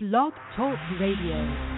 Blog 0.00 0.32
Talk 0.54 0.78
Radio. 1.00 1.77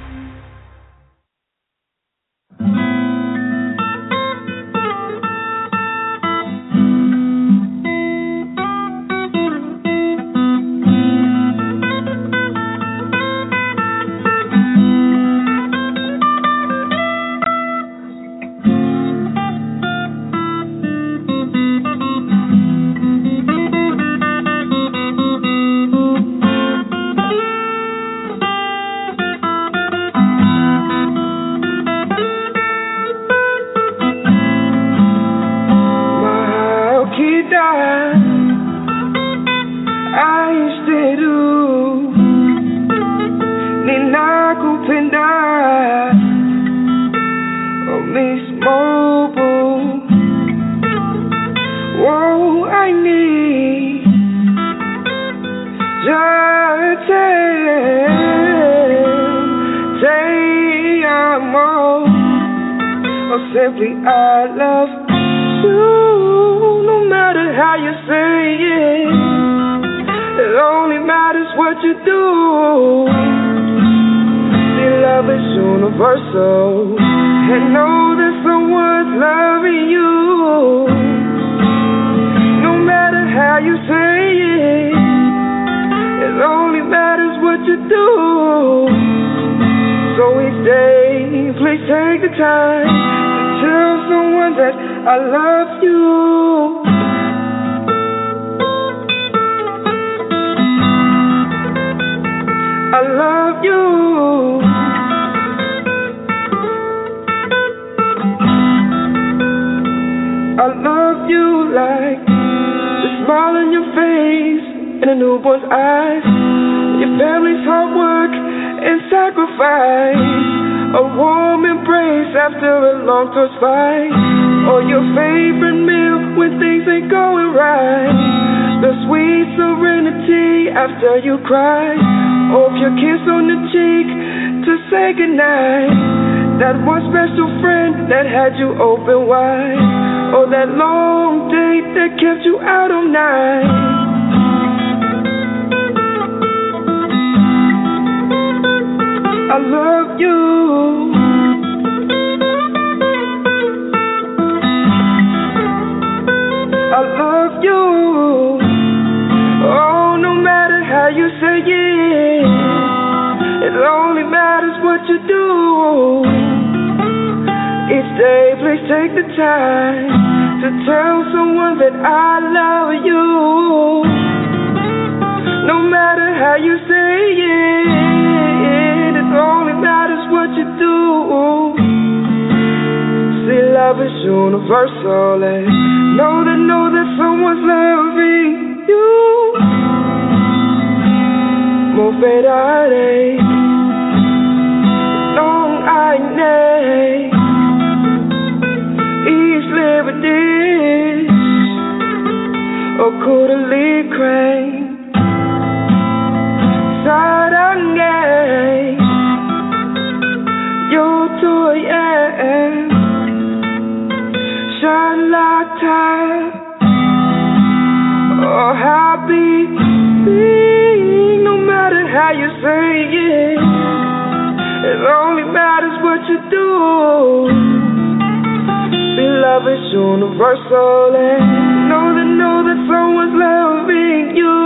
Beloved, 229.16 229.80
universal, 229.92 231.12
and 231.16 231.42
know 231.90 232.06
that 232.16 232.28
know 232.40 232.58
that 232.64 232.78
someone's 232.88 233.36
loving 233.36 234.36
you. 234.36 234.58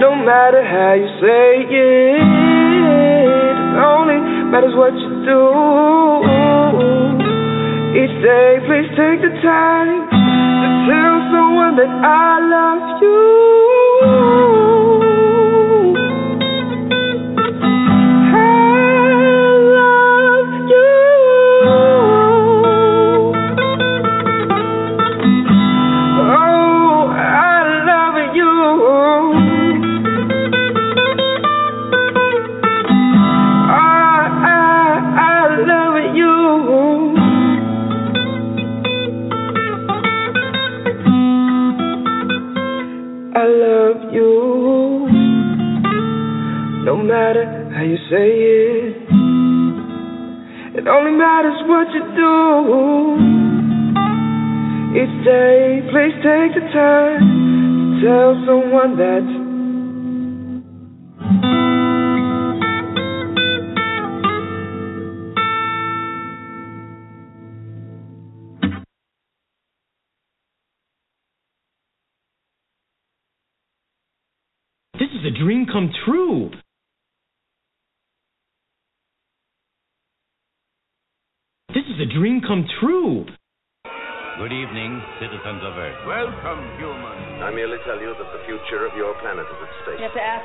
No 0.00 0.16
matter 0.16 0.62
how 0.64 0.94
you 0.94 1.08
say 1.20 1.64
it, 1.68 2.20
it, 2.20 3.56
only 3.80 4.18
matters 4.50 4.74
what 4.74 4.94
you 4.94 5.10
do. 5.24 5.42
Each 8.00 8.16
day, 8.22 8.60
please 8.66 8.88
take 8.96 9.20
the 9.20 9.32
time 9.42 10.08
to 10.08 10.68
tell 10.88 11.16
someone 11.32 11.76
that 11.76 11.90
I 11.90 12.40
love 12.48 13.02
you. 13.02 13.59
say 48.20 48.36
it. 48.36 48.96
It 50.76 50.86
only 50.86 51.12
matters 51.16 51.56
what 51.64 51.88
you 51.96 52.04
do. 52.20 52.36
Each 55.00 55.16
day, 55.24 55.80
please 55.88 56.16
take 56.20 56.52
the 56.52 56.66
time 56.72 57.22
to 57.96 58.04
tell 58.04 58.30
someone 58.44 58.96
that 59.00 59.39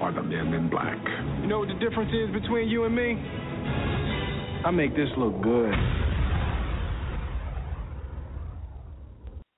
are 0.00 0.12
the 0.12 0.22
men 0.22 0.54
in 0.54 0.70
black. 0.70 0.98
You 1.40 1.48
know 1.48 1.58
what 1.60 1.68
the 1.68 1.74
difference 1.74 2.12
is 2.12 2.30
between 2.40 2.68
you 2.68 2.84
and 2.84 2.94
me? 2.94 3.14
I 4.64 4.70
make 4.70 4.94
this 4.94 5.08
look 5.16 5.40
good. 5.42 5.72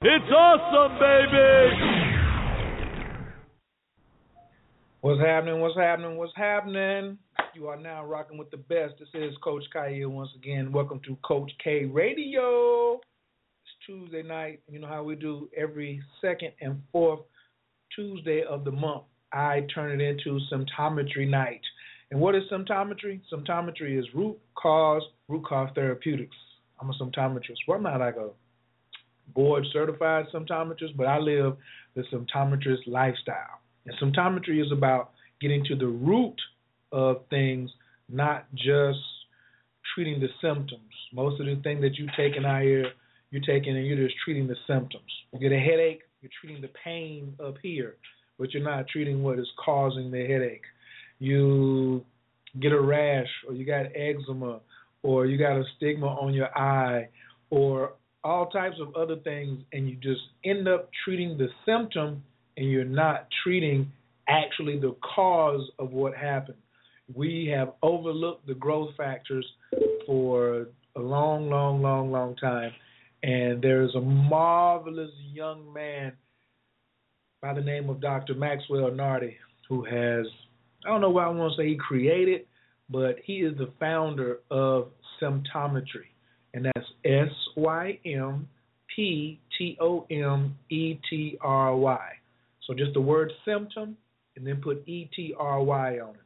It's 0.03 0.33
awesome, 0.33 0.99
baby! 0.99 2.11
What's 5.03 5.21
happening? 5.21 5.61
What's 5.61 5.77
happening? 5.77 6.17
What's 6.17 6.33
happening? 6.37 7.19
You 7.55 7.69
are 7.69 7.77
now 7.77 8.05
rocking 8.05 8.39
with 8.39 8.51
the 8.51 8.57
best. 8.57 8.95
This 8.99 9.09
is 9.13 9.35
Coach 9.43 9.65
K 9.73 10.05
once 10.07 10.31
again. 10.37 10.73
Welcome 10.73 11.01
to 11.07 11.17
Coach 11.23 11.51
K 11.63 11.85
Radio. 11.85 12.95
It's 12.95 13.87
Tuesday 13.87 14.23
night. 14.23 14.61
You 14.71 14.79
know 14.79 14.87
how 14.89 15.03
we 15.03 15.17
do 15.17 15.51
every 15.57 16.01
second 16.23 16.53
and 16.63 16.81
fourth 16.93 17.21
Tuesday 17.95 18.43
of 18.49 18.65
the 18.65 18.71
month. 18.71 19.03
I 19.33 19.67
turn 19.75 20.01
it 20.01 20.05
into 20.05 20.41
symptometry 20.53 21.29
night. 21.29 21.61
And 22.11 22.21
what 22.21 22.35
is 22.35 22.43
symptometry? 22.51 23.21
Symptometry 23.33 23.99
is 23.99 24.07
root 24.15 24.39
cause, 24.55 25.03
root 25.29 25.45
cause 25.45 25.71
therapeutics. 25.75 26.37
I'm 26.81 26.91
a 26.91 26.95
symptometrist. 26.95 27.59
Well, 27.69 27.77
I'm 27.77 27.85
not 27.85 28.01
like 28.01 28.17
a 28.17 28.31
board 29.35 29.65
certified 29.73 30.27
symptometrist, 30.35 30.97
but 30.97 31.07
I 31.07 31.19
live 31.19 31.57
the 31.95 32.03
symptometrist 32.13 32.87
lifestyle. 32.87 33.61
And 33.87 33.97
symptometry 34.15 34.61
is 34.65 34.73
about 34.73 35.13
getting 35.41 35.65
to 35.67 35.77
the 35.77 35.87
root 35.87 36.37
of 36.93 37.23
things, 37.31 37.71
not 38.09 38.47
just 38.55 38.99
treating 39.95 40.21
the 40.21 40.29
symptoms. 40.41 40.83
Most 41.13 41.41
of 41.41 41.47
the 41.47 41.61
thing 41.63 41.81
that 41.81 41.97
you 41.97 42.09
take 42.17 42.37
in 42.37 42.45
our 42.45 42.63
ear, 42.63 42.87
you're 43.31 43.43
taking 43.43 43.77
and 43.77 43.87
you're 43.87 44.05
just 44.05 44.19
treating 44.25 44.47
the 44.47 44.57
symptoms. 44.67 45.11
You 45.33 45.39
get 45.39 45.53
a 45.53 45.59
headache, 45.59 46.01
you're 46.21 46.31
treating 46.41 46.61
the 46.61 46.71
pain 46.85 47.35
up 47.45 47.55
here, 47.63 47.97
but 48.41 48.55
you're 48.55 48.65
not 48.65 48.89
treating 48.89 49.23
what 49.23 49.39
is 49.39 49.47
causing 49.63 50.11
the 50.11 50.27
headache. 50.27 50.65
You 51.19 52.05
get 52.59 52.73
a 52.73 52.81
rash, 52.81 53.29
or 53.47 53.55
you 53.55 53.67
got 53.67 53.87
eczema, 53.95 54.61
or 55.03 55.27
you 55.27 55.39
got 55.39 55.59
a 55.59 55.65
stigma 55.77 56.07
on 56.07 56.33
your 56.33 56.57
eye, 56.59 57.09
or 57.51 57.93
all 58.25 58.47
types 58.47 58.77
of 58.81 58.97
other 58.97 59.17
things, 59.17 59.61
and 59.75 59.89
you 59.89 59.97
just 59.97 60.23
end 60.45 60.67
up 60.67 60.89
treating 61.05 61.37
the 61.37 61.49
symptom 61.67 62.23
and 62.57 62.71
you're 62.71 62.85
not 62.85 63.29
treating 63.43 63.93
actually 64.29 64.79
the 64.79 64.97
cause 65.15 65.71
of 65.79 65.93
what 65.93 66.15
happened. 66.15 66.59
We 67.15 67.53
have 67.55 67.73
overlooked 67.83 68.47
the 68.47 68.55
growth 68.55 68.91
factors 68.97 69.47
for 70.07 70.67
a 70.97 71.01
long, 71.01 71.51
long, 71.51 71.83
long, 71.83 72.11
long 72.11 72.37
time. 72.37 72.73
And 73.23 73.61
there's 73.61 73.95
a 73.95 74.01
marvelous 74.01 75.11
young 75.33 75.73
man 75.73 76.13
by 77.41 77.55
the 77.55 77.61
name 77.61 77.89
of 77.89 78.01
Dr. 78.01 78.35
Maxwell 78.35 78.91
Nartey 78.91 79.37
who 79.69 79.85
has, 79.85 80.27
I 80.85 80.89
don't 80.89 81.01
know 81.01 81.11
why 81.11 81.25
I 81.25 81.29
want 81.29 81.55
to 81.55 81.63
say 81.63 81.69
he 81.69 81.77
created, 81.77 82.47
but 82.91 83.17
he 83.25 83.39
is 83.39 83.57
the 83.57 83.71
founder 83.79 84.41
of 84.51 84.89
Symptometry. 85.23 86.09
And 86.53 86.65
that's 86.65 86.87
S 87.05 87.31
Y 87.57 88.01
M 88.05 88.49
P 88.95 89.41
T 89.57 89.79
O 89.81 90.07
M 90.11 90.59
E 90.69 90.99
T 91.09 91.39
R 91.41 91.77
Y. 91.77 92.09
So 92.67 92.75
just 92.75 92.93
the 92.95 93.01
word 93.01 93.33
symptom 93.45 93.97
and 94.37 94.47
then 94.47 94.61
put 94.61 94.87
E 94.89 95.09
T 95.15 95.33
R 95.39 95.63
Y 95.63 96.01
on 96.01 96.11
it. 96.11 96.17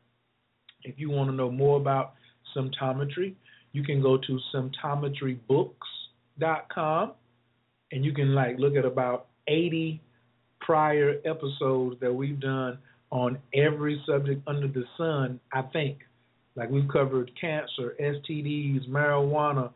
If 0.85 0.95
you 0.99 1.11
want 1.11 1.29
to 1.31 1.37
know 1.37 1.51
more 1.51 1.77
about 1.77 2.15
symptometry, 2.57 3.35
you 3.73 3.83
can 3.83 4.01
go 4.01 4.17
to 4.17 4.41
symptometrybooks.com 4.55 7.13
and 7.93 8.05
you 8.05 8.15
can 8.15 8.35
like 8.35 8.59
look 8.59 8.77
at 8.77 8.87
about 8.87 9.27
80 9.47 10.01
prior 10.65 11.17
episodes 11.25 11.97
that 12.01 12.13
we've 12.13 12.41
done 12.41 12.79
on 13.11 13.39
every 13.55 14.03
subject 14.07 14.43
under 14.47 14.69
the 14.69 14.85
sun, 14.97 15.41
I 15.53 15.63
think. 15.63 15.99
Like 16.57 16.71
we've 16.71 16.89
covered 16.89 17.31
cancer, 17.41 17.95
STDs, 18.01 18.89
marijuana, 18.89 19.71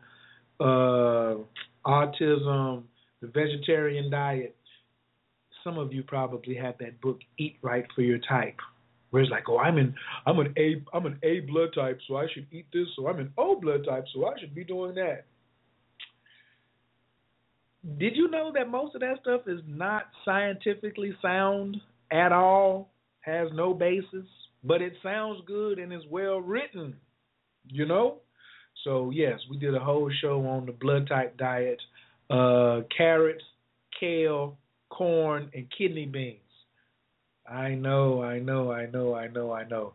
uh, 0.59 1.35
autism, 1.85 2.83
the 3.21 3.27
vegetarian 3.27 4.09
diet, 4.09 4.55
some 5.63 5.77
of 5.77 5.93
you 5.93 6.03
probably 6.03 6.55
have 6.55 6.77
that 6.79 6.99
book 7.01 7.19
Eat 7.37 7.57
Right 7.61 7.85
for 7.95 8.01
Your 8.01 8.19
Type, 8.19 8.55
where 9.09 9.21
it's 9.21 9.31
like, 9.31 9.49
oh, 9.49 9.57
I'm 9.57 9.77
in, 9.77 9.93
I'm 10.25 10.39
an 10.39 10.53
A, 10.57 10.81
I'm 10.93 11.05
an 11.05 11.19
A 11.23 11.41
blood 11.41 11.69
type, 11.75 11.99
so 12.07 12.17
I 12.17 12.27
should 12.33 12.47
eat 12.51 12.65
this. 12.71 12.87
So 12.95 13.07
I'm 13.07 13.19
an 13.19 13.31
O 13.37 13.59
blood 13.59 13.85
type, 13.87 14.05
so 14.13 14.25
I 14.25 14.39
should 14.39 14.55
be 14.55 14.63
doing 14.63 14.95
that. 14.95 15.25
Did 17.97 18.15
you 18.15 18.29
know 18.29 18.51
that 18.53 18.69
most 18.69 18.95
of 18.95 19.01
that 19.01 19.19
stuff 19.21 19.41
is 19.47 19.61
not 19.67 20.03
scientifically 20.25 21.15
sound 21.21 21.77
at 22.11 22.31
all? 22.31 22.89
Has 23.21 23.49
no 23.53 23.73
basis, 23.73 24.25
but 24.63 24.81
it 24.81 24.93
sounds 25.03 25.41
good 25.45 25.79
and 25.79 25.93
is 25.93 26.03
well 26.09 26.39
written. 26.39 26.95
You 27.67 27.85
know. 27.85 28.17
So 28.83 29.11
yes, 29.13 29.39
we 29.49 29.57
did 29.57 29.75
a 29.75 29.79
whole 29.79 30.11
show 30.21 30.45
on 30.45 30.65
the 30.65 30.71
blood 30.71 31.07
type 31.07 31.37
diet, 31.37 31.81
uh, 32.29 32.81
carrots, 32.95 33.43
kale, 33.99 34.57
corn, 34.89 35.49
and 35.53 35.67
kidney 35.77 36.05
beans. 36.05 36.39
I 37.49 37.69
know, 37.69 38.21
I 38.21 38.39
know, 38.39 38.71
I 38.71 38.85
know, 38.85 39.15
I 39.15 39.27
know, 39.27 39.51
I 39.51 39.67
know. 39.67 39.93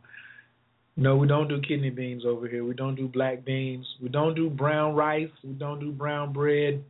No, 0.96 1.16
we 1.16 1.26
don't 1.26 1.48
do 1.48 1.60
kidney 1.60 1.90
beans 1.90 2.24
over 2.26 2.46
here. 2.46 2.64
We 2.64 2.74
don't 2.74 2.94
do 2.94 3.08
black 3.08 3.44
beans. 3.44 3.86
We 4.00 4.08
don't 4.08 4.34
do 4.34 4.48
brown 4.48 4.94
rice. 4.94 5.30
We 5.42 5.52
don't 5.52 5.80
do 5.80 5.90
brown 5.90 6.32
bread. 6.32 6.84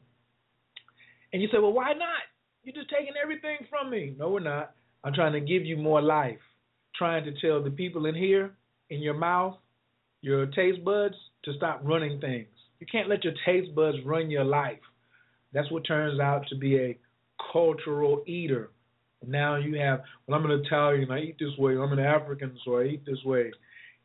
And 1.34 1.42
you 1.42 1.48
say, 1.48 1.58
well, 1.58 1.72
why 1.72 1.94
not? 1.94 2.22
You're 2.62 2.76
just 2.76 2.90
taking 2.90 3.14
everything 3.20 3.66
from 3.68 3.90
me. 3.90 4.14
No, 4.16 4.30
we're 4.30 4.38
not. 4.38 4.70
I'm 5.02 5.12
trying 5.12 5.32
to 5.32 5.40
give 5.40 5.64
you 5.64 5.76
more 5.76 6.00
life. 6.00 6.38
Trying 6.94 7.24
to 7.24 7.32
tell 7.40 7.60
the 7.60 7.72
people 7.72 8.06
in 8.06 8.14
here, 8.14 8.52
in 8.88 9.02
your 9.02 9.14
mouth, 9.14 9.56
your 10.20 10.46
taste 10.46 10.84
buds, 10.84 11.16
to 11.42 11.52
stop 11.54 11.80
running 11.82 12.20
things. 12.20 12.46
You 12.78 12.86
can't 12.90 13.08
let 13.08 13.24
your 13.24 13.32
taste 13.44 13.74
buds 13.74 13.98
run 14.06 14.30
your 14.30 14.44
life. 14.44 14.78
That's 15.52 15.68
what 15.72 15.84
turns 15.84 16.20
out 16.20 16.46
to 16.50 16.56
be 16.56 16.76
a 16.78 16.98
cultural 17.52 18.22
eater. 18.28 18.70
Now 19.26 19.56
you 19.56 19.76
have, 19.80 20.02
well, 20.28 20.38
I'm 20.38 20.48
an 20.48 20.62
Italian, 20.64 21.10
I 21.10 21.18
eat 21.18 21.36
this 21.40 21.58
way. 21.58 21.72
I'm 21.72 21.92
an 21.92 21.98
African, 21.98 22.56
so 22.64 22.78
I 22.78 22.84
eat 22.84 23.04
this 23.04 23.24
way. 23.24 23.50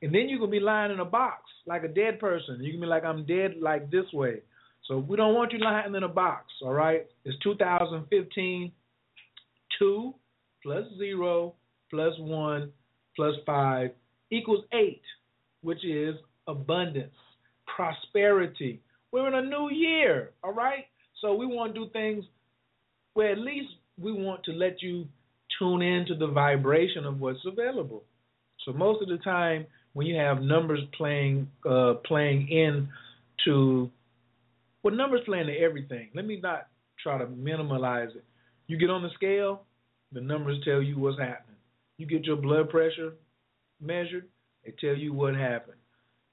And 0.02 0.12
then 0.12 0.30
you 0.30 0.40
can 0.40 0.50
be 0.50 0.60
lying 0.60 0.92
in 0.92 1.00
a 1.00 1.06
box 1.06 1.44
like 1.68 1.84
a 1.84 1.90
dead 1.90 2.20
person. 2.20 2.58
You 2.60 2.72
can 2.72 2.82
be 2.82 2.88
like, 2.88 3.06
I'm 3.06 3.28
dead 3.28 3.58
like 3.62 3.92
this 3.92 4.12
way. 4.14 4.42
So 4.90 4.98
we 4.98 5.16
don't 5.16 5.36
want 5.36 5.54
you 5.54 5.60
lying 5.60 5.94
in 5.94 6.04
a 6.04 6.10
box, 6.10 6.48
all 6.64 6.74
right? 6.74 7.06
It's 7.24 7.38
2015. 7.44 8.72
2 9.78 10.14
plus 10.64 10.84
0 10.98 11.56
plus 11.90 12.14
1 12.18 12.72
plus 13.16 13.36
5 13.46 13.92
equals 14.32 14.66
8, 14.74 15.02
which 15.62 15.86
is 15.86 16.16
abundance, 16.48 17.14
prosperity. 17.76 18.82
We're 19.12 19.28
in 19.28 19.36
a 19.36 19.48
new 19.48 19.70
year, 19.72 20.32
all 20.44 20.54
right? 20.54 20.86
So 21.22 21.36
we 21.36 21.46
want 21.46 21.76
to 21.76 21.86
do 21.86 21.92
things 21.92 22.26
where 23.14 23.32
at 23.32 23.38
least 23.38 23.70
we 23.98 24.12
want 24.12 24.44
to 24.46 24.52
let 24.52 24.82
you 24.82 25.08
tune 25.60 25.82
into 25.82 26.16
the 26.16 26.28
vibration 26.28 27.06
of 27.06 27.20
what's 27.20 27.46
available. 27.46 28.04
So 28.66 28.74
most 28.74 29.02
of 29.02 29.08
the 29.08 29.18
time, 29.18 29.66
when 29.94 30.08
you 30.08 30.16
have 30.16 30.42
numbers 30.42 30.82
playing 30.96 31.50
uh, 31.68 31.96
playing 32.06 32.50
in 32.50 32.90
to 33.46 33.90
well, 34.84 34.96
numbers 34.96 35.22
play 35.26 35.40
into 35.40 35.58
everything. 35.60 36.10
Let 36.14 36.26
me 36.26 36.40
not 36.42 36.68
try 37.02 37.18
to 37.18 37.26
minimalize 37.26 38.16
it. 38.16 38.26
You 38.68 38.78
get 38.78 38.90
on 38.90 39.04
the 39.04 39.10
scale, 39.16 39.64
the 40.12 40.22
numbers 40.22 40.64
tell 40.64 40.82
you 40.82 41.00
what's 41.00 41.20
happening. 41.20 41.58
You 41.98 42.06
get 42.06 42.26
your 42.26 42.38
blood 42.38 42.70
pressure 42.70 43.14
measured, 43.82 44.28
they 44.66 44.74
tell 44.80 44.96
you 44.96 45.14
what 45.14 45.36
happened. 45.36 45.78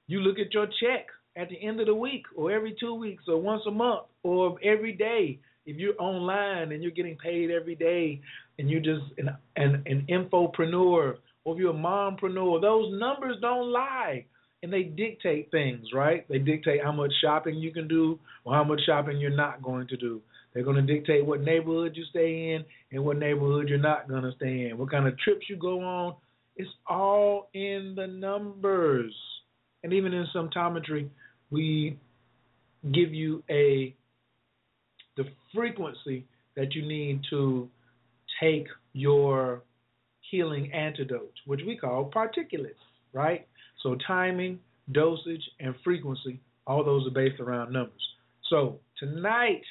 You 0.07 0.21
look 0.21 0.39
at 0.39 0.53
your 0.53 0.67
check 0.67 1.07
at 1.37 1.49
the 1.49 1.61
end 1.63 1.81
of 1.81 1.87
the 1.87 1.95
week, 1.95 2.23
or 2.35 2.53
every 2.53 2.77
two 2.79 2.95
weeks, 2.95 3.25
or 3.29 3.41
once 3.41 3.63
a 3.67 3.71
month, 3.71 4.07
or 4.23 4.59
every 4.63 4.93
day 4.93 5.41
if 5.67 5.77
you're 5.77 6.01
online 6.01 6.73
and 6.73 6.83
you're 6.83 6.93
getting 6.93 7.17
paid 7.17 7.51
every 7.51 7.75
day 7.75 8.21
and 8.59 8.71
you're 8.71 8.81
just 8.81 9.05
an, 9.19 9.31
an, 9.57 9.83
an 9.87 10.07
infopreneur 10.09 11.17
or 11.45 11.55
if 11.55 11.59
you're 11.59 11.71
a 11.71 11.75
mompreneur, 11.75 12.61
those 12.61 12.93
numbers 12.99 13.37
don't 13.41 13.73
lie. 13.73 14.25
And 14.63 14.73
they 14.73 14.83
dictate 14.85 15.51
things, 15.51 15.87
right? 15.95 16.27
They 16.29 16.39
dictate 16.39 16.83
how 16.83 16.93
much 16.93 17.13
shopping 17.23 17.57
you 17.57 17.73
can 17.73 17.87
do 17.87 18.19
or 18.45 18.55
how 18.55 18.65
much 18.65 18.81
shopping 18.87 19.19
you're 19.19 19.31
not 19.31 19.63
going 19.63 19.87
to 19.89 19.97
do. 19.97 20.21
They're 20.53 20.65
going 20.65 20.85
to 20.85 20.95
dictate 20.95 21.25
what 21.25 21.43
neighborhood 21.43 21.93
you 21.95 22.05
stay 22.09 22.55
in 22.55 22.65
and 22.91 23.05
what 23.05 23.19
neighborhood 23.19 23.69
you're 23.69 23.79
not 23.79 24.09
going 24.09 24.23
to 24.23 24.33
stay 24.37 24.69
in, 24.69 24.79
what 24.79 24.91
kind 24.91 25.07
of 25.07 25.19
trips 25.19 25.47
you 25.51 25.57
go 25.57 25.81
on. 25.83 26.15
It's 26.57 26.71
all 26.89 27.51
in 27.53 27.95
the 27.95 28.07
numbers. 28.07 29.15
And 29.85 29.93
even 29.93 30.15
in 30.15 30.27
symptometry, 30.35 31.11
we 31.51 31.99
give 32.95 33.13
you 33.13 33.43
a 33.51 33.95
the 35.17 35.25
frequency 35.55 36.25
that 36.57 36.75
you 36.75 36.87
need 36.87 37.21
to 37.31 37.69
take 38.41 38.67
your 38.93 39.63
healing 40.31 40.73
antidote, 40.73 41.33
which 41.47 41.61
we 41.67 41.77
call 41.77 42.11
particulates, 42.11 42.75
right? 43.13 43.47
So 43.87 43.97
timing, 44.05 44.59
dosage, 44.91 45.49
and 45.61 45.73
frequency, 45.85 46.41
all 46.67 46.83
those 46.83 47.07
are 47.07 47.13
based 47.13 47.39
around 47.39 47.73
numbers. 47.73 48.03
So 48.51 48.81
tonight 48.99 49.63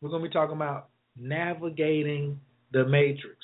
we're 0.00 0.08
going 0.08 0.22
to 0.22 0.28
be 0.30 0.32
talking 0.32 0.56
about 0.56 0.88
navigating 1.14 2.40
the 2.72 2.86
matrix. 2.86 3.36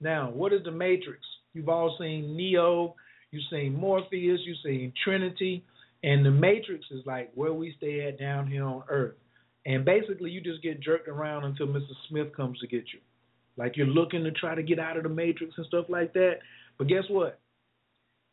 Now, 0.00 0.30
what 0.30 0.54
is 0.54 0.62
the 0.64 0.70
matrix? 0.70 1.20
You've 1.52 1.68
all 1.68 1.94
seen 2.00 2.34
Neo, 2.34 2.94
you've 3.30 3.42
seen 3.50 3.74
Morpheus, 3.74 4.40
you've 4.46 4.56
seen 4.64 4.90
Trinity, 5.04 5.62
and 6.02 6.24
the 6.24 6.30
matrix 6.30 6.86
is 6.90 7.04
like 7.04 7.30
where 7.34 7.52
we 7.52 7.74
stay 7.76 8.08
at 8.08 8.18
down 8.18 8.46
here 8.46 8.64
on 8.64 8.84
Earth. 8.88 9.16
And 9.66 9.84
basically, 9.84 10.30
you 10.30 10.40
just 10.40 10.62
get 10.62 10.80
jerked 10.80 11.08
around 11.08 11.44
until 11.44 11.66
Mr. 11.66 11.92
Smith 12.08 12.34
comes 12.34 12.58
to 12.60 12.66
get 12.66 12.84
you. 12.94 13.00
Like 13.58 13.76
you're 13.76 13.86
looking 13.86 14.24
to 14.24 14.30
try 14.30 14.54
to 14.54 14.62
get 14.62 14.78
out 14.78 14.96
of 14.96 15.02
the 15.02 15.10
matrix 15.10 15.52
and 15.58 15.66
stuff 15.66 15.84
like 15.90 16.14
that. 16.14 16.36
But 16.78 16.86
guess 16.86 17.04
what? 17.10 17.38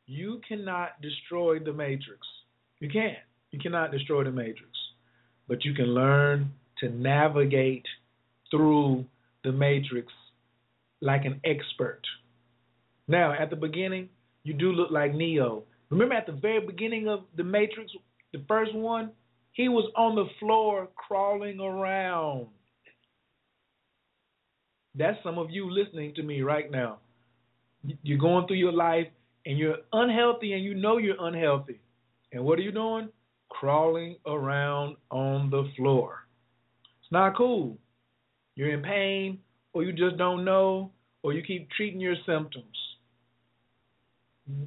You 0.07 0.41
cannot 0.47 1.01
destroy 1.01 1.59
the 1.59 1.73
matrix. 1.73 2.19
You 2.79 2.89
can't. 2.89 3.17
You 3.51 3.59
cannot 3.59 3.91
destroy 3.91 4.23
the 4.23 4.31
matrix. 4.31 4.71
But 5.47 5.63
you 5.63 5.73
can 5.73 5.87
learn 5.87 6.51
to 6.79 6.89
navigate 6.89 7.85
through 8.51 9.05
the 9.43 9.51
matrix 9.51 10.11
like 11.01 11.25
an 11.25 11.39
expert. 11.43 12.01
Now, 13.07 13.33
at 13.33 13.49
the 13.49 13.55
beginning, 13.55 14.09
you 14.43 14.53
do 14.53 14.71
look 14.71 14.91
like 14.91 15.13
Neo. 15.13 15.63
Remember 15.89 16.15
at 16.15 16.25
the 16.25 16.31
very 16.31 16.65
beginning 16.65 17.07
of 17.07 17.21
the 17.37 17.43
Matrix, 17.43 17.91
the 18.33 18.41
first 18.47 18.73
one, 18.73 19.11
he 19.51 19.69
was 19.69 19.89
on 19.95 20.15
the 20.15 20.25
floor 20.39 20.89
crawling 20.95 21.59
around. 21.59 22.47
That's 24.95 25.17
some 25.23 25.37
of 25.37 25.51
you 25.51 25.69
listening 25.69 26.13
to 26.15 26.23
me 26.23 26.41
right 26.41 26.69
now. 26.71 26.97
You're 28.01 28.17
going 28.17 28.47
through 28.47 28.57
your 28.57 28.71
life 28.71 29.07
and 29.45 29.57
you're 29.57 29.77
unhealthy 29.93 30.53
and 30.53 30.63
you 30.63 30.73
know 30.73 30.97
you're 30.97 31.19
unhealthy. 31.19 31.79
And 32.31 32.43
what 32.43 32.59
are 32.59 32.63
you 32.63 32.71
doing? 32.71 33.09
Crawling 33.49 34.17
around 34.25 34.97
on 35.11 35.49
the 35.49 35.69
floor. 35.77 36.25
It's 37.01 37.11
not 37.11 37.37
cool. 37.37 37.77
You're 38.55 38.73
in 38.73 38.81
pain 38.81 39.39
or 39.73 39.83
you 39.83 39.91
just 39.91 40.17
don't 40.17 40.43
know 40.43 40.91
or 41.21 41.33
you 41.33 41.43
keep 41.43 41.69
treating 41.71 41.99
your 41.99 42.15
symptoms. 42.25 42.65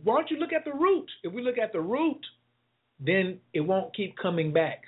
Why 0.03 0.17
don't 0.17 0.31
you 0.31 0.39
look 0.39 0.53
at 0.53 0.65
the 0.65 0.73
root? 0.73 1.07
If 1.23 1.33
we 1.33 1.43
look 1.43 1.59
at 1.59 1.73
the 1.73 1.81
root, 1.81 2.21
then 3.01 3.39
it 3.53 3.61
won't 3.61 3.95
keep 3.95 4.17
coming 4.17 4.53
back. 4.53 4.83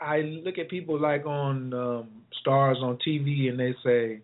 I 0.00 0.20
look 0.20 0.58
at 0.58 0.68
people 0.68 0.98
like 0.98 1.26
on 1.26 1.74
um, 1.74 2.08
stars 2.40 2.78
on 2.80 2.98
TV, 3.06 3.48
and 3.48 3.60
they 3.60 3.74
say, 3.84 4.20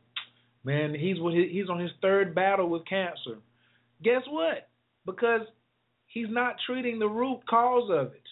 "Man, 0.65 0.95
he's 0.95 1.19
he's 1.51 1.69
on 1.69 1.79
his 1.79 1.91
third 2.01 2.35
battle 2.35 2.69
with 2.69 2.87
cancer." 2.87 3.39
Guess 4.03 4.23
what? 4.29 4.69
Because 5.05 5.43
he's 6.07 6.27
not 6.29 6.57
treating 6.67 6.99
the 6.99 7.09
root 7.09 7.41
cause 7.49 7.91
of 7.91 8.09
it. 8.09 8.23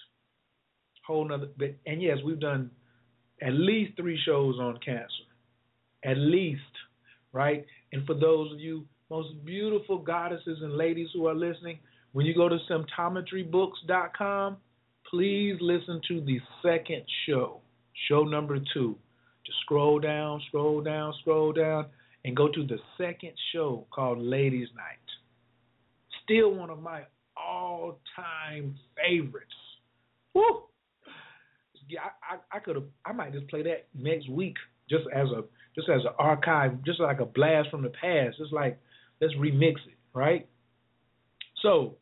Whole 1.06 1.28
nother. 1.28 1.49
And 1.87 2.02
yes, 2.02 2.18
we've 2.25 2.40
done 2.40 2.71
at 3.42 3.52
least 3.52 3.97
three 3.97 4.18
shows 4.25 4.56
on 4.59 4.78
cancer, 4.85 5.09
at 6.04 6.16
least, 6.16 6.62
right? 7.33 7.64
And 7.92 8.06
for 8.06 8.14
those 8.14 8.52
of 8.52 8.61
you 8.61 8.87
most 9.11 9.44
beautiful 9.44 9.99
goddesses 9.99 10.59
and 10.62 10.76
ladies 10.76 11.09
who 11.12 11.26
are 11.26 11.35
listening, 11.35 11.78
when 12.12 12.25
you 12.26 12.35
go 12.35 12.49
to 12.49 12.59
symptometrybooks.com, 12.71 14.56
please 15.11 15.56
listen 15.61 16.00
to 16.09 16.21
the 16.25 16.40
second 16.62 17.02
show, 17.26 17.61
show 18.09 18.25
number 18.25 18.59
two. 18.73 18.97
Just 19.44 19.59
scroll 19.61 19.99
down, 19.99 20.40
scroll 20.49 20.80
down, 20.80 21.12
scroll 21.21 21.52
down, 21.52 21.87
and 22.25 22.35
go 22.35 22.49
to 22.49 22.66
the 22.66 22.78
second 22.97 23.33
show 23.52 23.87
called 23.92 24.18
Ladies 24.18 24.68
Night. 24.75 25.04
Still 26.25 26.54
one 26.54 26.71
of 26.71 26.81
my 26.81 27.02
all 27.37 27.99
time 28.16 28.75
favorites. 28.97 29.52
Woo! 30.35 30.62
Yeah, 31.88 32.00
I, 32.00 32.37
I, 32.37 32.57
I 32.57 32.61
could 32.61 32.76
have. 32.76 32.85
I 33.04 33.12
might 33.12 33.33
just 33.33 33.49
play 33.49 33.62
that 33.62 33.87
next 33.95 34.28
week, 34.31 34.57
just 34.88 35.04
as 35.14 35.28
a 35.28 35.45
just 35.75 35.88
as 35.88 36.00
an 36.02 36.14
archive, 36.19 36.83
just 36.85 37.00
like 37.00 37.21
a 37.21 37.26
blast 37.26 37.71
from 37.71 37.83
the 37.83 37.90
past. 37.90 38.38
Just 38.38 38.52
like 38.52 38.78
let's 39.21 39.35
remix 39.35 39.75
it, 39.87 39.99
right? 40.14 40.49
So 41.62 41.97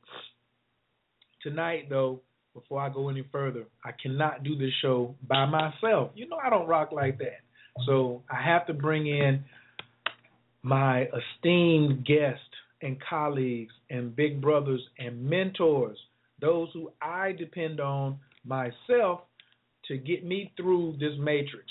tonight, 1.42 1.88
though, 1.90 2.20
before 2.54 2.80
I 2.80 2.90
go 2.90 3.08
any 3.08 3.24
further, 3.32 3.64
I 3.84 3.90
cannot 4.00 4.44
do 4.44 4.56
this 4.56 4.72
show 4.80 5.14
by 5.28 5.46
myself. 5.46 6.10
You 6.14 6.28
know 6.28 6.36
I 6.36 6.50
don't 6.50 6.68
rock 6.68 6.92
like 6.92 7.18
that. 7.18 7.40
So 7.86 8.22
I 8.30 8.42
have 8.42 8.66
to 8.66 8.74
bring 8.74 9.06
in 9.06 9.44
my 10.62 11.06
esteemed 11.06 12.04
guests 12.04 12.40
and 12.82 12.98
colleagues 13.08 13.72
and 13.90 14.14
big 14.14 14.40
brothers 14.40 14.80
and 14.98 15.24
mentors, 15.24 15.98
those 16.40 16.68
who 16.72 16.92
I 17.00 17.32
depend 17.32 17.80
on 17.80 18.18
myself 18.44 19.22
to 19.88 19.96
get 19.96 20.24
me 20.24 20.52
through 20.56 20.96
this 20.98 21.12
matrix. 21.18 21.66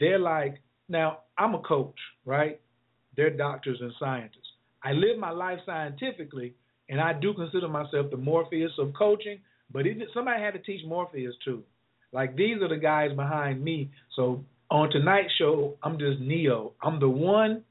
They're 0.00 0.18
like, 0.18 0.60
now 0.88 1.20
I'm 1.38 1.54
a 1.54 1.60
coach, 1.60 1.98
right? 2.24 2.60
They're 3.16 3.36
doctors 3.36 3.78
and 3.80 3.92
scientists. 3.98 4.40
I 4.82 4.92
live 4.92 5.18
my 5.18 5.30
life 5.30 5.60
scientifically, 5.64 6.54
and 6.88 7.00
I 7.00 7.12
do 7.14 7.32
consider 7.32 7.68
myself 7.68 8.10
the 8.10 8.16
Morpheus 8.16 8.72
of 8.78 8.92
coaching. 8.94 9.38
But 9.72 9.86
even 9.86 10.06
somebody 10.12 10.42
had 10.42 10.52
to 10.52 10.60
teach 10.60 10.84
Morpheus 10.86 11.34
too. 11.44 11.62
Like 12.12 12.36
these 12.36 12.60
are 12.62 12.68
the 12.68 12.76
guys 12.76 13.14
behind 13.16 13.64
me. 13.64 13.90
So 14.14 14.44
on 14.70 14.90
tonight's 14.90 15.32
show, 15.38 15.76
I'm 15.82 15.98
just 15.98 16.20
Neo. 16.20 16.72
I'm 16.82 17.00
the 17.00 17.08
one, 17.08 17.64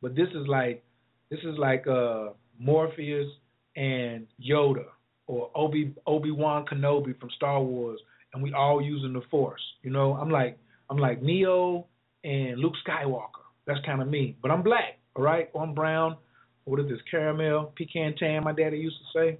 but 0.00 0.14
this 0.14 0.28
is 0.28 0.46
like 0.46 0.82
this 1.30 1.40
is 1.40 1.58
like 1.58 1.86
uh 1.86 2.30
Morpheus 2.58 3.28
and 3.76 4.26
Yoda 4.42 4.84
or 5.26 5.50
Obi 5.54 5.94
Obi 6.06 6.30
Wan 6.30 6.64
Kenobi 6.70 7.18
from 7.18 7.30
Star 7.36 7.62
Wars, 7.62 8.00
and 8.34 8.42
we 8.42 8.52
all 8.52 8.82
using 8.82 9.12
the 9.12 9.22
Force. 9.30 9.62
You 9.82 9.90
know, 9.90 10.14
I'm 10.14 10.30
like 10.30 10.58
I'm 10.90 10.98
like 10.98 11.22
Neo 11.22 11.86
and 12.24 12.58
Luke 12.58 12.74
Skywalker. 12.86 13.44
That's 13.66 13.80
kind 13.86 14.02
of 14.02 14.08
me, 14.08 14.36
but 14.42 14.50
I'm 14.50 14.62
black, 14.62 14.98
all 15.14 15.22
right? 15.22 15.48
Or 15.52 15.62
I'm 15.62 15.74
brown. 15.74 16.16
What 16.64 16.80
is 16.80 16.88
this? 16.88 16.98
Caramel, 17.10 17.72
pecan 17.76 18.14
tan. 18.18 18.44
My 18.44 18.52
daddy 18.52 18.78
used 18.78 18.96
to 18.96 19.18
say. 19.18 19.38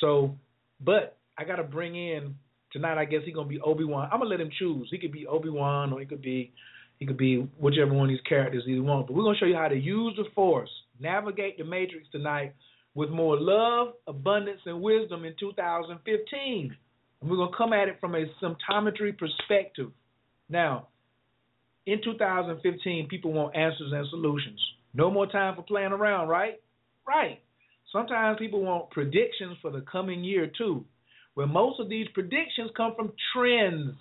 So, 0.00 0.36
but 0.80 1.16
I 1.36 1.44
got 1.44 1.56
to 1.56 1.64
bring 1.64 1.94
in 1.94 2.34
tonight. 2.72 2.98
I 2.98 3.04
guess 3.04 3.20
he's 3.24 3.34
gonna 3.34 3.48
be 3.48 3.60
Obi 3.60 3.84
Wan. 3.84 4.08
I'm 4.12 4.18
gonna 4.18 4.30
let 4.30 4.40
him 4.40 4.50
choose. 4.58 4.88
He 4.90 4.98
could 4.98 5.12
be 5.12 5.26
Obi 5.26 5.48
Wan, 5.48 5.92
or 5.92 6.00
he 6.00 6.06
could 6.06 6.22
be 6.22 6.52
he 6.98 7.06
could 7.06 7.16
be 7.16 7.48
whichever 7.58 7.94
one 7.94 8.06
of 8.06 8.08
these 8.08 8.20
characters 8.28 8.64
he 8.66 8.78
wants. 8.80 9.06
But 9.06 9.16
we're 9.16 9.22
gonna 9.24 9.38
show 9.38 9.46
you 9.46 9.56
how 9.56 9.68
to 9.68 9.76
use 9.76 10.14
the 10.16 10.24
Force, 10.34 10.70
navigate 11.00 11.58
the 11.58 11.64
Matrix 11.64 12.06
tonight 12.10 12.54
with 12.94 13.10
more 13.10 13.38
love, 13.38 13.94
abundance, 14.06 14.60
and 14.66 14.80
wisdom 14.80 15.24
in 15.24 15.34
2015. 15.38 16.76
And 17.20 17.30
we're 17.30 17.36
gonna 17.36 17.56
come 17.56 17.72
at 17.72 17.88
it 17.88 17.98
from 18.00 18.14
a 18.14 18.26
symptometry 18.42 19.16
perspective. 19.16 19.90
Now, 20.48 20.88
in 21.86 22.00
2015, 22.02 23.08
people 23.08 23.32
want 23.32 23.56
answers 23.56 23.92
and 23.92 24.06
solutions. 24.08 24.60
No 24.94 25.10
more 25.10 25.26
time 25.26 25.54
for 25.56 25.62
playing 25.62 25.92
around, 25.92 26.28
right? 26.28 26.60
Right. 27.06 27.40
Sometimes 27.92 28.38
people 28.38 28.62
want 28.62 28.90
predictions 28.90 29.56
for 29.62 29.70
the 29.70 29.80
coming 29.82 30.22
year 30.22 30.50
too 30.58 30.84
where 31.38 31.46
most 31.46 31.78
of 31.78 31.88
these 31.88 32.08
predictions 32.14 32.68
come 32.76 32.94
from 32.96 33.12
trends. 33.32 33.94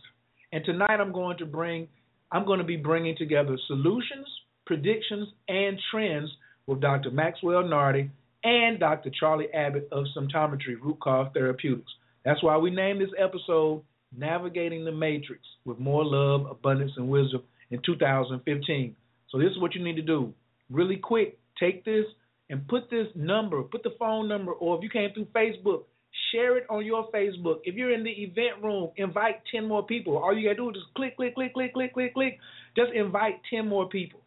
And 0.51 0.65
tonight 0.65 0.99
I'm 0.99 1.11
going 1.11 1.37
to 1.37 1.45
bring 1.45 1.87
I'm 2.31 2.47
going 2.47 2.57
to 2.57 2.65
be 2.65 2.77
bringing 2.77 3.15
together 3.15 3.55
solutions, 3.67 4.25
predictions, 4.65 5.27
and 5.47 5.77
trends 5.91 6.31
with 6.67 6.81
Dr. 6.81 7.11
Maxwell 7.11 7.63
Nartey 7.63 8.09
and 8.43 8.79
Dr. 8.79 9.09
Charlie 9.17 9.51
Abbott 9.53 9.87
of 9.91 10.05
Symptometry 10.15 10.79
Root 10.81 10.99
Cause 10.99 11.27
Therapeutics. 11.33 11.91
That's 12.23 12.43
why 12.43 12.57
we 12.57 12.69
named 12.69 13.01
this 13.01 13.09
episode 13.17 13.83
Navigating 14.15 14.85
the 14.85 14.91
Matrix 14.91 15.41
with 15.65 15.79
More 15.79 16.05
Love, 16.05 16.45
Abundance, 16.49 16.91
and 16.97 17.09
Wisdom 17.09 17.43
in 17.71 17.81
2015. 17.85 18.95
So 19.29 19.37
this 19.37 19.51
is 19.51 19.59
what 19.59 19.75
you 19.75 19.83
need 19.83 19.95
to 19.95 20.01
do. 20.01 20.33
Really 20.69 20.97
quick, 20.97 21.39
take 21.59 21.83
this 21.83 22.05
and 22.49 22.67
put 22.67 22.89
this 22.89 23.07
number, 23.15 23.61
put 23.63 23.83
the 23.83 23.95
phone 23.99 24.27
number, 24.27 24.51
or 24.51 24.77
if 24.77 24.83
you 24.83 24.89
came 24.89 25.13
through 25.13 25.27
Facebook, 25.35 25.83
Share 26.31 26.57
it 26.57 26.65
on 26.69 26.85
your 26.85 27.09
Facebook. 27.11 27.59
If 27.63 27.75
you're 27.75 27.93
in 27.93 28.03
the 28.03 28.11
event 28.11 28.63
room, 28.63 28.91
invite 28.97 29.41
10 29.53 29.67
more 29.67 29.85
people. 29.85 30.17
All 30.17 30.37
you 30.37 30.47
got 30.47 30.55
to 30.55 30.55
do 30.55 30.69
is 30.69 30.75
just 30.75 30.93
click, 30.95 31.15
click, 31.15 31.35
click, 31.35 31.53
click, 31.53 31.73
click, 31.73 31.93
click, 31.93 32.13
click. 32.13 32.39
Just 32.75 32.91
invite 32.93 33.39
10 33.49 33.67
more 33.67 33.87
people, 33.87 34.21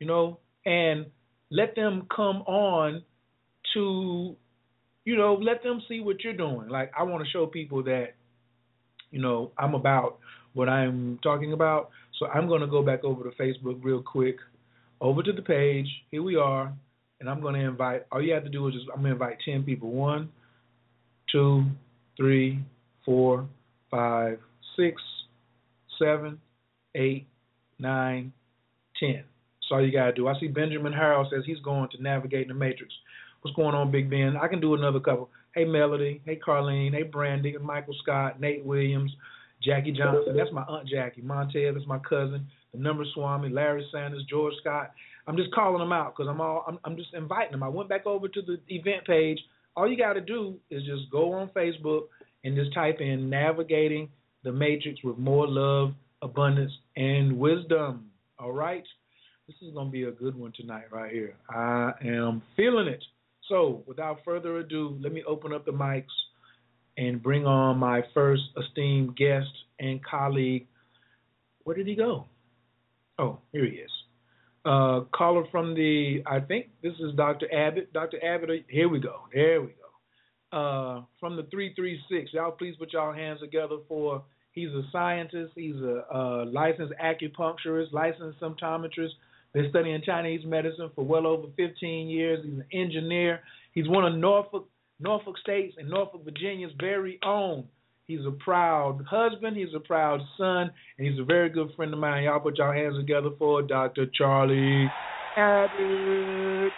you 0.00 0.06
know, 0.06 0.38
and 0.64 1.06
let 1.50 1.74
them 1.74 2.06
come 2.14 2.42
on 2.42 3.02
to, 3.74 4.36
you 5.04 5.16
know, 5.16 5.34
let 5.34 5.62
them 5.62 5.82
see 5.88 6.00
what 6.00 6.22
you're 6.22 6.36
doing. 6.36 6.68
Like 6.68 6.90
I 6.98 7.02
want 7.04 7.24
to 7.24 7.30
show 7.30 7.46
people 7.46 7.82
that, 7.84 8.14
you 9.10 9.20
know, 9.20 9.52
I'm 9.58 9.74
about 9.74 10.18
what 10.54 10.68
I'm 10.68 11.18
talking 11.22 11.52
about. 11.52 11.90
So 12.18 12.26
I'm 12.26 12.48
going 12.48 12.60
to 12.60 12.66
go 12.66 12.82
back 12.82 13.04
over 13.04 13.22
to 13.24 13.30
Facebook 13.36 13.78
real 13.82 14.02
quick, 14.02 14.36
over 15.00 15.22
to 15.22 15.32
the 15.32 15.42
page. 15.42 15.86
Here 16.10 16.22
we 16.22 16.36
are, 16.36 16.72
and 17.20 17.30
I'm 17.30 17.40
going 17.40 17.54
to 17.54 17.60
invite. 17.60 18.06
All 18.10 18.22
you 18.22 18.34
have 18.34 18.44
to 18.44 18.50
do 18.50 18.66
is 18.68 18.74
just 18.74 18.86
I'm 18.88 19.02
going 19.02 19.16
to 19.16 19.22
invite 19.22 19.38
ten 19.44 19.62
people. 19.62 19.90
One, 19.90 20.30
two, 21.30 21.64
three, 22.16 22.60
four, 23.04 23.46
five, 23.90 24.38
six, 24.76 25.00
seven, 25.98 26.40
eight, 26.94 27.26
nine, 27.78 28.32
ten. 28.98 29.22
That's 29.68 29.76
all 29.76 29.84
you 29.84 29.92
gotta 29.92 30.12
do. 30.12 30.28
I 30.28 30.38
see 30.40 30.48
Benjamin 30.48 30.94
Harold 30.94 31.26
says 31.30 31.42
he's 31.44 31.58
going 31.60 31.90
to 31.90 32.02
navigate 32.02 32.48
the 32.48 32.54
matrix. 32.54 32.94
What's 33.42 33.54
going 33.54 33.74
on, 33.74 33.90
Big 33.90 34.08
Ben? 34.08 34.36
I 34.40 34.48
can 34.48 34.60
do 34.60 34.74
another 34.74 34.98
couple. 34.98 35.28
Hey 35.54 35.64
Melody, 35.64 36.22
hey 36.24 36.40
Carlene, 36.44 36.92
hey 36.92 37.02
Brandy, 37.02 37.54
Michael 37.58 37.94
Scott, 38.02 38.40
Nate 38.40 38.64
Williams, 38.64 39.12
Jackie 39.62 39.92
Johnson. 39.92 40.36
That's 40.36 40.52
my 40.52 40.62
aunt 40.62 40.88
Jackie. 40.88 41.20
Montez, 41.20 41.74
that's 41.74 41.86
my 41.86 41.98
cousin. 41.98 42.46
The 42.72 42.78
number 42.78 43.04
Swami, 43.14 43.50
Larry 43.50 43.86
Sanders, 43.92 44.24
George 44.28 44.54
Scott. 44.60 44.92
I'm 45.26 45.36
just 45.36 45.52
calling 45.52 45.80
them 45.80 45.92
out 45.92 46.14
because 46.16 46.30
I'm 46.30 46.40
all 46.40 46.64
I'm, 46.66 46.78
I'm 46.84 46.96
just 46.96 47.12
inviting 47.12 47.52
them. 47.52 47.62
I 47.62 47.68
went 47.68 47.90
back 47.90 48.06
over 48.06 48.26
to 48.26 48.42
the 48.42 48.58
event 48.68 49.06
page. 49.06 49.38
All 49.76 49.88
you 49.88 49.98
got 49.98 50.14
to 50.14 50.20
do 50.22 50.56
is 50.70 50.82
just 50.84 51.10
go 51.12 51.34
on 51.34 51.50
Facebook 51.50 52.04
and 52.42 52.56
just 52.56 52.72
type 52.72 53.00
in 53.00 53.28
navigating 53.28 54.08
the 54.44 54.52
matrix 54.52 55.04
with 55.04 55.18
more 55.18 55.46
love, 55.46 55.92
abundance, 56.22 56.72
and 56.96 57.38
wisdom. 57.38 58.10
All 58.38 58.52
right. 58.52 58.84
This 59.48 59.56
is 59.66 59.72
going 59.72 59.86
to 59.86 59.90
be 59.90 60.02
a 60.02 60.10
good 60.10 60.36
one 60.36 60.52
tonight, 60.54 60.92
right 60.92 61.10
here. 61.10 61.34
I 61.48 61.92
am 62.04 62.42
feeling 62.54 62.86
it. 62.86 63.02
So, 63.48 63.82
without 63.86 64.18
further 64.22 64.58
ado, 64.58 64.98
let 65.00 65.10
me 65.10 65.24
open 65.26 65.54
up 65.54 65.64
the 65.64 65.72
mics 65.72 66.04
and 66.98 67.22
bring 67.22 67.46
on 67.46 67.78
my 67.78 68.02
first 68.12 68.42
esteemed 68.62 69.16
guest 69.16 69.48
and 69.80 70.04
colleague. 70.04 70.66
Where 71.62 71.74
did 71.74 71.86
he 71.86 71.94
go? 71.94 72.26
Oh, 73.18 73.38
here 73.50 73.64
he 73.64 73.76
is. 73.76 73.90
Uh, 74.66 75.00
caller 75.14 75.44
from 75.50 75.74
the, 75.74 76.22
I 76.26 76.40
think 76.40 76.66
this 76.82 76.92
is 77.00 77.14
Dr. 77.16 77.46
Abbott. 77.50 77.90
Dr. 77.94 78.22
Abbott, 78.22 78.66
here 78.68 78.90
we 78.90 79.00
go. 79.00 79.20
There 79.32 79.62
we 79.62 79.68
go. 79.68 80.58
Uh, 80.58 81.02
from 81.18 81.36
the 81.36 81.44
336. 81.44 82.34
Y'all 82.34 82.50
please 82.50 82.74
put 82.78 82.92
y'all 82.92 83.14
hands 83.14 83.40
together 83.40 83.76
for, 83.88 84.24
he's 84.52 84.68
a 84.68 84.82
scientist, 84.92 85.52
he's 85.54 85.76
a, 85.76 86.04
a 86.12 86.44
licensed 86.44 86.92
acupuncturist, 87.02 87.94
licensed 87.94 88.38
symptometrist, 88.42 89.12
been 89.54 89.66
studying 89.70 90.02
Chinese 90.04 90.44
medicine 90.44 90.90
for 90.94 91.04
well 91.04 91.26
over 91.26 91.46
15 91.56 92.08
years. 92.08 92.44
He's 92.44 92.54
an 92.54 92.64
engineer. 92.72 93.40
He's 93.72 93.88
one 93.88 94.04
of 94.04 94.14
Norfolk 94.14 94.68
Norfolk 95.00 95.38
State's 95.38 95.76
and 95.78 95.88
Norfolk 95.88 96.24
Virginia's 96.24 96.72
very 96.80 97.18
own. 97.24 97.64
He's 98.06 98.24
a 98.26 98.30
proud 98.30 99.04
husband. 99.08 99.56
He's 99.56 99.74
a 99.76 99.80
proud 99.80 100.20
son, 100.36 100.70
and 100.98 101.06
he's 101.06 101.18
a 101.20 101.24
very 101.24 101.50
good 101.50 101.68
friend 101.76 101.92
of 101.92 102.00
mine. 102.00 102.24
Y'all 102.24 102.40
put 102.40 102.58
y'all 102.58 102.72
hands 102.72 102.96
together 102.96 103.28
for 103.38 103.62
Dr. 103.62 104.06
Charlie 104.14 104.90
Abbott. 105.36 106.72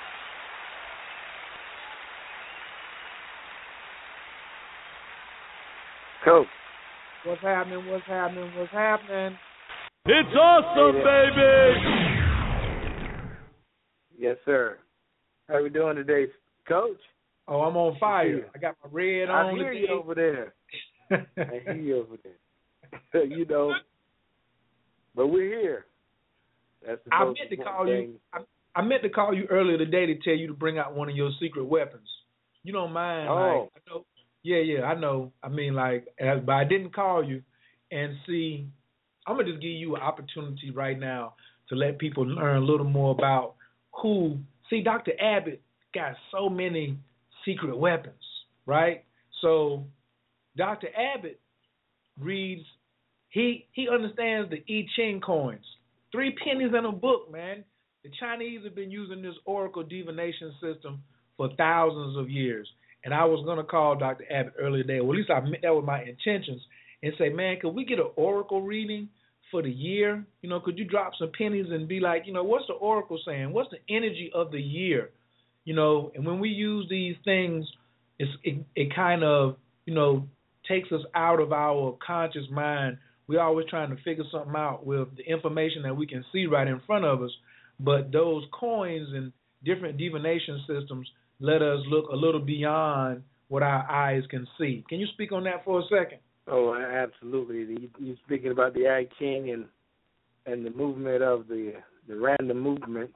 Coach. 6.25 6.47
What's 7.25 7.41
happening? 7.43 7.87
What's 7.87 8.07
happening? 8.07 8.51
What's 8.57 8.73
happening? 8.73 9.39
It's 10.07 10.35
awesome, 10.35 10.97
baby. 10.97 12.10
Yes, 14.21 14.37
sir. 14.45 14.77
How 15.49 15.63
we 15.63 15.71
doing 15.71 15.97
today, 15.97 16.27
Coach? 16.69 17.01
Oh, 17.49 17.63
I'm 17.63 17.75
on 17.79 17.99
fire. 17.99 18.51
I 18.55 18.59
got 18.59 18.77
my 18.85 18.91
red 18.93 19.31
I 19.31 19.45
on. 19.45 19.57
hear 19.57 19.73
today. 19.73 19.87
you 19.89 19.99
over 19.99 20.15
there. 20.15 20.55
I 21.11 21.61
hear 21.65 21.75
you 21.75 21.97
over 22.01 22.17
there. 22.23 23.25
you 23.25 23.47
know, 23.47 23.73
but 25.17 25.29
we're 25.29 25.59
here. 25.59 25.87
That's 26.87 27.01
the 27.07 27.15
I 27.15 27.25
meant 27.25 27.39
to 27.49 27.57
call 27.57 27.87
thing. 27.87 28.11
you. 28.11 28.21
I, 28.35 28.41
I 28.79 28.83
meant 28.83 29.03
to 29.05 29.09
call 29.09 29.33
you 29.33 29.47
earlier 29.49 29.79
today 29.79 30.05
to 30.05 30.15
tell 30.17 30.35
you 30.35 30.49
to 30.49 30.53
bring 30.53 30.79
out 30.79 30.95
one 30.95 31.09
of 31.09 31.17
your 31.17 31.31
secret 31.41 31.65
weapons. 31.65 32.09
You 32.63 32.75
don't 32.75 32.93
mind? 32.93 33.27
Oh. 33.27 33.71
Like, 33.73 33.83
I 33.89 33.91
know, 33.91 34.05
yeah, 34.43 34.59
yeah, 34.59 34.83
I 34.83 35.01
know. 35.01 35.33
I 35.43 35.49
mean, 35.49 35.73
like, 35.73 36.09
but 36.19 36.53
I 36.53 36.65
didn't 36.65 36.95
call 36.95 37.25
you 37.25 37.43
and 37.91 38.17
see. 38.27 38.67
I'm 39.27 39.37
gonna 39.37 39.49
just 39.49 39.63
give 39.63 39.71
you 39.71 39.97
an 39.97 40.03
opportunity 40.03 40.71
right 40.71 40.99
now 41.01 41.37
to 41.71 41.75
let 41.75 41.99
people 41.99 42.25
learn 42.25 42.59
a 42.59 42.61
little 42.61 42.87
more 42.87 43.13
about 43.13 43.55
who. 43.93 44.39
See, 44.69 44.83
Dr. 44.83 45.13
Abbott 45.21 45.63
got 45.95 46.15
so 46.31 46.49
many 46.49 46.97
secret 47.45 47.77
weapons, 47.77 48.23
right? 48.67 49.05
So, 49.43 49.85
Dr. 50.57 50.89
Abbott 50.97 51.41
reads. 52.19 52.65
He 53.31 53.67
he 53.73 53.89
understands 53.89 54.51
the 54.51 54.63
I 54.69 54.87
Ching 54.97 55.21
coins. 55.21 55.65
Three 56.13 56.35
pennies 56.45 56.73
in 56.77 56.85
a 56.85 56.93
book, 56.93 57.31
man. 57.31 57.65
The 58.03 58.11
Chinese 58.19 58.65
have 58.65 58.75
been 58.75 58.91
using 58.91 59.23
this 59.23 59.35
oracle 59.45 59.83
divination 59.83 60.53
system 60.61 61.03
for 61.37 61.51
thousands 61.57 62.17
of 62.17 62.29
years. 62.29 62.69
And 63.05 63.15
I 63.15 63.25
was 63.25 63.45
gonna 63.47 63.65
call 63.65 63.97
Dr. 63.97 64.25
Abbott 64.31 64.55
earlier 64.59 64.83
today. 64.83 65.01
Well, 65.01 65.13
at 65.13 65.19
least 65.19 65.31
I 65.31 65.41
meant 65.41 65.63
that 65.63 65.75
with 65.75 65.85
my 65.85 66.03
intentions, 66.03 66.61
and 67.03 67.13
say, 67.19 67.29
man, 67.29 67.59
could 67.61 67.75
we 67.75 67.85
get 67.85 67.99
an 67.99 68.11
oracle 68.17 68.63
reading 68.63 69.09
for 69.51 69.63
the 69.63 69.71
year? 69.71 70.25
You 70.43 70.49
know, 70.49 70.61
could 70.61 70.79
you 70.79 70.85
drop 70.85 71.13
some 71.19 71.31
pennies 71.37 71.67
and 71.71 71.89
be 71.89 72.01
like, 72.01 72.23
you 72.27 72.33
know, 72.33 72.45
what's 72.45 72.67
the 72.67 72.75
oracle 72.75 73.21
saying? 73.25 73.53
What's 73.53 73.71
the 73.71 73.95
energy 73.95 74.31
of 74.35 74.51
the 74.51 74.61
year? 74.61 75.11
You 75.65 75.75
know, 75.75 76.13
and 76.15 76.27
when 76.27 76.41
we 76.41 76.49
use 76.49 76.87
these 76.89 77.17
things, 77.25 77.67
it's, 78.19 78.31
it 78.45 78.65
it 78.75 78.95
kind 78.95 79.25
of 79.25 79.57
you 79.87 79.95
know 79.95 80.29
takes 80.69 80.91
us 80.93 81.03
out 81.15 81.41
of 81.41 81.53
our 81.53 81.97
conscious 82.05 82.45
mind. 82.51 82.99
We're 83.27 83.41
always 83.41 83.67
trying 83.69 83.91
to 83.91 84.03
figure 84.03 84.25
something 84.31 84.55
out 84.57 84.85
with 84.85 85.09
the 85.17 85.23
information 85.25 85.83
that 85.83 85.97
we 85.97 86.07
can 86.07 86.25
see 86.33 86.47
right 86.47 86.67
in 86.67 86.81
front 86.87 87.05
of 87.05 87.23
us. 87.23 87.31
But 87.79 88.13
those 88.13 88.45
coins 88.53 89.09
and 89.15 89.33
different 89.65 89.99
divination 89.99 90.61
systems 90.67 91.09
let 91.39 91.63
us 91.63 91.81
look 91.89 92.11
a 92.11 92.17
little 92.17 92.41
beyond 92.41 93.23
what 93.49 93.63
our 93.63 93.91
eyes 93.91 94.23
can 94.31 94.47
see. 94.59 94.85
Can 94.89 95.01
you 95.01 95.07
speak 95.15 95.33
on 95.33 95.45
that 95.45 95.65
for 95.65 95.81
a 95.81 95.83
second? 95.85 96.19
Oh, 96.51 96.75
absolutely. 96.75 97.59
You- 97.61 97.91
You're 97.99 98.17
speaking 98.27 98.51
about 98.51 98.75
the 98.75 98.89
I 98.89 99.05
Ching 99.19 99.51
and 99.51 99.67
and 100.47 100.65
the 100.67 100.71
movement 100.71 101.23
of 101.23 101.47
the 101.49 101.75
the 102.09 102.17
random 102.19 102.59
movement, 102.59 103.15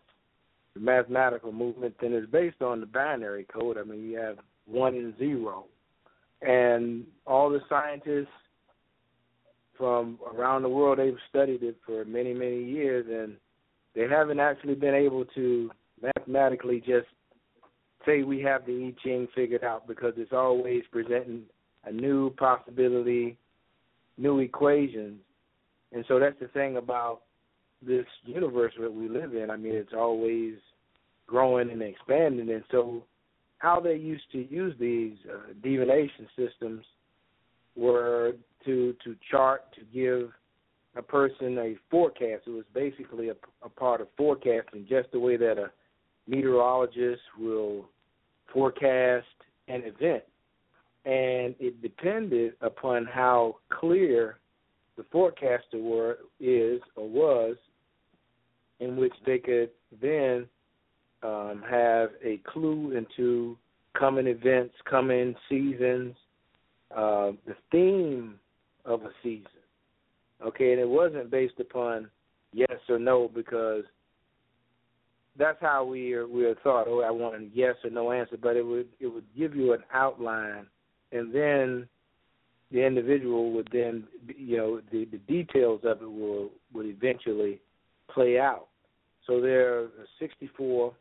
the 0.75 0.81
mathematical 0.81 1.53
movement, 1.53 1.97
and 2.01 2.15
it's 2.15 2.31
based 2.31 2.63
on 2.63 2.81
the 2.81 2.87
binary 2.87 3.45
code. 3.45 3.77
I 3.77 3.83
mean, 3.83 4.09
you 4.09 4.19
have 4.19 4.39
one 4.67 4.95
and 4.95 5.17
zero, 5.19 5.65
and 6.43 7.05
all 7.27 7.51
the 7.51 7.61
scientists 7.69 8.29
from 9.77 10.21
around 10.33 10.63
the 10.63 10.69
world 10.69 10.99
they've 10.99 11.19
studied 11.29 11.63
it 11.65 11.77
for 11.85 12.05
many 12.05 12.33
many 12.33 12.63
years, 12.63 13.07
and 13.09 13.37
they 13.95 14.09
haven't 14.09 14.39
actually 14.39 14.75
been 14.77 14.95
able 14.95 15.25
to 15.35 15.71
mathematically 16.01 16.81
just 16.81 17.09
say 18.07 18.23
we 18.23 18.41
have 18.43 18.65
the 18.67 18.95
I 18.97 19.03
Ching 19.03 19.27
figured 19.35 19.65
out 19.65 19.89
because 19.89 20.15
it's 20.19 20.33
always 20.33 20.85
presenting 20.93 21.45
a 21.87 21.93
new 21.93 22.31
possibility, 22.31 23.37
new 24.19 24.39
equations. 24.41 25.21
And 25.93 26.05
so 26.09 26.19
that's 26.19 26.39
the 26.41 26.49
thing 26.49 26.77
about 26.77 27.21
this 27.87 28.07
universe 28.25 28.73
that 28.81 28.93
we 28.93 29.09
live 29.09 29.35
in. 29.35 29.51
I 29.51 29.57
mean, 29.57 29.75
it's 29.75 29.93
always 29.97 30.55
growing 31.27 31.71
and 31.71 31.83
expanding. 31.83 32.51
And 32.51 32.65
so, 32.71 33.05
how 33.59 33.81
they 33.81 33.95
used 33.95 34.25
to 34.33 34.47
use 34.53 34.75
these 34.79 35.17
uh, 35.33 35.53
divination 35.63 36.29
systems 36.37 36.85
were 37.77 38.33
to 38.65 38.95
to 39.05 39.17
chart 39.31 39.63
to 39.75 39.81
give 39.93 40.31
a 40.97 41.03
person 41.03 41.59
a 41.59 41.75
forecast. 41.91 42.43
It 42.47 42.51
was 42.51 42.65
basically 42.75 43.31
a, 43.31 43.35
a 43.63 43.69
part 43.69 44.01
of 44.01 44.09
forecasting, 44.17 44.87
just 44.89 45.11
the 45.13 45.19
way 45.19 45.37
that 45.37 45.59
a 45.59 45.71
meteorologist 46.29 47.23
will 47.39 47.87
forecast 48.53 49.27
an 49.69 49.83
event 49.85 50.25
and 51.05 51.55
it 51.61 51.81
depended 51.83 52.55
upon 52.61 53.05
how 53.05 53.57
clear 53.69 54.39
the 54.97 55.05
forecaster 55.11 55.79
were 55.79 56.19
is 56.41 56.81
or 56.97 57.09
was, 57.09 57.57
in 58.81 58.97
which 58.97 59.13
they 59.27 59.39
could 59.39 59.71
then 60.01 60.47
um, 61.23 61.63
have 61.69 62.11
a 62.25 62.41
clue 62.47 62.93
into 62.97 63.57
coming 63.99 64.27
events, 64.27 64.75
coming 64.89 65.35
seasons, 65.49 66.15
uh, 66.95 67.33
the 67.47 67.57
theme 67.71 68.35
of 68.85 69.03
a 69.03 69.11
season. 69.23 69.47
Okay, 70.45 70.73
and 70.73 70.81
it 70.81 70.89
wasn't 70.89 71.31
based 71.31 71.59
upon 71.61 72.09
yes 72.53 72.79
or 72.89 72.99
no 72.99 73.31
because 73.35 73.85
that's 75.39 75.61
how 75.61 75.85
we 75.85 76.13
are, 76.13 76.27
we 76.27 76.45
are 76.45 76.55
thought. 76.57 76.87
Oh, 76.89 77.01
I 77.01 77.11
want 77.11 77.37
a 77.37 77.49
yes 77.53 77.75
or 77.85 77.91
no 77.91 78.13
answer, 78.13 78.37
but 78.41 78.57
it 78.57 78.65
would 78.65 78.89
it 79.01 79.07
would 79.07 79.25
give 79.37 79.57
you 79.57 79.73
an 79.73 79.83
outline 79.93 80.67
and 81.15 81.33
then 81.33 81.89
the 82.71 82.85
individual 82.85 83.53
would 83.53 83.69
then 83.73 84.05
you 84.37 84.57
know 84.57 84.81
the 84.91 85.07
the 85.07 85.19
details 85.19 85.81
of 85.85 86.03
it 86.03 86.11
will 86.11 86.51
would 86.75 86.87
eventually 86.87 87.61
play 88.13 88.39
out. 88.39 88.67
So 89.27 89.41
there 89.41 89.79
are 89.79 89.89
64 90.19 90.93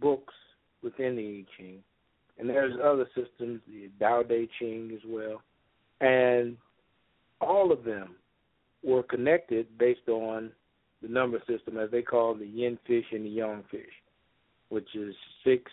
books 0.00 0.32
within 0.82 1.16
the 1.16 1.22
I 1.22 1.44
Ching, 1.56 1.78
and 2.38 2.48
there's 2.48 2.74
other 2.82 3.06
systems, 3.14 3.60
the 3.66 3.90
Tao 3.98 4.22
Te 4.22 4.48
Ching 4.58 4.92
as 4.94 5.02
well, 5.06 5.42
and 6.00 6.56
all 7.40 7.72
of 7.72 7.84
them 7.84 8.14
were 8.82 9.02
connected 9.02 9.66
based 9.76 10.08
on 10.08 10.50
the 11.02 11.08
number 11.08 11.38
system, 11.46 11.78
as 11.78 11.90
they 11.90 12.00
call 12.00 12.34
the 12.34 12.46
yin 12.46 12.78
fish 12.86 13.04
and 13.12 13.26
the 13.26 13.30
yang 13.30 13.64
fish, 13.70 13.82
which 14.70 14.94
is 14.94 15.14
six 15.44 15.70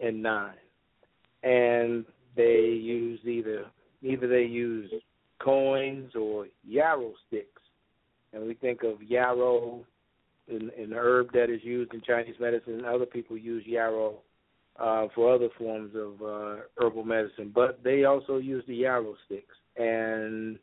and 0.00 0.22
nine, 0.22 0.54
and 1.44 2.04
they 2.36 2.60
use 2.80 3.20
either 3.24 3.66
either 4.02 4.26
they 4.26 4.44
use 4.44 4.90
coins 5.40 6.12
or 6.14 6.46
yarrow 6.66 7.12
sticks, 7.26 7.62
and 8.32 8.46
we 8.46 8.54
think 8.54 8.82
of 8.82 9.02
yarrow, 9.02 9.84
an, 10.48 10.70
an 10.78 10.92
herb 10.92 11.32
that 11.32 11.50
is 11.50 11.60
used 11.62 11.92
in 11.92 12.00
Chinese 12.00 12.36
medicine. 12.40 12.74
and 12.74 12.86
Other 12.86 13.06
people 13.06 13.36
use 13.36 13.64
yarrow 13.66 14.18
uh, 14.78 15.08
for 15.14 15.34
other 15.34 15.48
forms 15.58 15.92
of 15.94 16.22
uh, 16.22 16.62
herbal 16.78 17.04
medicine, 17.04 17.52
but 17.54 17.80
they 17.82 18.04
also 18.04 18.38
use 18.38 18.64
the 18.66 18.76
yarrow 18.76 19.14
sticks, 19.26 19.56
and 19.76 20.58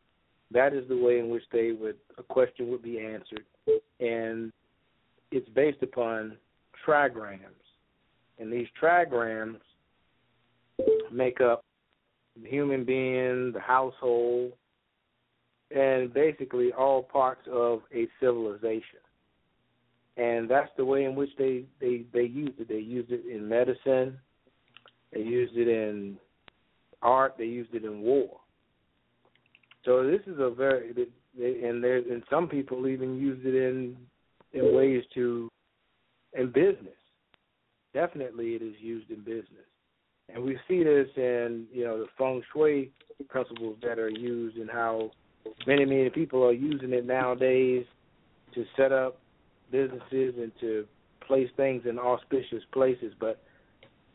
that 0.51 0.73
is 0.73 0.87
the 0.87 0.97
way 0.97 1.19
in 1.19 1.29
which 1.29 1.43
they 1.51 1.71
would 1.71 1.97
a 2.17 2.23
question 2.23 2.69
would 2.71 2.81
be 2.81 2.99
answered, 2.99 3.45
and 3.99 4.51
it's 5.31 5.49
based 5.49 5.83
upon 5.83 6.37
trigrams, 6.85 7.39
and 8.39 8.51
these 8.51 8.67
trigrams 8.81 9.59
make 11.11 11.41
up 11.41 11.63
the 12.41 12.49
human 12.49 12.83
being, 12.83 13.51
the 13.51 13.59
household, 13.59 14.53
and 15.75 16.13
basically 16.13 16.71
all 16.71 17.03
parts 17.03 17.41
of 17.51 17.81
a 17.93 18.07
civilization. 18.19 18.99
And 20.15 20.49
that's 20.49 20.71
the 20.77 20.85
way 20.85 21.05
in 21.05 21.15
which 21.15 21.29
they 21.37 21.63
they 21.79 22.05
they 22.13 22.23
used 22.23 22.59
it. 22.59 22.67
They 22.67 22.79
used 22.79 23.11
it 23.11 23.25
in 23.25 23.47
medicine. 23.47 24.17
They 25.13 25.21
used 25.21 25.55
it 25.55 25.67
in 25.67 26.17
art. 27.01 27.35
They 27.37 27.45
used 27.45 27.73
it 27.75 27.85
in 27.85 28.01
war. 28.01 28.39
So 29.85 30.03
this 30.03 30.21
is 30.25 30.39
a 30.39 30.49
very 30.49 30.89
and 31.39 31.83
there 31.83 31.97
and 31.97 32.23
some 32.29 32.47
people 32.47 32.87
even 32.87 33.17
use 33.17 33.39
it 33.43 33.53
in 33.53 33.95
in 34.53 34.75
ways 34.75 35.03
to 35.13 35.49
in 36.33 36.47
business. 36.47 36.93
Definitely, 37.93 38.55
it 38.55 38.61
is 38.61 38.75
used 38.79 39.09
in 39.09 39.19
business, 39.19 39.65
and 40.33 40.43
we 40.43 40.57
see 40.67 40.83
this 40.83 41.07
in 41.15 41.65
you 41.71 41.83
know 41.83 41.99
the 41.99 42.07
feng 42.17 42.41
shui 42.53 42.91
principles 43.29 43.77
that 43.81 43.99
are 43.99 44.09
used 44.09 44.57
and 44.57 44.69
how 44.69 45.11
many 45.65 45.85
many 45.85 46.09
people 46.09 46.43
are 46.43 46.53
using 46.53 46.93
it 46.93 47.05
nowadays 47.05 47.85
to 48.53 48.65
set 48.75 48.91
up 48.91 49.19
businesses 49.71 50.35
and 50.37 50.51
to 50.59 50.85
place 51.25 51.49
things 51.57 51.83
in 51.85 51.99
auspicious 51.99 52.63
places. 52.71 53.13
But 53.19 53.41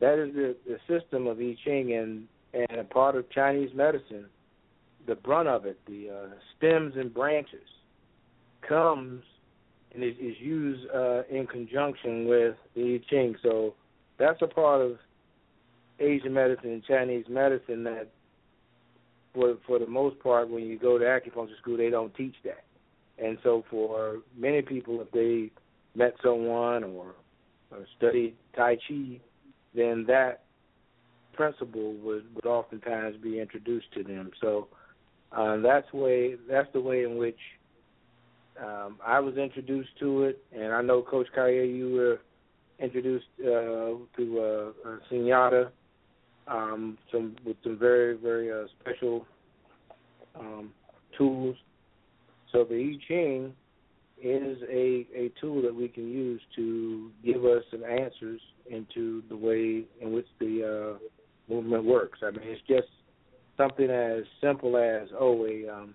that 0.01 0.19
is 0.19 0.35
the, 0.35 0.57
the 0.67 0.79
system 0.89 1.27
of 1.27 1.39
I 1.39 1.57
Ching 1.65 1.93
and 1.95 2.27
and 2.55 2.81
a 2.81 2.85
part 2.85 3.17
of 3.17 3.31
Chinese 3.31 3.71
medicine 3.75 4.27
the 5.07 5.15
brunt 5.15 5.49
of 5.49 5.67
it, 5.67 5.79
the 5.87 6.11
uh, 6.11 6.35
stems 6.57 6.95
and 6.97 7.13
branches, 7.13 7.67
comes 8.67 9.23
and 9.95 10.03
is, 10.03 10.15
is 10.21 10.37
used 10.39 10.89
uh, 10.95 11.23
in 11.31 11.47
conjunction 11.47 12.27
with 12.27 12.55
the 12.75 12.95
I 12.95 13.11
Ching. 13.11 13.35
So 13.43 13.75
that's 14.19 14.41
a 14.43 14.47
part 14.47 14.81
of 14.81 14.99
Asian 16.03 16.33
medicine 16.33 16.71
and 16.71 16.85
Chinese 16.85 17.25
medicine 17.29 17.85
that, 17.85 18.09
for 19.35 19.57
for 19.67 19.79
the 19.79 19.87
most 19.87 20.19
part, 20.21 20.51
when 20.51 20.65
you 20.65 20.79
go 20.79 20.99
to 20.99 21.05
acupuncture 21.05 21.57
school, 21.61 21.77
they 21.77 21.91
don't 21.91 22.15
teach 22.15 22.35
that. 22.45 22.65
And 23.19 23.39
so 23.43 23.65
for 23.71 24.19
many 24.37 24.63
people, 24.63 25.01
if 25.01 25.11
they 25.11 25.51
met 25.95 26.15
someone 26.23 26.83
or, 26.85 27.15
or 27.71 27.87
studied 27.97 28.35
Tai 28.57 28.77
Chi, 28.89 29.21
then 29.75 30.05
that 30.09 30.43
principle 31.35 31.95
would, 31.95 32.25
would 32.35 32.47
oftentimes 32.47 33.17
be 33.23 33.41
introduced 33.41 33.93
to 33.95 34.03
them. 34.03 34.31
So 34.41 34.69
uh, 35.31 35.59
that's 35.59 35.91
way 35.93 36.37
that's 36.49 36.69
the 36.73 36.81
way 36.81 37.05
in 37.05 37.17
which 37.17 37.39
um, 38.63 38.99
I 39.05 39.21
was 39.21 39.37
introduced 39.37 39.91
to 40.01 40.25
it, 40.25 40.45
and 40.53 40.73
I 40.73 40.83
know 40.83 41.03
Coach 41.03 41.29
Khayr, 41.37 41.75
you 41.75 41.93
were 41.93 42.21
introduced 42.79 43.27
uh, 43.41 43.95
to 44.17 44.73
uh, 44.85 44.89
uh, 44.89 44.97
Sunyata, 45.11 45.71
um, 46.49 46.99
some 47.11 47.37
with 47.45 47.57
some 47.63 47.79
very 47.79 48.17
very 48.17 48.51
uh, 48.51 48.67
special 48.81 49.27
um, 50.39 50.71
tools. 51.17 51.57
So 52.53 52.65
the 52.65 52.75
I 52.75 53.07
Ching 53.09 53.53
is 54.23 54.59
a 54.71 55.07
a 55.15 55.33
tool 55.41 55.63
that 55.63 55.75
we 55.75 55.89
can 55.89 56.09
use 56.09 56.41
to 56.57 57.11
give 57.25 57.45
us 57.45 57.63
some 57.71 57.85
answers 57.85 58.41
into 58.71 59.23
the 59.29 59.37
way 59.37 59.85
in 60.01 60.13
which 60.13 60.27
the 60.39 60.99
uh, 60.99 61.53
movement 61.53 61.85
works. 61.85 62.21
I 62.23 62.31
mean, 62.31 62.43
it's 62.43 62.61
just 62.69 62.89
something 63.57 63.91
as 63.91 64.25
simple 64.41 64.77
as 64.77 65.09
oh 65.19 65.47
a 65.47 65.69
um 65.69 65.95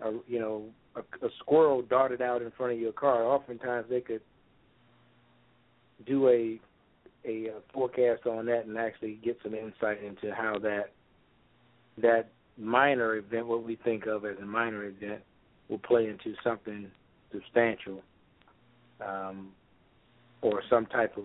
a 0.00 0.12
you 0.26 0.38
know 0.38 0.64
a, 0.96 1.00
a 1.26 1.30
squirrel 1.40 1.82
darted 1.82 2.22
out 2.22 2.42
in 2.42 2.50
front 2.52 2.72
of 2.72 2.78
your 2.78 2.92
car 2.92 3.24
oftentimes 3.24 3.86
they 3.88 4.00
could 4.00 4.20
do 6.06 6.28
a 6.28 6.60
a 7.24 7.48
forecast 7.72 8.26
on 8.26 8.46
that 8.46 8.66
and 8.66 8.76
actually 8.78 9.18
get 9.24 9.38
some 9.42 9.54
insight 9.54 10.02
into 10.02 10.34
how 10.34 10.58
that 10.58 10.92
that 11.98 12.30
minor 12.58 13.16
event 13.16 13.46
what 13.46 13.62
we 13.62 13.76
think 13.76 14.06
of 14.06 14.24
as 14.24 14.36
a 14.42 14.44
minor 14.44 14.84
event 14.84 15.20
will 15.68 15.78
play 15.78 16.06
into 16.06 16.34
something 16.42 16.90
substantial 17.32 18.02
um 19.04 19.50
or 20.40 20.62
some 20.68 20.86
type 20.86 21.16
of 21.16 21.24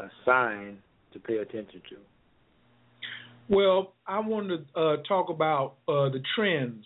a 0.00 0.08
sign 0.24 0.78
to 1.12 1.18
pay 1.18 1.36
attention 1.38 1.82
to 1.88 1.96
well, 3.48 3.94
I 4.06 4.20
wanted 4.20 4.72
to 4.74 4.80
uh, 4.80 4.96
talk 5.08 5.28
about 5.28 5.74
uh, 5.88 6.08
the 6.08 6.22
trends. 6.34 6.84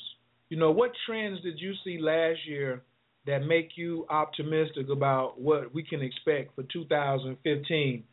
You 0.49 0.57
know, 0.57 0.71
what 0.71 0.91
trends 1.07 1.41
did 1.43 1.61
you 1.61 1.75
see 1.85 1.99
last 2.01 2.39
year 2.47 2.83
that 3.27 3.45
make 3.45 3.71
you 3.77 4.07
optimistic 4.09 4.89
about 4.91 5.41
what 5.41 5.75
we 5.75 5.83
can 5.83 6.03
expect 6.03 6.55
for 6.55 6.63
2015? 6.73 8.05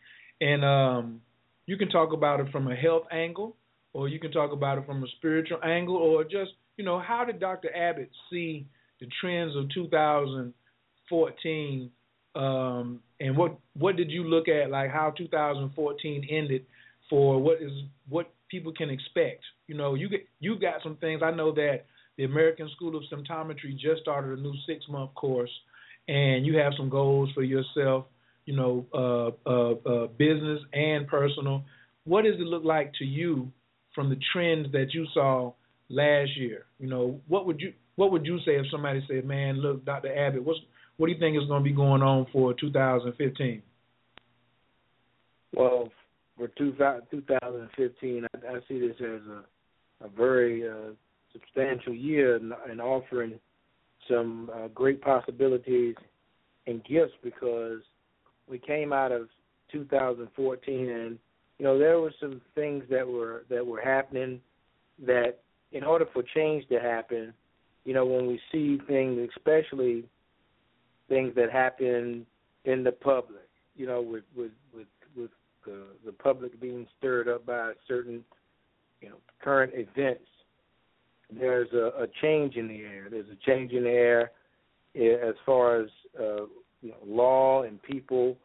And 0.41 0.65
um, 0.65 1.21
you 1.65 1.78
can 1.78 1.89
talk 1.89 2.13
about 2.13 2.39
it 2.39 2.52
from 2.52 2.71
a 2.71 2.76
health 2.76 3.04
angle, 3.12 3.56
or 3.93 4.10
you 4.10 4.19
can 4.19 4.32
talk 4.32 4.52
about 4.52 4.78
it 4.78 4.86
from 4.86 5.04
a 5.04 5.08
spiritual 5.17 5.60
angle, 5.63 5.95
or 5.95 6.23
just, 6.23 6.52
you 6.78 6.84
know, 6.84 6.99
how 6.99 7.26
did 7.26 7.39
Dr. 7.39 7.76
Abbott 7.76 8.12
see 8.30 8.67
the 8.99 9.08
trends 9.21 9.56
of 9.56 9.69
2014? 9.73 11.91
Um, 12.36 12.99
and 13.19 13.38
what 13.38 13.60
what 13.76 13.95
did 13.95 14.10
you 14.10 14.23
look 14.23 14.47
at, 14.47 14.71
like 14.71 14.89
how 14.89 15.13
2014 15.15 16.28
ended 16.32 16.65
for 17.10 17.39
what 17.39 17.62
is 17.62 17.71
what 18.10 18.34
people 18.49 18.71
can 18.71 18.89
expect. 18.89 19.43
You 19.67 19.76
know, 19.76 19.95
you 19.95 20.10
get 20.10 20.28
you 20.39 20.60
got 20.60 20.82
some 20.84 20.97
things. 20.97 21.21
I 21.23 21.32
know 21.32 21.52
that 21.54 21.86
the 22.17 22.26
American 22.26 22.69
School 22.76 22.95
of 22.95 23.04
Symptometry 23.12 23.73
just 23.73 24.02
started 24.02 24.38
a 24.38 24.41
new 24.41 24.54
six 24.67 24.86
month 24.89 25.13
course, 25.15 25.49
and 26.08 26.45
you 26.45 26.58
have 26.58 26.73
some 26.78 26.89
goals 26.89 27.30
for 27.34 27.43
yourself. 27.43 28.06
You 28.45 28.56
know, 28.56 28.86
uh, 28.93 29.49
uh, 29.49 29.71
uh, 29.89 30.08
business 30.17 30.60
and 30.73 31.08
personal. 31.08 31.63
What 32.04 32.26
does 32.26 32.36
it 32.36 32.41
look 32.41 32.65
like 32.65 32.91
to 32.99 33.06
you 33.06 33.52
from 33.95 34.10
the 34.10 34.17
trends 34.34 34.71
that 34.73 34.88
you 34.93 35.08
saw 35.13 35.54
last 35.89 36.32
year? 36.38 36.65
You 36.78 36.89
know, 36.89 37.21
what 37.28 37.45
would 37.45 37.62
you 37.62 37.73
what 37.95 38.12
would 38.12 38.26
you 38.26 38.39
say 38.39 38.56
if 38.58 38.65
somebody 38.69 39.04
said, 39.08 39.26
"Man, 39.26 39.62
look, 39.62 39.86
Dr. 39.86 40.13
Abbott, 40.15 40.43
what's 40.43 40.60
what 40.97 41.08
do 41.08 41.13
you 41.13 41.19
think 41.19 41.38
is 41.38 41.47
going 41.47 41.63
to 41.63 41.69
be 41.69 41.76
going 41.76 42.02
on 42.02 42.28
for 42.34 42.54
2015?" 42.54 43.62
Well, 45.56 45.89
for 46.38 46.47
2015, 46.47 48.26
I, 48.26 48.47
I 48.47 48.60
see 48.67 48.80
this 48.80 48.95
as 48.99 49.21
a, 49.28 50.06
a 50.06 50.10
very 50.10 50.67
uh, 50.67 50.91
substantial 51.33 51.93
year 51.93 52.35
and, 52.35 52.53
in 52.71 52.79
offering 52.79 53.39
some 54.07 54.49
uh, 54.53 54.67
great 54.69 55.01
possibilities 55.01 55.95
and 56.67 56.83
gifts 56.83 57.13
because 57.23 57.81
we 58.47 58.57
came 58.57 58.93
out 58.93 59.11
of 59.11 59.27
2014 59.71 60.89
and 60.89 61.17
you 61.57 61.65
know 61.65 61.77
there 61.77 61.99
were 61.99 62.13
some 62.19 62.41
things 62.55 62.83
that 62.89 63.07
were 63.07 63.43
that 63.49 63.65
were 63.65 63.81
happening 63.81 64.39
that 64.99 65.39
in 65.71 65.83
order 65.83 66.05
for 66.13 66.23
change 66.35 66.67
to 66.67 66.79
happen 66.79 67.33
you 67.85 67.93
know 67.93 68.05
when 68.05 68.27
we 68.27 68.39
see 68.51 68.79
things 68.87 69.29
especially 69.35 70.03
things 71.09 71.33
that 71.35 71.51
happen 71.51 72.25
in 72.65 72.83
the 72.83 72.91
public 72.91 73.47
you 73.75 73.87
know 73.87 74.01
with 74.01 74.23
with 74.35 74.51
with 74.73 74.87
with 75.15 75.31
the 75.65 75.83
the 76.05 76.11
public 76.11 76.59
being 76.59 76.85
stirred 76.97 77.27
up 77.27 77.45
by 77.45 77.71
certain 77.87 78.23
you 79.01 79.09
know 79.09 79.17
current 79.41 79.73
events. 79.75 80.27
There's 81.39 81.71
a, 81.73 82.03
a 82.03 82.07
change 82.21 82.55
in 82.55 82.67
the 82.67 82.81
air. 82.81 83.07
There's 83.09 83.29
a 83.29 83.49
change 83.49 83.71
in 83.71 83.83
the 83.83 83.89
air 83.89 84.31
eh, 84.95 85.15
as 85.27 85.35
far 85.45 85.81
as 85.81 85.89
uh, 86.19 86.45
you 86.81 86.89
know, 86.89 86.97
law 87.05 87.63
and 87.63 87.81
people 87.81 88.37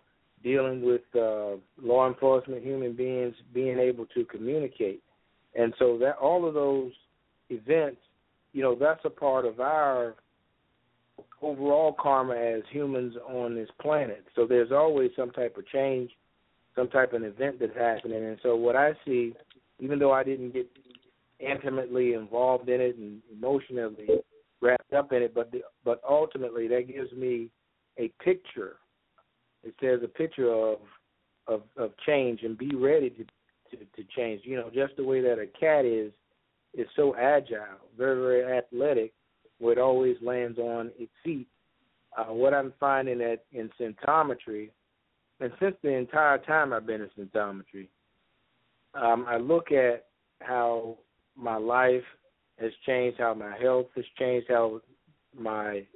dealing 0.42 0.83
with 0.83 1.03
uh, 1.14 1.57
law 1.83 2.09
enforcement, 2.09 2.62
human 2.62 2.94
beings 2.94 3.35
being 3.53 3.79
able 3.79 4.07
to 4.07 4.24
communicate, 4.27 5.03
and 5.57 5.74
so 5.79 5.98
that 5.98 6.16
all 6.16 6.46
of 6.46 6.55
those 6.55 6.92
events, 7.51 8.01
you 8.53 8.62
know, 8.62 8.77
that's 8.79 9.01
a 9.05 9.11
part 9.11 9.44
of 9.44 9.59
our 9.59 10.14
overall 11.42 11.94
karma 11.98 12.37
as 12.37 12.62
humans 12.70 13.14
on 13.29 13.55
this 13.55 13.68
planet. 13.81 14.24
So 14.37 14.46
there's 14.46 14.70
always 14.70 15.11
some 15.16 15.31
type 15.31 15.57
of 15.57 15.66
change 15.68 16.11
some 16.79 16.88
type 16.88 17.12
of 17.12 17.24
event 17.24 17.59
that's 17.59 17.77
happening. 17.77 18.24
And 18.24 18.38
so 18.42 18.55
what 18.55 18.77
I 18.77 18.92
see, 19.05 19.35
even 19.81 19.98
though 19.98 20.12
I 20.12 20.22
didn't 20.22 20.53
get 20.53 20.68
intimately 21.40 22.14
involved 22.14 22.68
in 22.68 22.81
it 22.81 22.96
and 22.96 23.20
emotionally 23.33 24.09
wrapped 24.61 24.92
up 24.92 25.12
in 25.12 25.22
it, 25.22 25.35
but 25.35 25.51
the, 25.53 25.61
but 25.85 26.01
ultimately 26.09 26.68
that 26.68 26.88
gives 26.88 27.12
me 27.12 27.48
a 27.98 28.09
picture. 28.22 28.77
It 29.62 29.74
says 29.81 30.01
a 30.03 30.09
picture 30.09 30.51
of 30.51 30.79
of 31.46 31.62
of 31.77 31.92
change 32.07 32.42
and 32.42 32.57
be 32.57 32.74
ready 32.74 33.11
to 33.11 33.24
to, 33.24 33.85
to 33.85 34.05
change. 34.16 34.42
You 34.44 34.57
know, 34.57 34.70
just 34.74 34.96
the 34.96 35.05
way 35.05 35.20
that 35.20 35.38
a 35.38 35.46
cat 35.59 35.85
is 35.85 36.12
is 36.74 36.87
so 36.96 37.14
agile, 37.16 37.79
very 37.96 38.20
very 38.20 38.59
athletic, 38.59 39.12
where 39.59 39.72
it 39.72 39.79
always 39.79 40.16
lands 40.22 40.59
on 40.59 40.90
its 40.98 41.12
feet. 41.24 41.48
Uh, 42.16 42.33
what 42.33 42.55
I'm 42.55 42.72
finding 42.81 43.18
that 43.18 43.44
in 43.53 43.70
symptometry, 43.81 44.70
and 45.40 45.53
since 45.61 45.77
the 45.83 45.90
entire 45.90 46.38
time 46.38 46.72
I've 46.72 46.87
been 46.87 47.03
in 47.03 47.11
symptometry, 47.18 47.88
um, 48.94 49.27
I 49.29 49.37
look 49.37 49.70
at 49.70 50.07
how 50.40 50.98
my 51.38 51.57
life 51.57 52.03
has 52.59 52.72
changed, 52.85 53.18
how 53.18 53.35
my 53.35 53.57
health 53.59 53.87
has 53.94 54.05
changed, 54.18 54.48
how 54.48 54.81
my 55.38 55.87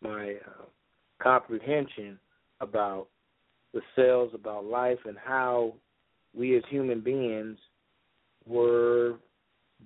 my 0.00 0.34
uh, 0.46 0.64
comprehension 1.22 2.18
about 2.60 3.06
the 3.74 3.80
cells, 3.94 4.30
about 4.34 4.64
life, 4.64 4.98
and 5.04 5.16
how 5.16 5.74
we 6.34 6.56
as 6.56 6.62
human 6.68 7.00
beings 7.00 7.58
were 8.46 9.16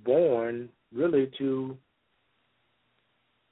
born 0.05 0.69
really 0.95 1.31
to 1.39 1.77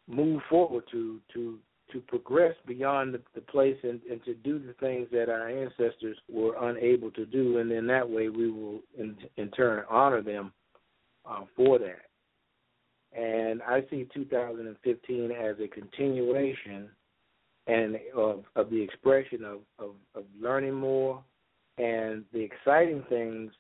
move 0.07 0.41
forward, 0.49 0.85
to 0.93 1.21
to 1.33 1.59
to 1.93 2.01
progress 2.01 2.55
beyond 2.67 3.15
the, 3.15 3.21
the 3.35 3.41
place 3.41 3.77
and, 3.83 4.01
and 4.11 4.25
to 4.25 4.35
do 4.35 4.59
the 4.59 4.73
things 4.75 5.07
that 5.13 5.29
our 5.29 5.49
ancestors 5.49 6.17
were 6.33 6.57
unable 6.71 7.11
to 7.11 7.27
do, 7.27 7.59
and 7.59 7.71
in 7.71 7.87
that 7.87 8.09
way 8.09 8.29
we 8.29 8.51
will 8.51 8.81
in, 8.97 9.17
in 9.37 9.51
turn 9.51 9.85
honor 9.91 10.23
them 10.23 10.53
uh, 11.29 11.45
for 11.57 11.79
that. 11.79 12.07
And 13.17 13.63
I 13.63 13.83
see 13.91 14.09
2015 14.13 15.31
as 15.31 15.57
a 15.61 15.69
continuation 15.69 16.89
and 17.67 17.97
of, 18.17 18.45
of 18.57 18.71
the 18.71 18.81
expression 18.83 19.45
of, 19.45 19.59
of, 19.79 19.95
of 20.15 20.25
learning 20.41 20.75
more 20.75 21.23
and 21.79 22.25
the 22.33 22.41
exciting 22.41 23.05
things 23.09 23.53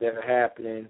that 0.00 0.14
are 0.14 0.22
happening. 0.22 0.86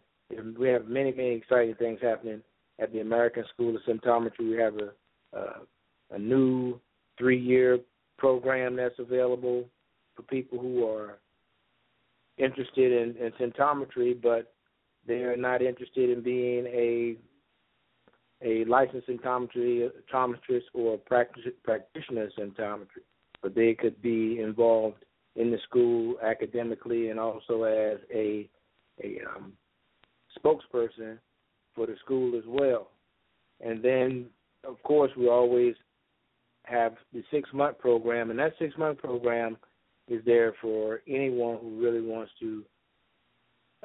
We 0.59 0.68
have 0.68 0.87
many, 0.87 1.12
many 1.12 1.35
exciting 1.35 1.74
things 1.76 2.00
happening 2.02 2.42
at 2.78 2.92
the 2.92 3.00
American 3.00 3.44
School 3.52 3.76
of 3.76 3.83
Symptometry. 3.83 4.50
We 4.50 4.56
have 4.59 4.74
a, 4.76 5.38
a, 5.38 6.14
a 6.14 6.18
new 6.18 6.80
three-year 7.18 7.78
program 8.18 8.76
that's 8.76 8.98
available 8.98 9.64
for 10.14 10.22
people 10.22 10.59
who 10.59 10.87
are 10.87 11.18
interested 12.38 12.92
in, 12.92 13.16
in 13.22 13.33
symptometry, 13.33 14.20
but 14.20 14.52
they 15.06 15.22
are 15.22 15.36
not 15.36 15.62
interested 15.62 16.10
in 16.10 16.22
being 16.22 16.66
a 16.66 17.16
a 18.42 18.64
licensed 18.64 19.06
symptometry, 19.06 19.90
or 20.72 20.96
practice, 20.98 21.42
practitioner 21.62 22.24
of 22.24 22.30
symptometry, 22.38 23.04
but 23.42 23.54
they 23.54 23.74
could 23.74 24.00
be 24.00 24.40
involved 24.40 25.04
in 25.36 25.50
the 25.50 25.58
school 25.68 26.16
academically 26.22 27.10
and 27.10 27.20
also 27.20 27.64
as 27.64 27.98
a 28.14 28.48
a 29.02 29.18
um, 29.34 29.52
spokesperson 30.38 31.18
for 31.74 31.86
the 31.86 31.96
school 32.04 32.36
as 32.36 32.44
well. 32.46 32.90
And 33.60 33.82
then, 33.82 34.26
of 34.66 34.82
course, 34.82 35.10
we 35.16 35.28
always 35.28 35.74
have 36.64 36.94
the 37.12 37.22
six 37.30 37.48
month 37.52 37.78
program, 37.78 38.30
and 38.30 38.38
that 38.38 38.54
six 38.58 38.76
month 38.78 38.98
program 38.98 39.56
is 40.08 40.22
there 40.24 40.54
for 40.60 41.00
anyone 41.06 41.58
who 41.60 41.80
really 41.80 42.00
wants 42.00 42.32
to 42.40 42.64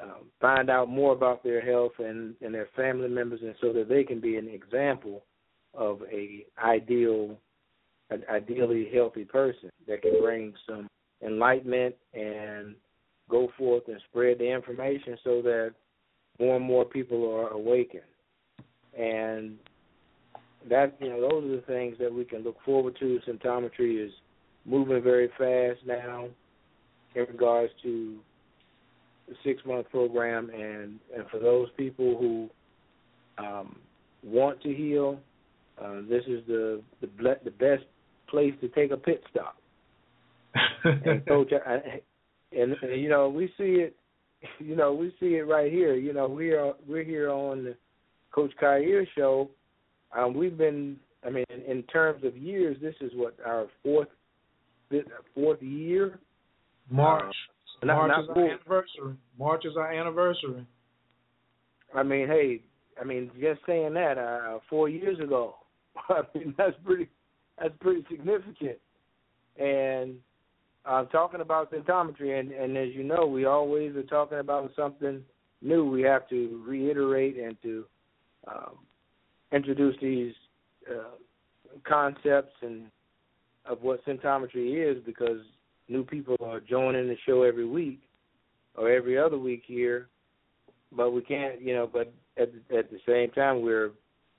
um, 0.02 0.30
find 0.40 0.68
out 0.68 0.88
more 0.88 1.12
about 1.12 1.42
their 1.42 1.60
health 1.60 1.92
and, 1.98 2.34
and 2.42 2.54
their 2.54 2.68
family 2.76 3.08
members, 3.08 3.40
and 3.42 3.54
so 3.60 3.72
that 3.72 3.88
they 3.88 4.04
can 4.04 4.20
be 4.20 4.36
an 4.36 4.48
example 4.48 5.22
of 5.74 6.00
a 6.10 6.44
ideal, 6.62 7.36
an 8.10 8.22
ideally 8.30 8.88
healthy 8.92 9.24
person 9.24 9.70
that 9.88 10.02
can 10.02 10.20
bring 10.20 10.52
some 10.68 10.88
enlightenment 11.24 11.94
and 12.14 12.74
go 13.30 13.48
forth 13.58 13.84
and 13.88 14.00
spread 14.10 14.38
the 14.38 14.50
information 14.50 15.16
so 15.24 15.42
that 15.42 15.74
more 16.38 16.56
and 16.56 16.64
more 16.64 16.84
people 16.84 17.34
are 17.34 17.48
awakened. 17.48 18.02
And 18.98 19.56
that 20.68 20.96
you 21.00 21.08
know, 21.08 21.20
those 21.20 21.44
are 21.44 21.56
the 21.56 21.62
things 21.62 21.96
that 21.98 22.12
we 22.12 22.24
can 22.24 22.42
look 22.42 22.56
forward 22.64 22.96
to. 22.98 23.20
Symptometry 23.26 24.04
is 24.04 24.12
moving 24.64 25.02
very 25.02 25.28
fast 25.38 25.80
now 25.86 26.28
in 27.14 27.22
regards 27.22 27.72
to 27.82 28.18
six 29.44 29.62
month 29.66 29.90
program, 29.90 30.50
and 30.50 30.98
and 31.16 31.28
for 31.30 31.38
those 31.38 31.68
people 31.76 32.16
who 32.18 32.48
um, 33.44 33.76
want 34.24 34.60
to 34.62 34.72
heal, 34.72 35.18
uh, 35.82 36.00
this 36.08 36.24
is 36.26 36.42
the 36.46 36.82
the 37.00 37.08
the 37.44 37.50
best 37.50 37.84
place 38.28 38.54
to 38.60 38.68
take 38.68 38.90
a 38.90 38.96
pit 38.96 39.22
stop. 39.30 39.56
and 40.84 41.26
coach, 41.26 41.52
I, 41.66 42.00
and, 42.56 42.74
and 42.82 43.00
you 43.00 43.08
know 43.08 43.28
we 43.28 43.46
see 43.58 43.82
it, 43.84 43.96
you 44.58 44.76
know 44.76 44.92
we 44.92 45.14
see 45.20 45.36
it 45.36 45.46
right 45.46 45.70
here. 45.70 45.94
You 45.94 46.12
know 46.12 46.28
we 46.28 46.52
are 46.52 46.74
we're 46.88 47.04
here 47.04 47.30
on 47.30 47.64
the 47.64 47.76
Coach 48.32 48.52
Khayr 48.62 49.06
show. 49.16 49.50
Um, 50.16 50.34
we've 50.34 50.56
been, 50.56 50.96
I 51.26 51.30
mean, 51.30 51.44
in, 51.50 51.62
in 51.62 51.82
terms 51.84 52.24
of 52.24 52.36
years, 52.36 52.76
this 52.80 52.94
is 53.00 53.10
what 53.14 53.36
our 53.44 53.66
fourth 53.82 54.08
fourth 55.34 55.62
year. 55.62 56.18
March. 56.90 57.24
Uh, 57.24 57.55
March 57.84 58.08
not, 58.08 58.24
is 58.24 58.28
our 58.30 58.44
anniversary. 58.44 59.16
March 59.38 59.64
is 59.64 59.76
our 59.76 59.92
anniversary. 59.92 60.66
I 61.94 62.02
mean, 62.02 62.26
hey, 62.26 62.62
I 63.00 63.04
mean, 63.04 63.30
just 63.40 63.60
saying 63.66 63.94
that 63.94 64.18
uh, 64.18 64.58
four 64.68 64.88
years 64.88 65.18
ago, 65.20 65.56
I 66.08 66.22
mean 66.34 66.54
that's 66.56 66.76
pretty 66.84 67.08
that's 67.60 67.74
pretty 67.80 68.04
significant. 68.10 68.78
And 69.58 70.16
I'm 70.84 71.06
uh, 71.06 71.08
talking 71.08 71.40
about 71.40 71.72
symptometry, 71.72 72.38
and, 72.38 72.52
and 72.52 72.76
as 72.76 72.88
you 72.94 73.02
know, 73.02 73.26
we 73.26 73.44
always 73.44 73.96
are 73.96 74.02
talking 74.02 74.38
about 74.38 74.70
something 74.76 75.22
new. 75.62 75.88
We 75.88 76.02
have 76.02 76.28
to 76.28 76.62
reiterate 76.66 77.36
and 77.38 77.56
to 77.62 77.84
um, 78.46 78.76
introduce 79.52 79.96
these 80.00 80.32
uh, 80.88 81.16
concepts 81.88 82.52
and 82.62 82.86
of 83.68 83.82
what 83.82 84.04
symptometry 84.06 84.90
is 84.90 85.02
because 85.04 85.40
new 85.88 86.04
people 86.04 86.36
are 86.44 86.60
joining 86.60 87.08
the 87.08 87.16
show 87.26 87.42
every 87.42 87.66
week 87.66 88.00
or 88.74 88.90
every 88.90 89.18
other 89.18 89.38
week 89.38 89.62
here, 89.66 90.08
but 90.92 91.10
we 91.10 91.22
can't, 91.22 91.60
you 91.60 91.74
know. 91.74 91.88
But 91.90 92.12
at 92.36 92.50
at 92.76 92.90
the 92.90 92.98
same 93.06 93.30
time, 93.30 93.62
we're 93.62 93.92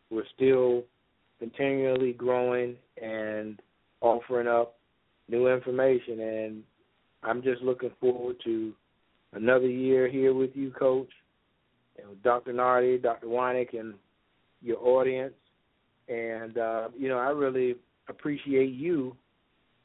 we're 0.09 0.25
still 0.35 0.83
continually 1.39 2.13
growing 2.13 2.75
and 3.01 3.59
offering 4.01 4.47
up 4.47 4.75
new 5.29 5.47
information, 5.47 6.19
and 6.19 6.63
I'm 7.23 7.41
just 7.41 7.61
looking 7.61 7.91
forward 7.99 8.37
to 8.45 8.73
another 9.33 9.67
year 9.67 10.07
here 10.07 10.33
with 10.33 10.51
you, 10.53 10.71
Coach, 10.71 11.09
and 11.97 12.09
with 12.09 12.23
Dr. 12.23 12.53
Nartey, 12.53 13.01
Dr. 13.01 13.27
Weinig, 13.27 13.77
and 13.77 13.93
your 14.61 14.77
audience. 14.85 15.33
And 16.07 16.57
uh, 16.57 16.89
you 16.97 17.09
know, 17.09 17.17
I 17.17 17.29
really 17.29 17.75
appreciate 18.07 18.73
you 18.73 19.15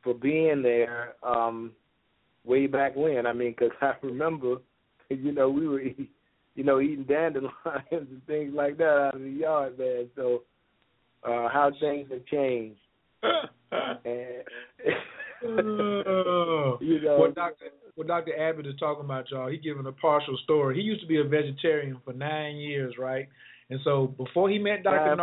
for 0.02 0.14
being 0.14 0.62
there 0.62 1.14
um, 1.22 1.72
way 2.44 2.66
back 2.66 2.96
when. 2.96 3.26
I 3.26 3.32
mean, 3.32 3.54
because 3.58 3.74
I 3.80 3.92
remember, 4.02 4.56
you 5.08 5.32
know, 5.32 5.48
we 5.50 5.68
were, 5.68 5.82
you 5.82 6.64
know, 6.64 6.80
eating 6.80 7.04
dandelions 7.04 7.52
and 7.90 8.26
things 8.26 8.52
like 8.54 8.78
that 8.78 8.84
out 8.84 9.14
of 9.14 9.22
the 9.22 9.30
yard, 9.30 9.78
man. 9.78 10.08
So 10.16 10.42
uh, 11.24 11.48
how 11.48 11.70
things 11.80 12.08
have 12.10 12.24
changed. 12.26 12.78
and, 13.22 14.44
you 16.80 17.00
know, 17.02 17.16
what 17.18 17.34
Doctor 17.34 17.66
what 17.94 18.06
Doctor 18.06 18.32
Abbott 18.38 18.66
is 18.66 18.74
talking 18.80 19.04
about, 19.04 19.30
y'all. 19.30 19.50
He 19.50 19.58
giving 19.58 19.86
a 19.86 19.92
partial 19.92 20.38
story. 20.44 20.76
He 20.76 20.82
used 20.82 21.02
to 21.02 21.06
be 21.06 21.20
a 21.20 21.24
vegetarian 21.24 22.00
for 22.04 22.12
nine 22.12 22.56
years, 22.56 22.94
right? 22.98 23.28
And 23.70 23.80
so 23.84 24.14
before 24.16 24.48
he 24.48 24.58
met 24.58 24.82
Doctor 24.82 25.14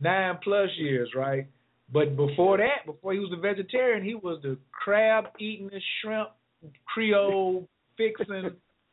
nine 0.00 0.38
plus 0.42 0.70
years, 0.78 1.10
right? 1.14 1.46
But 1.92 2.16
before 2.16 2.58
that, 2.58 2.84
before 2.84 3.14
he 3.14 3.18
was 3.18 3.32
a 3.32 3.40
vegetarian, 3.40 4.04
he 4.04 4.14
was 4.14 4.40
the 4.42 4.58
crab 4.72 5.26
eating, 5.38 5.68
the 5.68 5.80
shrimp 6.00 6.28
Creole 6.86 7.68
fixing, 7.96 8.50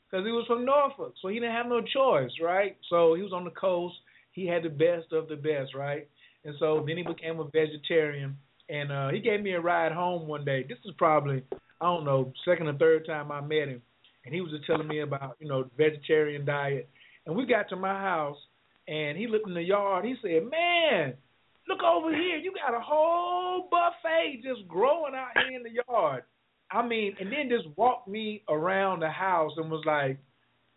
because 0.09 0.25
he 0.25 0.31
was 0.31 0.45
from 0.47 0.65
Norfolk, 0.65 1.13
so 1.21 1.27
he 1.27 1.39
didn't 1.39 1.55
have 1.55 1.65
no 1.65 1.81
choice, 1.81 2.31
right? 2.41 2.77
So 2.89 3.15
he 3.15 3.21
was 3.21 3.33
on 3.33 3.43
the 3.43 3.51
coast. 3.51 3.95
He 4.31 4.45
had 4.47 4.63
the 4.63 4.69
best 4.69 5.11
of 5.11 5.27
the 5.27 5.35
best, 5.35 5.73
right? 5.73 6.07
And 6.45 6.55
so 6.59 6.83
then 6.87 6.97
he 6.97 7.03
became 7.03 7.39
a 7.39 7.45
vegetarian, 7.45 8.37
and 8.69 8.91
uh 8.91 9.09
he 9.09 9.19
gave 9.19 9.41
me 9.41 9.53
a 9.53 9.59
ride 9.59 9.91
home 9.91 10.27
one 10.27 10.45
day. 10.45 10.63
This 10.67 10.77
is 10.85 10.93
probably 10.97 11.43
I 11.81 11.85
don't 11.85 12.05
know 12.05 12.31
second 12.45 12.67
or 12.67 12.77
third 12.77 13.05
time 13.05 13.31
I 13.31 13.41
met 13.41 13.67
him, 13.67 13.81
and 14.25 14.33
he 14.33 14.41
was 14.41 14.51
just 14.51 14.65
telling 14.65 14.87
me 14.87 14.99
about 14.99 15.37
you 15.39 15.47
know 15.47 15.69
vegetarian 15.75 16.45
diet. 16.45 16.87
And 17.25 17.35
we 17.35 17.45
got 17.45 17.67
to 17.69 17.75
my 17.75 17.99
house, 17.99 18.37
and 18.87 19.17
he 19.17 19.27
looked 19.27 19.47
in 19.47 19.55
the 19.55 19.61
yard. 19.61 20.05
He 20.05 20.15
said, 20.21 20.49
"Man." 20.49 21.15
Look 21.67 21.81
over 21.83 22.11
here. 22.11 22.37
You 22.37 22.53
got 22.53 22.77
a 22.77 22.81
whole 22.81 23.67
buffet 23.71 24.41
just 24.43 24.67
growing 24.67 25.15
out 25.15 25.31
here 25.35 25.57
in 25.57 25.63
the 25.63 25.81
yard. 25.87 26.23
I 26.71 26.85
mean, 26.85 27.15
and 27.19 27.31
then 27.31 27.49
just 27.49 27.67
walked 27.77 28.07
me 28.07 28.43
around 28.49 28.99
the 28.99 29.09
house 29.09 29.51
and 29.57 29.69
was 29.69 29.83
like, 29.85 30.17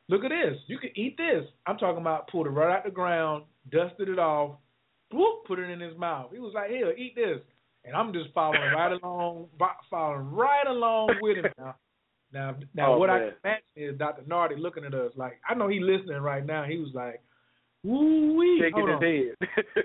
"Look 0.09 0.25
at 0.25 0.31
this. 0.31 0.59
You 0.67 0.79
can 0.79 0.91
eat 0.97 1.17
this." 1.17 1.45
I'm 1.67 1.79
talking 1.79 2.01
about 2.01 2.29
pulled 2.29 2.47
it 2.47 2.51
right 2.51 2.75
out 2.75 2.85
the 2.85 2.91
ground, 2.91 3.45
dusted 3.71 4.09
it 4.09 4.19
off, 4.19 4.57
whoop, 5.13 5.45
put 5.47 5.59
it 5.59 5.71
in 5.71 5.81
his 5.81 5.97
mouth. 5.97 6.31
He 6.33 6.39
was 6.39 6.55
like, 6.55 6.71
"Here, 6.71 6.93
eat 6.93 7.15
this," 7.15 7.41
and 7.85 7.95
I'm 7.95 8.13
just 8.13 8.33
following 8.35 8.61
right 8.61 8.93
along, 9.03 9.49
following 9.91 10.31
right 10.31 10.67
along 10.67 11.17
with 11.21 11.39
him 11.39 11.53
now. 11.59 11.75
Now, 12.33 12.57
now, 12.75 12.95
oh, 12.95 12.99
what 12.99 13.09
man. 13.09 13.17
I 13.17 13.21
can 13.21 13.35
imagine 13.45 13.95
is 13.95 13.99
Dr. 13.99 14.23
Nartey 14.23 14.59
looking 14.59 14.85
at 14.85 14.95
us 14.95 15.13
like 15.17 15.41
I 15.49 15.55
know 15.55 15.69
he 15.69 15.81
listening 15.81 16.21
right 16.21 16.45
now. 16.45 16.65
He 16.65 16.77
was 16.77 16.91
like, 16.93 17.23
"Woo 17.85 18.37
wee!" 18.37 18.59
Shaking 18.61 18.87
Hold 18.87 18.89
his 18.91 18.97
on. 18.97 19.03
head. 19.03 19.35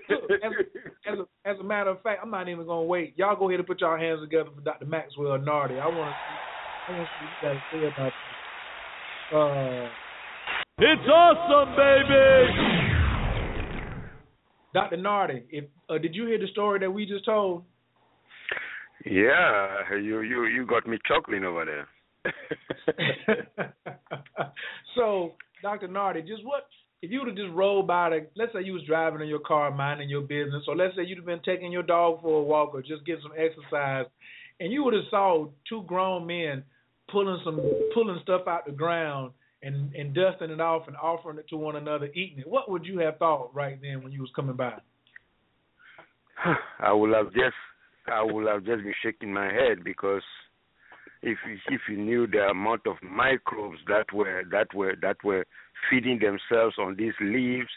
Look, 0.09 0.31
as, 0.31 0.51
a, 0.51 1.11
as, 1.11 1.19
a, 1.19 1.49
as 1.49 1.59
a 1.59 1.63
matter 1.63 1.89
of 1.91 2.01
fact, 2.01 2.21
I'm 2.23 2.31
not 2.31 2.49
even 2.49 2.65
gonna 2.65 2.83
wait. 2.83 3.13
Y'all 3.17 3.35
go 3.35 3.49
ahead 3.49 3.59
and 3.59 3.67
put 3.67 3.81
y'all 3.81 3.97
hands 3.97 4.21
together 4.21 4.49
for 4.55 4.61
Dr. 4.61 4.85
Maxwell 4.85 5.37
Nartey. 5.39 5.79
I 5.79 5.87
want 5.87 5.97
to, 5.97 6.15
I 6.87 6.97
want 6.97 7.07
to 7.07 7.13
see 7.19 7.25
what 7.25 7.31
you 7.31 7.47
guys 7.49 7.59
say 7.71 7.79
about 7.87 8.11
this. 8.11 9.35
Uh, 9.35 9.89
It's 10.79 11.07
awesome, 11.07 11.75
baby. 11.75 12.23
Dr. 14.73 14.97
Nartey, 14.97 15.43
if 15.51 15.65
uh, 15.89 15.97
did 15.99 16.15
you 16.15 16.25
hear 16.25 16.39
the 16.39 16.47
story 16.47 16.79
that 16.79 16.89
we 16.91 17.05
just 17.05 17.25
told? 17.25 17.63
Yeah, 19.05 19.95
you 19.95 20.21
you 20.21 20.45
you 20.45 20.65
got 20.65 20.87
me 20.87 20.97
chuckling 21.07 21.43
over 21.43 21.65
there. 21.65 21.87
so, 24.95 25.33
Dr. 25.61 25.87
Nartey, 25.89 26.25
just 26.25 26.43
what 26.43 26.67
if 27.03 27.11
you 27.11 27.19
would 27.19 27.27
have 27.27 27.35
just 27.35 27.51
rolled 27.51 27.85
by 27.85 28.09
the 28.09 28.27
let's 28.37 28.53
say 28.53 28.63
you 28.63 28.71
was 28.71 28.83
driving 28.83 29.19
in 29.19 29.27
your 29.27 29.39
car 29.39 29.69
minding 29.69 30.07
your 30.07 30.21
business, 30.21 30.63
or 30.69 30.75
let's 30.75 30.95
say 30.95 31.03
you'd 31.03 31.17
have 31.17 31.25
been 31.25 31.41
taking 31.43 31.69
your 31.69 31.83
dog 31.83 32.21
for 32.21 32.39
a 32.39 32.43
walk 32.43 32.73
or 32.73 32.81
just 32.81 33.05
getting 33.05 33.21
some 33.21 33.33
exercise, 33.37 34.05
and 34.61 34.71
you 34.71 34.85
would 34.85 34.93
have 34.93 35.03
saw 35.09 35.49
two 35.67 35.83
grown 35.83 36.25
men 36.25 36.63
pulling 37.11 37.41
some 37.43 37.59
pulling 37.93 38.17
stuff 38.23 38.47
out 38.47 38.65
the 38.65 38.71
ground 38.71 39.33
and 39.61 39.93
and 39.93 40.15
dusting 40.15 40.49
it 40.49 40.61
off 40.61 40.87
and 40.87 40.95
offering 40.95 41.37
it 41.37 41.47
to 41.49 41.57
one 41.57 41.75
another, 41.75 42.05
eating 42.15 42.39
it. 42.39 42.47
What 42.47 42.71
would 42.71 42.85
you 42.85 42.99
have 42.99 43.17
thought 43.17 43.53
right 43.53 43.77
then 43.81 44.01
when 44.01 44.13
you 44.13 44.21
was 44.21 44.31
coming 44.33 44.55
by? 44.55 44.79
I 46.79 46.93
would 46.93 47.13
have 47.13 47.33
just 47.33 47.59
I 48.07 48.23
would 48.23 48.47
have 48.47 48.63
just 48.63 48.81
been 48.81 48.93
shaking 49.03 49.33
my 49.33 49.47
head 49.51 49.83
because 49.83 50.23
if 51.21 51.37
if 51.69 51.81
you 51.89 51.97
knew 51.97 52.27
the 52.27 52.47
amount 52.49 52.87
of 52.87 52.95
microbes 53.03 53.79
that 53.89 54.05
were 54.13 54.43
that 54.51 54.73
were 54.73 54.95
that 55.01 55.17
were 55.21 55.45
feeding 55.89 56.19
themselves 56.19 56.75
on 56.79 56.95
these 56.95 57.13
leaves 57.21 57.69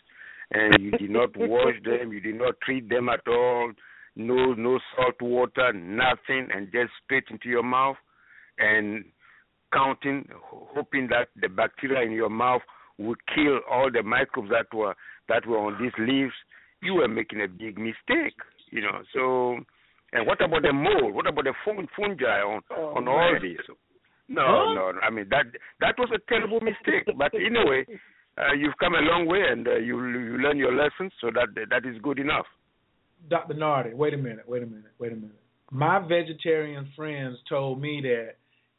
and 0.52 0.74
you 0.80 0.90
did 0.92 1.10
not 1.10 1.30
wash 1.36 1.74
them, 1.84 2.12
you 2.12 2.20
did 2.20 2.36
not 2.36 2.54
treat 2.62 2.88
them 2.88 3.08
at 3.08 3.26
all, 3.28 3.72
no 4.14 4.54
no 4.54 4.78
salt 4.96 5.20
water, 5.20 5.72
nothing, 5.72 6.48
and 6.54 6.70
just 6.72 6.90
straight 7.04 7.24
into 7.30 7.48
your 7.48 7.62
mouth 7.62 7.96
and 8.58 9.04
counting, 9.72 10.26
hoping 10.42 11.08
that 11.08 11.28
the 11.40 11.48
bacteria 11.48 12.06
in 12.06 12.12
your 12.12 12.30
mouth 12.30 12.62
would 12.98 13.18
kill 13.34 13.58
all 13.70 13.90
the 13.92 14.02
microbes 14.02 14.50
that 14.50 14.74
were 14.74 14.94
that 15.28 15.46
were 15.46 15.58
on 15.58 15.76
these 15.82 15.92
leaves, 15.98 16.32
you 16.82 16.94
were 16.94 17.08
making 17.08 17.40
a 17.42 17.48
big 17.48 17.76
mistake, 17.78 18.36
you 18.70 18.80
know. 18.80 19.02
So, 19.12 19.58
and 20.12 20.26
what 20.26 20.42
about 20.42 20.62
the 20.62 20.72
mold? 20.72 21.14
What 21.14 21.26
about 21.26 21.44
the 21.44 21.52
fungi 21.64 22.40
on 22.40 22.62
Oh, 22.70 22.94
on 22.96 23.08
all 23.08 23.32
man. 23.32 23.42
this? 23.42 23.66
No, 24.28 24.42
Huh? 24.44 24.74
no. 24.74 24.92
I 25.02 25.10
mean 25.10 25.26
that 25.30 25.46
that 25.80 25.94
was 25.98 26.10
a 26.14 26.18
terrible 26.28 26.60
mistake. 26.60 27.04
But 27.16 27.32
anyway, 27.34 27.86
uh, 28.38 28.52
you've 28.54 28.76
come 28.78 28.94
a 28.94 29.00
long 29.00 29.26
way, 29.26 29.42
and 29.48 29.66
uh, 29.66 29.76
you 29.76 29.96
you 30.08 30.38
learn 30.38 30.58
your 30.58 30.72
lessons, 30.74 31.12
so 31.20 31.30
that 31.30 31.48
that 31.70 31.86
is 31.86 31.96
good 32.02 32.18
enough. 32.18 32.46
Dr. 33.28 33.54
Nartey, 33.54 33.94
wait 33.94 34.14
a 34.14 34.16
minute, 34.18 34.46
wait 34.48 34.62
a 34.62 34.66
minute, 34.66 34.92
wait 34.98 35.12
a 35.12 35.16
minute. 35.16 35.40
My 35.70 35.98
vegetarian 36.06 36.88
friends 36.94 37.38
told 37.48 37.80
me 37.80 38.00
that 38.02 38.34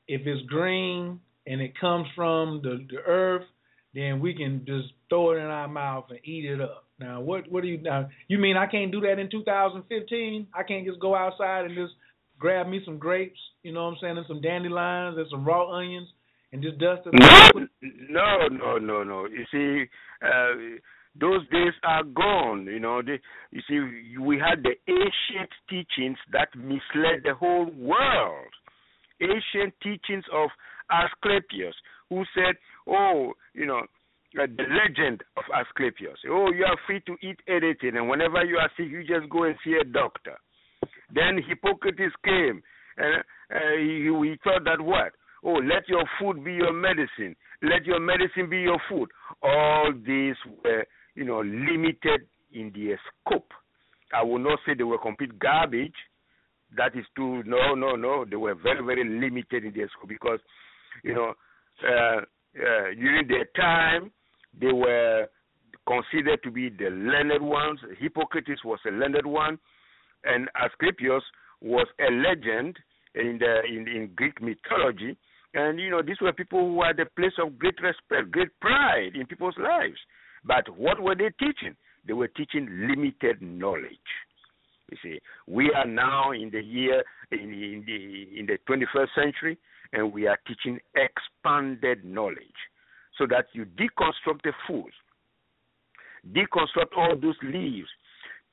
if 0.07 0.21
it's 0.25 0.45
green 0.47 1.19
and 1.45 1.59
it 1.61 1.77
comes 1.79 2.07
from 2.15 2.61
the, 2.63 2.85
the 2.89 2.97
earth, 3.05 3.43
then 3.93 4.19
we 4.19 4.33
can 4.33 4.63
just 4.65 4.89
throw 5.09 5.31
it 5.31 5.37
in 5.37 5.45
our 5.45 5.67
mouth 5.67 6.05
and 6.09 6.19
eat 6.23 6.45
it 6.45 6.61
up. 6.61 6.85
Now, 6.99 7.19
what 7.21 7.51
what 7.51 7.61
do 7.63 7.67
you 7.69 7.77
now? 7.81 8.09
You 8.27 8.37
mean 8.37 8.57
I 8.57 8.67
can't 8.67 8.91
do 8.91 9.01
that 9.01 9.19
in 9.19 9.29
2015? 9.29 10.47
I 10.53 10.63
can't 10.63 10.85
just 10.85 10.99
go 10.99 11.15
outside 11.15 11.65
and 11.65 11.75
just 11.75 11.93
grab 12.39 12.67
me 12.67 12.81
some 12.85 12.97
grapes, 12.97 13.39
you 13.63 13.71
know 13.73 13.85
what 13.85 13.91
I'm 13.91 13.97
saying, 14.01 14.17
and 14.17 14.25
some 14.27 14.41
dandelions 14.41 15.17
and 15.17 15.27
some 15.29 15.45
raw 15.45 15.71
onions 15.71 16.07
and 16.51 16.61
just 16.61 16.77
dust 16.77 17.01
it. 17.05 17.69
No, 18.09 18.47
no, 18.49 18.77
no, 18.77 19.03
no. 19.03 19.25
You 19.25 19.45
see, 19.51 19.89
uh, 20.25 20.77
those 21.19 21.41
days 21.49 21.73
are 21.83 22.03
gone. 22.03 22.65
You 22.65 22.79
know, 22.79 23.01
they, 23.01 23.19
you 23.51 23.61
see, 23.67 24.19
we 24.19 24.39
had 24.39 24.63
the 24.63 24.75
ancient 24.87 25.49
teachings 25.69 26.17
that 26.31 26.49
misled 26.55 27.23
the 27.23 27.33
whole 27.33 27.69
world. 27.77 28.53
Ancient 29.19 29.73
teachings 29.81 30.23
of 30.33 30.49
Asclepius, 30.91 31.75
who 32.09 32.23
said, 32.33 32.55
"Oh, 32.87 33.33
you 33.53 33.65
know." 33.65 33.81
Uh, 34.37 34.45
the 34.45 34.63
legend 34.63 35.23
of 35.37 35.43
Asclepius. 35.55 36.19
Oh, 36.29 36.51
you 36.51 36.65
are 36.65 36.77
free 36.85 36.99
to 37.07 37.15
eat 37.23 37.39
anything, 37.47 37.95
and 37.95 38.09
whenever 38.09 38.43
you 38.43 38.57
are 38.57 38.69
sick, 38.75 38.87
you 38.87 38.99
just 39.01 39.31
go 39.31 39.45
and 39.45 39.55
see 39.63 39.73
a 39.81 39.85
doctor. 39.85 40.37
Then 41.13 41.41
Hippocrates 41.47 42.13
came, 42.23 42.61
and 42.97 43.23
uh, 43.53 43.77
he, 43.79 44.09
he 44.29 44.35
thought 44.43 44.63
that 44.65 44.81
what? 44.81 45.13
Oh, 45.43 45.53
let 45.53 45.87
your 45.87 46.03
food 46.19 46.43
be 46.43 46.53
your 46.53 46.73
medicine. 46.73 47.35
Let 47.61 47.85
your 47.85 47.99
medicine 47.99 48.49
be 48.49 48.59
your 48.59 48.79
food. 48.89 49.09
All 49.41 49.93
these 49.93 50.35
were, 50.63 50.85
you 51.15 51.25
know, 51.25 51.39
limited 51.39 52.27
in 52.53 52.71
their 52.75 52.99
scope. 53.25 53.51
I 54.13 54.23
will 54.23 54.39
not 54.39 54.59
say 54.65 54.73
they 54.73 54.83
were 54.83 54.97
complete 54.97 55.37
garbage. 55.39 55.95
That 56.75 56.95
is 56.95 57.05
too. 57.15 57.43
No, 57.43 57.75
no, 57.75 57.95
no. 57.95 58.25
They 58.25 58.35
were 58.35 58.55
very, 58.55 58.83
very 58.83 59.03
limited 59.07 59.63
in 59.63 59.73
their 59.73 59.89
scope 59.89 60.09
because, 60.09 60.39
you 61.03 61.13
know, 61.13 61.33
uh, 61.87 62.17
uh, 62.17 62.93
during 62.95 63.27
their 63.27 63.45
time, 63.55 64.11
they 64.59 64.73
were 64.73 65.27
considered 65.87 66.41
to 66.43 66.51
be 66.51 66.69
the 66.69 66.89
learned 66.89 67.41
ones. 67.41 67.79
Hippocrates 67.99 68.63
was 68.65 68.79
a 68.85 68.91
learned 68.91 69.25
one, 69.25 69.59
and 70.27 70.49
Asclepius 70.55 71.23
was 71.61 71.87
a 71.99 72.11
legend 72.11 72.77
in 73.15 73.39
the 73.39 73.61
in, 73.67 73.87
in 73.87 74.11
Greek 74.15 74.41
mythology. 74.41 75.17
And 75.53 75.79
you 75.79 75.89
know, 75.89 76.01
these 76.01 76.21
were 76.21 76.33
people 76.33 76.59
who 76.59 76.83
had 76.83 76.99
a 76.99 77.05
place 77.05 77.33
of 77.41 77.57
great 77.57 77.79
respect, 77.81 78.31
great 78.31 78.49
pride 78.59 79.15
in 79.15 79.25
people's 79.25 79.57
lives. 79.57 79.97
But 80.45 80.69
what 80.77 81.01
were 81.01 81.15
they 81.15 81.31
teaching? 81.39 81.75
They 82.05 82.13
were 82.13 82.27
teaching 82.27 82.67
limited 82.87 83.41
knowledge. 83.41 84.11
You 84.91 84.97
see, 85.03 85.19
we 85.47 85.71
are 85.73 85.85
now 85.85 86.31
in 86.31 86.49
the 86.49 86.61
year 86.61 87.03
in, 87.31 87.39
in 87.39 87.83
the 87.85 88.39
in 88.39 88.45
the 88.45 88.57
21st 88.69 89.07
century, 89.15 89.57
and 89.93 90.13
we 90.13 90.27
are 90.27 90.37
teaching 90.47 90.79
expanded 90.95 92.05
knowledge, 92.05 92.59
so 93.17 93.25
that 93.27 93.47
you 93.53 93.65
deconstruct 93.65 94.43
the 94.43 94.53
foods, 94.65 94.93
deconstruct 96.31 96.95
all 96.95 97.15
those 97.21 97.35
leaves, 97.43 97.89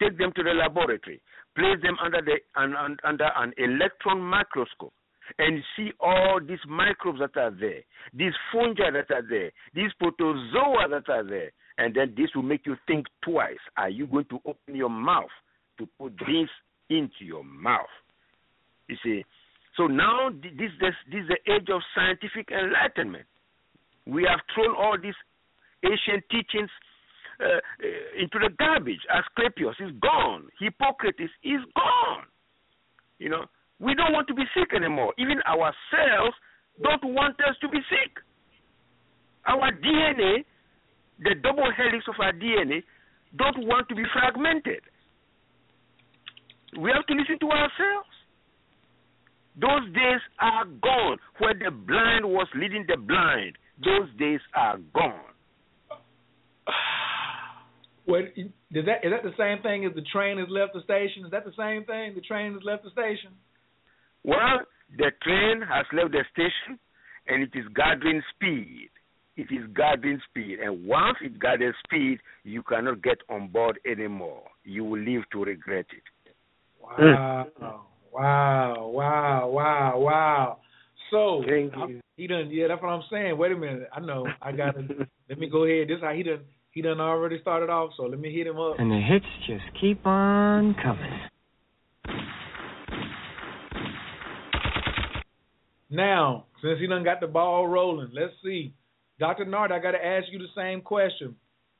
take 0.03 0.19
them 0.19 0.33
to 0.35 0.43
the 0.43 0.51
laboratory, 0.51 1.21
place 1.57 1.79
them 1.83 1.97
under 2.03 2.21
the 2.21 2.37
un, 2.61 2.75
un, 2.75 2.97
under 3.05 3.31
an 3.37 3.53
electron 3.59 4.21
microscope, 4.21 4.93
and 5.39 5.63
see 5.77 5.91
all 6.01 6.41
these 6.47 6.59
microbes 6.69 7.19
that 7.21 7.37
are 7.37 7.51
there, 7.51 7.81
these 8.13 8.33
fungi 8.53 8.91
that 8.91 9.11
are 9.11 9.27
there, 9.29 9.51
these 9.75 9.91
protozoa 9.99 10.89
that 10.91 11.09
are 11.09 11.25
there, 11.25 11.51
and 11.79 11.95
then 11.95 12.15
this 12.17 12.29
will 12.35 12.43
make 12.43 12.67
you 12.67 12.77
think 12.87 13.07
twice. 13.23 13.63
Are 13.77 13.89
you 13.89 14.07
going 14.07 14.27
to 14.27 14.39
open 14.45 14.75
your 14.77 14.91
mouth 14.91 15.33
to 15.79 15.89
put 15.99 16.13
this 16.19 16.49
into 16.91 17.25
your 17.25 17.45
mouth? 17.45 17.87
You 18.89 18.97
see. 19.03 19.25
So 19.77 19.87
now 19.87 20.31
this 20.31 20.71
this, 20.81 20.95
this 21.11 21.23
is 21.23 21.29
the 21.29 21.53
age 21.53 21.69
of 21.73 21.81
scientific 21.95 22.51
enlightenment. 22.53 23.27
We 24.07 24.27
have 24.29 24.41
thrown 24.55 24.77
all 24.77 24.97
these 25.03 25.19
ancient 25.85 26.25
teachings 26.31 26.71
uh, 27.41 27.61
into 28.19 28.39
the 28.39 28.51
garbage. 28.59 29.01
Asclepius 29.11 29.77
is 29.81 29.93
gone. 30.01 30.47
Hippocrates 30.61 31.33
is 31.43 31.61
gone. 31.75 32.25
You 33.19 33.31
know, 33.31 33.45
we 33.81 33.95
don't 33.95 34.13
want 34.13 34.29
to 34.29 34.35
be 34.35 34.45
sick 34.55 34.75
anymore. 34.75 35.15
Even 35.19 35.41
ourselves 35.43 36.37
don't 36.83 37.15
want 37.15 37.37
us 37.41 37.57
to 37.61 37.69
be 37.69 37.79
sick. 37.89 38.19
Our 39.47 39.73
DNA, 39.73 40.45
the 41.21 41.35
double 41.43 41.71
helix 41.77 42.05
of 42.09 42.15
our 42.19 42.33
DNA, 42.33 42.83
don't 43.37 43.67
want 43.67 43.89
to 43.89 43.95
be 43.95 44.05
fragmented. 44.13 44.81
We 46.79 46.91
have 46.91 47.07
to 47.07 47.15
listen 47.15 47.39
to 47.41 47.51
ourselves. 47.51 48.09
Those 49.61 49.87
days 49.95 50.21
are 50.41 50.65
gone 50.65 51.19
where 51.39 51.55
the 51.55 51.71
blind 51.71 52.25
was 52.25 52.49
leading 52.57 52.85
the 52.89 52.97
blind. 52.97 53.57
Those 53.85 54.09
days 54.19 54.41
are 54.55 54.79
gone. 54.93 55.21
What 58.05 58.25
is 58.37 58.51
that? 58.73 59.05
Is 59.05 59.13
that 59.13 59.23
the 59.23 59.35
same 59.39 59.63
thing 59.63 59.85
as 59.85 59.95
the 59.95 60.05
train 60.13 60.39
has 60.39 60.49
left 60.51 60.75
the 60.75 60.83
station? 60.83 61.25
Is 61.25 61.31
that 61.31 61.45
the 61.45 61.57
same 61.57 61.85
thing? 61.85 62.15
The 62.15 62.21
train 62.21 62.53
has 62.53 62.63
left 62.63 62.85
the 62.85 62.91
station. 62.91 63.33
Well, 64.25 64.61
the 64.97 65.11
train 65.23 65.63
has 65.63 65.87
left 65.93 66.13
the 66.13 66.25
station, 66.33 66.79
and 67.27 67.43
it 67.43 67.51
is 67.55 67.65
gathering 67.75 68.23
speed. 68.35 68.91
It 69.37 69.49
is 69.51 69.67
gathering 69.75 70.21
speed, 70.31 70.59
and 70.61 70.87
once 70.87 71.19
it 71.21 71.41
gathers 71.41 71.75
speed, 71.85 72.21
you 72.45 72.63
cannot 72.63 73.03
get 73.03 73.19
on 73.29 73.49
board 73.49 73.81
anymore. 73.85 74.45
You 74.63 74.85
will 74.85 75.01
live 75.01 75.23
to 75.33 75.45
regret 75.45 75.87
it. 75.91 76.35
Hmm. 76.81 77.15
Wow. 77.61 77.87
Wow, 78.15 78.91
wow, 78.95 79.49
wow, 79.49 79.99
wow. 79.99 80.59
So 81.11 81.43
Thank 81.49 81.73
you. 81.75 82.01
he 82.17 82.29
done. 82.29 82.49
Yeah, 82.51 82.69
that's 82.69 82.81
what 82.81 82.91
I'm 82.91 83.03
saying. 83.11 83.37
Wait 83.37 83.51
a 83.51 83.57
minute. 83.57 83.89
I 83.93 83.99
know. 83.99 84.27
I 84.41 84.53
got 84.53 84.77
to. 84.77 85.07
let 85.29 85.39
me 85.39 85.49
go 85.51 85.65
ahead. 85.65 85.89
This 85.89 85.99
how 86.01 86.13
he 86.13 86.23
done. 86.23 86.41
He 86.75 86.83
done 86.83 87.01
already 87.01 87.41
started 87.41 87.71
off. 87.71 87.93
So 87.97 88.03
let 88.03 88.19
me 88.19 88.35
hit 88.35 88.49
him 88.49 88.59
up. 88.59 88.81
And 88.81 88.91
the 88.91 89.01
hits 89.01 89.25
just 89.47 89.63
keep 89.81 90.05
on 90.05 90.75
coming. 90.83 91.21
Now, 95.89 96.47
since 96.61 96.81
he 96.81 96.89
done 96.89 97.05
got 97.05 97.21
the 97.21 97.29
ball 97.29 97.69
rolling, 97.69 98.11
let's 98.13 98.33
see. 98.43 98.75
Dr. 99.21 99.45
Nard, 99.45 99.71
I 99.71 99.79
got 99.79 99.93
to 99.93 100.05
ask 100.05 100.27
you 100.33 100.41
the 100.41 100.49
same 100.57 100.81
question. 100.81 101.37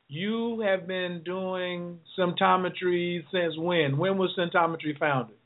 You 0.07 0.61
have 0.61 0.87
been 0.87 1.23
doing 1.25 1.99
symptometry 2.17 3.25
since 3.33 3.55
when? 3.59 3.99
When 3.99 4.17
was 4.17 4.31
symptometry 4.39 4.97
founded? 4.97 5.37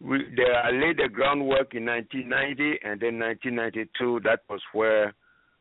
We, 0.00 0.18
they, 0.36 0.44
I 0.44 0.70
laid 0.70 0.98
the 0.98 1.08
groundwork 1.12 1.74
in 1.74 1.86
1990, 1.86 2.78
and 2.84 3.00
then 3.00 3.18
1992. 3.18 4.20
That 4.22 4.40
was 4.48 4.60
where 4.72 5.12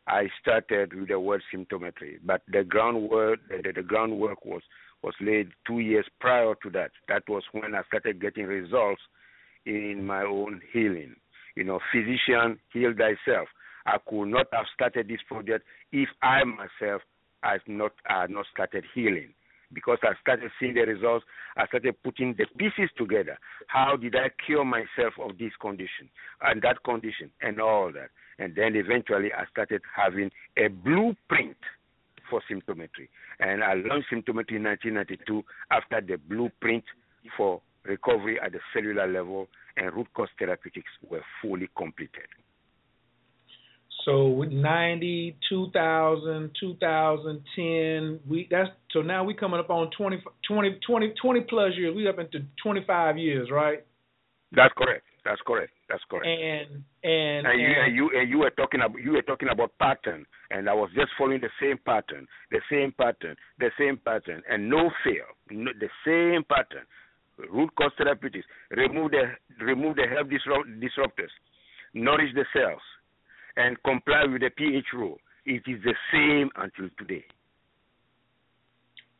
I 0.08 0.28
started 0.42 0.94
with 0.94 1.10
the 1.10 1.20
word 1.20 1.42
symptometry. 1.54 2.18
But 2.24 2.42
the 2.52 2.64
groundwork, 2.64 3.40
the, 3.50 3.72
the 3.74 3.84
groundwork 3.84 4.46
was 4.46 4.62
was 5.02 5.14
laid 5.20 5.50
two 5.68 5.80
years 5.80 6.06
prior 6.22 6.54
to 6.64 6.70
that. 6.70 6.92
That 7.10 7.24
was 7.28 7.44
when 7.52 7.76
I 7.76 7.84
started 7.88 8.22
getting 8.22 8.46
results 8.46 9.02
in 9.66 10.06
my 10.06 10.24
own 10.24 10.62
healing. 10.72 11.16
You 11.56 11.66
know, 11.66 11.80
physician, 11.92 12.58
heal 12.72 12.94
thyself. 12.94 13.50
I 13.86 13.98
could 14.10 14.26
not 14.26 14.48
have 14.54 14.66
started 14.74 15.10
this 15.10 15.20
project 15.28 15.66
if 15.92 16.08
I 16.22 16.44
myself 16.46 17.02
had 17.42 17.62
not 17.68 17.92
had 18.06 18.30
not 18.30 18.46
started 18.54 18.86
healing. 18.96 19.34
Because 19.74 19.98
I 20.04 20.14
started 20.22 20.52
seeing 20.60 20.74
the 20.74 20.82
results, 20.82 21.26
I 21.58 21.66
started 21.68 21.96
putting 22.04 22.36
the 22.38 22.46
pieces 22.58 22.90
together. 22.98 23.38
How 23.68 23.96
did 23.96 24.16
I 24.16 24.30
cure 24.46 24.66
myself 24.66 25.14
of 25.20 25.38
this 25.38 25.52
condition 25.62 26.10
and 26.42 26.62
that 26.62 26.84
condition 26.84 27.32
and 27.42 27.60
all 27.60 27.92
that? 27.94 28.10
And 28.40 28.56
then 28.56 28.76
eventually 28.76 29.32
I 29.34 29.46
started 29.52 29.82
having 29.96 30.32
a 30.58 30.68
blueprint 30.68 31.58
for 32.30 32.42
symptometry. 32.52 33.10
And 33.40 33.64
I 33.64 33.74
launched 33.74 34.08
symptometry 34.12 34.58
in 34.58 34.64
1992 34.64 35.44
after 35.72 36.02
the 36.02 36.18
blueprint 36.18 36.84
for 37.38 37.62
recovery 37.86 38.40
at 38.40 38.52
the 38.54 38.60
cellular 38.74 39.08
level 39.08 39.48
and 39.78 39.94
root 39.94 40.08
cause 40.14 40.30
therapeutics 40.40 40.90
were 41.10 41.24
fully 41.42 41.70
completed. 41.78 42.28
So 44.06 44.28
with 44.28 44.52
90, 44.52 45.38
2000, 45.48 46.52
2010, 46.60 48.20
we 48.30 48.48
that's 48.52 48.70
so 48.92 49.02
now 49.02 49.24
we 49.24 49.34
coming 49.34 49.60
up 49.60 49.70
on 49.70 49.90
20, 49.98 50.22
20, 50.48 50.80
20, 50.86 51.14
20 51.22 51.42
plus 51.42 51.72
years. 51.78 51.96
We 51.96 52.08
up 52.08 52.20
into 52.20 52.40
25 52.62 53.18
years, 53.18 53.50
right? 53.52 53.86
That's 54.52 54.74
correct. 54.78 55.04
That's 55.26 55.42
correct. 55.48 55.72
That's 55.88 56.04
correct. 56.10 56.28
And 56.28 56.84
and 57.04 57.48
and 57.48 57.62
you, 57.62 57.68
and, 57.68 57.96
you 57.96 58.10
and 58.16 58.30
you 58.30 58.38
were 58.40 58.50
talking 58.52 58.82
about 58.82 59.00
you 59.02 59.14
were 59.14 59.22
talking 59.22 59.50
about 59.50 59.72
pattern, 59.80 60.26
and 60.52 60.70
I 60.70 60.74
was 60.74 60.90
just 60.96 61.12
following 61.18 61.40
the 61.40 61.50
same 61.62 61.78
pattern, 61.86 62.28
the 62.52 62.60
same 62.70 62.94
pattern, 62.98 63.36
the 63.60 63.70
same 63.80 63.98
pattern, 64.04 64.44
and 64.50 64.70
no 64.70 64.92
fail, 65.04 65.32
no, 65.50 65.72
the 65.80 65.90
same 66.06 66.44
pattern. 66.44 66.86
Root 67.52 67.74
cause 67.76 67.92
therapeutics, 67.98 68.46
remove 68.72 69.12
the 69.12 69.64
remove 69.64 69.96
the 69.96 70.06
health 70.08 70.30
disrupt, 70.30 70.68
disruptors, 70.78 71.32
nourish 71.94 72.34
the 72.36 72.46
cells, 72.54 72.82
and 73.58 73.82
comply 73.84 74.24
with 74.26 74.42
the 74.42 74.50
pH 74.50 74.86
rule. 74.94 75.18
It 75.46 75.64
is 75.68 75.82
the 75.84 75.96
same 76.12 76.50
until 76.56 76.90
today. 76.98 77.26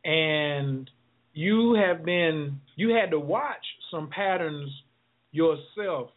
and 0.04 0.90
you 1.32 1.74
have 1.74 2.04
been 2.04 2.60
you 2.76 2.90
had 2.90 3.10
to 3.10 3.18
watch 3.18 3.64
some 3.90 4.08
patterns 4.10 4.70
yourself 5.32 6.10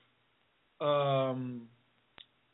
um, 0.82 1.64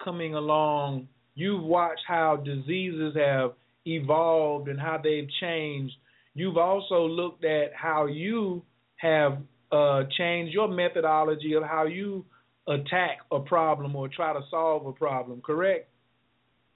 coming 0.04 0.36
along. 0.36 1.08
You've 1.36 1.64
watched 1.64 2.04
how 2.08 2.38
diseases 2.38 3.16
have 3.16 3.54
evolved 3.86 4.70
and 4.70 4.80
how 4.80 5.00
they've 5.04 5.28
changed. 5.42 5.96
You've 6.36 6.58
also 6.58 7.06
looked 7.06 7.44
at 7.44 7.74
how 7.76 8.06
you 8.06 8.64
have 8.98 9.40
uh, 9.72 10.04
changed 10.18 10.54
your 10.54 10.68
methodology 10.68 11.54
of 11.54 11.64
how 11.64 11.86
you 11.86 12.24
attack 12.68 13.20
a 13.32 13.40
problem 13.40 13.96
or 13.96 14.08
try 14.08 14.34
to 14.34 14.42
solve 14.50 14.86
a 14.86 14.94
problem. 14.94 15.42
Correct? 15.42 15.90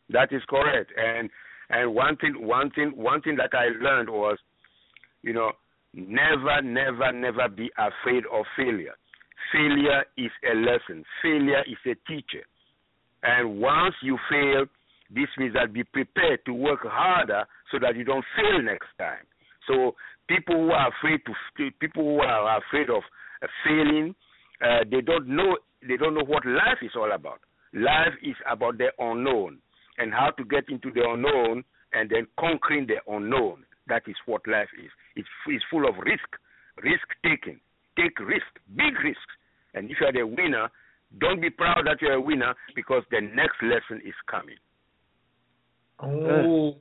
That 0.09 0.31
is 0.31 0.41
correct. 0.49 0.91
And 0.97 1.29
and 1.69 1.93
one 1.93 2.15
thing 2.17 2.35
one 2.39 2.71
thing 2.71 2.91
one 2.95 3.21
thing 3.21 3.35
that 3.37 3.51
I 3.53 3.67
learned 3.83 4.09
was, 4.09 4.37
you 5.21 5.33
know, 5.33 5.51
never, 5.93 6.61
never, 6.61 7.11
never 7.11 7.49
be 7.49 7.69
afraid 7.77 8.23
of 8.31 8.45
failure. 8.55 8.95
Failure 9.51 10.03
is 10.17 10.31
a 10.49 10.55
lesson. 10.55 11.03
Failure 11.21 11.63
is 11.67 11.77
a 11.85 11.95
teacher. 12.07 12.45
And 13.23 13.59
once 13.59 13.95
you 14.01 14.17
fail, 14.29 14.65
this 15.09 15.27
means 15.37 15.53
that 15.53 15.73
be 15.73 15.83
prepared 15.83 16.39
to 16.45 16.53
work 16.53 16.81
harder 16.83 17.45
so 17.71 17.79
that 17.79 17.95
you 17.95 18.03
don't 18.03 18.25
fail 18.35 18.61
next 18.61 18.87
time. 18.97 19.25
So 19.67 19.95
people 20.27 20.55
who 20.55 20.71
are 20.71 20.89
afraid 20.89 21.21
to 21.25 21.71
people 21.79 22.03
who 22.03 22.19
are 22.19 22.59
afraid 22.59 22.89
of 22.89 23.03
failing, 23.63 24.15
uh, 24.61 24.83
they 24.89 25.01
don't 25.01 25.27
know 25.27 25.57
they 25.81 25.97
don't 25.97 26.13
know 26.13 26.25
what 26.25 26.45
life 26.45 26.79
is 26.81 26.91
all 26.95 27.11
about. 27.11 27.39
Life 27.73 28.15
is 28.23 28.35
about 28.49 28.77
the 28.77 28.87
unknown 28.99 29.59
and 29.97 30.13
how 30.13 30.31
to 30.37 30.45
get 30.45 30.69
into 30.69 30.91
the 30.91 31.01
unknown 31.07 31.63
and 31.93 32.09
then 32.09 32.27
conquering 32.39 32.87
the 32.87 32.97
unknown. 33.11 33.63
That 33.87 34.03
is 34.07 34.15
what 34.25 34.41
life 34.47 34.69
is. 34.83 34.91
It's, 35.15 35.63
full 35.71 35.87
of 35.87 35.95
risk, 35.97 36.27
risk 36.83 37.07
taking. 37.23 37.59
Take 37.97 38.19
risk, 38.19 38.47
big 38.75 38.93
risks. 39.03 39.33
And 39.73 39.89
if 39.89 39.97
you 39.99 40.07
are 40.07 40.13
the 40.13 40.23
winner, 40.23 40.69
don't 41.19 41.41
be 41.41 41.49
proud 41.49 41.85
that 41.85 42.01
you're 42.01 42.13
a 42.13 42.21
winner 42.21 42.53
because 42.75 43.03
the 43.11 43.21
next 43.21 43.61
lesson 43.63 44.01
is 44.05 44.13
coming. 44.29 44.57
Oh, 45.99 46.75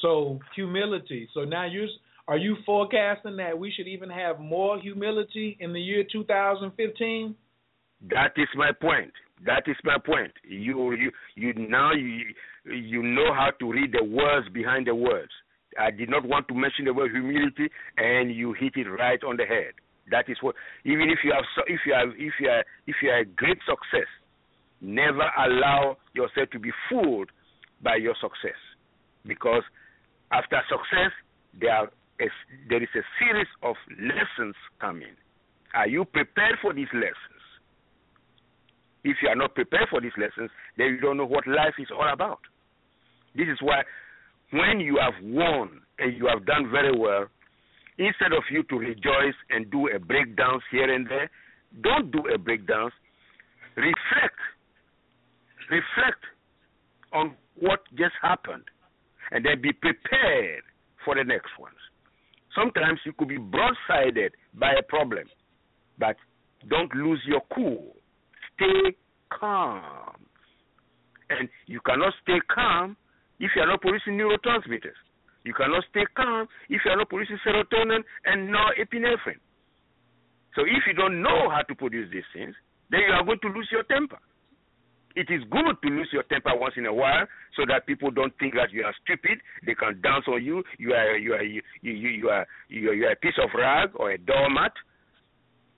so 0.00 0.38
humility. 0.54 1.28
So 1.34 1.44
now 1.44 1.66
you 1.66 1.86
are 2.28 2.36
you 2.36 2.56
forecasting 2.64 3.36
that 3.36 3.58
we 3.58 3.70
should 3.70 3.86
even 3.86 4.10
have 4.10 4.40
more 4.40 4.80
humility 4.80 5.56
in 5.60 5.72
the 5.72 5.80
year 5.80 6.04
2015? 6.10 7.34
That 8.10 8.32
is 8.36 8.48
my 8.54 8.72
point. 8.72 9.12
That 9.44 9.64
is 9.66 9.76
my 9.84 9.96
point. 9.98 10.32
You 10.48 10.92
you 10.92 11.10
you 11.34 11.52
now 11.54 11.92
you 11.92 12.24
you 12.64 13.02
know 13.02 13.32
how 13.34 13.50
to 13.60 13.72
read 13.72 13.92
the 13.92 14.04
words 14.04 14.48
behind 14.52 14.86
the 14.86 14.94
words. 14.94 15.32
I 15.78 15.90
did 15.90 16.08
not 16.08 16.24
want 16.24 16.48
to 16.48 16.54
mention 16.54 16.86
the 16.86 16.94
word 16.94 17.10
humility, 17.10 17.70
and 17.98 18.34
you 18.34 18.54
hit 18.54 18.76
it 18.76 18.88
right 18.88 19.22
on 19.24 19.36
the 19.36 19.44
head. 19.44 19.74
That 20.10 20.28
is 20.28 20.36
what. 20.40 20.54
Even 20.84 21.10
if 21.10 21.18
you 21.24 21.32
have 21.32 21.44
if 21.66 21.80
you 21.86 21.92
have 21.92 22.08
if 22.16 22.32
you 22.40 22.48
are 22.48 22.64
if 22.86 22.96
you 23.02 23.10
are 23.10 23.20
a 23.20 23.24
great 23.24 23.58
success, 23.66 24.08
never 24.80 25.28
allow 25.38 25.96
yourself 26.14 26.48
to 26.50 26.58
be 26.58 26.70
fooled 26.88 27.30
by 27.82 27.96
your 27.96 28.14
success, 28.20 28.58
because 29.26 29.62
after 30.32 30.60
success 30.68 31.12
there 31.60 31.72
are 31.72 31.90
a, 32.20 32.28
there 32.68 32.82
is 32.82 32.88
a 32.94 33.04
series 33.18 33.48
of 33.62 33.76
lessons 34.00 34.54
coming. 34.80 35.14
Are 35.74 35.88
you 35.88 36.04
prepared 36.06 36.56
for 36.62 36.72
these 36.72 36.88
lessons? 36.94 37.35
If 39.06 39.18
you 39.22 39.28
are 39.28 39.36
not 39.36 39.54
prepared 39.54 39.86
for 39.88 40.00
these 40.00 40.18
lessons, 40.18 40.50
then 40.76 40.88
you 40.88 41.00
don't 41.00 41.16
know 41.16 41.26
what 41.26 41.46
life 41.46 41.74
is 41.78 41.86
all 41.94 42.12
about. 42.12 42.40
This 43.36 43.46
is 43.46 43.58
why 43.62 43.82
when 44.50 44.80
you 44.80 44.98
have 45.00 45.14
won 45.22 45.80
and 46.00 46.16
you 46.16 46.26
have 46.26 46.44
done 46.44 46.70
very 46.72 46.96
well, 46.98 47.26
instead 47.98 48.32
of 48.32 48.42
you 48.50 48.64
to 48.64 48.76
rejoice 48.76 49.38
and 49.50 49.70
do 49.70 49.86
a 49.86 49.98
breakdance 50.00 50.60
here 50.72 50.92
and 50.92 51.06
there, 51.08 51.30
don't 51.82 52.10
do 52.10 52.18
a 52.34 52.36
breakdance. 52.36 52.90
Reflect. 53.76 54.40
Reflect 55.70 56.22
on 57.12 57.36
what 57.60 57.80
just 57.96 58.14
happened 58.20 58.64
and 59.30 59.44
then 59.44 59.62
be 59.62 59.72
prepared 59.72 60.62
for 61.04 61.14
the 61.14 61.22
next 61.22 61.50
ones. 61.60 61.76
Sometimes 62.56 62.98
you 63.04 63.12
could 63.12 63.28
be 63.28 63.38
broadsided 63.38 64.30
by 64.54 64.72
a 64.72 64.82
problem, 64.82 65.28
but 65.96 66.16
don't 66.68 66.92
lose 66.94 67.20
your 67.24 67.42
cool. 67.54 67.94
Stay 68.56 68.96
calm. 69.30 70.26
And 71.30 71.48
you 71.66 71.80
cannot 71.84 72.12
stay 72.22 72.38
calm 72.52 72.96
if 73.38 73.50
you 73.54 73.62
are 73.62 73.66
not 73.66 73.80
producing 73.80 74.16
neurotransmitters. 74.18 74.96
You 75.44 75.54
cannot 75.54 75.84
stay 75.90 76.04
calm 76.16 76.48
if 76.68 76.82
you 76.84 76.90
are 76.90 76.96
not 76.96 77.08
producing 77.08 77.38
serotonin 77.46 78.02
and 78.24 78.48
norepinephrine. 78.48 79.40
So 80.54 80.62
if 80.62 80.82
you 80.86 80.94
don't 80.94 81.22
know 81.22 81.50
how 81.50 81.62
to 81.62 81.74
produce 81.74 82.10
these 82.12 82.26
things, 82.34 82.54
then 82.90 83.00
you 83.06 83.12
are 83.12 83.24
going 83.24 83.38
to 83.42 83.48
lose 83.48 83.68
your 83.70 83.82
temper. 83.84 84.18
It 85.16 85.28
is 85.30 85.40
good 85.50 85.76
to 85.82 85.88
lose 85.88 86.08
your 86.12 86.24
temper 86.24 86.52
once 86.54 86.74
in 86.76 86.86
a 86.86 86.92
while 86.92 87.26
so 87.56 87.64
that 87.68 87.86
people 87.86 88.10
don't 88.10 88.32
think 88.38 88.54
that 88.54 88.70
you 88.70 88.84
are 88.84 88.94
stupid. 89.02 89.40
They 89.64 89.74
can 89.74 90.00
dance 90.02 90.24
on 90.28 90.44
you. 90.44 90.62
You 90.78 90.92
are 90.92 91.16
you 91.16 91.32
are 91.32 91.42
you 91.42 91.62
you, 91.80 91.92
you 91.92 92.28
are 92.28 92.46
you 92.68 92.92
you 92.92 93.06
are 93.06 93.12
a 93.12 93.16
piece 93.16 93.38
of 93.42 93.48
rag 93.56 93.90
or 93.94 94.12
a 94.12 94.18
doormat. 94.18 94.72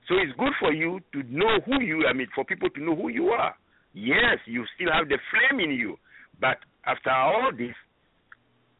So 0.09 0.15
it's 0.17 0.33
good 0.39 0.53
for 0.59 0.73
you 0.73 1.01
to 1.13 1.23
know 1.25 1.61
who 1.67 1.83
you 1.83 2.07
I 2.09 2.13
mean 2.15 2.29
for 2.35 2.45
people 2.45 2.71
to 2.71 2.83
know 2.83 2.97
who 2.97 3.09
you 3.09 3.29
are. 3.29 3.55
Yes, 3.95 4.39
you 4.47 4.65
still 4.75 4.93
have 4.93 5.09
the 5.09 5.19
flame 5.31 5.61
in 5.61 5.71
you, 5.73 5.97
but 6.41 6.59
after 6.87 7.11
all 7.11 7.51
this, 7.57 7.75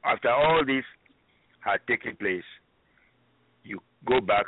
after 0.05 0.31
all 0.31 0.65
this 0.67 0.85
had 1.61 1.79
taken 1.87 2.17
place, 2.17 2.45
you 3.65 3.81
go 4.07 4.21
back 4.21 4.47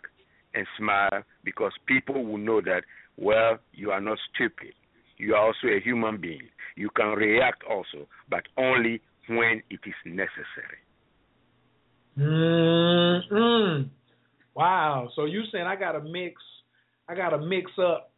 and 0.55 0.66
smile 0.78 1.22
because 1.45 1.72
people 1.87 2.24
will 2.24 2.39
know 2.39 2.61
that 2.61 2.83
well 3.16 3.59
you 3.72 3.91
are 3.91 4.01
not 4.01 4.18
stupid. 4.35 4.72
you 5.20 5.35
are 5.35 5.47
also 5.47 5.66
a 5.66 5.81
human 5.81 6.18
being. 6.20 6.49
You 6.76 6.89
can 6.97 7.09
react 7.09 7.62
also, 7.68 8.09
but 8.31 8.43
only 8.57 9.03
when 9.28 9.62
it 9.68 9.81
is 9.87 9.95
necessary. 10.07 10.81
Mm-mm. 12.18 13.91
Wow. 14.55 15.11
So 15.14 15.26
you 15.26 15.43
saying 15.53 15.66
I 15.66 15.76
gotta 15.76 16.01
mix 16.01 16.41
I 17.11 17.16
gotta 17.16 17.38
mix 17.38 17.72
up 17.82 18.12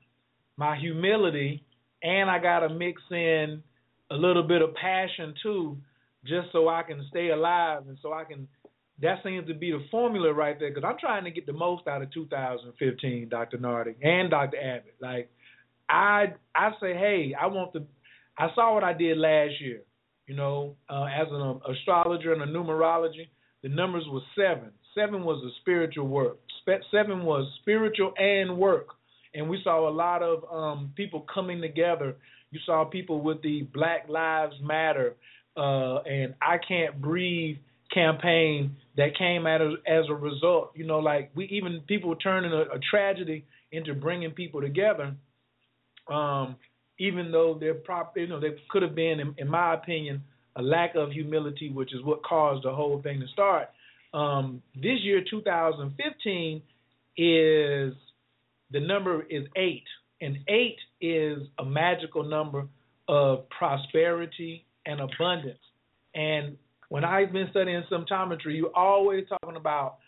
my 0.59 0.76
humility 0.76 1.64
and 2.03 2.30
I 2.30 2.38
gotta 2.38 2.68
mix 2.68 3.01
in 3.11 3.62
a 4.11 4.14
little 4.14 4.43
bit 4.43 4.61
of 4.61 4.74
passion 4.74 5.34
too, 5.43 5.78
just 6.26 6.49
so 6.53 6.68
I 6.68 6.82
can 6.82 7.07
stay 7.09 7.30
alive 7.30 7.84
and 7.88 7.97
so 8.03 8.12
I 8.12 8.24
can 8.24 8.49
that 9.01 9.16
seems 9.24 9.49
to 9.49 9.55
be 9.55 9.72
the 9.72 9.82
formula 9.90 10.32
right 10.32 10.59
there 10.61 10.68
because 10.68 10.84
I'm 10.86 10.99
trying 10.99 11.24
to 11.24 11.30
get 11.30 11.47
the 11.47 11.53
most 11.53 11.88
out 11.88 12.03
of 12.03 12.12
2015, 12.12 13.28
Dr. 13.30 13.59
Nartey 13.59 13.95
and 14.03 14.30
Dr. 14.30 14.59
Abbott. 14.59 14.95
Like, 15.01 15.30
I 15.88 16.34
I 16.55 16.70
say, 16.80 16.93
hey, 16.95 17.34
I 17.40 17.47
want 17.47 17.72
to. 17.72 17.84
I 18.38 18.49
saw 18.55 18.74
what 18.74 18.84
I 18.84 18.93
did 18.93 19.18
last 19.18 19.61
year. 19.61 19.80
You 20.26 20.36
know, 20.36 20.76
uh, 20.88 21.05
as 21.05 21.26
an 21.30 21.40
um, 21.40 21.61
astrologer 21.68 22.32
and 22.32 22.43
a 22.43 22.47
numerology, 22.47 23.28
the 23.62 23.70
numbers 23.70 24.05
were 24.11 24.20
seven. 24.36 24.70
Seven 24.95 25.24
was 25.24 25.43
a 25.45 25.51
spiritual 25.62 26.07
work. 26.07 26.38
Seven 26.91 27.25
was 27.25 27.51
spiritual 27.61 28.13
and 28.17 28.57
work, 28.57 28.89
and 29.35 29.49
we 29.49 29.61
saw 29.65 29.89
a 29.89 29.91
lot 29.91 30.23
of 30.23 30.45
um, 30.53 30.93
people 30.97 31.27
coming 31.33 31.61
together. 31.61 32.17
You 32.51 32.61
saw 32.67 32.85
people 32.85 33.21
with 33.21 33.43
the 33.43 33.63
Black 33.73 34.09
Lives 34.09 34.55
Matter 34.63 35.15
uh, 35.57 35.99
and 36.01 36.35
I 36.41 36.59
Can't 36.67 37.01
Breathe 37.01 37.57
campaign 37.93 38.77
that 38.97 39.17
came 39.19 39.47
out 39.47 39.61
as, 39.61 39.73
as 39.87 40.05
a 40.09 40.15
result. 40.15 40.73
You 40.75 40.87
know, 40.87 40.99
like 40.99 41.31
we 41.35 41.47
even 41.47 41.81
people 41.87 42.15
turning 42.17 42.53
a, 42.53 42.63
a 42.63 42.79
tragedy 42.91 43.45
into 43.71 43.95
bringing 43.95 44.31
people 44.31 44.61
together. 44.61 45.15
Um, 46.11 46.57
even 46.99 47.33
though 47.33 47.57
they're 47.59 47.75
prop, 47.75 48.17
you 48.17 48.27
know, 48.27 48.41
there 48.41 48.55
could 48.71 48.83
have 48.83 48.95
been, 48.95 49.19
in, 49.21 49.35
in, 49.39 49.49
my 49.49 49.75
opinion, 49.75 50.23
a 50.57 50.63
lack 50.63 50.95
of 50.95 51.11
humility, 51.11 51.71
which 51.71 51.95
is 51.95 52.03
what 52.03 52.23
caused 52.23 52.65
the 52.65 52.73
whole 52.73 53.01
thing 53.03 53.21
to 53.21 53.27
start. 53.29 53.69
Um, 54.15 54.63
this 54.75 55.01
year, 55.03 55.23
2015, 55.29 56.63
is 57.17 57.95
the 58.71 58.81
number 58.81 59.23
is 59.29 59.47
eight, 59.57 59.85
and 60.21 60.39
eight 60.49 60.79
is 61.01 61.39
a 61.59 61.65
magical 61.65 62.23
number 62.23 62.67
of 63.09 63.49
prosperity 63.51 64.65
and 64.87 65.01
abundance. 65.01 65.59
And 66.15 66.57
when 66.89 67.05
I've 67.05 67.33
been 67.33 67.49
studying 67.51 67.83
symptometry, 67.91 68.57
you're 68.57 68.77
always 68.77 69.25
talking 69.29 69.57
about 69.57 69.99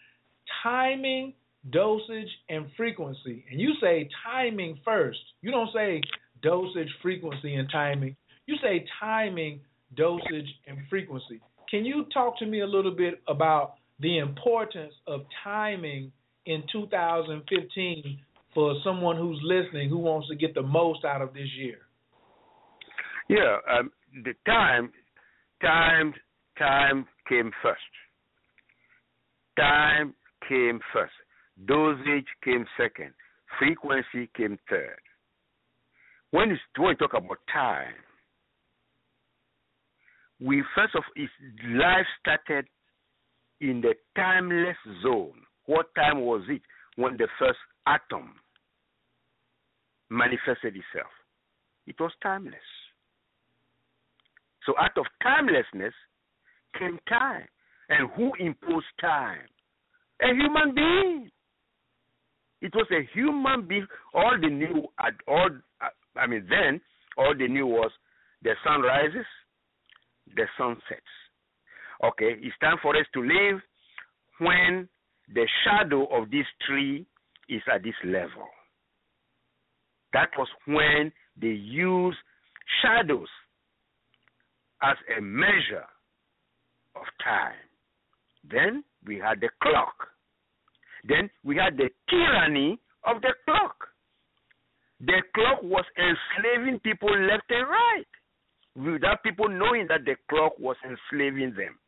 timing, 0.62 1.32
dosage, 1.70 2.28
and 2.48 2.66
frequency. 2.76 3.44
And 3.50 3.60
you 3.60 3.72
say 3.80 4.08
timing 4.24 4.78
first. 4.84 5.18
You 5.40 5.50
don't 5.50 5.70
say 5.74 6.02
dosage, 6.42 6.88
frequency, 7.02 7.54
and 7.54 7.68
timing. 7.70 8.16
You 8.46 8.56
say 8.62 8.84
timing, 9.00 9.60
dosage, 9.96 10.48
and 10.66 10.78
frequency. 10.90 11.40
Can 11.70 11.84
you 11.84 12.06
talk 12.12 12.38
to 12.38 12.46
me 12.46 12.60
a 12.60 12.66
little 12.66 12.94
bit 12.94 13.22
about 13.28 13.74
the 14.00 14.18
importance 14.18 14.92
of 15.06 15.22
timing 15.42 16.12
in 16.46 16.62
2015 16.72 18.18
for 18.54 18.74
someone 18.84 19.16
who's 19.16 19.40
listening 19.42 19.88
who 19.88 19.98
wants 19.98 20.28
to 20.28 20.34
get 20.34 20.54
the 20.54 20.62
most 20.62 21.04
out 21.04 21.22
of 21.22 21.32
this 21.32 21.48
year? 21.56 21.78
Yeah, 23.28 23.58
um, 23.70 23.90
the 24.24 24.34
time, 24.46 24.92
time 25.62 26.14
time 26.58 27.06
came 27.28 27.50
first. 27.62 27.80
Time 29.56 30.14
came 30.48 30.80
first. 30.92 31.12
Dosage 31.66 32.26
came 32.44 32.66
second. 32.76 33.12
Frequency 33.58 34.30
came 34.36 34.58
third. 34.68 34.98
When, 36.30 36.50
you, 36.50 36.56
when 36.76 36.90
we 36.90 36.96
talk 36.96 37.14
about 37.14 37.38
time, 37.52 37.94
we 40.40 40.62
first 40.74 40.96
of 40.96 41.04
its 41.14 41.32
life 41.68 42.06
started 42.20 42.66
in 43.64 43.80
the 43.80 43.94
timeless 44.14 44.76
zone. 45.02 45.40
What 45.64 45.86
time 45.94 46.20
was 46.20 46.42
it 46.48 46.60
when 46.96 47.16
the 47.16 47.28
first 47.38 47.58
atom 47.86 48.34
manifested 50.10 50.76
itself? 50.76 51.10
It 51.86 51.96
was 51.98 52.12
timeless. 52.22 52.54
So 54.66 54.74
out 54.78 54.96
of 54.98 55.06
timelessness 55.22 55.94
came 56.78 56.98
time. 57.08 57.46
And 57.88 58.10
who 58.16 58.32
imposed 58.38 58.86
time? 59.00 59.46
A 60.22 60.28
human 60.28 60.74
being. 60.74 61.30
It 62.60 62.74
was 62.74 62.86
a 62.90 63.08
human 63.14 63.66
being. 63.66 63.86
All 64.14 64.36
they 64.40 64.48
knew, 64.48 64.84
all 65.26 65.50
uh, 65.82 66.18
I 66.18 66.26
mean, 66.26 66.46
then 66.48 66.80
all 67.16 67.34
they 67.36 67.46
knew 67.46 67.66
was 67.66 67.90
the 68.42 68.52
sun 68.64 68.82
rises, 68.82 69.26
the 70.34 70.44
sun 70.56 70.76
sets. 70.88 71.02
Okay, 72.02 72.36
it's 72.40 72.56
time 72.60 72.76
for 72.82 72.96
us 72.96 73.06
to 73.14 73.20
live 73.20 73.60
when 74.38 74.88
the 75.32 75.46
shadow 75.64 76.06
of 76.06 76.30
this 76.30 76.46
tree 76.66 77.06
is 77.48 77.62
at 77.72 77.82
this 77.82 77.94
level. 78.04 78.48
That 80.12 80.30
was 80.36 80.48
when 80.66 81.12
they 81.40 81.48
used 81.48 82.18
shadows 82.82 83.28
as 84.82 84.96
a 85.16 85.20
measure 85.20 85.86
of 86.94 87.02
time. 87.22 87.54
Then 88.48 88.84
we 89.06 89.18
had 89.18 89.40
the 89.40 89.48
clock. 89.62 89.94
Then 91.06 91.30
we 91.42 91.56
had 91.56 91.76
the 91.76 91.90
tyranny 92.08 92.78
of 93.04 93.22
the 93.22 93.34
clock. 93.44 93.76
The 95.00 95.22
clock 95.34 95.62
was 95.62 95.84
enslaving 95.98 96.80
people 96.80 97.10
left 97.10 97.50
and 97.50 97.68
right 97.68 98.06
without 98.92 99.22
people 99.22 99.48
knowing 99.48 99.86
that 99.88 100.04
the 100.04 100.16
clock 100.28 100.52
was 100.58 100.76
enslaving 100.84 101.54
them. 101.56 101.78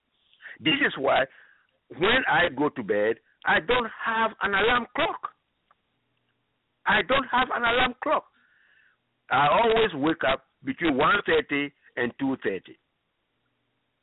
This 0.60 0.74
is 0.86 0.92
why 0.98 1.24
when 1.98 2.22
I 2.28 2.48
go 2.48 2.68
to 2.70 2.82
bed, 2.82 3.16
I 3.44 3.60
don't 3.60 3.90
have 4.04 4.32
an 4.42 4.54
alarm 4.54 4.86
clock. 4.96 5.30
I 6.86 7.02
don't 7.02 7.26
have 7.30 7.48
an 7.54 7.62
alarm 7.62 7.94
clock. 8.02 8.24
I 9.30 9.48
always 9.48 9.92
wake 9.94 10.24
up 10.26 10.44
between 10.64 10.94
1.30 10.94 11.70
and 11.96 12.12
2.30 12.18 12.60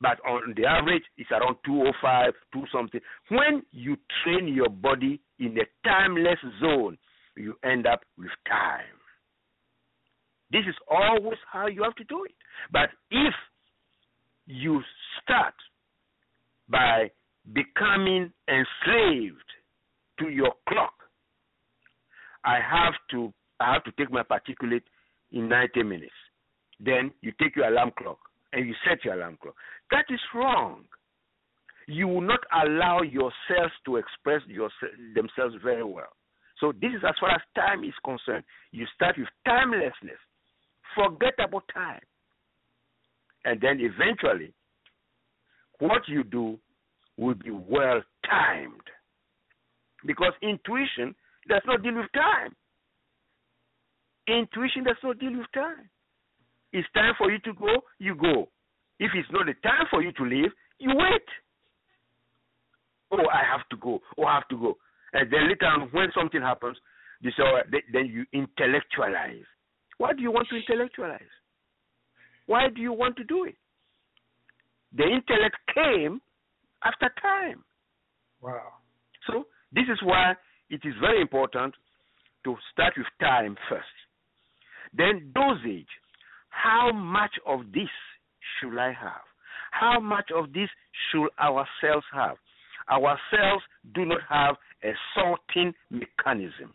but 0.00 0.18
on 0.26 0.54
the 0.56 0.66
average 0.66 1.04
it's 1.16 1.30
around 1.30 1.56
205 1.64 2.32
2 2.52 2.62
something 2.72 3.00
when 3.30 3.62
you 3.70 3.96
train 4.22 4.48
your 4.48 4.68
body 4.68 5.20
in 5.38 5.56
a 5.58 5.64
timeless 5.88 6.38
zone 6.60 6.98
you 7.36 7.54
end 7.64 7.86
up 7.86 8.00
with 8.18 8.30
time 8.46 8.98
this 10.50 10.62
is 10.68 10.74
always 10.90 11.38
how 11.50 11.66
you 11.66 11.82
have 11.82 11.94
to 11.94 12.04
do 12.04 12.24
it 12.24 12.34
but 12.72 12.90
if 13.10 13.34
you 14.46 14.82
start 15.22 15.54
by 16.68 17.10
becoming 17.52 18.32
enslaved 18.48 19.50
to 20.18 20.28
your 20.28 20.52
clock 20.68 20.94
i 22.44 22.54
have 22.54 22.94
to 23.10 23.32
i 23.60 23.72
have 23.72 23.84
to 23.84 23.92
take 23.92 24.10
my 24.10 24.22
particulate 24.22 24.82
in 25.32 25.48
90 25.48 25.82
minutes 25.82 26.14
then 26.80 27.10
you 27.20 27.32
take 27.40 27.56
your 27.56 27.68
alarm 27.68 27.92
clock 27.96 28.18
and 28.52 28.66
you 28.66 28.74
set 28.88 29.04
your 29.04 29.14
alarm 29.14 29.38
clock. 29.42 29.54
That 29.90 30.04
is 30.10 30.20
wrong. 30.34 30.84
You 31.86 32.08
will 32.08 32.22
not 32.22 32.40
allow 32.62 33.02
yourselves 33.02 33.74
to 33.84 33.96
express 33.96 34.40
your, 34.46 34.70
themselves 35.14 35.54
very 35.62 35.84
well. 35.84 36.12
So 36.60 36.72
this 36.72 36.90
is 36.96 37.02
as 37.06 37.14
far 37.20 37.30
as 37.30 37.40
time 37.54 37.84
is 37.84 37.94
concerned. 38.04 38.44
You 38.72 38.86
start 38.94 39.16
with 39.18 39.28
timelessness. 39.44 40.18
Forget 40.94 41.34
about 41.38 41.64
time. 41.74 42.00
And 43.44 43.60
then 43.60 43.80
eventually, 43.80 44.54
what 45.78 46.02
you 46.08 46.24
do 46.24 46.58
will 47.16 47.34
be 47.34 47.50
well 47.50 48.00
timed. 48.28 48.80
Because 50.06 50.32
intuition 50.42 51.14
does 51.48 51.62
not 51.66 51.82
deal 51.82 51.96
with 51.96 52.12
time. 52.12 52.54
Intuition 54.28 54.84
does 54.84 54.96
not 55.02 55.18
deal 55.18 55.36
with 55.36 55.46
time. 55.54 55.88
It's 56.72 56.88
time 56.94 57.14
for 57.18 57.30
you 57.30 57.38
to 57.40 57.52
go, 57.54 57.82
you 57.98 58.14
go. 58.14 58.48
If 58.98 59.12
it's 59.14 59.28
not 59.30 59.46
the 59.46 59.54
time 59.62 59.86
for 59.90 60.02
you 60.02 60.12
to 60.12 60.24
leave, 60.24 60.50
you 60.78 60.90
wait. 60.94 61.22
Oh, 63.12 63.28
I 63.32 63.42
have 63.50 63.68
to 63.70 63.76
go. 63.76 64.00
Oh, 64.18 64.24
I 64.24 64.34
have 64.34 64.48
to 64.48 64.56
go. 64.58 64.76
And 65.12 65.30
then 65.32 65.48
later 65.48 65.66
on, 65.66 65.88
when 65.92 66.08
something 66.16 66.40
happens, 66.40 66.76
you 67.20 67.30
say, 67.30 67.42
oh, 67.42 67.60
then 67.92 68.06
you 68.06 68.24
intellectualize. 68.32 69.44
Why 69.98 70.12
do 70.12 70.22
you 70.22 70.32
want 70.32 70.48
to 70.48 70.56
intellectualize? 70.56 71.22
Why 72.46 72.68
do 72.74 72.80
you 72.80 72.92
want 72.92 73.16
to 73.16 73.24
do 73.24 73.44
it? 73.44 73.54
The 74.96 75.04
intellect 75.04 75.56
came 75.74 76.20
after 76.84 77.10
time. 77.20 77.64
Wow. 78.40 78.74
So 79.26 79.46
this 79.72 79.84
is 79.90 79.98
why 80.02 80.34
it 80.70 80.80
is 80.84 80.94
very 81.00 81.20
important 81.20 81.74
to 82.44 82.56
start 82.72 82.94
with 82.96 83.06
time 83.20 83.56
first. 83.68 83.86
Then 84.96 85.32
dosage 85.34 85.88
how 86.54 86.92
much 86.92 87.32
of 87.46 87.72
this 87.72 87.90
should 88.60 88.78
I 88.78 88.92
have? 88.92 89.26
How 89.72 89.98
much 89.98 90.30
of 90.34 90.52
this 90.52 90.68
should 91.10 91.28
our 91.38 91.66
cells 91.80 92.04
have? 92.12 92.36
Our 92.88 93.18
cells 93.30 93.62
do 93.94 94.04
not 94.04 94.20
have 94.28 94.56
a 94.84 94.92
sorting 95.14 95.74
mechanism. 95.90 96.72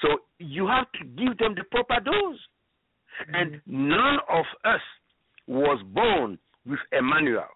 So 0.00 0.08
you 0.38 0.66
have 0.66 0.90
to 0.92 1.04
give 1.04 1.36
them 1.38 1.54
the 1.54 1.64
proper 1.70 2.00
dose. 2.00 2.38
And 3.32 3.54
mm-hmm. 3.54 3.88
none 3.88 4.18
of 4.28 4.44
us 4.64 4.80
was 5.46 5.82
born 5.92 6.38
with 6.66 6.80
a 6.98 7.02
manual. 7.02 7.46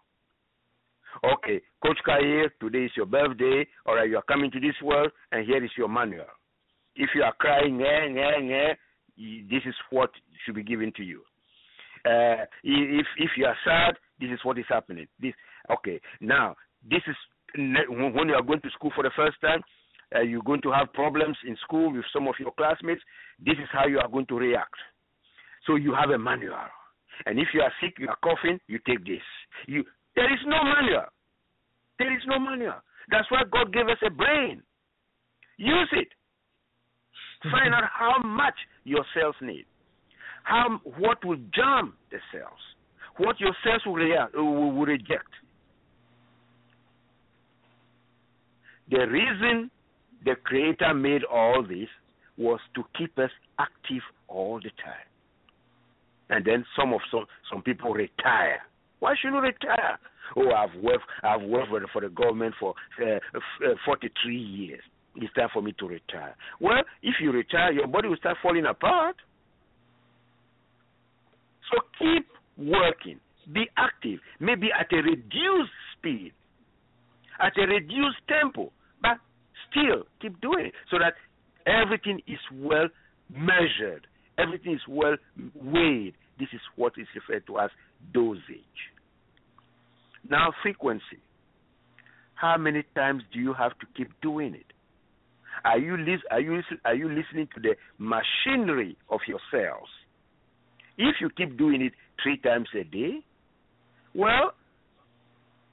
Okay, 1.24 1.60
Coach 1.82 1.98
Kaye, 2.06 2.44
today 2.60 2.84
is 2.84 2.92
your 2.96 3.06
birthday, 3.06 3.66
or 3.84 4.04
you 4.06 4.16
are 4.16 4.22
coming 4.22 4.50
to 4.52 4.60
this 4.60 4.76
world, 4.82 5.10
and 5.32 5.44
here 5.44 5.62
is 5.62 5.70
your 5.76 5.88
manual. 5.88 6.26
If 6.94 7.10
you 7.14 7.22
are 7.22 7.34
crying, 7.34 7.80
eh, 7.82 8.06
eh, 8.16 8.70
eh, 8.70 8.74
this 9.50 9.62
is 9.66 9.74
what 9.90 10.10
should 10.44 10.54
be 10.54 10.62
given 10.62 10.92
to 10.96 11.02
you. 11.02 11.22
Uh, 12.06 12.44
if 12.62 13.06
if 13.18 13.30
you 13.36 13.44
are 13.44 13.56
sad, 13.64 13.96
this 14.20 14.30
is 14.30 14.38
what 14.44 14.58
is 14.58 14.64
happening. 14.68 15.06
This 15.20 15.34
okay. 15.70 16.00
Now 16.20 16.56
this 16.88 17.02
is 17.06 17.16
when 17.54 18.28
you 18.28 18.34
are 18.34 18.42
going 18.42 18.60
to 18.62 18.70
school 18.70 18.92
for 18.94 19.02
the 19.02 19.10
first 19.16 19.40
time. 19.40 19.60
Uh, 20.14 20.22
you're 20.22 20.42
going 20.42 20.62
to 20.62 20.72
have 20.72 20.92
problems 20.92 21.36
in 21.46 21.56
school 21.62 21.92
with 21.92 22.04
some 22.12 22.26
of 22.26 22.34
your 22.40 22.52
classmates. 22.56 23.02
This 23.38 23.54
is 23.54 23.68
how 23.70 23.86
you 23.86 24.00
are 24.00 24.08
going 24.08 24.26
to 24.26 24.36
react. 24.36 24.74
So 25.66 25.76
you 25.76 25.94
have 25.94 26.10
a 26.10 26.18
manual. 26.18 26.56
And 27.26 27.38
if 27.38 27.48
you 27.52 27.60
are 27.60 27.72
sick, 27.80 27.94
you 27.98 28.08
are 28.08 28.18
coughing, 28.22 28.58
you 28.66 28.78
take 28.86 29.04
this. 29.04 29.22
You 29.66 29.84
there 30.16 30.32
is 30.32 30.40
no 30.46 30.58
manual. 30.64 31.06
There 31.98 32.14
is 32.14 32.22
no 32.26 32.38
manual. 32.38 32.80
That's 33.10 33.30
why 33.30 33.42
God 33.50 33.72
gave 33.72 33.88
us 33.88 33.98
a 34.04 34.10
brain. 34.10 34.62
Use 35.58 35.88
it. 35.92 36.08
Find 37.50 37.74
out 37.74 37.84
how 37.92 38.18
much 38.22 38.54
your 38.84 39.04
cells 39.14 39.34
need. 39.40 39.66
How 40.44 40.80
what 40.98 41.24
will 41.24 41.38
jam 41.54 41.94
the 42.10 42.18
cells. 42.32 42.58
What 43.16 43.38
your 43.40 43.54
cells 43.64 43.82
will, 43.84 43.94
will, 44.34 44.72
will 44.72 44.86
reject. 44.86 45.28
The 48.90 49.06
reason 49.06 49.70
the 50.24 50.34
Creator 50.44 50.94
made 50.94 51.24
all 51.24 51.62
this 51.62 51.88
was 52.36 52.60
to 52.74 52.82
keep 52.96 53.18
us 53.18 53.30
active 53.58 54.02
all 54.28 54.56
the 54.56 54.70
time. 54.82 55.09
And 56.30 56.44
then 56.44 56.64
some 56.78 56.92
of 56.94 57.00
some 57.10 57.26
some 57.52 57.62
people 57.62 57.92
retire. 57.92 58.60
Why 59.00 59.14
should 59.20 59.32
you 59.32 59.40
retire? 59.40 59.98
Oh, 60.36 60.50
I've 60.50 60.74
worked 60.82 61.04
I've 61.22 61.42
worked 61.42 61.70
for 61.92 62.00
the 62.00 62.08
government 62.08 62.54
for 62.58 62.74
uh, 63.02 63.16
uh 63.66 63.74
43 63.84 64.36
years. 64.36 64.80
It's 65.16 65.34
time 65.34 65.48
for 65.52 65.60
me 65.60 65.74
to 65.78 65.88
retire. 65.88 66.36
Well, 66.60 66.82
if 67.02 67.16
you 67.20 67.32
retire, 67.32 67.72
your 67.72 67.88
body 67.88 68.08
will 68.08 68.16
start 68.16 68.36
falling 68.42 68.64
apart. 68.64 69.16
So 71.70 71.80
keep 71.98 72.26
working. 72.56 73.18
Be 73.52 73.66
active. 73.76 74.20
Maybe 74.38 74.68
at 74.78 74.92
a 74.92 75.02
reduced 75.02 75.72
speed, 75.96 76.32
at 77.40 77.58
a 77.58 77.66
reduced 77.66 78.18
tempo, 78.28 78.70
but 79.02 79.18
still 79.70 80.04
keep 80.20 80.40
doing 80.40 80.66
it 80.66 80.74
so 80.90 80.98
that 80.98 81.14
everything 81.66 82.20
is 82.26 82.38
well 82.52 82.88
measured, 83.32 84.06
everything 84.40 84.74
is 84.74 84.80
well 84.88 85.16
weighed. 85.54 86.14
This 86.38 86.48
is 86.52 86.60
what 86.76 86.94
is 86.96 87.06
referred 87.14 87.46
to 87.46 87.58
as 87.58 87.70
dosage. 88.12 88.80
Now, 90.28 90.52
frequency. 90.62 91.20
How 92.34 92.56
many 92.56 92.84
times 92.94 93.22
do 93.32 93.38
you 93.38 93.52
have 93.52 93.72
to 93.80 93.86
keep 93.96 94.08
doing 94.22 94.54
it? 94.54 94.66
Are 95.64 95.78
you, 95.78 95.94
are, 96.30 96.40
you 96.40 96.62
are 96.84 96.94
you 96.94 97.08
listening 97.08 97.48
to 97.54 97.60
the 97.60 97.74
machinery 97.98 98.96
of 99.10 99.20
your 99.28 99.40
cells? 99.50 99.88
If 100.96 101.16
you 101.20 101.28
keep 101.36 101.58
doing 101.58 101.82
it 101.82 101.92
three 102.22 102.38
times 102.38 102.68
a 102.78 102.84
day, 102.84 103.18
well, 104.14 104.52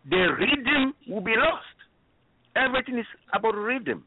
the 0.09 0.27
rhythm 0.39 0.93
will 1.07 1.21
be 1.21 1.35
lost. 1.37 1.63
Everything 2.55 2.97
is 2.99 3.05
about 3.33 3.55
rhythm. 3.55 4.03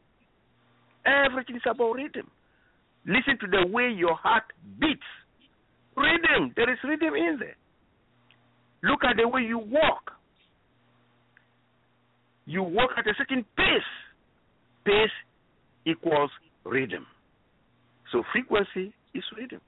Everything 1.05 1.55
is 1.55 1.61
about 1.65 1.93
rhythm. 1.93 2.29
Listen 3.05 3.37
to 3.39 3.47
the 3.47 3.67
way 3.71 3.89
your 3.89 4.15
heart 4.15 4.43
beats. 4.79 5.01
Rhythm. 5.95 6.53
There 6.55 6.71
is 6.71 6.77
rhythm 6.83 7.15
in 7.15 7.37
there. 7.39 7.55
Look 8.83 9.03
at 9.03 9.17
the 9.17 9.27
way 9.27 9.41
you 9.41 9.57
walk. 9.57 10.11
You 12.45 12.63
walk 12.63 12.91
at 12.97 13.07
a 13.07 13.13
certain 13.17 13.45
pace. 13.55 13.91
Pace 14.85 15.09
equals 15.85 16.31
rhythm. 16.65 17.05
So 18.11 18.23
frequency 18.31 18.93
is 19.13 19.23
rhythm. 19.37 19.61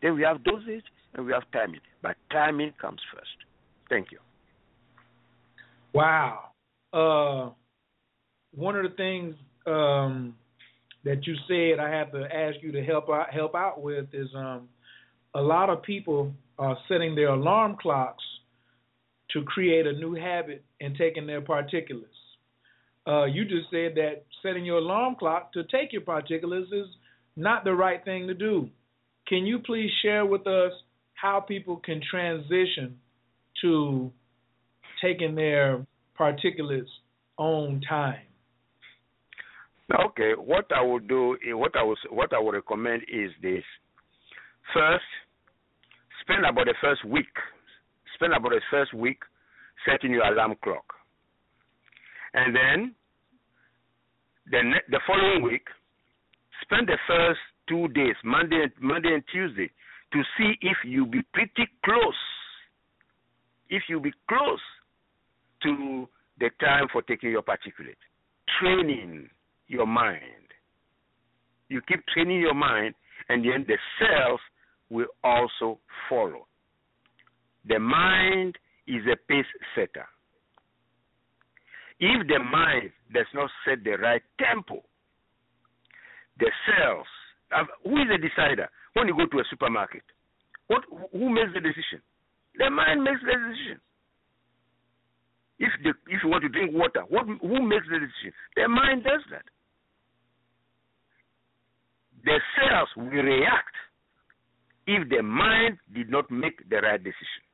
Then 0.00 0.14
we 0.14 0.22
have 0.22 0.42
dosage 0.44 0.84
and 1.14 1.26
we 1.26 1.32
have 1.32 1.42
timing. 1.52 1.80
But 2.02 2.16
timing 2.30 2.72
comes 2.80 3.00
first. 3.14 3.30
Thank 3.88 4.08
you. 4.10 4.18
Wow. 5.92 6.50
Uh, 6.92 7.50
one 8.54 8.76
of 8.76 8.82
the 8.82 8.96
things 8.96 9.34
um, 9.66 10.34
that 11.04 11.26
you 11.26 11.34
said 11.48 11.80
I 11.84 11.90
have 11.90 12.12
to 12.12 12.24
ask 12.24 12.56
you 12.62 12.72
to 12.72 12.84
help 12.84 13.08
out 13.08 13.32
help 13.32 13.54
out 13.54 13.82
with 13.82 14.06
is 14.12 14.28
um, 14.34 14.68
a 15.34 15.40
lot 15.40 15.70
of 15.70 15.82
people 15.82 16.32
are 16.58 16.76
setting 16.88 17.14
their 17.14 17.30
alarm 17.30 17.76
clocks 17.80 18.24
to 19.32 19.42
create 19.44 19.86
a 19.86 19.92
new 19.92 20.14
habit 20.14 20.64
and 20.80 20.96
taking 20.96 21.26
their 21.26 21.40
particulars. 21.40 22.06
Uh, 23.06 23.24
you 23.24 23.44
just 23.44 23.70
said 23.70 23.94
that 23.96 24.24
setting 24.42 24.64
your 24.64 24.78
alarm 24.78 25.16
clock 25.18 25.52
to 25.52 25.64
take 25.64 25.92
your 25.92 26.02
particulars 26.02 26.68
is 26.70 26.86
not 27.36 27.64
the 27.64 27.72
right 27.72 28.04
thing 28.04 28.26
to 28.28 28.34
do. 28.34 28.68
Can 29.26 29.46
you 29.46 29.58
please 29.58 29.90
share 30.02 30.24
with 30.26 30.46
us 30.46 30.72
how 31.14 31.40
people 31.40 31.76
can 31.76 32.00
transition 32.08 32.98
to 33.62 34.12
taking 35.00 35.34
their 35.34 35.84
particulates 36.18 36.90
on 37.38 37.80
time? 37.88 38.20
Okay, 39.92 40.32
what 40.36 40.64
I 40.74 40.80
will 40.80 41.00
do, 41.00 41.36
eh, 41.46 41.52
what 41.52 41.76
I 41.76 41.82
will, 41.82 41.96
what 42.10 42.32
I 42.32 42.38
would 42.38 42.54
recommend 42.54 43.02
is 43.02 43.30
this. 43.42 43.62
First, 44.72 45.04
spend 46.22 46.46
about 46.46 46.64
the 46.64 46.74
first 46.80 47.04
week, 47.04 47.32
spend 48.14 48.32
about 48.32 48.50
the 48.52 48.60
first 48.70 48.94
week 48.94 49.18
setting 49.86 50.12
your 50.12 50.24
alarm 50.24 50.54
clock, 50.64 50.84
and 52.32 52.56
then 52.56 52.94
the 54.50 54.62
the 54.88 55.00
following 55.06 55.42
week, 55.42 55.66
spend 56.62 56.88
the 56.88 56.98
first 57.06 57.40
two 57.68 57.88
days, 57.88 58.16
Monday 58.24 58.62
and 58.62 58.72
Monday 58.80 59.12
and 59.12 59.24
Tuesday, 59.30 59.70
to 60.12 60.22
see 60.38 60.54
if 60.62 60.76
you 60.86 61.04
be 61.04 61.20
pretty 61.34 61.68
close. 61.84 62.14
If 63.68 63.82
you 63.88 64.00
be 64.00 64.12
close 64.28 64.60
to 65.64 66.08
the 66.38 66.50
time 66.60 66.88
for 66.92 67.02
taking 67.02 67.30
your 67.30 67.42
particulate, 67.42 68.00
training 68.60 69.28
your 69.72 69.86
mind. 69.86 70.20
You 71.68 71.80
keep 71.88 72.06
training 72.12 72.40
your 72.40 72.54
mind, 72.54 72.94
and 73.28 73.42
then 73.42 73.64
the 73.66 73.78
cells 73.98 74.40
will 74.90 75.06
also 75.24 75.78
follow. 76.08 76.46
The 77.66 77.78
mind 77.78 78.58
is 78.86 79.02
a 79.10 79.16
pace 79.16 79.46
setter. 79.74 80.06
If 81.98 82.26
the 82.28 82.38
mind 82.38 82.90
does 83.14 83.26
not 83.32 83.48
set 83.64 83.82
the 83.84 83.92
right 83.92 84.22
tempo, 84.38 84.82
the 86.38 86.50
cells, 86.66 87.06
uh, 87.56 87.64
who 87.84 87.96
is 87.96 88.08
the 88.10 88.18
decider? 88.18 88.68
When 88.92 89.08
you 89.08 89.16
go 89.16 89.26
to 89.26 89.38
a 89.38 89.44
supermarket, 89.48 90.02
what, 90.66 90.82
who 91.12 91.30
makes 91.30 91.54
the 91.54 91.60
decision? 91.60 92.02
The 92.58 92.68
mind 92.68 93.02
makes 93.02 93.20
the 93.24 93.32
decision. 93.32 93.80
If 95.58 95.70
the, 95.84 95.90
if 96.12 96.20
you 96.24 96.28
want 96.28 96.42
to 96.42 96.48
drink 96.48 96.72
water, 96.74 97.04
what, 97.08 97.24
who 97.24 97.62
makes 97.62 97.86
the 97.88 98.00
decision? 98.00 98.34
The 98.56 98.68
mind 98.68 99.04
does 99.04 99.22
that. 99.30 99.46
The 102.24 102.38
cells 102.56 102.88
will 102.96 103.22
react 103.22 103.74
if 104.86 105.08
the 105.08 105.22
mind 105.22 105.78
did 105.94 106.10
not 106.10 106.30
make 106.30 106.68
the 106.68 106.76
right 106.76 107.02
decision. 107.02 107.44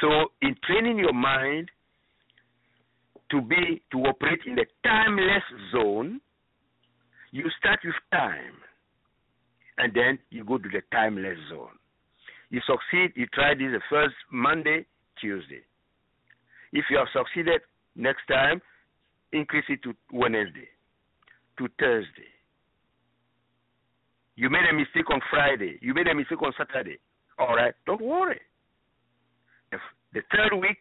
So, 0.00 0.32
in 0.40 0.56
training 0.66 0.98
your 0.98 1.12
mind 1.12 1.70
to 3.30 3.40
be 3.40 3.82
to 3.92 3.98
operate 3.98 4.40
in 4.46 4.56
the 4.56 4.66
timeless 4.82 5.42
zone, 5.72 6.20
you 7.30 7.44
start 7.58 7.80
with 7.84 7.94
time, 8.12 8.54
and 9.78 9.92
then 9.94 10.18
you 10.30 10.44
go 10.44 10.58
to 10.58 10.68
the 10.68 10.82
timeless 10.90 11.38
zone. 11.48 11.78
You 12.50 12.60
succeed. 12.66 13.12
You 13.16 13.26
try 13.32 13.54
this 13.54 13.72
the 13.72 13.80
first 13.88 14.14
Monday, 14.30 14.84
Tuesday. 15.20 15.62
If 16.72 16.84
you 16.90 16.98
have 16.98 17.08
succeeded, 17.12 17.62
next 17.96 18.26
time 18.28 18.60
increase 19.32 19.64
it 19.68 19.82
to 19.82 19.94
Wednesday, 20.12 20.68
to 21.58 21.68
Thursday. 21.78 22.28
You 24.36 24.48
made 24.48 24.64
a 24.70 24.74
mistake 24.74 25.10
on 25.10 25.20
Friday. 25.30 25.78
You 25.82 25.94
made 25.94 26.06
a 26.08 26.14
mistake 26.14 26.42
on 26.42 26.52
Saturday. 26.56 26.98
All 27.38 27.54
right, 27.54 27.74
don't 27.86 28.00
worry. 28.00 28.40
If 29.72 29.80
the 30.12 30.20
third 30.34 30.58
week, 30.58 30.78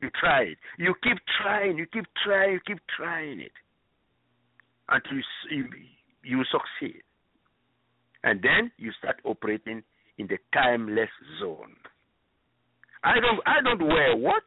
you 0.00 0.10
try 0.18 0.42
it. 0.42 0.58
You 0.78 0.94
keep 1.02 1.18
trying. 1.42 1.76
You 1.76 1.86
keep 1.92 2.06
trying. 2.24 2.52
You 2.52 2.60
keep 2.66 2.78
trying 2.96 3.40
it 3.40 3.52
until 4.88 5.16
you, 5.16 5.22
you, 5.50 5.64
you 6.22 6.44
succeed, 6.50 7.02
and 8.24 8.42
then 8.42 8.70
you 8.78 8.92
start 8.98 9.16
operating 9.24 9.82
in 10.18 10.26
the 10.26 10.38
timeless 10.52 11.10
zone. 11.40 11.76
I 13.04 13.20
don't. 13.20 13.40
I 13.46 13.60
don't 13.62 13.86
wear 13.86 14.12
a 14.12 14.16
watch. 14.16 14.42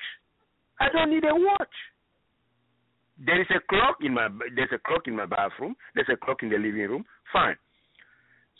I 0.80 0.90
don't 0.92 1.12
need 1.12 1.24
a 1.24 1.36
watch. 1.36 1.76
There 3.24 3.40
is 3.40 3.48
a 3.56 3.60
clock 3.70 3.98
in 4.02 4.14
my. 4.14 4.28
There's 4.56 4.70
a 4.74 4.80
clock 4.80 5.04
in 5.08 5.16
my 5.16 5.26
bathroom. 5.26 5.76
There's 5.94 6.10
a 6.12 6.18
clock 6.18 6.42
in 6.42 6.50
the 6.50 6.58
living 6.58 6.90
room. 6.90 7.06
Fine. 7.32 7.56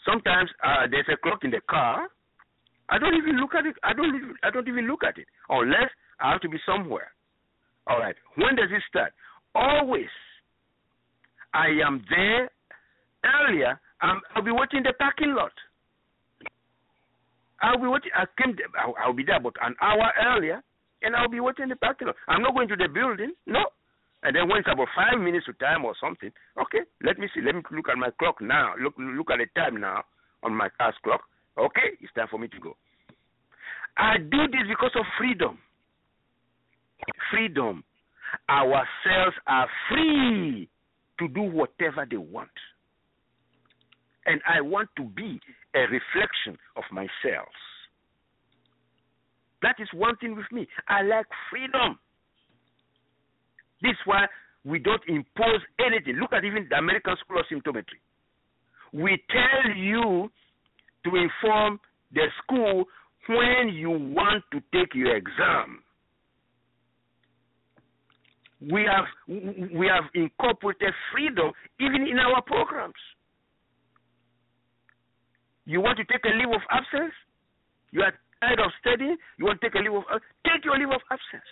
Sometimes 0.06 0.50
uh, 0.64 0.88
there's 0.90 1.08
a 1.12 1.18
clock 1.18 1.44
in 1.44 1.52
the 1.52 1.62
car. 1.70 2.08
I 2.90 3.00
don't 3.00 3.16
even 3.16 3.40
look 3.40 3.56
at 3.56 3.66
it. 3.66 3.76
I 3.84 3.94
don't. 3.94 4.36
I 4.44 4.50
don't 4.52 4.68
even 4.68 4.88
look 4.88 5.04
at 5.04 5.18
it 5.18 5.28
unless 5.50 5.90
I 6.20 6.32
have 6.32 6.42
to 6.42 6.50
be 6.50 6.58
somewhere. 6.66 7.12
All 7.88 8.00
right. 8.00 8.16
When 8.36 8.56
does 8.56 8.70
it 8.72 8.84
start? 8.90 9.14
Always. 9.56 10.10
I 11.54 11.68
am 11.86 12.04
there 12.10 12.50
earlier. 13.24 13.80
I'm, 14.02 14.20
I'll 14.36 14.44
be 14.44 14.50
in 14.50 14.84
the 14.84 14.94
parking 15.00 15.34
lot. 15.34 15.52
I'll 17.62 17.80
be 17.80 17.88
waiting. 17.88 18.12
I 18.16 18.26
came. 18.42 18.58
I'll, 18.78 18.96
I'll 19.02 19.14
be 19.14 19.24
there 19.24 19.38
about 19.38 19.56
an 19.62 19.76
hour 19.82 20.12
earlier, 20.22 20.62
and 21.02 21.16
I'll 21.16 21.30
be 21.30 21.40
waiting 21.40 21.64
in 21.64 21.70
the 21.70 21.78
parking 21.78 22.08
lot. 22.08 22.18
I'm 22.28 22.42
not 22.42 22.54
going 22.54 22.68
to 22.68 22.76
the 22.76 22.90
building. 22.94 23.32
No. 23.46 23.66
And 24.24 24.36
then 24.36 24.48
when 24.48 24.60
it's 24.60 24.70
about 24.72 24.88
five 24.96 25.20
minutes 25.20 25.46
to 25.48 25.54
time 25.54 25.84
or 25.84 25.94
something, 26.00 26.32
okay, 26.60 26.80
let 27.04 27.20
me 27.20 27.28
see. 27.36 27.42
Let 27.42 27.56
me 27.56 27.62
look 27.72 27.90
at 27.90 27.98
my 27.98 28.10
clock 28.18 28.42
now. 28.42 28.74
Look 28.82 28.94
look 28.98 29.30
at 29.30 29.40
the 29.40 29.48
time 29.60 29.82
now 29.82 30.04
on 30.44 30.56
my 30.56 30.70
car's 30.78 30.96
clock. 31.04 31.22
Okay, 31.58 32.00
it's 32.00 32.14
time 32.14 32.28
for 32.32 32.40
me 32.40 32.48
to 32.48 32.60
go. 32.60 32.76
I 33.98 34.18
do 34.18 34.48
this 34.48 34.68
because 34.70 34.92
of 34.96 35.06
freedom. 35.18 35.60
Freedom. 37.32 37.84
Our 38.50 38.88
cells 39.04 39.34
are 39.46 39.68
free 39.90 40.70
to 41.20 41.28
do 41.28 41.42
whatever 41.42 42.08
they 42.10 42.18
want. 42.18 42.50
And 44.26 44.42
I 44.48 44.62
want 44.62 44.90
to 44.98 45.04
be 45.04 45.40
a 45.76 45.82
reflection 45.82 46.58
of 46.78 46.84
my 46.92 47.08
cells. 47.22 47.48
That 49.62 49.76
is 49.80 49.88
one 49.94 50.16
thing 50.18 50.36
with 50.36 50.52
me. 50.52 50.68
I 50.88 51.02
like 51.04 51.26
freedom. 51.52 52.00
This 53.84 53.92
is 53.92 53.98
why 54.06 54.26
we 54.64 54.80
don't 54.80 55.02
impose 55.08 55.60
anything. 55.86 56.16
Look 56.16 56.32
at 56.34 56.46
even 56.46 56.68
the 56.70 56.78
American 56.78 57.16
School 57.20 57.40
of 57.40 57.46
Symptometry. 57.52 58.00
We 58.94 59.22
tell 59.30 59.76
you 59.76 60.32
to 61.04 61.16
inform 61.16 61.80
the 62.14 62.26
school 62.42 62.86
when 63.28 63.70
you 63.74 63.90
want 63.90 64.44
to 64.52 64.62
take 64.74 64.96
your 64.96 65.16
exam. 65.16 65.84
We 68.72 68.88
have 68.88 69.06
we 69.28 69.88
have 69.88 70.06
incorporated 70.16 70.94
freedom 71.12 71.52
even 71.82 72.08
in 72.08 72.18
our 72.20 72.42
programs. 72.42 72.94
You 75.66 75.82
want 75.82 75.98
to 75.98 76.06
take 76.06 76.24
a 76.24 76.30
leave 76.38 76.54
of 76.54 76.62
absence? 76.72 77.14
You 77.92 78.04
are 78.04 78.14
tired 78.42 78.60
of 78.60 78.72
studying? 78.80 79.18
You 79.38 79.46
want 79.46 79.60
to 79.60 79.70
take 79.70 79.76
a 79.76 79.84
leave 79.84 79.94
of 79.94 80.04
take 80.48 80.64
your 80.64 80.78
leave 80.78 80.92
of 80.92 81.02
absence. 81.12 81.50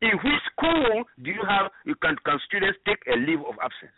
In 0.00 0.10
which 0.10 0.40
school 0.52 1.04
do 1.22 1.30
you 1.30 1.42
have 1.48 1.70
you 1.84 1.94
can 1.96 2.16
can 2.24 2.38
students 2.46 2.78
take 2.86 3.02
a 3.12 3.16
leave 3.16 3.40
of 3.40 3.54
absence? 3.62 3.96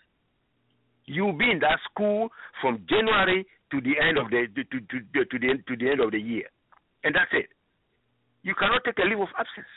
You'll 1.04 1.36
be 1.36 1.50
in 1.50 1.58
that 1.60 1.78
school 1.90 2.28
from 2.60 2.84
January 2.88 3.46
to 3.70 3.80
the 3.80 3.98
end 4.00 4.16
of 4.16 4.30
the 4.30 4.46
to, 4.54 4.64
to, 4.64 4.80
to, 4.80 5.24
to 5.24 5.38
the 5.38 5.62
to 5.68 5.76
the 5.76 5.90
end 5.90 6.00
of 6.00 6.12
the 6.12 6.20
year, 6.20 6.48
and 7.04 7.14
that's 7.14 7.30
it. 7.32 7.48
You 8.42 8.54
cannot 8.54 8.84
take 8.84 8.98
a 8.98 9.06
leave 9.06 9.20
of 9.20 9.28
absence. 9.36 9.68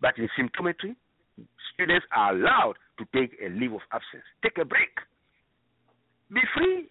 But 0.00 0.16
in 0.16 0.28
symptometry, 0.38 0.94
students 1.74 2.06
are 2.14 2.30
allowed 2.36 2.74
to 2.98 3.04
take 3.12 3.34
a 3.44 3.48
leave 3.48 3.72
of 3.72 3.82
absence, 3.92 4.22
take 4.42 4.58
a 4.58 4.64
break, 4.64 4.94
be 6.32 6.40
free. 6.54 6.86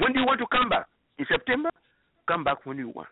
When 0.00 0.12
do 0.12 0.20
you 0.20 0.26
want 0.26 0.40
to 0.40 0.46
come 0.50 0.68
back? 0.68 0.86
In 1.18 1.26
September? 1.30 1.70
Come 2.26 2.44
back 2.44 2.66
when 2.66 2.78
you 2.78 2.88
want. 2.90 3.08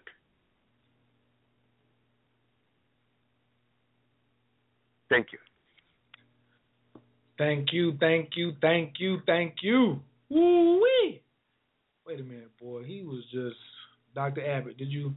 Thank 5.09 5.29
you. 5.33 5.39
Thank 7.39 7.73
you, 7.73 7.97
thank 8.01 8.31
you, 8.35 8.53
thank 8.61 8.95
you, 8.99 9.19
thank 9.27 9.55
you. 9.63 10.01
Woo 10.31 10.81
wee. 10.81 11.21
Wait 12.07 12.21
a 12.21 12.23
minute, 12.23 12.51
boy. 12.61 12.83
He 12.85 13.03
was 13.03 13.23
just 13.31 13.57
Dr. 14.15 14.45
Abbott. 14.47 14.79
Did 14.79 14.89
you? 14.89 15.13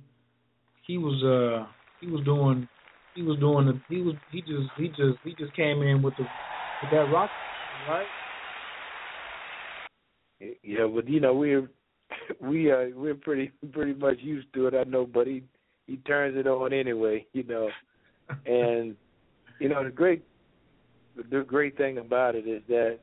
He 0.85 0.97
was 0.97 1.23
uh 1.23 1.67
he 2.01 2.07
was 2.07 2.23
doing 2.25 2.67
he 3.15 3.21
was 3.21 3.39
doing 3.39 3.67
the 3.67 3.79
he 3.89 4.01
was 4.01 4.15
he 4.31 4.41
just 4.41 4.69
he 4.77 4.87
just 4.89 5.19
he 5.23 5.33
just 5.37 5.55
came 5.55 5.81
in 5.81 6.01
with 6.01 6.15
the 6.17 6.23
with 6.23 6.91
that 6.91 7.09
rock 7.11 7.29
right. 7.87 8.07
Yeah, 10.63 10.87
but 10.93 11.07
you 11.07 11.19
know 11.19 11.33
we're 11.33 11.69
we 12.41 12.71
uh 12.71 12.85
we're 12.95 13.15
pretty 13.15 13.51
pretty 13.71 13.93
much 13.93 14.17
used 14.19 14.51
to 14.53 14.67
it. 14.67 14.73
I 14.73 14.83
know, 14.83 15.05
but 15.05 15.27
he 15.27 15.43
he 15.87 15.97
turns 15.97 16.37
it 16.37 16.47
on 16.47 16.73
anyway. 16.73 17.25
You 17.33 17.43
know, 17.43 17.69
and 18.45 18.95
you 19.59 19.69
know 19.69 19.83
the 19.83 19.89
great 19.89 20.23
the 21.29 21.41
great 21.41 21.77
thing 21.77 21.97
about 21.97 22.35
it 22.35 22.47
is 22.47 22.61
that 22.67 22.99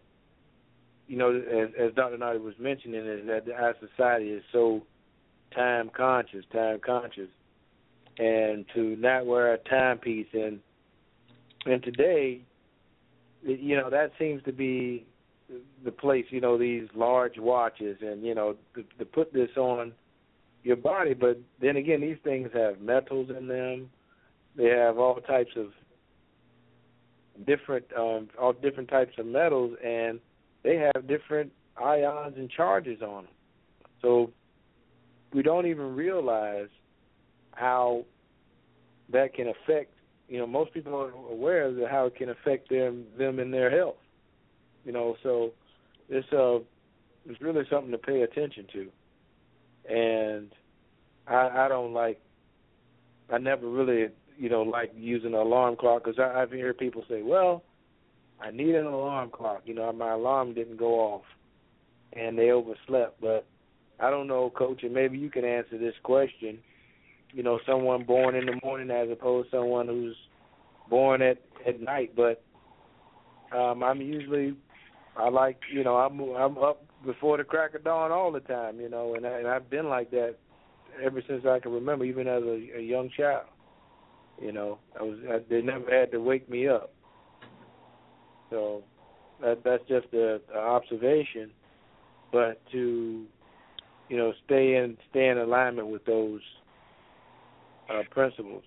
you 1.06 1.16
know 1.16 1.34
as 1.36 1.68
as 1.78 1.94
Dr. 1.94 2.16
Nartey 2.16 2.42
was 2.42 2.54
mentioning 2.58 3.06
is 3.06 3.26
that 3.26 3.44
our 3.52 3.74
society 3.80 4.30
is 4.30 4.42
so 4.52 4.82
time 5.54 5.90
conscious, 5.96 6.44
time 6.52 6.80
conscious, 6.84 7.28
and 8.18 8.64
to 8.74 8.96
not 8.96 9.26
wear 9.26 9.54
a 9.54 9.58
timepiece 9.58 10.28
and 10.32 10.60
and 11.66 11.82
today, 11.82 12.40
you 13.42 13.76
know 13.76 13.90
that 13.90 14.12
seems 14.18 14.42
to 14.44 14.52
be 14.52 15.04
the 15.84 15.92
place. 15.92 16.26
You 16.30 16.40
know 16.40 16.56
these 16.56 16.88
large 16.94 17.38
watches 17.38 17.98
and 18.00 18.24
you 18.24 18.34
know 18.34 18.56
to, 18.74 18.84
to 18.98 19.04
put 19.04 19.32
this 19.32 19.50
on 19.56 19.92
your 20.62 20.76
body, 20.76 21.14
but 21.14 21.38
then 21.60 21.76
again 21.76 22.00
these 22.00 22.18
things 22.24 22.50
have 22.54 22.80
metals 22.80 23.30
in 23.36 23.46
them. 23.46 23.90
They 24.56 24.68
have 24.70 24.98
all 24.98 25.16
types 25.16 25.50
of 25.56 25.72
different 27.44 27.84
um 27.96 28.28
all 28.40 28.52
different 28.52 28.88
types 28.88 29.12
of 29.18 29.26
metals 29.26 29.76
and 29.84 30.20
they 30.62 30.76
have 30.76 31.06
different 31.06 31.52
ions 31.82 32.34
and 32.36 32.50
charges 32.50 33.02
on 33.02 33.24
them. 33.24 33.32
So 34.02 34.30
we 35.32 35.42
don't 35.42 35.66
even 35.66 35.94
realize 35.94 36.68
how 37.52 38.04
that 39.10 39.34
can 39.34 39.48
affect 39.48 39.92
you 40.28 40.38
know, 40.38 40.46
most 40.46 40.74
people 40.74 40.94
aren't 40.94 41.14
aware 41.14 41.66
of 41.66 41.76
how 41.88 42.06
it 42.06 42.16
can 42.16 42.30
affect 42.30 42.68
them 42.68 43.04
them 43.16 43.38
in 43.38 43.50
their 43.50 43.70
health. 43.70 43.96
You 44.84 44.92
know, 44.92 45.16
so 45.22 45.52
it's 46.08 46.26
uh 46.32 46.58
it's 47.28 47.40
really 47.40 47.64
something 47.70 47.92
to 47.92 47.98
pay 47.98 48.22
attention 48.22 48.66
to. 48.72 48.88
And 49.88 50.52
I 51.26 51.66
I 51.66 51.68
don't 51.68 51.92
like 51.92 52.20
I 53.30 53.38
never 53.38 53.68
really 53.68 54.08
you 54.38 54.48
know, 54.48 54.62
like 54.62 54.92
using 54.96 55.34
an 55.34 55.40
alarm 55.40 55.76
clock 55.76 56.04
because 56.04 56.18
I've 56.18 56.50
heard 56.50 56.78
people 56.78 57.04
say, 57.08 57.22
"Well, 57.22 57.62
I 58.40 58.50
need 58.50 58.74
an 58.74 58.86
alarm 58.86 59.30
clock. 59.30 59.62
You 59.64 59.74
know, 59.74 59.90
my 59.92 60.12
alarm 60.12 60.54
didn't 60.54 60.76
go 60.76 60.94
off, 60.94 61.22
and 62.12 62.38
they 62.38 62.50
overslept." 62.50 63.20
But 63.20 63.46
I 63.98 64.10
don't 64.10 64.26
know, 64.26 64.50
Coach, 64.50 64.82
and 64.82 64.92
maybe 64.92 65.18
you 65.18 65.30
can 65.30 65.44
answer 65.44 65.78
this 65.78 65.94
question. 66.02 66.58
You 67.32 67.42
know, 67.42 67.58
someone 67.66 68.04
born 68.04 68.34
in 68.34 68.46
the 68.46 68.58
morning 68.62 68.90
as 68.90 69.10
opposed 69.10 69.50
to 69.50 69.56
someone 69.56 69.86
who's 69.86 70.16
born 70.88 71.22
at 71.22 71.38
at 71.66 71.80
night. 71.80 72.14
But 72.14 72.42
um 73.56 73.82
I'm 73.82 74.00
usually, 74.00 74.54
I 75.16 75.28
like, 75.28 75.60
you 75.72 75.82
know, 75.82 75.96
I'm 75.96 76.20
I'm 76.20 76.58
up 76.58 76.84
before 77.04 77.36
the 77.38 77.44
crack 77.44 77.74
of 77.74 77.84
dawn 77.84 78.12
all 78.12 78.32
the 78.32 78.40
time. 78.40 78.80
You 78.80 78.88
know, 78.88 79.14
and, 79.14 79.26
I, 79.26 79.38
and 79.38 79.48
I've 79.48 79.70
been 79.70 79.88
like 79.88 80.10
that 80.10 80.36
ever 81.02 81.22
since 81.26 81.44
I 81.46 81.58
can 81.58 81.72
remember, 81.72 82.04
even 82.04 82.26
as 82.28 82.42
a, 82.42 82.78
a 82.78 82.82
young 82.82 83.10
child. 83.16 83.46
You 84.40 84.52
know, 84.52 84.78
I 84.98 85.02
was 85.02 85.18
I, 85.30 85.38
they 85.48 85.62
never 85.62 85.90
had 85.90 86.10
to 86.12 86.18
wake 86.18 86.48
me 86.48 86.68
up. 86.68 86.92
So 88.50 88.82
that 89.40 89.62
that's 89.64 89.82
just 89.88 90.06
a, 90.12 90.40
a 90.54 90.58
observation, 90.58 91.50
but 92.32 92.60
to 92.72 93.24
you 94.08 94.16
know 94.16 94.32
stay 94.44 94.76
in 94.76 94.96
stay 95.10 95.28
in 95.28 95.38
alignment 95.38 95.88
with 95.88 96.04
those 96.04 96.40
uh, 97.90 98.02
principles. 98.10 98.62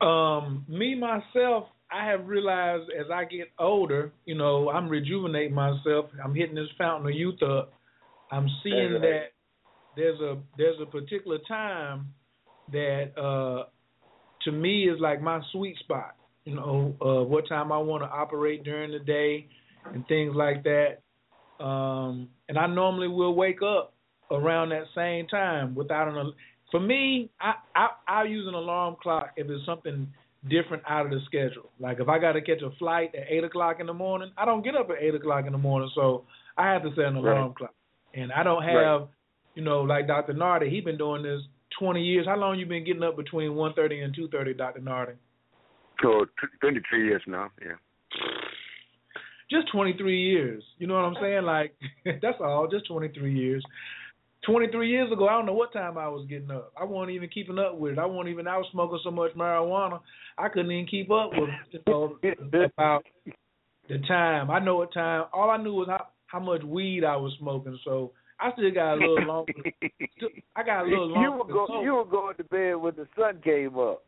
Um, 0.00 0.64
me 0.68 0.94
myself, 0.94 1.68
I 1.90 2.06
have 2.06 2.26
realized 2.26 2.90
as 2.98 3.06
I 3.12 3.24
get 3.24 3.48
older, 3.58 4.12
you 4.26 4.34
know, 4.34 4.68
I'm 4.70 4.88
rejuvenating 4.88 5.54
myself. 5.54 6.06
I'm 6.22 6.34
hitting 6.34 6.54
this 6.54 6.68
fountain 6.76 7.08
of 7.08 7.14
youth 7.14 7.42
up. 7.42 7.72
I'm 8.30 8.48
seeing 8.62 8.92
Right. 8.92 9.00
that 9.00 9.22
there's 9.96 10.20
a 10.20 10.36
there's 10.58 10.80
a 10.80 10.86
particular 10.86 11.38
time 11.48 12.12
that 12.72 13.16
uh 13.18 13.64
to 14.42 14.52
me 14.52 14.88
is 14.88 15.00
like 15.00 15.20
my 15.22 15.40
sweet 15.52 15.76
spot. 15.78 16.14
You 16.44 16.54
know, 16.56 16.94
uh 17.00 17.24
what 17.24 17.48
time 17.48 17.72
I 17.72 17.78
want 17.78 18.02
to 18.02 18.08
operate 18.08 18.64
during 18.64 18.92
the 18.92 18.98
day 18.98 19.48
and 19.92 20.06
things 20.06 20.34
like 20.34 20.64
that. 20.64 21.02
Um 21.64 22.28
and 22.48 22.58
I 22.58 22.66
normally 22.66 23.08
will 23.08 23.34
wake 23.34 23.62
up 23.62 23.94
around 24.30 24.70
that 24.70 24.84
same 24.94 25.26
time 25.28 25.74
without 25.74 26.08
an 26.08 26.32
for 26.70 26.80
me, 26.80 27.30
I 27.40 27.54
I 27.74 27.88
I 28.08 28.22
use 28.24 28.46
an 28.48 28.54
alarm 28.54 28.96
clock 29.02 29.30
if 29.36 29.48
it's 29.48 29.64
something 29.64 30.08
different 30.48 30.82
out 30.88 31.06
of 31.06 31.12
the 31.12 31.20
schedule. 31.26 31.70
Like 31.78 31.98
if 32.00 32.08
I 32.08 32.18
got 32.18 32.32
to 32.32 32.40
catch 32.40 32.62
a 32.62 32.70
flight 32.78 33.14
at 33.14 33.24
eight 33.28 33.44
o'clock 33.44 33.78
in 33.80 33.86
the 33.86 33.94
morning, 33.94 34.30
I 34.36 34.44
don't 34.44 34.62
get 34.62 34.74
up 34.76 34.90
at 34.90 34.96
eight 35.00 35.14
o'clock 35.14 35.46
in 35.46 35.52
the 35.52 35.58
morning, 35.58 35.90
so 35.94 36.24
I 36.56 36.72
have 36.72 36.82
to 36.82 36.90
set 36.90 37.06
an 37.06 37.16
alarm 37.16 37.48
Right. 37.48 37.56
clock. 37.56 37.74
And 38.14 38.32
I 38.32 38.42
don't 38.42 38.62
have, 38.62 39.08
you 39.54 39.62
know, 39.62 39.82
like 39.82 40.06
Dr. 40.06 40.34
Nartey, 40.34 40.70
he 40.70 40.80
been 40.80 40.96
doing 40.98 41.22
this 41.22 41.40
twenty 41.78 42.02
years. 42.02 42.26
How 42.26 42.36
long 42.36 42.58
you 42.58 42.66
been 42.66 42.84
getting 42.84 43.02
up 43.02 43.16
between 43.16 43.54
one 43.54 43.74
thirty 43.74 44.00
and 44.00 44.14
two 44.14 44.28
thirty, 44.28 44.54
Dr. 44.54 44.80
Nartey? 44.80 45.16
So 46.02 46.26
t- 46.40 46.46
23 46.60 47.06
years 47.06 47.22
now, 47.26 47.50
yeah. 47.62 47.72
just 49.50 49.72
23 49.72 50.20
years. 50.20 50.62
You 50.78 50.86
know 50.86 50.94
what 50.94 51.04
I'm 51.04 51.16
saying? 51.20 51.44
Like 51.44 51.74
that's 52.04 52.38
all, 52.40 52.68
just 52.70 52.86
23 52.86 53.34
years. 53.34 53.64
23 54.44 54.88
years 54.88 55.10
ago, 55.10 55.26
I 55.26 55.32
don't 55.32 55.46
know 55.46 55.54
what 55.54 55.72
time 55.72 55.98
I 55.98 56.08
was 56.08 56.26
getting 56.28 56.50
up. 56.50 56.72
I 56.78 56.84
wasn't 56.84 57.12
even 57.12 57.28
keeping 57.28 57.58
up 57.58 57.78
with 57.78 57.94
it. 57.94 57.98
I 57.98 58.06
wasn't 58.06 58.28
even. 58.28 58.46
I 58.46 58.58
was 58.58 58.66
smoking 58.70 59.00
so 59.02 59.10
much 59.10 59.32
marijuana, 59.32 60.00
I 60.38 60.48
couldn't 60.48 60.70
even 60.70 60.86
keep 60.86 61.10
up 61.10 61.30
with 61.32 61.48
you 61.72 61.80
know 61.86 62.16
about 62.22 63.04
the 63.88 63.98
time. 64.06 64.50
I 64.50 64.58
know 64.60 64.76
what 64.76 64.92
time. 64.92 65.24
All 65.32 65.50
I 65.50 65.56
knew 65.56 65.74
was 65.74 65.88
how 65.88 66.08
how 66.26 66.40
much 66.40 66.62
weed 66.62 67.04
I 67.04 67.16
was 67.16 67.34
smoking. 67.38 67.78
So 67.84 68.12
I 68.38 68.52
still 68.52 68.70
got 68.72 68.94
a 68.94 68.96
little 68.96 69.26
longer. 69.26 69.52
I 70.56 70.62
got 70.62 70.82
a 70.82 70.88
little 70.88 71.08
longer. 71.08 71.20
You 71.20 71.32
were 71.32 71.66
go, 71.66 71.82
you 71.82 71.94
were 71.94 72.04
going 72.04 72.36
to 72.36 72.44
bed 72.44 72.74
when 72.74 72.94
the 72.96 73.06
sun 73.16 73.40
came 73.42 73.78
up. 73.78 74.04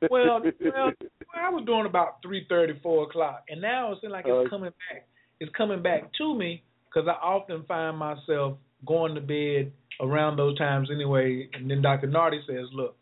well, 0.10 0.40
well, 0.42 0.92
I 1.34 1.50
was 1.50 1.64
doing 1.66 1.86
about 1.86 2.18
three 2.22 2.46
thirty, 2.48 2.78
four 2.82 3.04
o'clock, 3.04 3.44
and 3.48 3.60
now 3.60 3.92
it 3.92 3.98
seems 4.00 4.12
like 4.12 4.24
it's 4.26 4.46
uh, 4.46 4.50
coming 4.50 4.70
back. 4.70 5.06
It's 5.40 5.52
coming 5.56 5.82
back 5.82 6.10
to 6.18 6.34
me 6.34 6.62
because 6.88 7.08
I 7.08 7.12
often 7.24 7.64
find 7.66 7.96
myself 7.96 8.58
going 8.86 9.14
to 9.14 9.20
bed 9.20 9.72
around 10.00 10.36
those 10.36 10.56
times 10.58 10.88
anyway. 10.92 11.48
And 11.52 11.70
then 11.70 11.82
Dr. 11.82 12.08
Nartey 12.08 12.40
says, 12.46 12.66
look, 12.72 12.96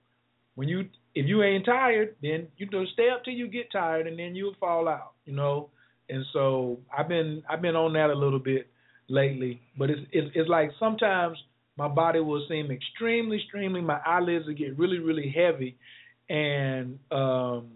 when 0.55 0.69
you 0.69 0.89
if 1.14 1.27
you 1.27 1.43
ain't 1.43 1.64
tired, 1.64 2.17
then 2.23 2.49
you 2.57 2.69
know 2.71 2.85
stay 2.93 3.09
up 3.11 3.25
till 3.25 3.35
you 3.35 3.49
get 3.49 3.71
tired, 3.73 4.07
and 4.07 4.19
then 4.19 4.35
you'll 4.35 4.57
fall 4.59 4.89
out, 4.89 5.12
you 5.25 5.33
know. 5.33 5.71
And 6.09 6.25
so 6.33 6.79
I've 6.97 7.09
been 7.09 7.43
I've 7.49 7.62
been 7.62 7.77
on 7.77 7.93
that 7.95 8.11
a 8.11 8.14
little 8.14 8.39
bit 8.39 8.69
lately, 9.09 9.61
but 9.79 9.91
it's 9.91 10.01
it's, 10.13 10.31
it's 10.35 10.49
like 10.49 10.71
sometimes 10.79 11.39
my 11.77 11.89
body 11.89 12.21
will 12.21 12.45
seem 12.49 12.71
extremely, 12.71 13.39
extremely. 13.39 13.81
My 13.81 14.01
eyelids 14.05 14.47
will 14.47 14.55
get 14.55 14.79
really, 14.79 14.99
really 14.99 15.35
heavy, 15.35 15.77
and 16.29 16.99
um, 17.11 17.69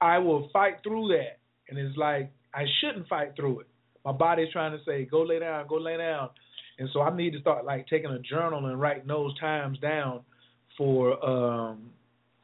I 0.00 0.18
will 0.18 0.48
fight 0.52 0.76
through 0.82 1.08
that. 1.08 1.38
And 1.68 1.78
it's 1.78 1.96
like 1.96 2.30
I 2.54 2.64
shouldn't 2.80 3.08
fight 3.08 3.32
through 3.36 3.60
it. 3.60 3.66
My 4.04 4.12
body's 4.12 4.52
trying 4.52 4.72
to 4.72 4.84
say, 4.84 5.04
"Go 5.04 5.22
lay 5.22 5.40
down, 5.40 5.66
go 5.66 5.76
lay 5.76 5.96
down," 5.96 6.30
and 6.78 6.88
so 6.92 7.02
I 7.02 7.14
need 7.14 7.32
to 7.32 7.40
start 7.40 7.64
like 7.64 7.88
taking 7.88 8.10
a 8.10 8.18
journal 8.18 8.66
and 8.66 8.80
writing 8.80 9.08
those 9.08 9.38
times 9.38 9.78
down 9.78 10.20
for 10.76 11.24
um, 11.24 11.90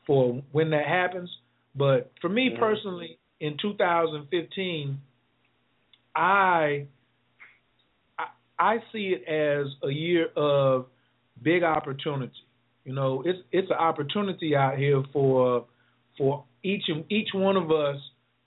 for 0.06 0.42
when 0.52 0.70
that 0.70 0.86
happens. 0.86 1.30
But 1.76 2.10
for 2.20 2.28
me 2.28 2.50
mm-hmm. 2.50 2.58
personally, 2.58 3.18
in 3.38 3.56
2015, 3.60 4.98
I 6.16 6.86
I 8.60 8.76
see 8.92 9.16
it 9.16 9.26
as 9.26 9.66
a 9.82 9.90
year 9.90 10.26
of 10.36 10.86
big 11.42 11.62
opportunity. 11.62 12.32
You 12.84 12.92
know, 12.94 13.22
it's 13.24 13.38
it's 13.50 13.70
an 13.70 13.76
opportunity 13.78 14.54
out 14.54 14.76
here 14.76 15.02
for 15.12 15.66
for 16.18 16.44
each 16.62 16.84
each 17.08 17.28
one 17.32 17.56
of 17.56 17.70
us 17.70 17.96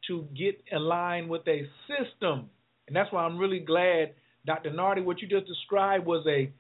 to 0.08 0.28
get 0.38 0.62
aligned 0.72 1.30
with 1.30 1.42
a 1.48 1.68
system, 1.88 2.50
and 2.88 2.96
that's 2.96 3.12
why 3.12 3.24
I'm 3.24 3.40
really 3.40 3.60
glad, 3.60 4.14
Dr. 4.46 4.70
Nartey, 4.70 5.04
what 5.04 5.22
you 5.22 5.28
just 5.28 5.48
described 5.48 6.06
was 6.06 6.26
a 6.28 6.52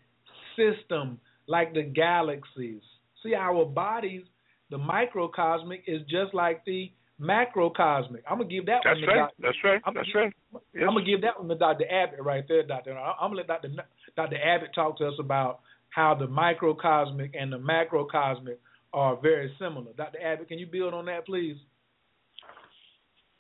system 0.56 1.20
like 1.48 1.74
the 1.74 1.84
galaxies. 1.84 2.82
See, 3.22 3.36
our 3.36 3.66
bodies, 3.66 4.24
the 4.72 4.78
microcosmic, 4.78 5.84
is 5.86 6.02
just 6.10 6.34
like 6.34 6.66
the 6.66 6.92
macrocosmic. 7.24 8.22
I'm 8.30 8.38
gonna 8.38 8.50
give 8.50 8.66
that 8.66 8.82
That's 8.84 9.00
one. 9.00 9.08
Right. 9.08 9.16
Dr. 9.16 9.34
That's 9.40 9.58
right. 9.64 9.82
I'm 9.86 9.94
That's 9.94 10.08
give, 10.08 10.16
right. 10.16 10.34
Yes. 10.74 10.84
I'm 10.88 10.96
gonna 10.96 11.06
give 11.06 11.22
that 11.22 11.40
one 11.40 11.48
to 11.50 11.56
Dr. 11.56 11.86
Abbott 11.90 12.22
right 12.22 12.44
there, 12.48 12.64
Doctor. 12.64 12.98
I'm 12.98 13.32
gonna 13.32 13.36
let 13.36 13.48
Dr. 13.48 13.70
Dr. 14.16 14.38
Abbott 14.44 14.70
talk 14.76 14.98
to 14.98 15.08
us 15.08 15.16
about 15.20 15.62
how 15.90 16.16
the 16.16 16.28
microcosmic 16.28 17.34
and 17.40 17.52
the 17.52 17.58
macrocosmic 17.58 18.58
are 18.94 19.16
very 19.16 19.54
similar. 19.60 19.92
Dr. 19.98 20.20
Abbott, 20.22 20.48
can 20.48 20.60
you 20.60 20.68
build 20.68 20.94
on 20.94 21.06
that, 21.06 21.26
please? 21.26 21.58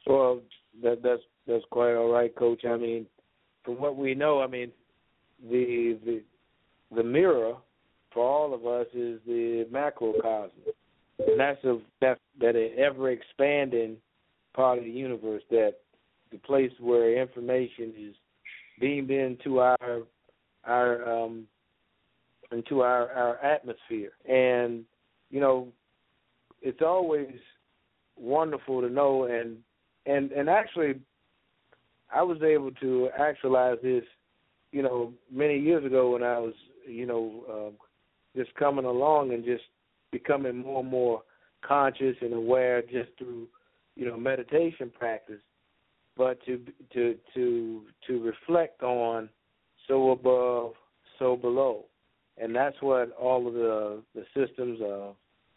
Well, 0.07 0.41
that, 0.81 1.01
that's 1.03 1.21
that's 1.47 1.63
quite 1.69 1.95
all 1.95 2.11
right, 2.11 2.33
Coach. 2.35 2.63
I 2.65 2.77
mean, 2.77 3.05
from 3.63 3.79
what 3.79 3.95
we 3.95 4.15
know, 4.15 4.41
I 4.41 4.47
mean, 4.47 4.71
the 5.49 5.99
the 6.05 6.23
the 6.95 7.03
mirror 7.03 7.55
for 8.13 8.23
all 8.23 8.53
of 8.53 8.65
us 8.65 8.87
is 8.93 9.19
the 9.25 9.65
macrocosm, 9.71 10.51
and 11.19 11.39
that's 11.39 11.63
a 11.63 11.79
that 12.01 12.19
that 12.39 12.55
an 12.55 12.71
ever 12.77 13.11
expanding 13.11 13.97
part 14.53 14.77
of 14.77 14.83
the 14.83 14.89
universe. 14.89 15.43
That 15.49 15.75
the 16.31 16.37
place 16.39 16.71
where 16.79 17.21
information 17.21 17.93
is 17.97 18.15
beamed 18.79 19.11
into 19.11 19.59
our 19.59 20.01
our 20.65 21.09
um 21.09 21.47
into 22.51 22.81
our 22.81 23.11
our 23.11 23.37
atmosphere 23.43 24.11
and 24.27 24.83
you 25.29 25.39
know 25.39 25.67
it's 26.61 26.81
always 26.81 27.33
wonderful 28.17 28.81
to 28.81 28.89
know 28.89 29.25
and 29.25 29.57
and 30.05 30.31
and 30.31 30.49
actually 30.49 30.99
I 32.13 32.21
was 32.21 32.41
able 32.41 32.71
to 32.71 33.09
actualize 33.17 33.77
this 33.83 34.03
you 34.71 34.81
know 34.81 35.13
many 35.31 35.59
years 35.59 35.85
ago 35.85 36.11
when 36.11 36.23
I 36.23 36.39
was 36.39 36.53
you 36.87 37.05
know 37.05 37.43
um 37.51 37.73
just 38.35 38.53
coming 38.55 38.85
along 38.85 39.33
and 39.33 39.45
just 39.45 39.63
becoming 40.13 40.55
more 40.55 40.79
and 40.81 40.89
more 40.89 41.23
conscious 41.67 42.15
and 42.21 42.33
aware 42.33 42.81
just 42.83 43.09
through 43.17 43.47
you 43.95 44.05
know 44.05 44.15
meditation 44.15 44.89
practice. 44.97 45.41
But 46.15 46.39
to 46.45 46.61
to 46.93 47.15
to 47.33 47.81
to 48.07 48.23
reflect 48.23 48.83
on 48.83 49.27
so 49.87 50.11
above 50.11 50.73
so 51.19 51.35
below. 51.35 51.85
And 52.37 52.55
that's 52.55 52.77
what 52.81 53.11
all 53.19 53.47
of 53.47 53.55
the 53.55 54.03
the 54.13 54.25
systems 54.35 54.79
of 54.81 55.15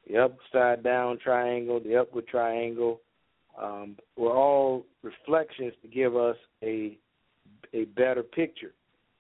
the 0.09 0.18
upside 0.18 0.82
down 0.82 1.18
triangle 1.18 1.78
the 1.78 1.96
upward 1.96 2.26
triangle 2.26 3.00
um, 3.61 3.96
were 4.16 4.34
all 4.34 4.84
reflections 5.02 5.74
to 5.82 5.88
give 5.88 6.16
us 6.16 6.36
a 6.62 6.96
a 7.74 7.84
better 7.84 8.22
picture. 8.22 8.72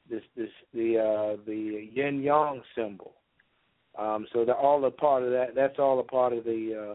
This 0.08 0.22
this 0.34 0.50
the 0.72 0.98
uh 0.98 1.42
the 1.46 1.88
yin 1.92 2.22
yang 2.22 2.62
symbol 2.74 3.15
um, 3.98 4.26
so 4.32 4.44
that 4.44 4.56
all 4.56 4.84
a 4.84 4.90
part 4.90 5.22
of 5.22 5.30
that. 5.30 5.54
That's 5.54 5.78
all 5.78 5.98
a 6.00 6.04
part 6.04 6.32
of 6.32 6.44
the, 6.44 6.92
uh, 6.92 6.94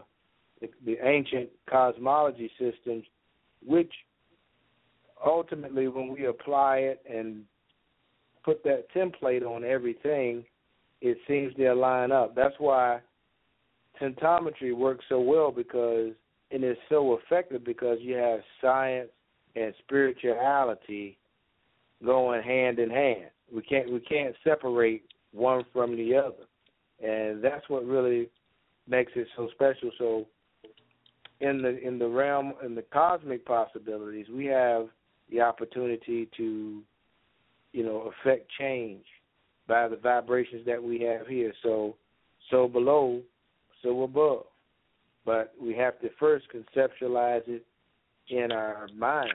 the 0.60 0.68
the 0.84 1.06
ancient 1.06 1.48
cosmology 1.68 2.50
systems, 2.58 3.04
which 3.64 3.92
ultimately, 5.24 5.88
when 5.88 6.12
we 6.12 6.26
apply 6.26 6.78
it 6.78 7.02
and 7.10 7.42
put 8.44 8.62
that 8.64 8.86
template 8.94 9.42
on 9.42 9.64
everything, 9.64 10.44
it 11.00 11.18
seems 11.26 11.54
to 11.56 11.74
line 11.74 12.12
up. 12.12 12.34
That's 12.34 12.54
why 12.58 13.00
symptometry 14.00 14.74
works 14.74 15.04
so 15.08 15.20
well 15.20 15.50
because 15.50 16.12
and 16.50 16.62
it's 16.64 16.80
so 16.88 17.18
effective 17.18 17.64
because 17.64 17.98
you 18.00 18.14
have 18.14 18.40
science 18.60 19.08
and 19.56 19.72
spirituality 19.84 21.16
going 22.04 22.42
hand 22.42 22.78
in 22.78 22.90
hand. 22.90 23.30
We 23.54 23.62
can't 23.62 23.90
we 23.92 24.00
can't 24.00 24.34
separate 24.44 25.04
one 25.32 25.64
from 25.72 25.96
the 25.96 26.14
other 26.16 26.46
and 27.02 27.42
that's 27.42 27.68
what 27.68 27.84
really 27.84 28.28
makes 28.88 29.12
it 29.14 29.26
so 29.36 29.48
special. 29.54 29.90
So, 29.98 30.26
in 31.40 31.60
the 31.60 31.80
in 31.80 31.98
the 31.98 32.08
realm 32.08 32.54
in 32.64 32.74
the 32.74 32.82
cosmic 32.82 33.44
possibilities, 33.44 34.26
we 34.32 34.46
have 34.46 34.86
the 35.30 35.40
opportunity 35.40 36.28
to, 36.36 36.82
you 37.72 37.84
know, 37.84 38.12
affect 38.22 38.48
change 38.58 39.04
by 39.66 39.88
the 39.88 39.96
vibrations 39.96 40.64
that 40.66 40.82
we 40.82 41.00
have 41.00 41.26
here. 41.26 41.52
So, 41.62 41.96
so 42.50 42.68
below, 42.68 43.22
so 43.82 44.02
above. 44.02 44.44
But 45.24 45.54
we 45.60 45.74
have 45.74 46.00
to 46.00 46.10
first 46.18 46.46
conceptualize 46.52 47.46
it 47.46 47.64
in 48.28 48.52
our 48.52 48.88
minds, 48.96 49.32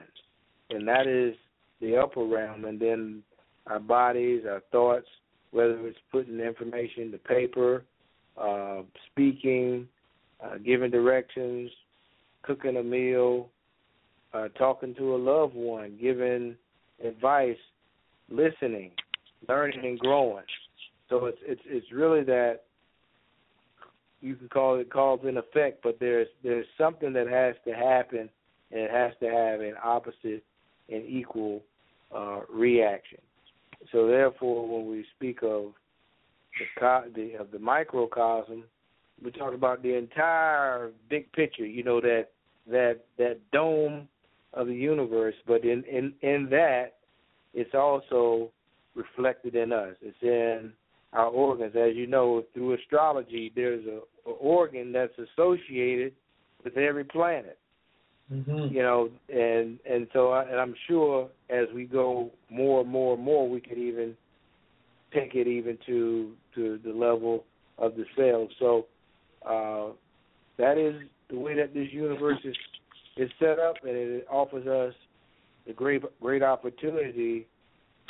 and 0.70 0.88
that 0.88 1.08
is 1.08 1.36
the 1.82 1.98
upper 1.98 2.26
realm, 2.26 2.66
and 2.66 2.80
then 2.80 3.24
our 3.68 3.80
bodies, 3.80 4.44
our 4.50 4.62
thoughts, 4.72 5.08
whether 5.52 5.88
it's 5.88 5.98
putting 6.12 6.40
information 6.40 7.04
in 7.04 7.12
the 7.12 7.18
paper, 7.18 7.84
uh, 8.38 8.82
speaking, 9.12 9.88
uh, 10.44 10.58
giving 10.64 10.92
directions, 10.92 11.72
cooking 12.44 12.78
a 12.78 12.84
meal, 12.84 13.50
uh, 14.34 14.48
talking 14.50 14.94
to 14.96 15.16
a 15.16 15.18
loved 15.18 15.56
one, 15.56 15.98
giving 16.00 16.56
advice, 17.04 17.58
listening, 18.30 18.92
learning 19.48 19.80
and 19.84 20.00
growing. 20.00 20.44
So 21.10 21.26
it's 21.26 21.40
it's 21.44 21.62
it's 21.66 21.92
really 21.92 22.24
that 22.24 22.64
you 24.22 24.36
can 24.36 24.50
call 24.50 24.76
it 24.76 24.90
cause 24.92 25.20
and 25.24 25.38
effect, 25.38 25.82
but 25.84 25.98
there's 26.00 26.28
there's 26.44 26.66
something 26.78 27.14
that 27.14 27.28
has 27.28 27.56
to 27.66 27.74
happen 27.74 28.30
and 28.72 28.82
it 28.82 28.92
has 28.92 29.14
to 29.22 29.28
have 29.28 29.62
an 29.62 29.76
opposite 29.84 30.44
and 30.90 31.06
equal 31.06 31.62
uh, 32.14 32.42
reaction. 32.54 33.20
So 33.92 34.08
therefore, 34.08 34.68
when 34.68 34.90
we 34.90 35.06
speak 35.16 35.40
of 35.44 35.74
the, 36.80 37.12
the 37.16 37.36
of 37.40 37.52
the 37.52 37.60
microcosm, 37.60 38.64
we 39.24 39.32
talk 39.32 39.54
about 39.54 39.82
the 39.84 39.96
entire 39.96 40.92
big 41.10 41.32
picture. 41.34 41.66
You 41.66 41.84
know 41.84 42.02
that 42.02 42.28
that 42.70 43.00
that 43.18 43.40
dome 43.52 44.08
of 44.54 44.68
the 44.68 44.76
universe, 44.76 45.36
but 45.46 45.64
in 45.64 45.84
in 45.84 46.14
in 46.22 46.48
that, 46.52 46.96
it's 47.54 47.74
also 47.74 48.52
reflected 48.96 49.56
in 49.56 49.72
us. 49.72 49.96
It's 50.02 50.18
in 50.22 50.74
our 51.14 51.28
organs. 51.28 51.76
As 51.76 51.96
you 51.96 52.08
know, 52.08 52.44
through 52.54 52.74
astrology, 52.74 53.52
there's 53.56 53.86
a, 53.86 54.30
a 54.30 54.34
organ 54.34 54.92
that's 54.92 55.14
associated 55.18 56.14
with 56.64 56.78
every 56.78 57.04
planet. 57.04 57.58
Mm-hmm. 58.32 58.76
You 58.76 58.82
know, 58.82 59.10
and 59.30 59.80
and 59.90 60.08
so 60.12 60.32
I, 60.32 60.44
and 60.44 60.60
I'm 60.60 60.76
sure 60.88 61.30
as 61.50 61.68
we 61.74 61.86
go 61.86 62.30
more 62.50 62.82
and 62.82 62.90
more 62.90 63.16
and 63.16 63.24
more, 63.24 63.50
we 63.50 63.62
could 63.62 63.78
even 63.78 64.18
take 65.14 65.34
it 65.34 65.48
even 65.48 65.78
to 65.86 66.34
to 66.56 66.80
the 66.84 66.92
level 66.92 67.46
of 67.78 67.94
the 67.96 68.04
cells. 68.18 68.50
So 68.60 68.86
uh, 69.46 69.94
that 70.58 70.78
is 70.78 71.08
the 71.30 71.40
way 71.40 71.56
that 71.56 71.74
this 71.74 71.88
universe 71.92 72.40
is 72.44 72.56
is 73.16 73.30
set 73.40 73.60
up, 73.60 73.76
and 73.84 73.96
it 73.96 74.28
offers 74.30 74.68
us 74.68 74.94
a 75.70 75.74
great 75.74 76.04
great 76.22 76.44
opportunity 76.44 77.48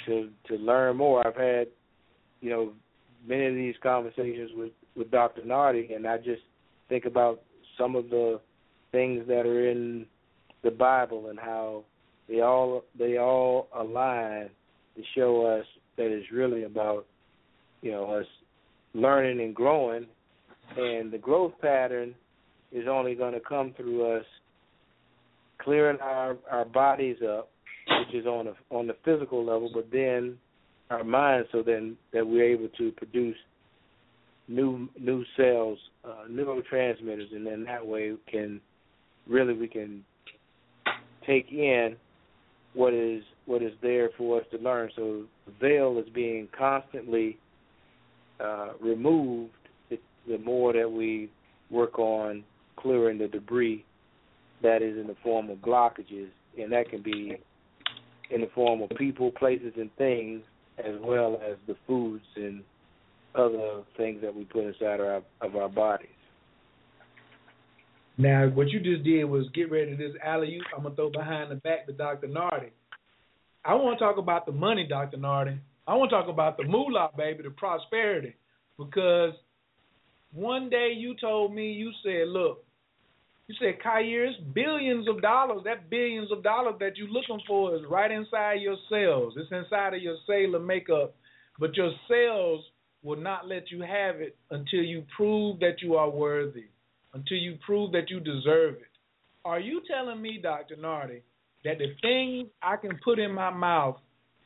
to 0.08 0.30
to 0.48 0.56
learn 0.56 0.98
more. 0.98 1.26
I've 1.26 1.36
had 1.36 1.68
you 2.42 2.50
know 2.50 2.74
many 3.28 3.46
of 3.46 3.54
these 3.54 3.76
conversations 3.84 4.52
with 4.56 4.72
with 4.96 5.12
Dr. 5.12 5.42
Nartey, 5.42 5.96
and 5.96 6.08
I 6.08 6.18
just 6.18 6.42
think 6.90 7.06
about 7.06 7.42
some 7.78 7.96
of 7.96 8.10
the 8.10 8.40
things 8.92 9.28
that 9.28 9.46
are 9.46 9.70
in 9.70 10.06
the 10.64 10.72
Bible 10.72 11.30
and 11.30 11.40
how 11.40 11.84
they 12.28 12.42
all 12.42 12.84
they 12.98 13.18
all 13.18 13.68
align 13.76 14.50
to 14.96 15.04
show 15.16 15.46
us 15.46 15.66
that 15.98 16.08
it's 16.08 16.32
really 16.32 16.64
about 16.64 17.06
you 17.82 17.92
know 17.92 18.06
us 18.06 18.26
learning 18.94 19.42
and 19.42 19.56
growing, 19.56 20.06
and 20.76 21.12
the 21.12 21.18
growth 21.18 21.54
pattern 21.62 22.16
is 22.72 22.88
only 22.88 23.16
going 23.16 23.34
to 23.34 23.40
come 23.40 23.74
through 23.78 24.18
us 24.18 24.26
clearing 25.62 26.00
our 26.02 26.38
our 26.52 26.66
bodies 26.66 27.18
up, 27.28 27.50
which 27.88 28.16
is 28.16 28.26
on 28.26 28.48
a 28.48 28.54
on 28.74 28.88
the 28.88 28.96
physical 29.06 29.46
level, 29.46 29.70
but 29.74 29.90
then 29.92 30.38
our 30.90 31.04
minds, 31.04 31.48
so 31.52 31.62
then 31.62 31.98
that 32.14 32.26
we're 32.26 32.44
able 32.44 32.70
to 32.78 32.92
produce 32.94 33.36
new 34.48 34.88
new 35.00 35.24
cells, 35.36 35.78
uh, 36.06 36.24
neurotransmitters, 36.30 37.34
and 37.36 37.46
then 37.46 37.64
that 37.66 37.86
way 37.86 38.12
we 38.12 38.18
can 38.32 38.62
really 39.30 39.54
we 39.54 39.68
can 39.68 40.04
take 41.26 41.52
in 41.52 41.96
what 42.74 42.94
is 42.94 43.24
what 43.46 43.62
is 43.62 43.74
there 43.82 44.10
for 44.18 44.40
us 44.40 44.46
to 44.52 44.58
learn. 44.58 44.90
So 44.96 45.24
the 45.46 45.54
veil 45.60 45.98
is 46.00 46.10
being 46.14 46.48
constantly 46.58 47.38
uh, 48.40 48.74
removed 48.80 49.54
the, 49.90 49.98
the 50.28 50.38
more 50.40 50.74
that 50.74 50.90
we 50.90 51.30
work 51.70 51.98
on 51.98 52.44
clearing 52.78 53.18
the 53.18 53.28
debris 53.28 53.84
that 54.62 54.82
is 54.82 54.98
in 54.98 55.08
the 55.08 55.16
form 55.24 55.50
of 55.50 55.58
blockages, 55.58 56.30
and 56.58 56.72
that 56.72 56.90
can 56.90 57.02
be 57.02 57.38
in 58.30 58.42
the 58.42 58.50
form 58.54 58.82
of 58.82 58.90
people, 58.98 59.32
places, 59.32 59.74
and 59.78 59.90
things, 59.98 60.42
as 60.78 60.96
well 61.02 61.40
as 61.48 61.58
the 61.68 61.76
foods 61.86 62.24
and 62.36 62.64
other 63.36 63.84
things 63.96 64.22
that 64.22 64.34
we 64.34 64.44
put 64.46 64.66
inside 64.66 65.00
our, 65.00 65.22
of 65.42 65.56
our 65.56 65.70
bodies. 65.70 66.10
Now, 68.18 68.48
what 68.48 68.70
you 68.70 68.80
just 68.80 69.04
did 69.04 69.26
was 69.26 69.46
get 69.54 69.72
ready 69.72 69.92
to 69.92 69.98
this 69.98 70.16
alley. 70.26 70.60
I'm 70.76 70.84
gonna 70.84 70.96
throw 70.96 71.12
behind 71.12 71.52
the 71.52 71.56
back 71.56 71.86
to 71.86 71.94
Dr. 71.94 72.28
Nartey. 72.28 72.72
I 73.64 73.76
want 73.76 74.00
to 74.00 74.04
talk 74.04 74.18
about 74.18 74.46
the 74.46 74.52
money, 74.52 74.88
Dr. 74.88 75.18
Nartey. 75.18 75.60
I 75.88 75.96
want 75.96 76.10
to 76.10 76.16
talk 76.16 76.28
about 76.28 76.58
the 76.58 76.64
moolah, 76.64 77.12
baby, 77.16 77.44
the 77.44 77.52
prosperity, 77.52 78.36
because 78.78 79.34
one 80.34 80.70
day 80.70 80.94
you 80.96 81.16
told 81.20 81.54
me 81.54 81.72
you 81.72 81.92
said, 82.04 82.28
look, 82.28 82.64
you 83.48 83.56
said, 83.60 83.80
Khayr, 83.86 84.32
billions 84.54 85.08
of 85.08 85.22
dollars. 85.22 85.62
That 85.64 85.90
billions 85.90 86.32
of 86.32 86.44
dollars 86.44 86.76
that 86.80 86.98
you're 86.98 87.08
looking 87.08 87.40
for 87.48 87.76
is 87.76 87.82
right 87.90 88.12
inside 88.12 88.56
your 88.56 88.76
cells. 88.90 89.36
It's 89.38 89.52
inside 89.52 89.94
of 89.94 90.02
your 90.02 90.18
cellular 90.26 90.60
makeup. 90.60 91.16
But 91.58 91.76
your 91.76 91.92
cells 92.10 92.66
will 93.04 93.18
not 93.18 93.48
let 93.48 93.72
you 93.72 93.82
have 93.82 94.18
it 94.18 94.36
until 94.52 94.82
you 94.82 95.06
prove 95.16 95.60
that 95.60 95.82
you 95.82 95.96
are 95.96 96.10
worthy, 96.10 96.66
until 97.14 97.38
you 97.38 97.58
prove 97.66 97.92
that 97.94 98.10
you 98.10 98.20
deserve 98.20 98.76
it. 98.76 98.92
Are 99.46 99.60
you 99.60 99.82
telling 99.90 100.22
me, 100.22 100.40
Dr. 100.42 100.76
Nartey, 100.76 101.22
that 101.64 101.78
the 101.78 101.96
things 102.02 102.50
I 102.62 102.76
can 102.78 103.00
put 103.04 103.20
in 103.20 103.32
my 103.32 103.50
mouth 103.50 103.98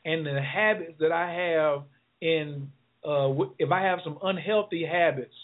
and 0.04 0.24
the 0.24 0.40
habits 0.40 0.94
that 1.00 1.12
I 1.12 1.32
have 1.32 1.82
in, 2.20 2.70
uh, 3.06 3.30
if 3.58 3.70
I 3.70 3.82
have 3.82 4.00
some 4.04 4.18
unhealthy 4.22 4.84
habits, 4.84 5.34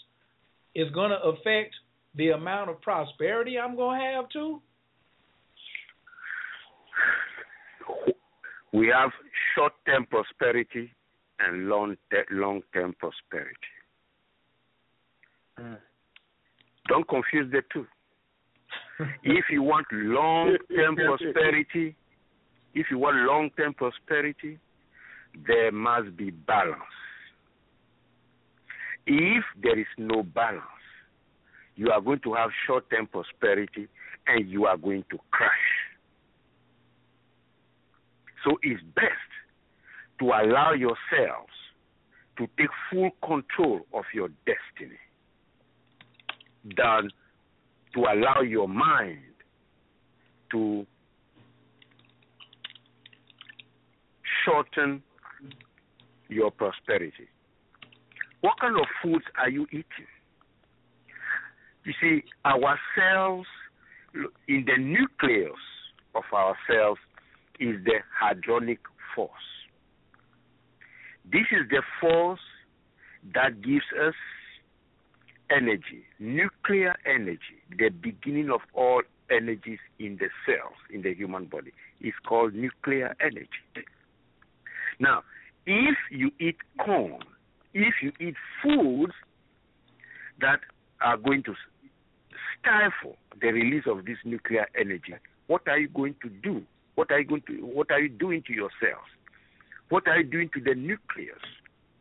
is 0.75 0.89
going 0.91 1.09
to 1.09 1.21
affect 1.21 1.75
the 2.15 2.29
amount 2.29 2.69
of 2.69 2.81
prosperity 2.81 3.57
I'm 3.59 3.75
going 3.75 3.99
to 3.99 4.05
have 4.05 4.29
too? 4.29 4.61
We 8.71 8.87
have 8.87 9.09
short 9.55 9.73
term 9.85 10.05
prosperity 10.05 10.91
and 11.39 11.67
long 11.67 11.97
long 12.31 12.61
term 12.73 12.95
prosperity. 12.99 13.55
Mm. 15.59 15.77
Don't 16.89 17.07
confuse 17.07 17.49
the 17.51 17.61
two. 17.71 17.85
if 19.23 19.45
you 19.51 19.61
want 19.61 19.85
long 19.91 20.57
term 20.75 20.95
prosperity, 21.07 21.95
if 22.73 22.87
you 22.89 22.97
want 22.97 23.15
long 23.17 23.51
term 23.55 23.73
prosperity, 23.73 24.57
there 25.47 25.71
must 25.71 26.17
be 26.17 26.31
balance. 26.31 26.81
If 29.05 29.43
there 29.61 29.79
is 29.79 29.87
no 29.97 30.23
balance, 30.23 30.63
you 31.75 31.91
are 31.91 32.01
going 32.01 32.19
to 32.23 32.33
have 32.33 32.49
short 32.67 32.89
term 32.89 33.07
prosperity 33.07 33.87
and 34.27 34.49
you 34.49 34.65
are 34.65 34.77
going 34.77 35.05
to 35.11 35.17
crash. 35.31 35.51
So 38.43 38.57
it's 38.63 38.81
best 38.95 39.29
to 40.19 40.25
allow 40.25 40.73
yourselves 40.73 41.53
to 42.37 42.47
take 42.57 42.69
full 42.91 43.11
control 43.21 43.81
of 43.93 44.05
your 44.13 44.29
destiny 44.45 44.97
than 46.63 47.09
to 47.93 47.99
allow 48.01 48.41
your 48.41 48.67
mind 48.67 49.19
to 50.51 50.85
shorten 54.45 55.01
your 56.27 56.51
prosperity. 56.51 57.27
What 58.41 58.59
kind 58.59 58.75
of 58.77 58.85
foods 59.03 59.25
are 59.37 59.49
you 59.49 59.65
eating? 59.71 60.07
You 61.85 61.93
see, 62.01 62.23
our 62.45 62.79
cells, 62.95 63.45
in 64.47 64.65
the 64.65 64.77
nucleus 64.77 65.51
of 66.15 66.23
our 66.33 66.55
cells, 66.69 66.97
is 67.59 67.75
the 67.83 67.99
hadronic 68.21 68.79
force. 69.15 69.31
This 71.31 71.45
is 71.51 71.69
the 71.69 71.81
force 71.99 72.39
that 73.33 73.61
gives 73.61 73.85
us 74.07 74.13
energy, 75.49 76.03
nuclear 76.19 76.95
energy, 77.05 77.61
the 77.77 77.89
beginning 77.89 78.49
of 78.49 78.61
all 78.73 79.01
energies 79.31 79.79
in 79.99 80.17
the 80.17 80.27
cells, 80.45 80.75
in 80.91 81.01
the 81.01 81.13
human 81.13 81.45
body, 81.45 81.71
is 82.01 82.13
called 82.27 82.53
nuclear 82.53 83.15
energy. 83.21 83.47
Now, 84.99 85.23
if 85.65 85.97
you 86.11 86.31
eat 86.39 86.57
corn, 86.83 87.19
if 87.73 87.95
you 88.01 88.11
eat 88.19 88.35
foods 88.63 89.13
that 90.41 90.59
are 91.01 91.17
going 91.17 91.43
to 91.43 91.53
stifle 92.59 93.17
the 93.41 93.47
release 93.47 93.83
of 93.87 94.05
this 94.05 94.17
nuclear 94.25 94.67
energy, 94.79 95.13
what 95.47 95.67
are 95.67 95.79
you 95.79 95.89
going 95.89 96.15
to 96.21 96.29
do? 96.29 96.63
What 96.95 97.11
are 97.11 97.19
you 97.19 97.27
going 97.27 97.43
to 97.47 97.53
what 97.65 97.91
are 97.91 97.99
you 97.99 98.09
doing 98.09 98.43
to 98.47 98.53
your 98.53 98.69
cells? 98.81 99.07
What 99.89 100.07
are 100.07 100.19
you 100.19 100.23
doing 100.23 100.49
to 100.53 100.59
the 100.59 100.75
nucleus 100.75 101.39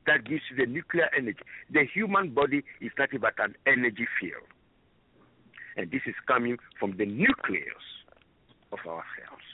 that 0.09 0.25
gives 0.25 0.43
you 0.51 0.57
the 0.57 0.71
nuclear 0.71 1.09
energy? 1.17 1.39
The 1.73 1.85
human 1.93 2.35
body 2.35 2.65
is 2.81 2.91
nothing 2.99 3.21
but 3.21 3.35
an 3.39 3.55
energy 3.67 4.07
field. 4.21 4.47
And 5.77 5.91
this 5.91 6.01
is 6.07 6.15
coming 6.27 6.57
from 6.79 6.97
the 6.97 7.07
nucleus 7.07 7.87
of 8.73 8.79
our 8.87 9.05
cells. 9.17 9.47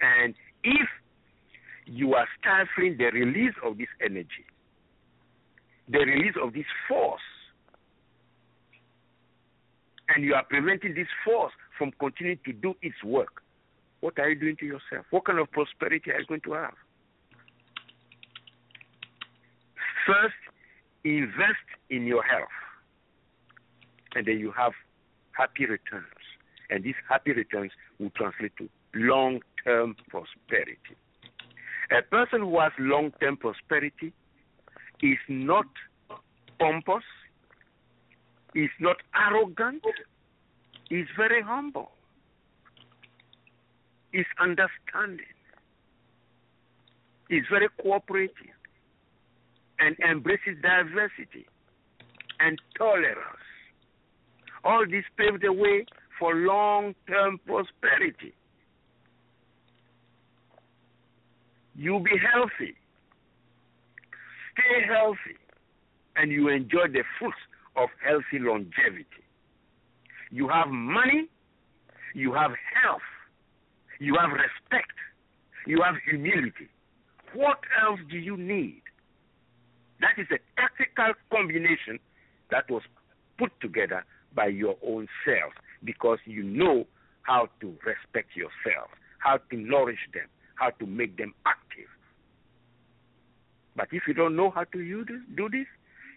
And 0.00 0.34
if 0.62 0.88
you 1.86 2.14
are 2.14 2.26
stifling 2.40 2.96
the 2.98 3.06
release 3.06 3.54
of 3.64 3.78
this 3.78 3.88
energy, 4.04 4.46
the 5.88 5.98
release 5.98 6.34
of 6.42 6.52
this 6.52 6.64
force 6.88 7.20
and 10.08 10.24
you 10.24 10.34
are 10.34 10.44
preventing 10.44 10.94
this 10.94 11.08
force 11.24 11.52
from 11.78 11.92
continuing 11.98 12.38
to 12.44 12.52
do 12.52 12.74
its 12.82 13.02
work, 13.04 13.42
what 14.00 14.18
are 14.18 14.30
you 14.30 14.38
doing 14.38 14.56
to 14.60 14.66
yourself? 14.66 15.06
What 15.10 15.24
kind 15.24 15.38
of 15.38 15.50
prosperity 15.50 16.10
are 16.10 16.20
you 16.20 16.26
going 16.26 16.42
to 16.42 16.52
have? 16.52 16.74
First, 20.06 20.34
invest 21.04 21.68
in 21.90 22.06
your 22.06 22.22
health, 22.22 22.48
and 24.14 24.26
then 24.26 24.38
you 24.38 24.52
have 24.52 24.72
happy 25.32 25.66
returns. 25.66 26.04
And 26.70 26.82
these 26.82 26.94
happy 27.08 27.32
returns 27.32 27.72
will 27.98 28.10
translate 28.10 28.56
to 28.58 28.68
long 28.94 29.40
term 29.64 29.96
prosperity. 30.08 30.96
A 31.90 32.02
person 32.02 32.40
who 32.40 32.58
has 32.60 32.72
long 32.78 33.12
term 33.20 33.36
prosperity 33.36 34.12
is 35.02 35.18
not 35.28 35.66
pompous, 36.58 37.04
is 38.54 38.70
not 38.80 38.96
arrogant, 39.14 39.82
is 40.90 41.06
very 41.16 41.42
humble, 41.42 41.90
is 44.12 44.26
understanding, 44.40 45.26
is 47.28 47.42
very 47.50 47.68
cooperative, 47.82 48.53
and 49.78 49.96
embraces 50.00 50.56
diversity 50.62 51.46
and 52.40 52.60
tolerance. 52.76 53.44
All 54.64 54.84
this 54.88 55.04
paved 55.18 55.42
the 55.42 55.52
way 55.52 55.84
for 56.18 56.34
long 56.34 56.94
term 57.08 57.38
prosperity. 57.46 58.34
You'll 61.76 62.00
be 62.00 62.16
healthy, 62.32 62.74
stay 64.52 64.86
healthy, 64.86 65.36
and 66.16 66.30
you 66.30 66.48
enjoy 66.48 66.86
the 66.92 67.02
fruits 67.18 67.36
of 67.76 67.88
healthy 68.06 68.38
longevity. 68.38 69.06
You 70.30 70.48
have 70.48 70.68
money, 70.68 71.28
you 72.14 72.32
have 72.32 72.52
health, 72.82 73.02
you 73.98 74.16
have 74.20 74.30
respect, 74.30 74.92
you 75.66 75.82
have 75.82 75.96
humility. 76.08 76.68
What 77.34 77.58
else 77.84 77.98
do 78.08 78.18
you 78.18 78.36
need? 78.36 78.83
That 80.04 80.20
is 80.20 80.28
a 80.30 80.60
tactical 80.60 81.14
combination 81.32 81.98
that 82.50 82.70
was 82.70 82.82
put 83.38 83.52
together 83.62 84.04
by 84.34 84.48
your 84.48 84.76
own 84.86 85.08
self 85.24 85.54
because 85.82 86.18
you 86.26 86.42
know 86.42 86.84
how 87.22 87.48
to 87.62 87.68
respect 87.86 88.36
yourself, 88.36 88.90
how 89.18 89.38
to 89.50 89.56
nourish 89.56 90.04
them, 90.12 90.26
how 90.56 90.68
to 90.78 90.84
make 90.84 91.16
them 91.16 91.32
active. 91.46 91.88
But 93.74 93.88
if 93.92 94.02
you 94.06 94.12
don't 94.12 94.36
know 94.36 94.50
how 94.50 94.64
to 94.64 95.04
do 95.36 95.48
this, 95.48 95.66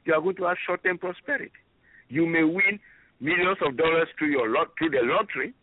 you 0.03 0.13
are 0.13 0.21
going 0.21 0.35
to 0.35 0.43
have 0.43 0.57
short-term 0.65 0.97
prosperity. 0.97 1.51
You 2.09 2.25
may 2.25 2.43
win 2.43 2.79
millions 3.21 3.57
of 3.65 3.77
dollars 3.77 4.09
through 4.19 4.31
your 4.31 4.49
lot 4.49 4.67
through 4.77 4.89
the 4.89 5.01
lottery, 5.03 5.53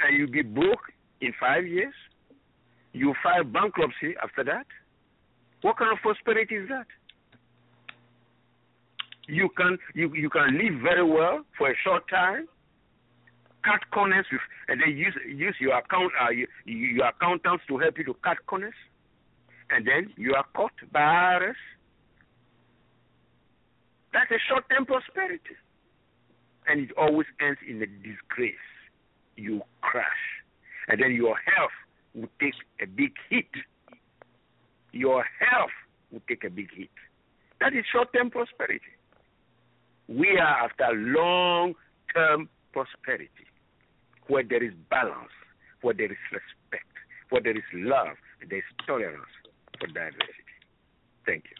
and 0.00 0.18
you'll 0.18 0.30
be 0.30 0.42
broke 0.42 0.92
in 1.22 1.32
five 1.40 1.66
years. 1.66 1.94
You 2.92 3.14
file 3.22 3.44
bankruptcy 3.44 4.14
after 4.22 4.44
that. 4.44 4.66
What 5.62 5.78
kind 5.78 5.92
of 5.92 5.98
prosperity 6.02 6.56
is 6.56 6.68
that? 6.68 6.86
You 9.28 9.48
can 9.56 9.78
you 9.94 10.12
you 10.14 10.28
can 10.28 10.58
live 10.58 10.82
very 10.82 11.04
well 11.04 11.44
for 11.56 11.70
a 11.70 11.74
short 11.84 12.02
time, 12.10 12.48
cut 13.64 13.80
corners 13.92 14.26
with, 14.30 14.40
and 14.68 14.80
then 14.80 14.96
use 14.96 15.14
use 15.26 15.54
your 15.60 15.78
account 15.78 16.12
uh, 16.20 16.30
your, 16.30 16.48
your 16.66 17.06
accountants 17.06 17.62
to 17.68 17.78
help 17.78 17.96
you 17.98 18.04
to 18.04 18.14
cut 18.24 18.38
corners, 18.46 18.74
and 19.70 19.86
then 19.86 20.12
you 20.16 20.34
are 20.34 20.44
caught 20.54 20.72
by 20.92 21.00
IRS. 21.00 21.54
That's 24.12 24.30
a 24.30 24.40
short-term 24.50 24.84
prosperity, 24.84 25.56
and 26.66 26.82
it 26.82 26.90
always 26.98 27.26
ends 27.40 27.60
in 27.66 27.80
a 27.80 27.86
disgrace. 27.86 28.66
You 29.36 29.62
crash, 29.80 30.04
and 30.88 31.00
then 31.00 31.12
your 31.12 31.36
health 31.36 31.70
will 32.14 32.28
take 32.40 32.54
a 32.82 32.86
big 32.86 33.12
hit. 33.30 33.46
Your 34.92 35.24
health 35.40 35.70
will 36.10 36.22
take 36.28 36.44
a 36.44 36.50
big 36.50 36.68
hit. 36.74 36.90
That 37.60 37.74
is 37.74 37.84
short-term 37.92 38.30
prosperity. 38.30 38.80
We 40.08 40.38
are 40.38 40.64
after 40.64 40.88
long-term 40.92 42.48
prosperity, 42.72 43.46
where 44.26 44.42
there 44.42 44.62
is 44.62 44.72
balance, 44.90 45.32
where 45.80 45.94
there 45.94 46.10
is 46.10 46.18
respect, 46.30 46.90
where 47.30 47.42
there 47.42 47.56
is 47.56 47.64
love, 47.72 48.16
and 48.40 48.50
there 48.50 48.58
is 48.58 48.64
tolerance 48.86 49.22
for 49.78 49.86
diversity. 49.86 50.42
Thank 51.24 51.44
you. 51.44 51.56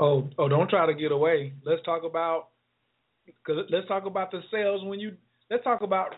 Oh, 0.00 0.28
oh! 0.38 0.48
Don't 0.48 0.68
try 0.68 0.86
to 0.86 0.94
get 0.94 1.10
away. 1.10 1.52
Let's 1.64 1.82
talk 1.82 2.04
about 2.04 2.48
because 3.26 3.66
let's 3.70 3.88
talk 3.88 4.06
about 4.06 4.30
the 4.30 4.40
sales 4.50 4.84
when 4.84 5.00
you. 5.00 5.16
Let's 5.50 5.64
talk 5.64 5.80
about 5.80 6.14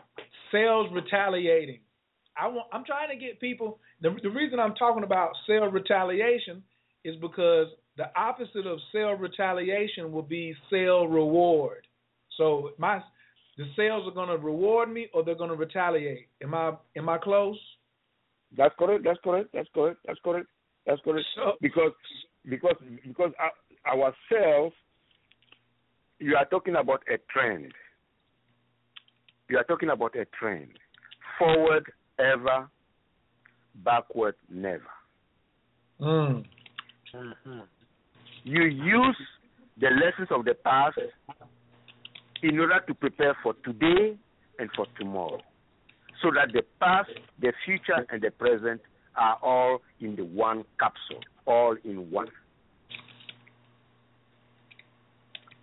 sales 0.52 0.88
retaliating. 0.92 1.80
I 2.40 2.46
want. 2.46 2.68
I'm 2.72 2.84
trying 2.84 3.10
to 3.10 3.16
get 3.16 3.40
people. 3.40 3.78
The, 4.00 4.16
the 4.22 4.30
reason 4.30 4.58
I'm 4.58 4.74
talking 4.74 5.04
about 5.04 5.32
sales 5.46 5.72
retaliation 5.72 6.62
is 7.04 7.16
because 7.16 7.66
the 7.96 8.04
opposite 8.16 8.66
of 8.66 8.78
sale 8.92 9.12
retaliation 9.12 10.10
will 10.10 10.22
be 10.22 10.54
sale 10.70 11.06
reward. 11.06 11.86
So 12.36 12.70
my 12.78 13.00
the 13.58 13.64
sales 13.76 14.06
are 14.06 14.14
going 14.14 14.28
to 14.28 14.38
reward 14.38 14.90
me 14.90 15.08
or 15.12 15.22
they're 15.22 15.34
going 15.34 15.50
to 15.50 15.56
retaliate. 15.56 16.28
Am 16.42 16.54
I 16.54 16.72
am 16.96 17.08
I 17.08 17.18
close? 17.18 17.58
That's 18.56 18.74
correct. 18.78 19.04
That's 19.04 19.18
correct. 19.22 19.50
That's 19.52 19.68
correct. 19.74 19.98
That's 20.06 20.18
correct. 20.24 20.46
That's 20.86 21.00
correct. 21.02 21.26
So, 21.36 21.52
because 21.60 21.92
because 22.48 22.76
because 23.06 23.32
ourselves, 23.86 24.74
you 26.18 26.36
are 26.36 26.46
talking 26.46 26.76
about 26.76 27.02
a 27.12 27.18
trend. 27.30 27.72
You 29.48 29.58
are 29.58 29.64
talking 29.64 29.90
about 29.90 30.16
a 30.16 30.24
trend. 30.38 30.70
Forward 31.38 31.90
ever, 32.20 32.68
backward 33.84 34.34
never. 34.50 34.82
Mm. 36.00 36.44
Mm-hmm. 37.14 37.60
You 38.44 38.62
use 38.64 39.16
the 39.80 39.88
lessons 39.88 40.28
of 40.30 40.44
the 40.44 40.54
past 40.54 40.98
in 42.42 42.58
order 42.58 42.80
to 42.86 42.94
prepare 42.94 43.36
for 43.42 43.54
today 43.64 44.16
and 44.58 44.70
for 44.74 44.86
tomorrow. 44.98 45.40
So 46.22 46.30
that 46.34 46.52
the 46.52 46.62
past, 46.80 47.10
the 47.40 47.52
future, 47.64 48.06
and 48.10 48.22
the 48.22 48.30
present 48.30 48.80
are 49.16 49.38
all 49.42 49.80
in 50.00 50.16
the 50.16 50.24
one 50.24 50.64
capsule, 50.78 51.22
all 51.46 51.76
in 51.84 52.10
one. 52.10 52.28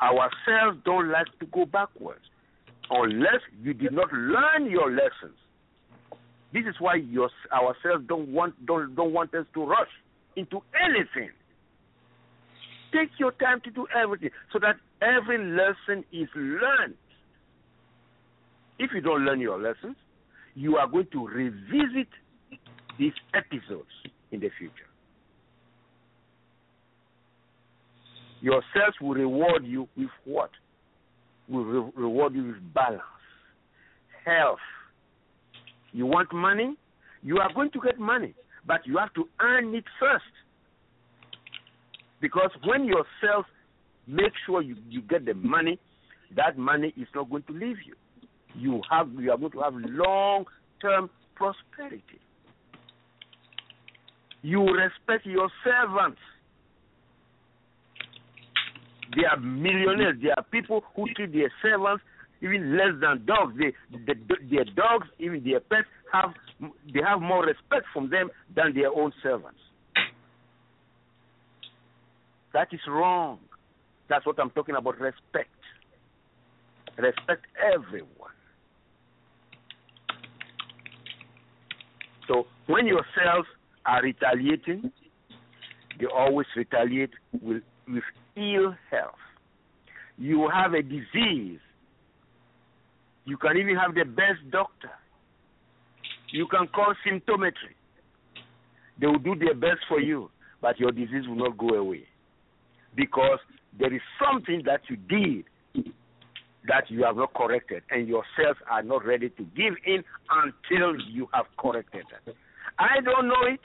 Ourselves 0.01 0.79
don't 0.85 1.09
like 1.09 1.27
to 1.39 1.45
go 1.47 1.65
backwards 1.65 2.21
unless 2.89 3.41
you 3.61 3.73
did 3.73 3.93
not 3.93 4.11
learn 4.13 4.69
your 4.69 4.91
lessons. 4.91 5.37
This 6.53 6.63
is 6.67 6.75
why 6.79 7.01
ourselves 7.53 8.05
don't 8.07 8.29
want 8.29 8.65
don't 8.65 8.95
don't 8.95 9.13
want 9.13 9.33
us 9.33 9.45
to 9.53 9.65
rush 9.65 9.89
into 10.35 10.61
anything. 10.81 11.31
Take 12.93 13.09
your 13.19 13.31
time 13.33 13.59
to 13.65 13.71
do 13.71 13.85
everything 13.95 14.29
so 14.53 14.59
that 14.59 14.77
every 15.01 15.37
lesson 15.37 16.05
is 16.13 16.29
learned. 16.35 16.95
If 18.79 18.91
you 18.93 19.01
don't 19.01 19.25
learn 19.25 19.41
your 19.41 19.59
lessons, 19.59 19.97
you 20.55 20.77
are 20.77 20.87
going 20.87 21.07
to 21.11 21.27
revisit 21.27 22.07
these 22.97 23.13
episodes 23.33 23.89
in 24.31 24.39
the 24.39 24.49
future. 24.57 24.87
Yourself 28.41 28.95
will 29.01 29.15
reward 29.15 29.65
you 29.65 29.87
with 29.97 30.09
what? 30.25 30.51
Will 31.49 31.65
re- 31.65 31.91
reward 31.95 32.35
you 32.35 32.43
with 32.45 32.73
balance, 32.73 33.01
health. 34.25 34.59
You 35.91 36.05
want 36.05 36.33
money? 36.33 36.75
You 37.23 37.37
are 37.39 37.51
going 37.53 37.71
to 37.71 37.79
get 37.79 37.99
money, 37.99 38.33
but 38.65 38.85
you 38.85 38.97
have 38.97 39.13
to 39.15 39.27
earn 39.41 39.73
it 39.73 39.85
first. 39.99 40.23
Because 42.21 42.51
when 42.65 42.85
yourself 42.85 43.45
make 44.07 44.33
sure 44.45 44.61
you, 44.61 44.75
you 44.89 45.01
get 45.01 45.25
the 45.25 45.33
money, 45.33 45.79
that 46.35 46.57
money 46.57 46.93
is 46.97 47.07
not 47.15 47.29
going 47.29 47.43
to 47.43 47.53
leave 47.53 47.77
you. 47.85 47.95
You 48.55 48.81
have 48.89 49.09
you 49.19 49.31
are 49.31 49.37
going 49.37 49.51
to 49.51 49.59
have 49.61 49.73
long 49.75 50.45
term 50.81 51.09
prosperity. 51.35 52.01
You 54.41 54.61
respect 54.61 55.25
your 55.25 55.49
servants. 55.63 56.19
They 59.15 59.25
are 59.25 59.39
millionaires. 59.39 60.17
They 60.21 60.29
are 60.29 60.43
people 60.51 60.83
who 60.95 61.05
treat 61.15 61.33
their 61.33 61.51
servants 61.61 62.03
even 62.41 62.77
less 62.77 62.93
than 63.01 63.25
dogs. 63.25 63.55
They, 63.57 63.73
the, 64.05 64.15
their 64.49 64.65
dogs, 64.65 65.07
even 65.19 65.43
their 65.43 65.59
pets, 65.59 65.87
have 66.11 66.31
they 66.93 67.01
have 67.05 67.21
more 67.21 67.45
respect 67.45 67.85
from 67.93 68.09
them 68.09 68.29
than 68.55 68.73
their 68.73 68.89
own 68.89 69.11
servants. 69.21 69.59
That 72.53 72.69
is 72.71 72.79
wrong. 72.87 73.39
That's 74.09 74.25
what 74.25 74.39
I'm 74.39 74.49
talking 74.51 74.75
about. 74.75 74.99
Respect. 74.99 75.49
Respect 76.97 77.45
everyone. 77.73 78.31
So 82.27 82.45
when 82.65 82.87
yourselves 82.87 83.47
are 83.85 84.01
retaliating, 84.01 84.91
they 85.99 86.05
always 86.05 86.47
retaliate 86.55 87.11
with, 87.41 87.63
with 87.87 88.03
ill 88.35 88.75
health. 88.91 89.15
You 90.17 90.49
have 90.53 90.73
a 90.73 90.81
disease. 90.81 91.59
You 93.27 93.35
can 93.35 93.57
even 93.57 93.75
have 93.75 93.93
the 93.93 94.05
best 94.05 94.39
doctor. 94.51 94.89
You 96.31 96.47
can 96.47 96.65
call 96.67 96.93
symptometry. 97.05 97.75
They 99.01 99.07
will 99.07 99.19
do 99.19 99.35
their 99.35 99.53
best 99.53 99.81
for 99.89 99.99
you, 99.99 100.31
but 100.61 100.79
your 100.79 100.93
disease 100.93 101.27
will 101.27 101.35
not 101.35 101.57
go 101.57 101.75
away 101.75 102.05
because 102.95 103.39
there 103.77 103.93
is 103.93 103.99
something 104.17 104.63
that 104.65 104.79
you 104.89 104.95
did 104.95 105.91
that 106.69 106.89
you 106.89 107.03
have 107.03 107.17
not 107.17 107.33
corrected, 107.33 107.83
and 107.91 108.07
your 108.07 108.23
cells 108.35 108.57
are 108.69 108.83
not 108.83 109.05
ready 109.05 109.29
to 109.29 109.43
give 109.55 109.73
in 109.85 110.03
until 110.29 110.99
you 111.09 111.27
have 111.33 111.45
corrected 111.57 112.05
it. 112.25 112.35
I 112.79 113.01
don't 113.03 113.27
know 113.27 113.43
it, 113.45 113.59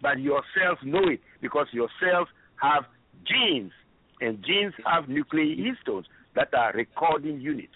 but 0.00 0.20
your 0.20 0.42
cells 0.56 0.78
know 0.84 1.08
it 1.08 1.20
because 1.42 1.66
your 1.72 1.88
cells 2.00 2.28
have 2.56 2.84
genes, 3.26 3.72
and 4.20 4.44
genes 4.44 4.74
have 4.86 5.08
nuclear 5.08 5.56
histones 5.56 6.04
that 6.34 6.54
are 6.54 6.72
recording 6.72 7.40
units. 7.40 7.74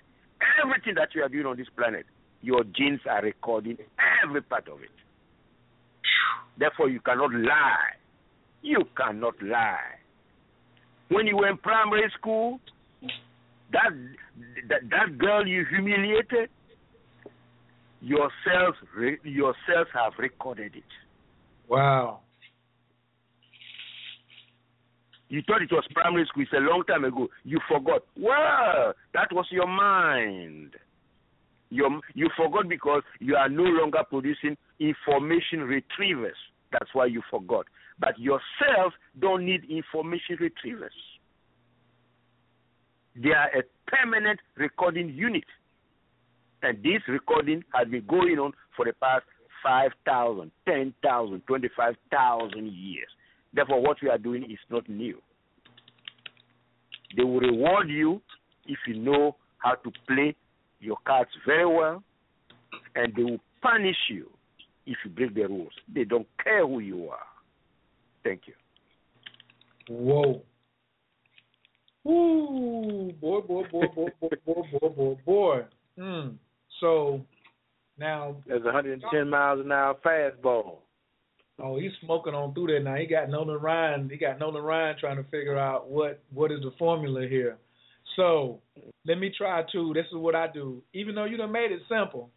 Everything 0.62 0.94
that 0.96 1.14
you 1.14 1.22
are 1.22 1.28
doing 1.28 1.46
on 1.46 1.56
this 1.56 1.68
planet, 1.76 2.06
your 2.42 2.64
genes 2.64 3.00
are 3.08 3.22
recording 3.22 3.78
every 4.22 4.42
part 4.42 4.68
of 4.68 4.82
it. 4.82 4.90
Therefore, 6.58 6.88
you 6.88 7.00
cannot 7.00 7.32
lie. 7.32 7.96
You 8.62 8.84
cannot 8.96 9.42
lie. 9.42 9.98
When 11.08 11.26
you 11.26 11.36
were 11.36 11.48
in 11.48 11.58
primary 11.58 12.10
school, 12.18 12.60
that 13.72 13.90
that, 14.68 14.88
that 14.90 15.18
girl 15.18 15.46
you 15.46 15.64
humiliated, 15.68 16.50
your 18.00 18.30
cells 18.44 18.74
your 19.22 19.54
cells 19.66 19.88
have 19.92 20.12
recorded 20.18 20.76
it. 20.76 20.82
Wow. 21.68 22.20
You 25.35 25.43
thought 25.48 25.62
it 25.62 25.73
was 25.73 25.85
primary 25.93 26.24
school. 26.27 26.44
It's 26.44 26.52
a 26.52 26.59
long 26.59 26.85
time 26.85 27.05
ago. 27.05 27.27
You 27.43 27.59
forgot. 27.69 28.02
Well, 28.16 28.94
that 29.15 29.32
was 29.32 29.47
your 29.51 29.66
mind. 29.66 30.77
Your, 31.70 31.90
you 32.15 32.31
forgot 32.36 32.69
because 32.69 33.02
you 33.19 33.35
are 33.35 33.48
no 33.48 33.65
longer 33.65 33.98
producing 34.09 34.56
information 34.78 35.62
retrievers. 35.62 36.36
That's 36.70 36.89
why 36.93 37.06
you 37.06 37.20
forgot. 37.32 37.66
But 37.98 38.16
yourself 38.16 38.93
don't 39.19 39.44
need 39.44 39.65
information 39.69 40.36
retrievers. 40.39 40.93
They 43.20 43.31
are 43.31 43.51
a 43.59 43.62
permanent 43.89 44.39
recording 44.56 45.09
unit. 45.09 45.43
And 46.62 46.78
this 46.78 47.02
recording 47.09 47.65
has 47.74 47.89
been 47.89 48.06
going 48.06 48.39
on 48.39 48.52
for 48.77 48.85
the 48.85 48.93
past 49.02 49.24
5,000, 49.65 50.52
10,000, 50.65 51.43
25,000 51.44 52.73
years. 52.73 53.09
Therefore, 53.55 53.81
what 53.81 53.98
we 54.02 54.09
are 54.09 54.18
doing 54.18 54.44
is 54.44 54.59
not 54.70 54.89
new. 54.89 55.20
They 57.16 57.22
will 57.22 57.40
reward 57.40 57.89
you 57.89 58.20
if 58.66 58.78
you 58.86 58.97
know 58.98 59.36
how 59.59 59.74
to 59.74 59.93
play 60.09 60.35
your 60.81 60.97
cards 61.06 61.31
very 61.47 61.66
well, 61.66 62.02
and 62.94 63.14
they 63.14 63.22
will 63.22 63.40
punish 63.62 63.97
you 64.10 64.28
if 64.86 64.97
you 65.05 65.10
break 65.10 65.35
the 65.35 65.43
rules. 65.43 65.72
They 65.94 66.05
don't 66.05 66.26
care 66.43 66.66
who 66.66 66.81
you 66.81 67.09
are. 67.09 67.18
Thank 68.22 68.43
you. 68.47 68.55
Whoa. 69.89 70.43
Ooh, 72.06 73.12
boy, 73.20 73.40
boy, 73.40 73.62
boy, 73.70 73.86
boy, 73.94 74.09
boy, 74.20 74.28
boy, 74.44 74.62
boy, 74.72 74.89
boy, 74.89 75.16
boy. 75.24 75.62
Mm. 75.98 76.35
So 76.81 77.20
now 77.98 78.36
there's 78.47 78.64
110 78.64 79.31
miles 79.31 79.60
an 79.60 79.72
hour 79.72 79.97
fastball. 80.05 80.78
Oh, 81.62 81.78
he's 81.78 81.93
smoking 82.02 82.35
on 82.35 82.52
through 82.52 82.66
there 82.68 82.82
now. 82.82 82.97
He 82.97 83.06
got 83.06 83.31
Nolan 83.31 83.60
Ryan. 83.60 84.09
He 84.10 84.16
got 84.16 84.39
Nolan 84.40 84.62
Ryan 84.62 84.97
trying 84.98 85.16
to 85.16 85.31
figure 85.31 85.59
out 85.59 85.89
what 85.89 86.20
what 86.32 86.51
is 86.51 86.60
the 86.60 86.72
formula 86.78 87.26
here. 87.28 87.56
So 88.16 88.60
let 89.06 89.18
me 89.18 89.32
try 89.36 89.62
to. 89.72 89.93
This 89.94 90.06
is 90.06 90.16
what 90.16 90.35
I 90.35 90.48
do. 90.52 90.82
Even 90.93 91.14
though 91.14 91.24
you 91.24 91.36
done 91.36 91.52
made 91.52 91.70
it 91.70 91.82
simple, 91.89 92.31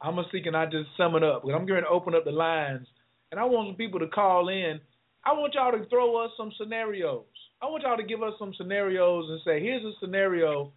I'm 0.00 0.14
gonna 0.14 0.28
see 0.30 0.40
can 0.40 0.54
I 0.54 0.66
just 0.66 0.88
sum 0.96 1.16
it 1.16 1.24
up. 1.24 1.42
I'm 1.44 1.66
going 1.66 1.82
to 1.82 1.88
open 1.88 2.14
up 2.14 2.24
the 2.24 2.30
lines, 2.30 2.86
and 3.30 3.40
I 3.40 3.44
want 3.44 3.68
some 3.68 3.76
people 3.76 4.00
to 4.00 4.08
call 4.08 4.48
in. 4.48 4.80
I 5.24 5.32
want 5.32 5.54
y'all 5.54 5.72
to 5.72 5.84
throw 5.88 6.16
us 6.24 6.30
some 6.36 6.52
scenarios. 6.56 7.24
I 7.60 7.66
want 7.66 7.82
y'all 7.82 7.96
to 7.96 8.02
give 8.02 8.22
us 8.22 8.32
some 8.38 8.54
scenarios 8.56 9.26
and 9.28 9.40
say, 9.44 9.62
here's 9.62 9.84
a 9.84 9.92
scenario. 10.00 10.72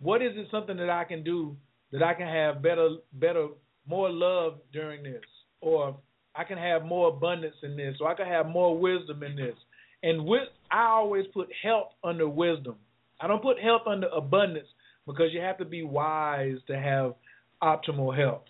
What 0.00 0.22
is 0.22 0.32
it 0.36 0.46
something 0.52 0.76
that 0.76 0.88
I 0.90 1.02
can 1.02 1.24
do 1.24 1.56
that 1.90 2.02
I 2.02 2.14
can 2.14 2.28
have 2.28 2.62
better, 2.62 2.96
better, 3.14 3.48
more 3.88 4.08
love 4.08 4.58
during 4.72 5.02
this, 5.02 5.24
or 5.60 5.96
I 6.34 6.44
can 6.44 6.58
have 6.58 6.84
more 6.84 7.08
abundance 7.08 7.56
in 7.62 7.76
this, 7.76 7.96
or 8.00 8.08
I 8.08 8.14
can 8.14 8.26
have 8.26 8.46
more 8.46 8.78
wisdom 8.78 9.22
in 9.22 9.36
this. 9.36 9.54
And 10.02 10.24
with, 10.24 10.48
I 10.70 10.84
always 10.84 11.26
put 11.32 11.48
health 11.62 11.88
under 12.04 12.28
wisdom. 12.28 12.76
I 13.20 13.26
don't 13.26 13.42
put 13.42 13.58
health 13.58 13.82
under 13.86 14.08
abundance 14.08 14.68
because 15.06 15.32
you 15.32 15.40
have 15.40 15.58
to 15.58 15.64
be 15.64 15.82
wise 15.82 16.58
to 16.68 16.78
have 16.78 17.14
optimal 17.62 18.16
health. 18.16 18.44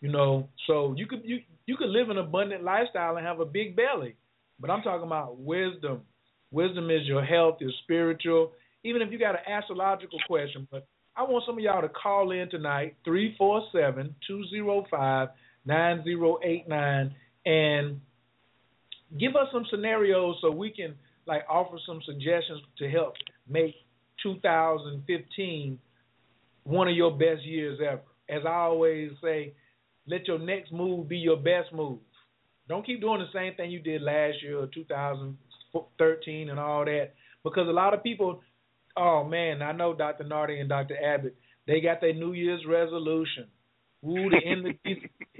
You 0.00 0.10
know, 0.10 0.48
so 0.66 0.94
you 0.96 1.06
could 1.06 1.22
you 1.24 1.38
you 1.66 1.76
could 1.76 1.88
live 1.88 2.10
an 2.10 2.18
abundant 2.18 2.64
lifestyle 2.64 3.16
and 3.16 3.26
have 3.26 3.38
a 3.38 3.44
big 3.44 3.76
belly, 3.76 4.16
but 4.58 4.68
I'm 4.68 4.82
talking 4.82 5.06
about 5.06 5.38
wisdom. 5.38 6.02
Wisdom 6.50 6.90
is 6.90 7.06
your 7.06 7.24
health, 7.24 7.58
your 7.60 7.70
spiritual. 7.84 8.52
Even 8.84 9.00
if 9.00 9.12
you 9.12 9.18
got 9.18 9.36
an 9.36 9.42
astrological 9.48 10.18
question, 10.26 10.66
but 10.72 10.86
I 11.16 11.22
want 11.22 11.44
some 11.46 11.56
of 11.56 11.62
y'all 11.62 11.82
to 11.82 11.88
call 11.88 12.32
in 12.32 12.50
tonight, 12.50 12.96
347 13.04 14.14
205 14.26 15.28
9089, 15.64 17.14
and 17.44 18.00
give 19.18 19.36
us 19.36 19.48
some 19.52 19.64
scenarios 19.70 20.36
so 20.40 20.50
we 20.50 20.70
can 20.70 20.94
like 21.26 21.42
offer 21.48 21.76
some 21.86 22.00
suggestions 22.04 22.60
to 22.78 22.88
help 22.88 23.14
make 23.48 23.74
2015 24.22 25.78
one 26.64 26.88
of 26.88 26.94
your 26.94 27.10
best 27.10 27.44
years 27.44 27.78
ever. 27.84 28.02
As 28.28 28.42
I 28.46 28.54
always 28.54 29.10
say, 29.22 29.52
let 30.06 30.26
your 30.26 30.38
next 30.38 30.72
move 30.72 31.08
be 31.08 31.18
your 31.18 31.36
best 31.36 31.72
move. 31.72 31.98
Don't 32.68 32.86
keep 32.86 33.00
doing 33.00 33.20
the 33.20 33.38
same 33.38 33.54
thing 33.54 33.70
you 33.70 33.80
did 33.80 34.02
last 34.02 34.36
year 34.42 34.58
or 34.58 34.66
2013 34.66 36.50
and 36.50 36.58
all 36.58 36.84
that 36.84 37.10
because 37.44 37.68
a 37.68 37.72
lot 37.72 37.94
of 37.94 38.02
people 38.02 38.40
Oh 38.96 39.24
man, 39.24 39.62
I 39.62 39.72
know 39.72 39.94
Dr. 39.94 40.24
Nartey 40.24 40.60
and 40.60 40.68
Dr. 40.68 40.96
Abbott. 41.02 41.36
They 41.66 41.80
got 41.80 42.00
their 42.00 42.12
New 42.12 42.32
Year's 42.32 42.64
resolution. 42.68 43.46
Ooh, 44.04 44.30
the 44.30 44.40
end 44.44 44.66
of 44.66 44.74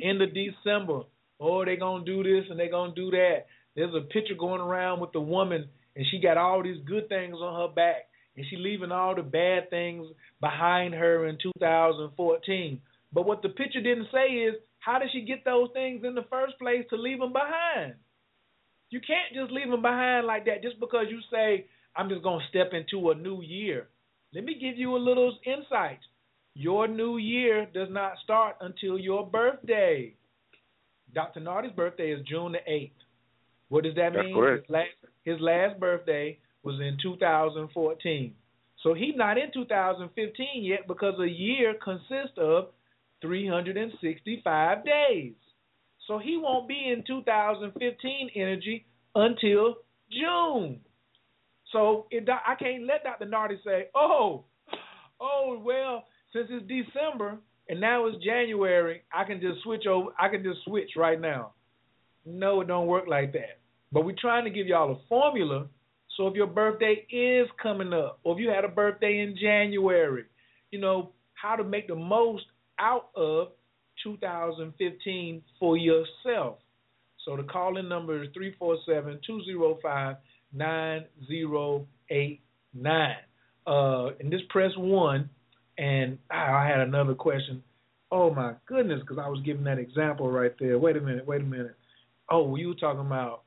end 0.00 0.22
of 0.22 0.30
December. 0.34 1.02
Oh, 1.40 1.64
they 1.64 1.76
gonna 1.76 2.04
do 2.04 2.22
this 2.22 2.44
and 2.50 2.58
they 2.58 2.68
gonna 2.68 2.94
do 2.94 3.10
that. 3.10 3.46
There's 3.74 3.94
a 3.94 4.02
picture 4.02 4.34
going 4.38 4.60
around 4.60 5.00
with 5.00 5.12
the 5.12 5.20
woman, 5.20 5.68
and 5.96 6.06
she 6.10 6.20
got 6.20 6.36
all 6.36 6.62
these 6.62 6.82
good 6.86 7.08
things 7.08 7.34
on 7.34 7.60
her 7.60 7.74
back, 7.74 8.08
and 8.36 8.46
she 8.48 8.56
leaving 8.56 8.92
all 8.92 9.14
the 9.14 9.22
bad 9.22 9.70
things 9.70 10.06
behind 10.40 10.94
her 10.94 11.26
in 11.26 11.38
2014. 11.42 12.80
But 13.12 13.26
what 13.26 13.42
the 13.42 13.48
picture 13.48 13.82
didn't 13.82 14.08
say 14.12 14.32
is 14.32 14.54
how 14.78 14.98
did 14.98 15.10
she 15.12 15.22
get 15.24 15.44
those 15.44 15.68
things 15.72 16.04
in 16.04 16.14
the 16.14 16.26
first 16.30 16.58
place 16.58 16.84
to 16.90 16.96
leave 16.96 17.18
them 17.18 17.32
behind? 17.32 17.94
You 18.90 19.00
can't 19.00 19.34
just 19.34 19.52
leave 19.52 19.70
them 19.70 19.82
behind 19.82 20.26
like 20.26 20.44
that 20.46 20.62
just 20.62 20.78
because 20.78 21.06
you 21.08 21.20
say 21.32 21.66
I'm 21.96 22.08
just 22.08 22.22
to 22.22 22.38
step 22.48 22.72
into 22.72 23.10
a 23.10 23.14
new 23.14 23.42
year. 23.42 23.88
Let 24.34 24.44
me 24.44 24.54
give 24.54 24.78
you 24.78 24.96
a 24.96 24.98
little 24.98 25.36
insight. 25.44 26.00
Your 26.54 26.86
new 26.86 27.16
year 27.16 27.66
does 27.72 27.88
not 27.90 28.14
start 28.22 28.56
until 28.60 28.98
your 28.98 29.26
birthday. 29.26 30.14
Dr. 31.14 31.40
Nartey's 31.40 31.74
birthday 31.74 32.12
is 32.12 32.24
June 32.26 32.52
the 32.52 32.70
8th. 32.70 32.90
What 33.68 33.84
does 33.84 33.94
that 33.94 34.12
That's 34.14 34.26
mean? 34.26 34.52
His 34.52 34.64
last, 34.68 34.88
his 35.24 35.40
last 35.40 35.80
birthday 35.80 36.38
was 36.62 36.78
in 36.80 36.98
2014. 37.02 38.34
So 38.82 38.94
he's 38.94 39.14
not 39.16 39.38
in 39.38 39.50
2015 39.52 40.46
yet 40.64 40.86
because 40.86 41.14
a 41.20 41.28
year 41.28 41.74
consists 41.82 42.36
of 42.36 42.66
365 43.22 44.84
days. 44.84 45.32
So 46.06 46.18
he 46.18 46.36
won't 46.36 46.68
be 46.68 46.92
in 46.92 47.04
2015 47.06 48.30
energy 48.34 48.84
until 49.14 49.76
June. 50.10 50.80
So 51.70 52.06
it, 52.10 52.28
I 52.28 52.54
can't 52.56 52.84
let 52.84 53.04
Dr. 53.04 53.26
Nartey 53.26 53.62
say, 53.64 53.88
"Oh, 53.94 54.44
oh, 55.20 55.62
well, 55.64 56.04
since 56.32 56.48
it's 56.50 56.66
December 56.66 57.38
and 57.68 57.80
now 57.80 58.06
it's 58.06 58.22
January, 58.24 59.02
I 59.12 59.24
can 59.24 59.40
just 59.40 59.62
switch 59.62 59.86
over. 59.86 60.10
I 60.18 60.28
can 60.28 60.42
just 60.42 60.64
switch 60.64 60.90
right 60.96 61.20
now." 61.20 61.52
No, 62.24 62.60
it 62.60 62.68
don't 62.68 62.86
work 62.86 63.08
like 63.08 63.32
that. 63.32 63.58
But 63.90 64.04
we're 64.04 64.16
trying 64.18 64.44
to 64.44 64.50
give 64.50 64.66
y'all 64.66 64.92
a 64.92 64.98
formula. 65.08 65.66
So 66.16 66.28
if 66.28 66.34
your 66.34 66.46
birthday 66.46 67.06
is 67.10 67.48
coming 67.62 67.92
up, 67.92 68.20
or 68.22 68.34
if 68.34 68.40
you 68.40 68.48
had 68.48 68.64
a 68.64 68.68
birthday 68.68 69.20
in 69.20 69.36
January, 69.40 70.24
you 70.70 70.78
know 70.78 71.10
how 71.34 71.56
to 71.56 71.64
make 71.64 71.88
the 71.88 71.96
most 71.96 72.44
out 72.78 73.08
of 73.16 73.48
2015 74.02 75.42
for 75.58 75.76
yourself. 75.76 76.58
So 77.24 77.36
the 77.36 77.42
call-in 77.44 77.88
number 77.88 78.22
is 78.22 78.28
347 78.34 79.20
205 79.26 80.16
9089. 80.52 83.16
Uh, 83.64 84.10
and 84.18 84.28
just 84.30 84.48
press 84.48 84.72
one. 84.76 85.30
And 85.82 86.18
I 86.30 86.66
had 86.68 86.80
another 86.80 87.14
question. 87.14 87.62
Oh 88.10 88.32
my 88.32 88.54
goodness, 88.66 89.00
because 89.00 89.18
I 89.18 89.28
was 89.28 89.40
giving 89.44 89.64
that 89.64 89.78
example 89.78 90.30
right 90.30 90.52
there. 90.60 90.78
Wait 90.78 90.96
a 90.96 91.00
minute, 91.00 91.26
wait 91.26 91.40
a 91.40 91.44
minute. 91.44 91.76
Oh, 92.30 92.54
you 92.56 92.68
were 92.68 92.74
talking 92.74 93.00
about 93.00 93.42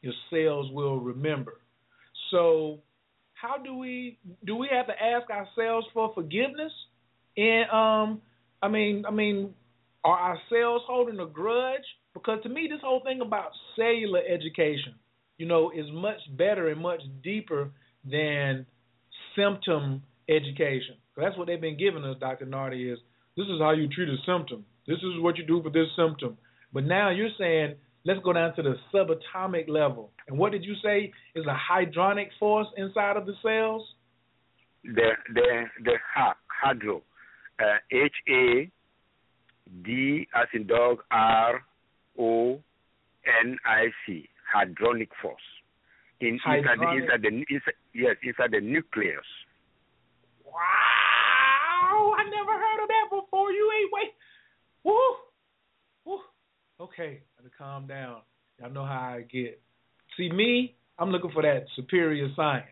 your 0.00 0.14
cells 0.30 0.70
will 0.72 0.98
remember. 0.98 1.60
So, 2.30 2.78
how 3.34 3.56
do 3.58 3.74
we 3.74 4.18
do? 4.44 4.56
We 4.56 4.68
have 4.72 4.86
to 4.86 4.92
ask 4.92 5.30
ourselves 5.30 5.86
for 5.92 6.12
forgiveness, 6.14 6.72
and 7.36 7.70
um, 7.70 8.22
I 8.62 8.68
mean, 8.68 9.04
I 9.06 9.10
mean, 9.10 9.54
are 10.04 10.18
our 10.18 10.38
cells 10.48 10.82
holding 10.86 11.20
a 11.20 11.26
grudge? 11.26 11.84
Because 12.14 12.42
to 12.42 12.48
me, 12.48 12.68
this 12.70 12.80
whole 12.82 13.02
thing 13.04 13.20
about 13.20 13.50
cellular 13.76 14.20
education 14.28 14.94
you 15.38 15.46
know, 15.46 15.70
is 15.70 15.86
much 15.92 16.18
better 16.36 16.68
and 16.68 16.80
much 16.80 17.00
deeper 17.22 17.70
than 18.04 18.66
symptom 19.36 20.02
education. 20.28 20.96
So 21.18 21.24
that's 21.24 21.36
what 21.36 21.48
they've 21.48 21.60
been 21.60 21.76
giving 21.76 22.04
us, 22.04 22.16
Dr. 22.20 22.46
Nartey, 22.46 22.92
is 22.92 22.98
this 23.36 23.46
is 23.46 23.60
how 23.60 23.72
you 23.72 23.88
treat 23.88 24.08
a 24.08 24.16
symptom. 24.24 24.64
This 24.86 24.98
is 24.98 25.20
what 25.20 25.36
you 25.36 25.44
do 25.44 25.60
for 25.60 25.70
this 25.70 25.88
symptom. 25.96 26.38
But 26.72 26.84
now 26.84 27.10
you're 27.10 27.30
saying, 27.36 27.74
let's 28.04 28.20
go 28.22 28.32
down 28.32 28.54
to 28.54 28.62
the 28.62 28.76
subatomic 28.94 29.68
level. 29.68 30.12
And 30.28 30.38
what 30.38 30.52
did 30.52 30.64
you 30.64 30.74
say 30.80 31.12
is 31.34 31.44
a 31.46 31.56
hydronic 31.72 32.28
force 32.38 32.68
inside 32.76 33.16
of 33.16 33.26
the 33.26 33.32
cells? 33.42 33.82
The 34.84 35.10
the 35.34 35.64
the 35.84 35.94
hydro, 36.62 37.02
uh, 37.58 37.78
H 37.90 38.12
A 38.28 38.70
D 39.84 40.28
as 40.36 40.46
in 40.54 40.68
dog 40.68 40.98
R 41.10 41.64
O 42.16 42.60
N 43.42 43.56
I 43.66 43.86
C 44.06 44.28
hadronic 44.54 45.08
force 45.20 45.42
in 46.20 46.34
inside, 46.34 46.58
inside 46.58 47.22
the 47.22 47.28
inside, 47.28 47.74
yes 47.92 48.14
inside 48.22 48.52
the 48.52 48.60
nucleus. 48.60 49.26
Wow, 50.44 51.07
I 52.18 52.24
never 52.30 52.52
heard 52.52 52.82
of 52.82 52.88
that 52.88 53.06
before. 53.10 53.52
You 53.52 53.70
ain't 53.80 53.92
wait. 53.92 54.12
Woo, 54.84 54.94
woo. 56.04 56.18
Okay, 56.80 57.22
I 57.38 57.42
gotta 57.42 57.54
calm 57.56 57.86
down. 57.86 58.22
Y'all 58.58 58.70
know 58.70 58.84
how 58.84 59.14
I 59.16 59.22
get. 59.22 59.60
See 60.16 60.30
me, 60.30 60.74
I'm 60.98 61.10
looking 61.10 61.30
for 61.30 61.42
that 61.42 61.64
superior 61.76 62.28
science. 62.34 62.66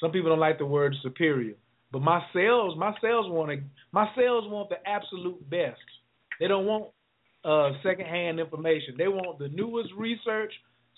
Some 0.00 0.10
people 0.10 0.30
don't 0.30 0.40
like 0.40 0.58
the 0.58 0.66
word 0.66 0.94
superior, 1.02 1.54
but 1.92 2.02
my 2.02 2.20
sales, 2.32 2.76
my 2.76 2.92
sales 3.00 3.30
want 3.30 3.50
to, 3.50 3.64
my 3.92 4.08
sales 4.16 4.44
want 4.48 4.70
the 4.70 4.76
absolute 4.86 5.48
best. 5.48 5.78
They 6.40 6.48
don't 6.48 6.66
want 6.66 6.86
uh, 7.44 7.78
secondhand 7.82 8.40
information. 8.40 8.94
They 8.98 9.08
want 9.08 9.38
the 9.38 9.48
newest 9.48 9.90
research 9.96 10.52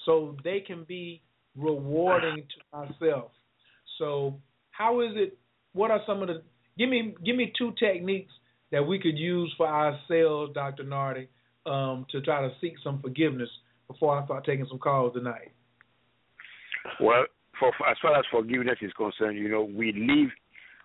so 0.05 0.37
they 0.45 0.61
can 0.61 0.85
be 0.85 1.21
rewarding 1.57 2.37
to 2.37 2.79
myself. 2.79 3.33
So, 3.99 4.39
how 4.71 5.01
is 5.01 5.11
it? 5.15 5.39
What 5.73 5.91
are 5.91 6.01
some 6.07 6.23
of 6.23 6.29
the? 6.29 6.43
Give 6.79 6.89
me 6.89 7.15
give 7.25 7.37
me 7.37 7.53
two 7.57 7.73
techniques 7.79 8.33
that 8.73 8.87
we 8.87 8.99
could 8.99 9.17
use 9.17 9.53
for 9.57 9.67
ourselves, 9.67 10.53
Dr. 10.55 10.85
Nartey, 10.85 11.29
um, 11.65 12.07
to 12.11 12.21
try 12.21 12.43
to 12.43 12.53
seek 12.61 12.75
some 12.83 13.01
forgiveness 13.01 13.49
before 13.89 14.19
I 14.19 14.25
start 14.25 14.45
taking 14.45 14.67
some 14.69 14.79
calls 14.79 15.15
tonight. 15.15 15.53
Well, 17.01 17.25
for 17.59 17.69
as 17.89 17.97
far 18.03 18.19
as 18.19 18.25
forgiveness 18.31 18.79
is 18.83 18.93
concerned, 18.93 19.39
you 19.39 19.49
know, 19.49 19.63
we 19.63 19.93
live 19.93 20.31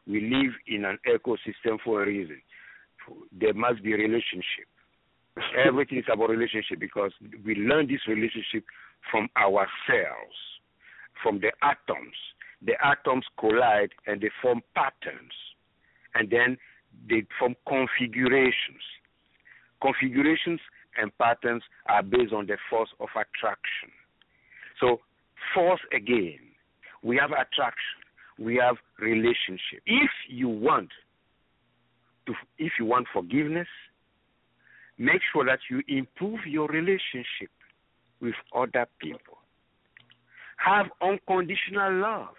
we 0.08 0.22
live 0.22 0.54
in 0.68 0.86
an 0.86 0.98
ecosystem 1.08 1.78
for 1.84 2.04
a 2.04 2.08
reason. 2.08 2.42
There 3.40 3.54
must 3.54 3.84
be 3.84 3.94
a 3.94 3.98
relationship. 3.98 4.68
Everything 5.66 6.00
is 6.00 6.06
about 6.12 6.30
relationship 6.30 6.80
because 6.80 7.12
we 7.46 7.56
learn 7.56 7.88
this 7.88 8.02
relationship 8.08 8.66
from 9.10 9.30
ourselves, 9.38 10.38
from 11.22 11.40
the 11.40 11.52
atoms. 11.62 12.16
The 12.64 12.74
atoms 12.84 13.26
collide 13.40 13.90
and 14.06 14.22
they 14.22 14.30
form 14.42 14.62
patterns, 14.76 15.34
and 16.16 16.30
then 16.30 16.58
they 17.10 17.26
form 17.40 17.56
configurations. 17.68 18.84
Configurations 19.82 20.60
and 21.02 21.16
patterns 21.18 21.64
are 21.88 22.04
based 22.04 22.34
on 22.34 22.46
the 22.48 22.58
force 22.70 22.90
of 23.00 23.10
attraction. 23.10 23.90
So, 24.80 25.00
force 25.54 25.80
again, 25.96 26.40
we 27.04 27.18
have 27.18 27.32
attraction, 27.32 28.00
we 28.40 28.56
have 28.58 28.76
relationship. 29.00 29.82
If 29.86 30.12
you 30.30 30.50
want 30.50 30.90
to, 32.28 32.34
if 32.58 32.74
you 32.80 32.86
want 32.86 33.08
forgiveness, 33.14 33.68
make 34.98 35.22
sure 35.34 35.46
that 35.46 35.60
you 35.70 35.82
improve 35.88 36.40
your 36.46 36.68
relationship 36.68 37.50
with 38.22 38.36
other 38.56 38.86
people. 39.00 39.38
Have 40.58 40.88
unconditional 41.02 42.02
love. 42.02 42.36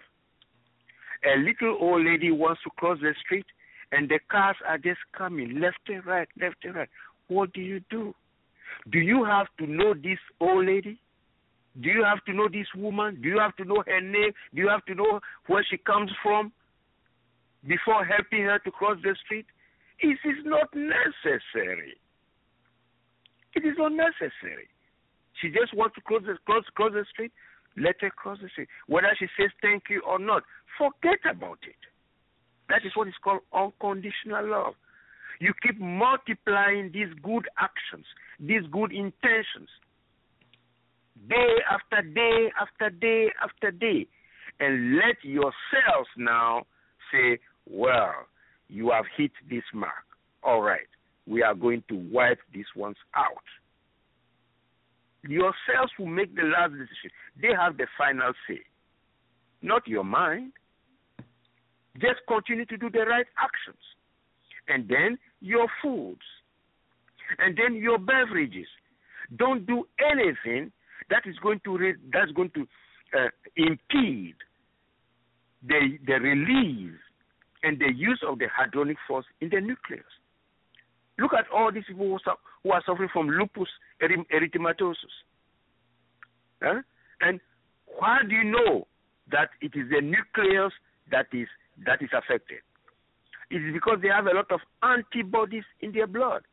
A 1.25 1.37
little 1.39 1.77
old 1.79 2.05
lady 2.05 2.31
wants 2.31 2.61
to 2.63 2.69
cross 2.77 2.97
the 3.01 3.13
street 3.23 3.45
and 3.93 4.09
the 4.09 4.19
cars 4.31 4.55
are 4.67 4.77
just 4.77 4.99
coming 5.15 5.59
left 5.59 5.77
and 5.87 6.05
right, 6.05 6.27
left 6.41 6.57
and 6.63 6.75
right. 6.75 6.89
What 7.27 7.53
do 7.53 7.61
you 7.61 7.79
do? 7.89 8.13
Do 8.91 8.99
you 8.99 9.23
have 9.23 9.47
to 9.59 9.67
know 9.67 9.93
this 9.93 10.19
old 10.39 10.65
lady? 10.65 10.99
Do 11.79 11.89
you 11.89 12.03
have 12.03 12.23
to 12.25 12.33
know 12.33 12.47
this 12.47 12.67
woman? 12.75 13.19
Do 13.21 13.29
you 13.29 13.39
have 13.39 13.55
to 13.57 13.65
know 13.65 13.83
her 13.85 14.01
name? 14.01 14.31
Do 14.53 14.61
you 14.61 14.69
have 14.69 14.85
to 14.85 14.95
know 14.95 15.19
where 15.47 15.65
she 15.69 15.77
comes 15.77 16.11
from 16.21 16.51
before 17.67 18.03
helping 18.05 18.43
her 18.43 18.59
to 18.59 18.71
cross 18.71 18.97
the 19.03 19.15
street? 19.25 19.45
It 19.99 20.17
is 20.25 20.43
not 20.43 20.73
necessary. 20.73 21.93
It 23.55 23.65
is 23.65 23.75
unnecessary. 23.79 24.69
She 25.41 25.49
just 25.49 25.73
wants 25.75 25.95
to 25.95 26.01
cross 26.01 26.23
the, 26.25 26.37
cross, 26.45 26.63
cross 26.75 26.91
the 26.93 27.05
street. 27.11 27.31
Let 27.77 27.95
her 28.01 28.09
cross 28.09 28.39
the 28.41 28.49
street. 28.49 28.69
Whether 28.87 29.15
she 29.17 29.27
says 29.37 29.49
thank 29.61 29.83
you 29.89 30.01
or 30.01 30.19
not, 30.19 30.43
forget 30.77 31.19
about 31.29 31.59
it. 31.63 31.92
That 32.73 32.87
is 32.87 32.95
what 32.95 33.07
is 33.07 33.13
called 33.23 33.41
unconditional 33.53 34.49
love. 34.49 34.73
You 35.39 35.53
keep 35.61 35.79
multiplying 35.79 36.89
these 36.91 37.13
good 37.21 37.47
actions, 37.59 38.05
these 38.39 38.63
good 38.71 38.91
intentions, 38.91 39.69
day 41.29 41.53
after 41.69 42.01
day 42.01 42.49
after 42.59 42.89
day 42.89 43.27
after 43.43 43.69
day. 43.69 44.07
And 44.59 44.95
let 44.95 45.17
yourselves 45.21 46.09
now 46.17 46.63
say, 47.11 47.37
well, 47.69 48.25
you 48.69 48.89
have 48.89 49.05
hit 49.15 49.31
this 49.47 49.63
mark. 49.71 50.05
All 50.41 50.63
right, 50.63 50.89
we 51.27 51.43
are 51.43 51.53
going 51.53 51.83
to 51.89 51.95
wipe 52.11 52.39
these 52.51 52.65
ones 52.75 52.97
out. 53.15 53.45
Yourselves 55.21 55.91
will 55.99 56.07
make 56.07 56.35
the 56.35 56.41
last 56.41 56.71
decision. 56.71 57.11
They 57.39 57.53
have 57.55 57.77
the 57.77 57.85
final 57.99 58.33
say, 58.47 58.61
not 59.61 59.87
your 59.87 60.03
mind. 60.03 60.53
Just 61.99 62.21
continue 62.27 62.65
to 62.65 62.77
do 62.77 62.89
the 62.89 63.05
right 63.05 63.25
actions. 63.37 63.81
And 64.67 64.87
then 64.87 65.17
your 65.41 65.67
foods. 65.81 66.21
And 67.39 67.57
then 67.57 67.75
your 67.75 67.97
beverages. 67.97 68.67
Don't 69.37 69.65
do 69.65 69.87
anything 69.99 70.71
that 71.09 71.23
is 71.25 71.35
going 71.39 71.61
to 71.65 71.77
re- 71.77 71.95
that's 72.11 72.31
going 72.31 72.51
to 72.51 72.61
uh, 73.17 73.29
impede 73.55 74.35
the 75.67 75.97
the 76.05 76.13
release 76.13 76.99
and 77.63 77.79
the 77.79 77.91
use 77.95 78.21
of 78.27 78.39
the 78.39 78.45
hadronic 78.45 78.97
force 79.07 79.25
in 79.41 79.49
the 79.49 79.61
nucleus. 79.61 80.03
Look 81.17 81.33
at 81.33 81.45
all 81.53 81.71
these 81.71 81.83
people 81.87 82.07
who, 82.07 82.19
su- 82.23 82.39
who 82.63 82.71
are 82.71 82.83
suffering 82.85 83.09
from 83.13 83.29
lupus 83.29 83.69
erythematosus. 84.01 84.95
Huh? 86.61 86.81
And 87.21 87.39
why 87.97 88.19
do 88.27 88.35
you 88.35 88.43
know 88.43 88.87
that 89.31 89.49
it 89.61 89.71
is 89.75 89.89
the 89.89 90.01
nucleus 90.01 90.73
that 91.11 91.27
is 91.31 91.47
that 91.85 92.01
is 92.01 92.09
affected? 92.13 92.59
It 93.49 93.57
is 93.57 93.73
because 93.73 93.99
they 94.01 94.09
have 94.09 94.27
a 94.27 94.33
lot 94.33 94.51
of 94.51 94.59
antibodies 94.81 95.63
in 95.81 95.91
their 95.91 96.07
blood. 96.07 96.43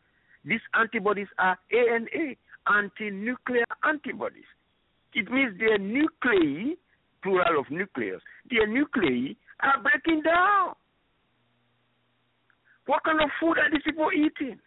These 0.45 0.61
antibodies 0.75 1.29
are 1.39 1.59
ANA, 1.73 2.35
anti-nuclear 2.67 3.65
antibodies. 3.85 4.49
It 5.15 5.31
means 5.31 5.59
their 5.59 5.79
nuclei, 5.79 6.75
plural 7.23 7.61
of 7.61 7.71
nucleus, 7.71 8.21
their 8.51 8.67
nuclei 8.67 9.35
are 9.63 9.83
breaking 9.83 10.23
down. 10.23 10.75
What 12.87 13.05
kind 13.05 13.21
of 13.21 13.31
food 13.39 13.59
are 13.59 13.71
these 13.71 13.83
people 13.85 14.09
eating? 14.13 14.59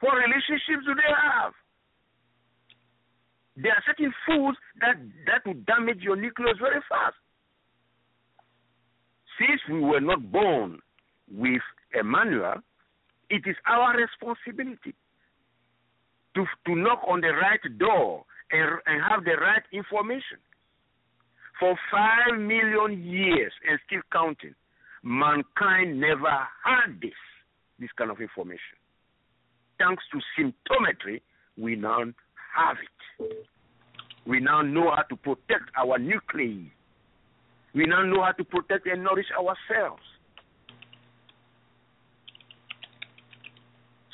What 0.00 0.14
relationships 0.14 0.84
do 0.86 0.94
they 0.94 1.10
have? 1.10 1.52
There 3.56 3.72
are 3.72 3.82
certain 3.86 4.12
foods 4.26 4.58
that, 4.80 4.96
that 5.26 5.46
will 5.46 5.58
damage 5.66 6.00
your 6.02 6.16
nucleus 6.16 6.58
very 6.60 6.80
fast. 6.88 7.16
Since 9.38 9.60
we 9.70 9.80
were 9.80 10.00
not 10.00 10.30
born 10.32 10.78
with 11.30 11.62
a 11.98 12.04
manual, 12.04 12.54
it 13.28 13.42
is 13.46 13.56
our 13.66 13.96
responsibility 13.96 14.94
to, 16.34 16.44
to 16.66 16.74
knock 16.76 17.02
on 17.08 17.20
the 17.20 17.32
right 17.32 17.60
door 17.78 18.24
and, 18.52 18.80
and 18.86 19.02
have 19.08 19.24
the 19.24 19.36
right 19.40 19.62
information. 19.72 20.38
For 21.58 21.74
five 21.90 22.38
million 22.38 23.02
years 23.02 23.52
and 23.68 23.78
still 23.86 24.02
counting, 24.12 24.54
mankind 25.02 25.98
never 26.00 26.28
had 26.64 27.00
this, 27.00 27.12
this 27.78 27.90
kind 27.96 28.10
of 28.10 28.20
information. 28.20 28.76
Thanks 29.78 30.04
to 30.12 30.20
symptometry, 30.38 31.20
we 31.56 31.76
now 31.76 32.00
have 32.54 32.76
it. 33.20 33.46
We 34.26 34.40
now 34.40 34.62
know 34.62 34.92
how 34.94 35.02
to 35.02 35.16
protect 35.16 35.70
our 35.78 35.98
nuclei. 35.98 36.70
We 37.76 37.84
now 37.84 38.02
know 38.04 38.22
how 38.24 38.32
to 38.32 38.42
protect 38.42 38.86
and 38.86 39.04
nourish 39.04 39.26
ourselves. 39.38 40.02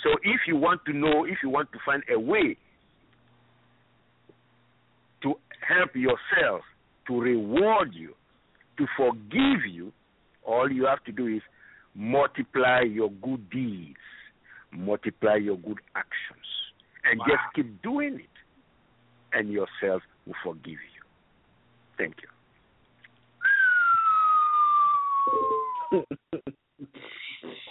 So 0.03 0.11
if 0.25 0.41
you 0.49 0.57
want 0.57 0.85
to 0.87 0.93
know, 0.93 1.25
if 1.25 1.39
you 1.45 1.49
want 1.49 1.71
to 1.71 1.79
find 1.87 2.03
a 2.13 2.19
way 2.19 2.57
to 5.23 5.35
help 5.61 5.95
yourself, 5.95 6.63
to 7.07 7.21
reward 7.21 7.91
you, 7.95 8.15
to 8.79 8.87
forgive 8.97 9.65
you, 9.71 9.93
all 10.45 10.69
you 10.69 10.87
have 10.87 11.05
to 11.05 11.13
do 11.13 11.29
is 11.29 11.43
multiply 11.95 12.81
your 12.81 13.13
good 13.13 13.49
deeds, 13.49 13.95
multiply 14.73 15.37
your 15.37 15.57
good 15.59 15.79
actions, 15.95 16.47
and 17.05 17.21
wow. 17.21 17.27
just 17.29 17.43
keep 17.55 17.81
doing 17.81 18.15
it, 18.15 19.37
and 19.39 19.53
yourself 19.53 20.03
will 20.27 20.35
forgive 20.43 20.67
you. 20.67 21.03
Thank 21.97 22.17
you. 22.23 22.32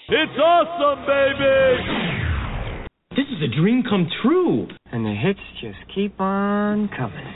It's 0.09 0.37
awesome, 0.39 1.05
baby! 1.05 2.87
This 3.15 3.25
is 3.27 3.43
a 3.43 3.47
dream 3.55 3.83
come 3.87 4.07
true. 4.21 4.67
And 4.91 5.05
the 5.05 5.13
hits 5.13 5.39
just 5.61 5.77
keep 5.93 6.19
on 6.19 6.89
coming. 6.89 7.33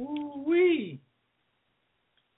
Ooh 0.00 0.44
wee. 0.46 1.00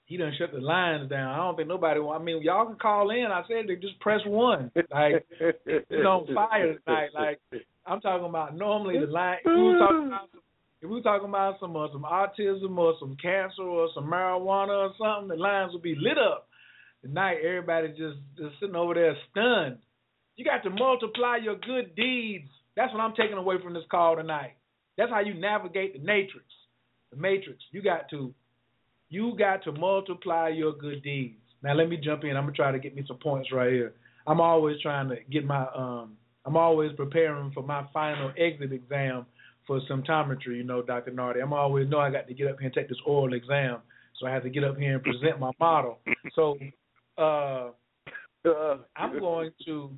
He 0.05 0.17
done 0.17 0.33
shut 0.39 0.51
the 0.51 0.59
lines 0.59 1.09
down. 1.09 1.27
I 1.27 1.37
don't 1.37 1.55
think 1.55 1.67
nobody. 1.67 1.99
I 1.99 2.17
mean, 2.17 2.41
y'all 2.41 2.65
can 2.65 2.77
call 2.77 3.11
in. 3.11 3.25
I 3.31 3.43
said 3.47 3.67
they 3.67 3.75
just 3.75 3.99
press 3.99 4.21
one. 4.25 4.71
Like 4.91 5.25
it's 5.65 5.91
on 5.91 6.25
fire 6.33 6.79
tonight. 6.85 7.09
Like 7.13 7.39
I'm 7.85 8.01
talking 8.01 8.25
about. 8.27 8.55
Normally 8.55 8.99
the 8.99 9.05
line. 9.05 9.37
If 9.45 9.51
we 9.55 9.61
were 9.61 9.77
talking 9.77 10.07
about 10.07 10.29
some, 10.31 10.41
if 10.81 10.89
we 10.89 10.95
were 10.95 11.01
talking 11.01 11.27
about 11.27 11.59
some 11.59 11.75
uh, 11.75 11.87
some 11.91 12.03
autism 12.03 12.77
or 12.77 12.95
some 12.99 13.17
cancer 13.21 13.63
or 13.63 13.89
some 13.93 14.05
marijuana 14.05 14.89
or 14.89 14.93
something, 14.97 15.27
the 15.27 15.41
lines 15.41 15.73
would 15.73 15.81
be 15.81 15.95
lit 15.95 16.17
up. 16.17 16.47
tonight 17.01 17.37
everybody 17.45 17.89
just 17.89 18.17
just 18.37 18.59
sitting 18.59 18.75
over 18.75 18.93
there 18.93 19.15
stunned. 19.31 19.79
You 20.37 20.45
got 20.45 20.63
to 20.63 20.69
multiply 20.69 21.37
your 21.37 21.57
good 21.57 21.95
deeds. 21.95 22.47
That's 22.77 22.93
what 22.93 23.01
I'm 23.01 23.13
taking 23.15 23.37
away 23.37 23.55
from 23.61 23.73
this 23.73 23.83
call 23.91 24.15
tonight. 24.15 24.53
That's 24.97 25.11
how 25.11 25.19
you 25.19 25.33
navigate 25.33 25.93
the 25.93 25.99
matrix. 25.99 26.45
The 27.11 27.17
matrix. 27.17 27.59
You 27.71 27.81
got 27.81 28.09
to 28.11 28.33
you 29.09 29.35
got 29.37 29.63
to 29.65 29.73
multiply 29.73 30.49
your 30.49 30.73
good 30.73 31.03
deeds. 31.03 31.41
Now 31.61 31.73
let 31.73 31.89
me 31.89 31.97
jump 31.97 32.23
in. 32.23 32.37
I'm 32.37 32.43
gonna 32.43 32.53
try 32.53 32.71
to 32.71 32.79
get 32.79 32.95
me 32.95 33.03
some 33.05 33.17
points 33.17 33.51
right 33.51 33.71
here. 33.73 33.93
I'm 34.25 34.39
always 34.39 34.79
trying 34.81 35.09
to 35.09 35.17
get 35.29 35.45
my 35.45 35.65
um 35.75 36.15
I'm 36.45 36.55
always 36.55 36.93
preparing 36.93 37.51
for 37.51 37.63
my 37.63 37.85
final 37.93 38.31
exit 38.37 38.71
exam 38.71 39.25
for 39.69 39.79
symptometry, 39.81 40.57
you 40.57 40.63
know, 40.63 40.81
Dr. 40.81 41.11
Nartey. 41.11 41.43
I'm 41.43 41.53
always 41.53 41.87
know 41.87 41.99
I 41.99 42.09
got 42.09 42.27
to 42.27 42.33
get 42.33 42.47
up 42.47 42.57
here 42.57 42.65
and 42.65 42.73
take 42.73 42.89
this 42.89 42.97
oral 43.05 43.35
exam. 43.35 43.77
So 44.19 44.25
I 44.25 44.31
have 44.31 44.41
to 44.41 44.49
get 44.49 44.63
up 44.63 44.77
here 44.77 44.95
and 44.95 45.03
present 45.03 45.39
my 45.39 45.51
model. 45.59 45.99
So 46.33 46.57
uh, 47.19 47.69
uh 48.45 48.77
I'm 48.95 49.19
going 49.19 49.51
to 49.67 49.91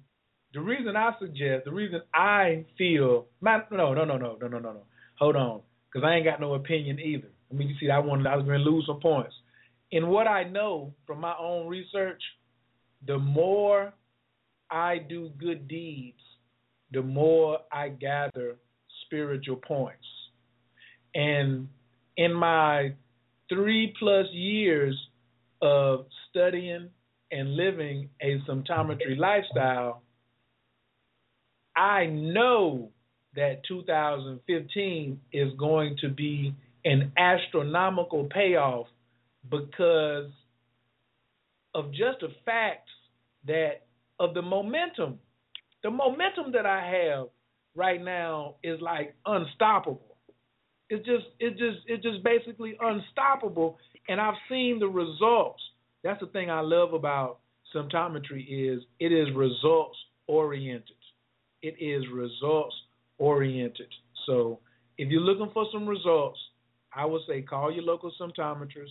the 0.54 0.60
reason 0.60 0.98
I 0.98 1.12
suggest, 1.20 1.64
the 1.64 1.72
reason 1.72 2.02
I 2.14 2.66
feel 2.78 3.28
my, 3.40 3.60
no, 3.72 3.94
no, 3.94 4.04
no, 4.04 4.18
no, 4.18 4.38
no, 4.42 4.48
no, 4.48 4.60
no, 4.60 4.74
no. 4.74 4.84
Hold 5.20 5.38
on. 5.38 5.62
Because 5.88 6.06
I 6.06 6.16
ain't 6.16 6.26
got 6.26 6.42
no 6.42 6.56
opinion 6.56 7.00
either. 7.00 7.30
I 7.50 7.54
mean 7.54 7.70
you 7.70 7.76
see 7.80 7.90
I 7.90 8.00
wanted 8.00 8.28
I 8.28 8.36
was 8.36 8.46
gonna 8.46 8.58
lose 8.58 8.84
some 8.86 9.00
points. 9.00 9.34
In 9.92 10.10
what 10.10 10.28
I 10.28 10.44
know 10.44 10.94
from 11.08 11.22
my 11.22 11.34
own 11.40 11.68
research, 11.68 12.22
the 13.08 13.18
more 13.18 13.94
I 14.70 14.98
do 14.98 15.32
good 15.40 15.70
deeds, 15.70 16.20
the 16.92 17.02
more 17.02 17.60
I 17.72 17.88
gather 17.88 18.58
spiritual 19.12 19.58
points. 19.58 20.06
And 21.14 21.68
in 22.16 22.34
my 22.34 22.94
three 23.50 23.94
plus 24.00 24.28
years 24.32 24.96
of 25.62 26.06
studying 26.30 26.90
and 27.32 27.56
living 27.56 28.10
a 28.22 28.40
symptometry 28.50 29.18
lifestyle, 29.18 30.02
I 31.76 32.06
know 32.06 32.92
that 33.36 33.62
2015 33.68 35.20
is 35.34 35.50
going 35.58 35.98
to 36.02 36.10
be 36.10 36.56
an 36.86 37.12
astronomical 37.18 38.28
payoff 38.34 38.88
because 39.50 40.30
of 41.74 41.92
just 41.92 42.20
the 42.22 42.30
fact 42.46 42.88
that 43.48 43.84
of 44.20 44.34
the 44.34 44.42
momentum. 44.42 45.20
The 45.84 45.90
momentum 45.90 46.52
that 46.54 46.66
I 46.66 46.86
have 46.86 47.28
right 47.76 48.02
now 48.04 48.56
is 48.64 48.80
like 48.82 49.16
unstoppable. 49.26 50.18
It's 50.90 51.06
just 51.06 51.26
it 51.40 51.52
just 51.52 51.86
it's 51.88 52.04
just 52.04 52.24
basically 52.24 52.78
unstoppable 52.80 53.78
and 54.08 54.20
I've 54.20 54.36
seen 54.50 54.80
the 54.80 54.88
results. 54.88 55.62
That's 56.04 56.20
the 56.20 56.28
thing 56.28 56.50
I 56.50 56.62
love 56.62 56.94
about 56.94 57.40
symptometry 57.74 58.46
is 58.50 58.84
it 59.00 59.12
is 59.12 59.28
results 59.36 59.98
oriented. 60.28 60.96
It 61.62 61.76
is 61.80 62.04
results 62.12 62.76
oriented. 63.18 63.88
So 64.26 64.60
if 64.98 65.10
you're 65.10 65.22
looking 65.22 65.52
for 65.54 65.66
some 65.72 65.88
results, 65.88 66.40
I 66.94 67.06
would 67.06 67.22
say 67.28 67.42
call 67.42 67.72
your 67.72 67.84
local 67.84 68.12
symptometrist, 68.20 68.90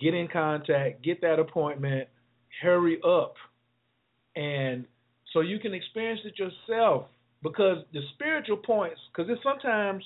get 0.00 0.14
in 0.14 0.28
contact, 0.28 1.02
get 1.02 1.20
that 1.22 1.38
appointment, 1.38 2.08
hurry 2.62 3.00
up. 3.04 3.34
And 4.36 4.84
so 5.32 5.40
you 5.40 5.58
can 5.58 5.74
experience 5.74 6.20
it 6.24 6.34
yourself 6.38 7.06
because 7.42 7.78
the 7.92 8.00
spiritual 8.14 8.58
points, 8.58 9.00
because 9.12 9.26
there's 9.26 9.42
sometimes 9.42 10.04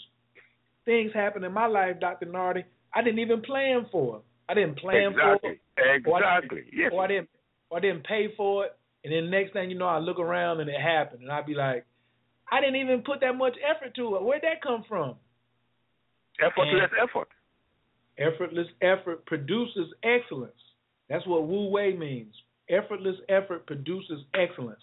things 0.85 1.13
happen 1.15 1.45
in 1.45 1.53
my 1.53 1.67
life, 1.67 1.99
Dr. 2.01 2.27
Nartey, 2.27 2.65
I 2.95 3.03
didn't 3.03 3.19
even 3.19 3.43
plan 3.43 3.87
for. 3.91 4.19
It. 4.19 4.23
I 4.49 4.55
didn't 4.55 4.79
plan 4.79 5.13
exactly. 5.13 5.61
for 5.77 5.83
it. 5.83 5.97
Exactly. 5.97 6.13
Or 6.13 6.25
I, 6.25 6.41
yes. 6.73 6.91
or 6.93 7.05
I 7.05 7.07
didn't 7.09 7.29
or 7.71 7.79
I 7.79 7.81
didn't 7.81 8.05
pay 8.05 8.29
for 8.37 8.67
it. 8.67 8.77
And 9.05 9.13
then 9.13 9.31
next 9.31 9.53
thing 9.53 9.71
you 9.71 9.79
know, 9.79 9.87
I 9.87 9.99
look 9.99 10.19
around 10.19 10.61
and 10.61 10.71
it 10.71 10.81
happened, 10.81 11.23
and 11.23 11.31
I'd 11.31 11.47
be 11.47 11.55
like, 11.55 11.85
I 12.51 12.61
didn't 12.61 12.77
even 12.77 13.03
put 13.03 13.21
that 13.21 13.35
much 13.35 13.55
effort 13.63 13.95
to 13.97 14.17
it. 14.17 14.23
Where'd 14.23 14.43
that 14.43 14.63
come 14.63 14.85
from? 14.89 15.17
Effortless 16.41 16.91
and 16.91 17.09
effort. 17.09 17.29
Effortless 18.19 18.67
effort 18.81 19.27
produces 19.27 19.93
excellence. 20.03 20.53
That's 21.09 21.27
what 21.27 21.47
Wu 21.47 21.69
Wei 21.69 21.95
means. 21.95 22.35
Effortless 22.71 23.17
effort 23.29 23.67
produces 23.67 24.21
excellence. 24.35 24.81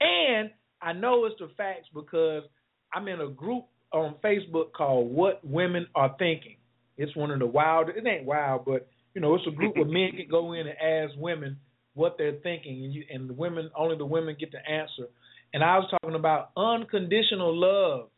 And 0.00 0.50
I 0.82 0.92
know 0.92 1.26
it's 1.26 1.38
the 1.38 1.50
facts 1.56 1.88
because 1.94 2.44
I'm 2.92 3.08
in 3.08 3.20
a 3.20 3.28
group 3.28 3.64
on 3.92 4.14
Facebook 4.22 4.72
called 4.72 5.12
What 5.12 5.44
Women 5.44 5.86
Are 5.94 6.14
Thinking. 6.18 6.56
It's 6.96 7.14
one 7.16 7.30
of 7.30 7.38
the 7.38 7.46
wild. 7.46 7.88
It 7.88 8.06
ain't 8.06 8.24
wild, 8.24 8.64
but 8.64 8.88
you 9.14 9.20
know, 9.20 9.34
it's 9.34 9.46
a 9.46 9.50
group 9.50 9.76
where 9.76 9.84
men 9.86 10.12
can 10.16 10.28
go 10.30 10.52
in 10.52 10.66
and 10.66 10.78
ask 10.78 11.18
women 11.18 11.58
what 11.94 12.16
they're 12.18 12.38
thinking, 12.42 12.84
and 12.84 12.94
you 12.94 13.04
and 13.12 13.28
the 13.28 13.34
women 13.34 13.70
only 13.76 13.96
the 13.96 14.06
women 14.06 14.36
get 14.38 14.52
to 14.52 14.58
answer. 14.58 15.08
And 15.52 15.64
I 15.64 15.78
was 15.78 15.90
talking 15.90 16.14
about 16.14 16.50
unconditional 16.56 17.56
love, 17.58 18.08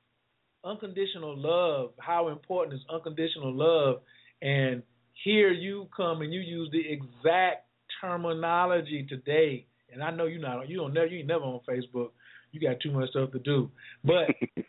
unconditional 0.64 1.36
love. 1.36 1.93
How 1.98 2.28
important 2.28 2.74
is 2.74 2.86
unconditional 2.93 3.55
love? 3.55 4.02
And 4.43 4.82
here 5.24 5.51
you 5.51 5.89
come 5.97 6.20
and 6.20 6.32
you 6.32 6.40
use 6.40 6.68
the 6.72 6.80
exact 6.80 7.66
terminology 8.01 9.06
today. 9.09 9.66
And 9.93 10.02
I 10.02 10.10
know 10.10 10.26
you're 10.26 10.40
not. 10.40 10.68
You 10.68 10.76
don't 10.78 10.93
never. 10.93 11.06
You 11.06 11.20
ain't 11.20 11.28
never 11.28 11.44
on 11.44 11.60
Facebook. 11.68 12.10
You 12.53 12.61
got 12.61 12.81
too 12.81 12.93
much 12.93 13.11
stuff 13.11 13.33
to 13.33 13.39
do. 13.39 13.70
But 14.05 14.29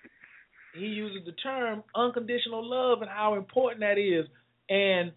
he 0.73 0.85
uses 0.85 1.25
the 1.25 1.33
term 1.33 1.83
unconditional 1.95 2.67
love 2.67 3.01
and 3.01 3.09
how 3.09 3.35
important 3.35 3.81
that 3.81 3.97
is, 3.97 4.25
and 4.69 5.11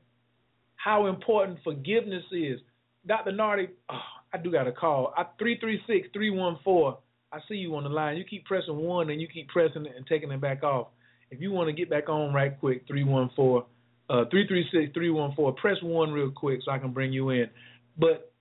how 0.76 1.06
important 1.06 1.59
forgiveness 1.64 2.24
is. 2.32 2.60
Dr. 3.06 3.32
Nartey, 3.32 3.68
oh, 3.88 3.98
I 4.32 4.38
do 4.38 4.51
got 4.51 4.66
a 4.66 4.72
call. 4.72 5.14
I 5.16 5.24
three 5.38 5.59
three 5.59 5.80
six 5.86 6.09
three 6.12 6.30
one 6.30 6.59
four. 6.64 6.98
I 7.32 7.38
see 7.48 7.55
you 7.55 7.74
on 7.76 7.84
the 7.84 7.88
line. 7.88 8.16
You 8.16 8.24
keep 8.24 8.44
pressing 8.44 8.76
one 8.76 9.10
and 9.10 9.20
you 9.20 9.28
keep 9.28 9.48
pressing 9.48 9.86
it 9.86 9.93
and 9.97 10.06
taking 10.06 10.30
it 10.30 10.40
back 10.40 10.62
off. 10.62 10.88
If 11.30 11.40
you 11.40 11.51
want 11.51 11.68
to 11.68 11.72
get 11.72 11.90
back 11.90 12.09
on 12.09 12.32
right 12.34 12.59
quick, 12.59 12.84
three 12.86 13.05
one 13.05 13.30
four, 13.34 13.66
uh, 14.10 14.24
three 14.30 14.47
three 14.47 14.66
six 14.72 14.93
three 14.93 15.10
one 15.10 15.34
four. 15.34 15.52
Press 15.52 15.76
one 15.82 16.12
real 16.12 16.30
quick 16.30 16.60
so 16.64 16.70
I 16.70 16.78
can 16.78 16.93
bring 16.93 17.12
you 17.12 17.30
in. 17.30 17.47
But 17.98 18.32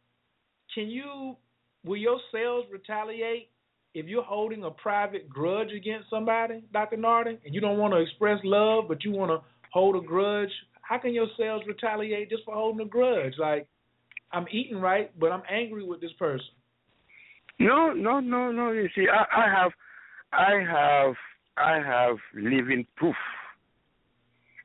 can 0.74 0.88
you? 0.88 1.36
Will 1.84 1.98
your 1.98 2.20
cells 2.32 2.66
retaliate 2.72 3.50
if 3.96 4.08
you're 4.08 4.24
holding 4.24 4.64
a 4.66 4.70
private 4.70 5.30
grudge 5.30 5.72
against 5.72 6.10
somebody, 6.10 6.62
Dr. 6.74 6.98
Nartey, 6.98 7.38
and 7.46 7.56
you 7.56 7.62
don't 7.62 7.78
want 7.78 7.94
to 7.94 8.02
express 8.02 8.40
love, 8.44 8.86
but 8.90 9.06
you 9.06 9.12
want 9.12 9.32
to 9.32 9.40
hold 9.72 9.96
a 9.96 10.06
grudge? 10.06 10.50
How 10.82 11.00
can 11.00 11.14
your 11.14 11.28
cells 11.38 11.64
retaliate 11.66 12.30
just 12.30 12.44
for 12.44 12.54
holding 12.54 12.86
a 12.86 12.90
grudge? 12.90 13.34
Like 13.40 13.68
I'm 14.34 14.46
eating 14.52 14.78
right, 14.78 15.18
but 15.18 15.32
I'm 15.32 15.44
angry 15.50 15.86
with 15.86 16.02
this 16.02 16.12
person. 16.20 16.46
No, 17.58 17.94
no, 17.94 18.20
no, 18.20 18.52
no. 18.52 18.72
You 18.72 18.90
see, 18.94 19.06
I, 19.10 19.44
I 19.44 19.50
have, 19.50 19.72
I 20.34 20.54
have, 20.70 21.16
I 21.58 21.76
have 21.78 22.18
living 22.36 22.86
proof, 22.98 23.16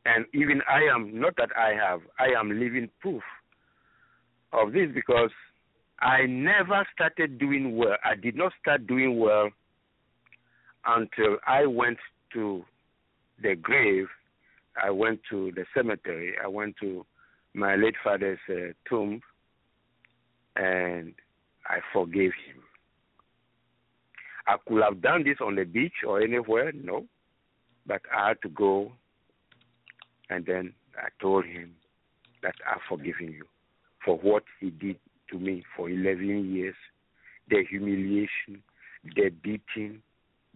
and 0.07 0.27
even 0.35 0.61
I 0.69 0.93
am 0.93 1.21
not 1.21 1.37
that 1.37 1.51
I 1.57 1.71
have. 1.71 2.01
I 2.19 2.39
am 2.39 2.51
living 2.51 2.91
proof 3.01 3.23
of 4.53 4.73
this 4.73 4.89
because 4.93 5.31
I 6.03 6.25
never 6.27 6.87
started 6.95 7.39
doing 7.39 7.77
well. 7.77 7.97
I 8.05 8.15
did 8.15 8.35
not 8.35 8.53
start 8.61 8.87
doing 8.87 9.19
well 9.19 9.51
until 10.87 11.37
I 11.47 11.67
went 11.67 11.99
to 12.33 12.65
the 13.43 13.55
grave. 13.55 14.07
I 14.83 14.91
went 14.91 15.21
to 15.31 15.53
the 15.55 15.65
cemetery. 15.75 16.35
I 16.43 16.47
went 16.47 16.77
to 16.81 17.05
my 17.53 17.77
late 17.77 17.97
father's 18.03 18.39
uh, 18.49 18.73
tomb, 18.89 19.21
and 20.57 21.13
I 21.67 21.79
forgave 21.93 22.33
him. 22.47 22.63
I 24.47 24.57
could 24.67 24.83
have 24.83 25.03
done 25.03 25.25
this 25.25 25.37
on 25.41 25.55
the 25.55 25.65
beach 25.65 25.93
or 26.07 26.23
anywhere, 26.23 26.73
no, 26.73 27.05
but 27.87 28.01
I 28.15 28.29
had 28.29 28.43
to 28.43 28.49
go, 28.49 28.93
and 30.31 30.47
then 30.47 30.73
I 30.97 31.09
told 31.21 31.45
him 31.45 31.75
that 32.43 32.55
I've 32.67 32.81
forgiven 32.89 33.33
you 33.33 33.45
for 34.05 34.17
what 34.17 34.45
he 34.61 34.71
did 34.71 34.97
to 35.31 35.39
me 35.39 35.65
for 35.77 35.89
11 35.89 36.55
years. 36.55 36.75
The 37.49 37.65
humiliation, 37.69 38.63
the 39.17 39.31
beating, 39.43 40.03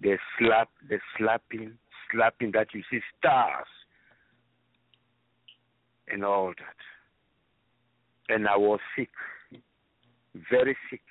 the 0.00 0.16
slap, 0.38 0.68
the 0.88 0.98
slapping, 1.16 1.72
slapping 2.10 2.52
that 2.52 2.68
you 2.72 2.82
see 2.90 3.00
stars, 3.18 3.66
and 6.08 6.24
all 6.24 6.48
that. 6.48 8.34
And 8.34 8.46
I 8.46 8.56
was 8.56 8.80
sick, 8.96 9.10
very 10.50 10.76
sick. 10.90 11.02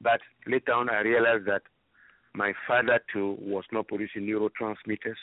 But 0.00 0.20
later 0.46 0.72
on, 0.72 0.90
I 0.90 1.00
realized 1.00 1.46
that 1.46 1.62
my 2.34 2.52
father 2.66 3.00
too 3.12 3.36
was 3.40 3.64
not 3.72 3.88
producing 3.88 4.22
neurotransmitters. 4.22 5.16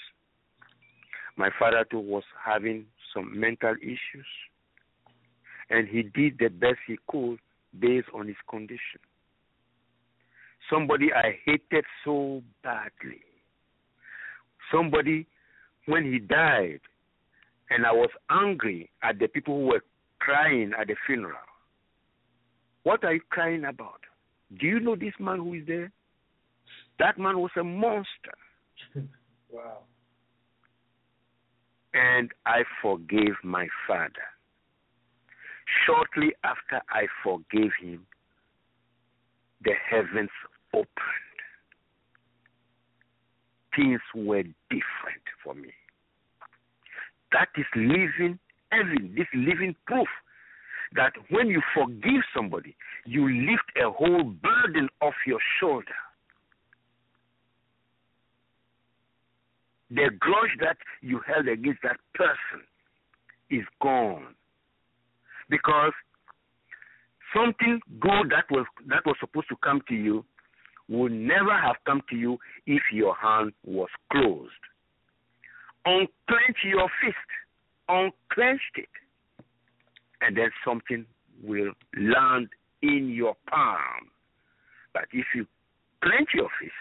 My 1.35 1.49
father 1.59 1.85
too 1.89 1.99
was 1.99 2.23
having 2.43 2.85
some 3.13 3.39
mental 3.39 3.75
issues 3.81 4.25
and 5.69 5.87
he 5.87 6.03
did 6.03 6.37
the 6.39 6.49
best 6.49 6.79
he 6.87 6.97
could 7.07 7.39
based 7.79 8.07
on 8.13 8.27
his 8.27 8.37
condition. 8.49 8.99
Somebody 10.69 11.13
I 11.13 11.39
hated 11.45 11.85
so 12.05 12.41
badly. 12.63 13.21
Somebody, 14.71 15.27
when 15.87 16.11
he 16.11 16.19
died, 16.19 16.79
and 17.69 17.85
I 17.85 17.91
was 17.91 18.09
angry 18.29 18.89
at 19.01 19.19
the 19.19 19.27
people 19.27 19.59
who 19.59 19.67
were 19.67 19.83
crying 20.19 20.71
at 20.79 20.87
the 20.87 20.95
funeral. 21.05 21.37
What 22.83 23.03
are 23.03 23.13
you 23.13 23.21
crying 23.29 23.65
about? 23.65 24.01
Do 24.59 24.67
you 24.67 24.79
know 24.79 24.95
this 24.95 25.13
man 25.19 25.37
who 25.37 25.53
is 25.55 25.63
there? 25.67 25.91
That 26.99 27.17
man 27.17 27.39
was 27.39 27.51
a 27.59 27.63
monster. 27.63 28.33
wow. 29.51 29.79
And 31.93 32.31
I 32.45 32.63
forgave 32.81 33.35
my 33.43 33.67
father. 33.87 34.32
Shortly 35.85 36.33
after 36.43 36.81
I 36.89 37.07
forgave 37.23 37.71
him, 37.81 38.05
the 39.63 39.73
heavens 39.89 40.29
opened. 40.73 40.87
Things 43.75 44.01
were 44.13 44.43
different 44.69 45.25
for 45.43 45.53
me. 45.55 45.73
That 47.31 47.49
is 47.57 47.65
living 47.75 48.37
evidence, 48.71 49.13
this 49.15 49.27
living 49.33 49.75
proof 49.87 50.07
that 50.95 51.13
when 51.29 51.47
you 51.47 51.61
forgive 51.73 52.21
somebody, 52.35 52.75
you 53.05 53.27
lift 53.27 53.63
a 53.83 53.89
whole 53.89 54.23
burden 54.23 54.89
off 55.01 55.15
your 55.25 55.39
shoulder. 55.59 55.85
The 59.89 60.09
grudge 60.19 60.57
that 60.59 60.77
you 61.01 61.19
held 61.25 61.47
against 61.47 61.81
that 61.83 61.97
person 62.15 62.65
is 63.49 63.63
gone. 63.81 64.35
Because 65.53 65.93
something 67.31 67.79
good 67.99 68.31
that 68.31 68.45
was 68.49 68.65
that 68.87 69.05
was 69.05 69.15
supposed 69.19 69.49
to 69.49 69.55
come 69.63 69.81
to 69.87 69.93
you 69.93 70.25
would 70.89 71.11
never 71.11 71.55
have 71.55 71.75
come 71.85 72.01
to 72.09 72.15
you 72.15 72.39
if 72.65 72.81
your 72.91 73.13
hand 73.15 73.53
was 73.63 73.89
closed. 74.11 74.63
Unclench 75.85 76.57
your 76.63 76.89
fist, 76.99 77.29
unclench 77.87 78.61
it, 78.77 78.89
and 80.21 80.35
then 80.35 80.49
something 80.65 81.05
will 81.43 81.71
land 81.99 82.47
in 82.81 83.11
your 83.15 83.35
palm. 83.47 84.09
But 84.91 85.03
if 85.11 85.25
you 85.35 85.45
clench 86.03 86.29
your 86.33 86.49
fist, 86.59 86.73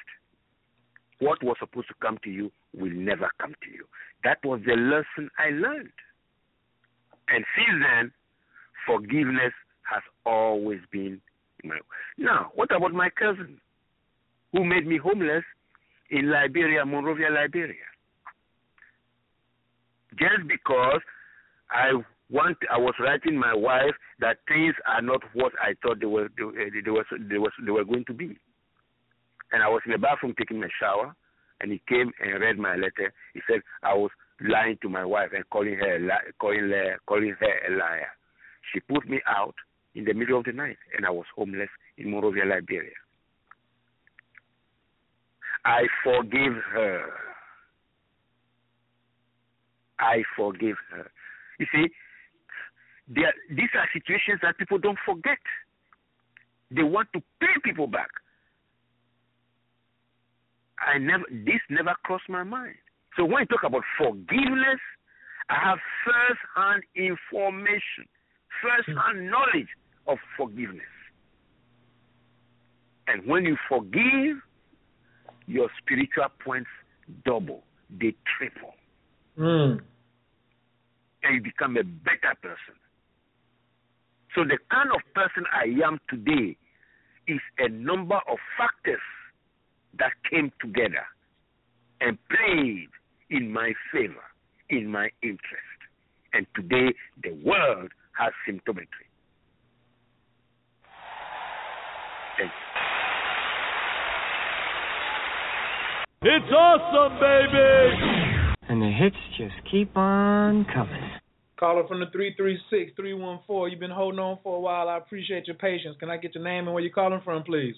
what 1.18 1.42
was 1.42 1.56
supposed 1.60 1.88
to 1.88 1.94
come 2.00 2.16
to 2.24 2.30
you 2.30 2.50
will 2.74 2.92
never 2.92 3.28
come 3.38 3.52
to 3.64 3.70
you. 3.70 3.84
That 4.24 4.38
was 4.42 4.62
the 4.64 4.76
lesson 4.76 5.30
I 5.38 5.50
learned. 5.50 5.92
And 7.28 7.44
since 7.54 7.82
then, 7.82 8.12
forgiveness 8.86 9.52
has 9.82 10.02
always 10.24 10.80
been 10.90 11.20
my. 11.64 11.78
Now, 12.18 12.50
what 12.54 12.74
about 12.74 12.92
my 12.92 13.10
cousin 13.10 13.60
who 14.52 14.64
made 14.64 14.86
me 14.86 14.98
homeless 14.98 15.44
in 16.10 16.30
Liberia, 16.30 16.84
Monrovia, 16.84 17.30
Liberia? 17.30 17.88
Just 20.18 20.46
because 20.48 21.00
I 21.70 21.92
want, 22.30 22.58
I 22.70 22.78
was 22.78 22.94
writing 23.00 23.38
my 23.38 23.54
wife 23.54 23.94
that 24.20 24.38
things 24.46 24.74
are 24.86 25.02
not 25.02 25.20
what 25.34 25.52
I 25.60 25.74
thought 25.82 26.00
they 26.00 26.06
were 26.06 26.28
they, 26.36 26.44
eh, 26.44 26.80
they 26.84 26.90
were 26.90 27.04
they 27.28 27.38
were 27.38 27.52
they 27.64 27.70
were 27.70 27.84
going 27.84 28.04
to 28.06 28.14
be. 28.14 28.36
And 29.52 29.62
I 29.62 29.68
was 29.68 29.82
in 29.84 29.92
the 29.92 29.98
bathroom 29.98 30.34
taking 30.38 30.62
a 30.62 30.68
shower, 30.80 31.14
and 31.60 31.70
he 31.70 31.80
came 31.88 32.10
and 32.20 32.40
read 32.40 32.58
my 32.58 32.74
letter. 32.74 33.12
He 33.34 33.40
said 33.48 33.60
I 33.82 33.94
was 33.94 34.10
lying 34.40 34.78
to 34.82 34.88
my 34.88 35.04
wife 35.04 35.30
and 35.34 35.48
calling 35.50 35.76
her 35.76 35.98
calling 36.40 36.70
her 36.70 36.98
calling 37.06 37.34
her 37.38 37.74
a 37.74 37.78
liar. 37.78 38.08
She 38.72 38.80
put 38.80 39.08
me 39.08 39.20
out 39.26 39.54
in 39.94 40.04
the 40.04 40.14
middle 40.14 40.38
of 40.38 40.44
the 40.44 40.52
night, 40.52 40.78
and 40.96 41.04
I 41.04 41.10
was 41.10 41.26
homeless 41.34 41.68
in 41.98 42.10
Monrovia, 42.10 42.44
Liberia. 42.44 42.90
I 45.64 45.82
forgive 46.02 46.54
her. 46.72 47.04
I 49.98 50.22
forgive 50.36 50.76
her. 50.90 51.10
You 51.58 51.66
see, 51.72 51.88
these 53.08 53.68
are 53.74 53.88
situations 53.92 54.40
that 54.42 54.58
people 54.58 54.78
don't 54.78 54.98
forget. 55.04 55.38
They 56.70 56.82
want 56.82 57.08
to 57.12 57.20
pay 57.40 57.54
people 57.62 57.86
back. 57.86 58.08
I 60.78 60.98
never 60.98 61.24
this 61.30 61.60
never 61.70 61.94
crossed 62.02 62.28
my 62.28 62.42
mind. 62.42 62.74
So 63.16 63.24
when 63.24 63.40
you 63.42 63.46
talk 63.46 63.62
about 63.64 63.82
forgiveness, 63.98 64.80
I 65.48 65.56
have 65.62 65.78
first 66.04 66.40
hand 66.56 66.82
information, 66.96 68.08
first 68.60 68.88
hand 68.88 69.30
knowledge 69.30 69.68
of 70.06 70.18
forgiveness. 70.36 70.82
And 73.06 73.26
when 73.26 73.44
you 73.44 73.56
forgive, 73.68 74.38
your 75.46 75.68
spiritual 75.82 76.26
points 76.44 76.70
double, 77.24 77.62
they 77.90 78.14
triple. 78.38 78.74
Mm. 79.38 79.80
And 81.22 81.34
you 81.34 81.42
become 81.42 81.76
a 81.76 81.84
better 81.84 82.34
person. 82.40 82.74
So 84.34 84.44
the 84.44 84.58
kind 84.70 84.90
of 84.94 85.00
person 85.14 85.44
I 85.52 85.86
am 85.86 85.98
today 86.08 86.56
is 87.28 87.40
a 87.58 87.68
number 87.68 88.16
of 88.16 88.38
factors 88.56 89.00
that 89.98 90.12
came 90.30 90.50
together 90.60 91.04
and 92.00 92.18
played 92.28 92.88
in 93.30 93.52
my 93.52 93.72
favor, 93.92 94.24
in 94.70 94.86
my 94.86 95.10
interest. 95.22 95.78
And 96.32 96.46
today 96.56 96.94
the 97.22 97.32
world 97.44 97.90
has 98.18 98.32
symptometry. 98.48 99.08
Thank 102.38 102.50
you. 102.50 102.72
It's 106.24 106.52
awesome, 106.52 107.18
baby! 107.18 108.54
And 108.68 108.80
the 108.80 108.90
hits 108.90 109.16
just 109.36 109.54
keep 109.70 109.96
on 109.96 110.64
coming. 110.72 111.10
Caller 111.58 111.86
from 111.86 112.00
the 112.00 112.06
336-314. 113.00 113.70
You've 113.70 113.80
been 113.80 113.90
holding 113.90 114.20
on 114.20 114.38
for 114.42 114.56
a 114.56 114.60
while. 114.60 114.88
I 114.88 114.98
appreciate 114.98 115.46
your 115.46 115.56
patience. 115.56 115.96
Can 115.98 116.10
I 116.10 116.16
get 116.16 116.34
your 116.34 116.44
name 116.44 116.66
and 116.66 116.74
where 116.74 116.82
you're 116.82 116.92
calling 116.92 117.20
from, 117.24 117.42
please? 117.42 117.74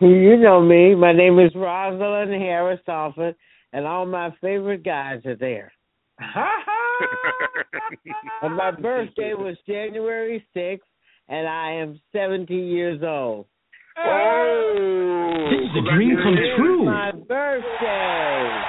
You 0.00 0.36
know 0.36 0.60
me. 0.60 0.94
My 0.94 1.12
name 1.12 1.38
is 1.38 1.54
Rosalind 1.54 2.32
Harris 2.32 2.80
Alford, 2.88 3.36
and 3.72 3.86
all 3.86 4.06
my 4.06 4.34
favorite 4.40 4.84
guys 4.84 5.24
are 5.24 5.36
there. 5.36 5.72
And 8.42 8.54
my 8.56 8.70
birthday 8.70 9.34
was 9.34 9.56
January 9.66 10.44
6th, 10.56 10.80
and 11.28 11.46
I 11.48 11.72
am 11.72 12.00
70 12.12 12.54
years 12.54 13.02
old. 13.02 13.46
Oh, 13.96 15.48
This 15.50 15.70
is 15.70 15.76
a 15.76 15.94
dream 15.94 16.16
come 16.22 16.34
It's 16.36 16.56
true. 16.56 16.84
my 16.84 17.12
birthday. 17.12 18.60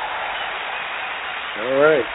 All 1.57 1.73
right. 1.79 2.05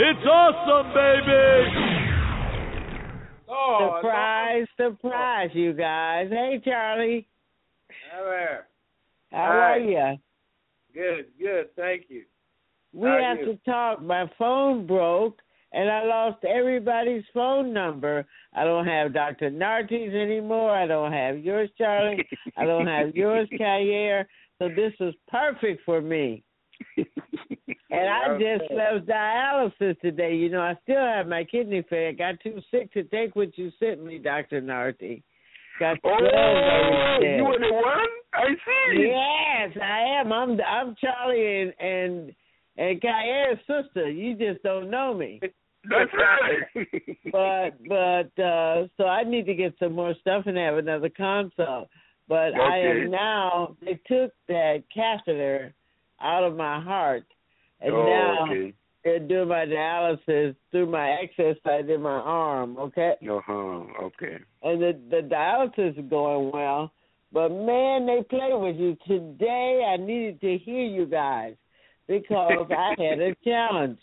It's 0.00 0.26
awesome, 0.26 0.92
baby! 0.94 2.14
Oh, 3.48 3.96
surprise, 4.00 4.66
surprise, 4.76 5.50
you 5.54 5.72
guys. 5.72 6.28
Hey, 6.30 6.60
Charlie. 6.64 7.26
All 8.16 8.24
right. 8.24 8.60
How 9.32 9.38
Hi. 9.38 9.72
are 9.74 9.78
you? 9.78 10.18
Good, 10.94 11.26
good. 11.38 11.74
Thank 11.76 12.04
you. 12.08 12.24
We 12.92 13.08
How 13.08 13.18
have 13.22 13.38
you? 13.38 13.52
to 13.52 13.58
talk. 13.64 14.02
My 14.02 14.30
phone 14.38 14.86
broke, 14.86 15.38
and 15.72 15.90
I 15.90 16.04
lost 16.04 16.44
everybody's 16.44 17.24
phone 17.34 17.72
number. 17.72 18.26
I 18.54 18.64
don't 18.64 18.86
have 18.86 19.12
Dr. 19.12 19.50
Nartey's 19.50 20.14
anymore. 20.14 20.74
I 20.74 20.86
don't 20.86 21.12
have 21.12 21.38
yours, 21.38 21.68
Charlie. 21.76 22.26
I 22.56 22.64
don't 22.64 22.86
have 22.86 23.14
yours, 23.14 23.48
Cayer. 23.58 24.26
So 24.58 24.68
this 24.68 24.92
was 24.98 25.14
perfect 25.28 25.82
for 25.84 26.00
me. 26.00 26.42
And 27.90 28.08
I 28.08 28.38
just 28.38 28.70
left 28.70 29.06
dialysis 29.06 29.98
today. 30.00 30.34
You 30.36 30.50
know, 30.50 30.60
I 30.60 30.76
still 30.82 31.00
have 31.00 31.26
my 31.26 31.44
kidney 31.44 31.82
failure. 31.88 32.12
Got 32.12 32.40
too 32.40 32.60
sick 32.70 32.92
to 32.92 33.02
take 33.04 33.34
what 33.34 33.56
you 33.56 33.72
sent 33.78 34.04
me, 34.04 34.18
Dr. 34.18 34.60
Nartey. 34.60 35.22
Got 35.78 35.98
Oh, 36.04 37.18
you 37.20 37.44
were 37.44 37.58
the 37.58 37.72
one? 37.72 38.08
I 38.34 38.48
see. 38.48 39.06
Yes, 39.08 39.76
I 39.82 40.20
am. 40.20 40.32
I'm 40.32 40.58
I'm 40.60 40.94
Charlie 41.00 41.62
and 41.62 41.72
and 41.78 42.32
and 42.76 43.00
Kaya's 43.00 43.58
sister. 43.66 44.10
You 44.10 44.34
just 44.34 44.62
don't 44.62 44.90
know 44.90 45.14
me. 45.14 45.40
That's 45.88 46.10
right. 46.12 46.86
But 47.32 47.88
but 47.88 48.42
uh 48.42 48.88
so 48.96 49.04
I 49.04 49.22
need 49.24 49.46
to 49.46 49.54
get 49.54 49.74
some 49.78 49.92
more 49.92 50.14
stuff 50.20 50.44
and 50.46 50.56
have 50.56 50.78
another 50.78 51.08
consult. 51.08 51.88
But 52.28 52.54
I 52.54 52.78
am 52.80 53.10
now 53.10 53.76
they 53.80 54.00
took 54.06 54.32
that 54.48 54.82
catheter 54.92 55.74
out 56.20 56.44
of 56.44 56.56
my 56.56 56.80
heart 56.80 57.24
and 57.80 57.94
oh, 57.94 58.04
now 58.04 58.52
okay. 58.52 58.74
They're 59.28 59.46
my 59.46 59.64
dialysis 59.66 60.54
through 60.70 60.90
my 60.90 61.16
site 61.64 61.88
in 61.88 62.02
my 62.02 62.10
arm, 62.10 62.76
okay? 62.78 63.14
Uh-huh. 63.22 63.52
Okay. 64.02 64.38
and 64.62 64.82
the 64.82 64.98
the 65.10 65.22
dialysis 65.28 65.98
is 65.98 66.10
going 66.10 66.50
well. 66.52 66.92
But 67.32 67.50
man, 67.50 68.06
they 68.06 68.22
play 68.28 68.50
with 68.52 68.76
you. 68.76 68.96
Today 69.06 69.86
I 69.86 69.96
needed 69.96 70.40
to 70.40 70.58
hear 70.58 70.82
you 70.82 71.06
guys 71.06 71.54
because 72.06 72.66
I 72.70 72.94
had 73.02 73.20
a 73.20 73.34
challenge. 73.44 73.98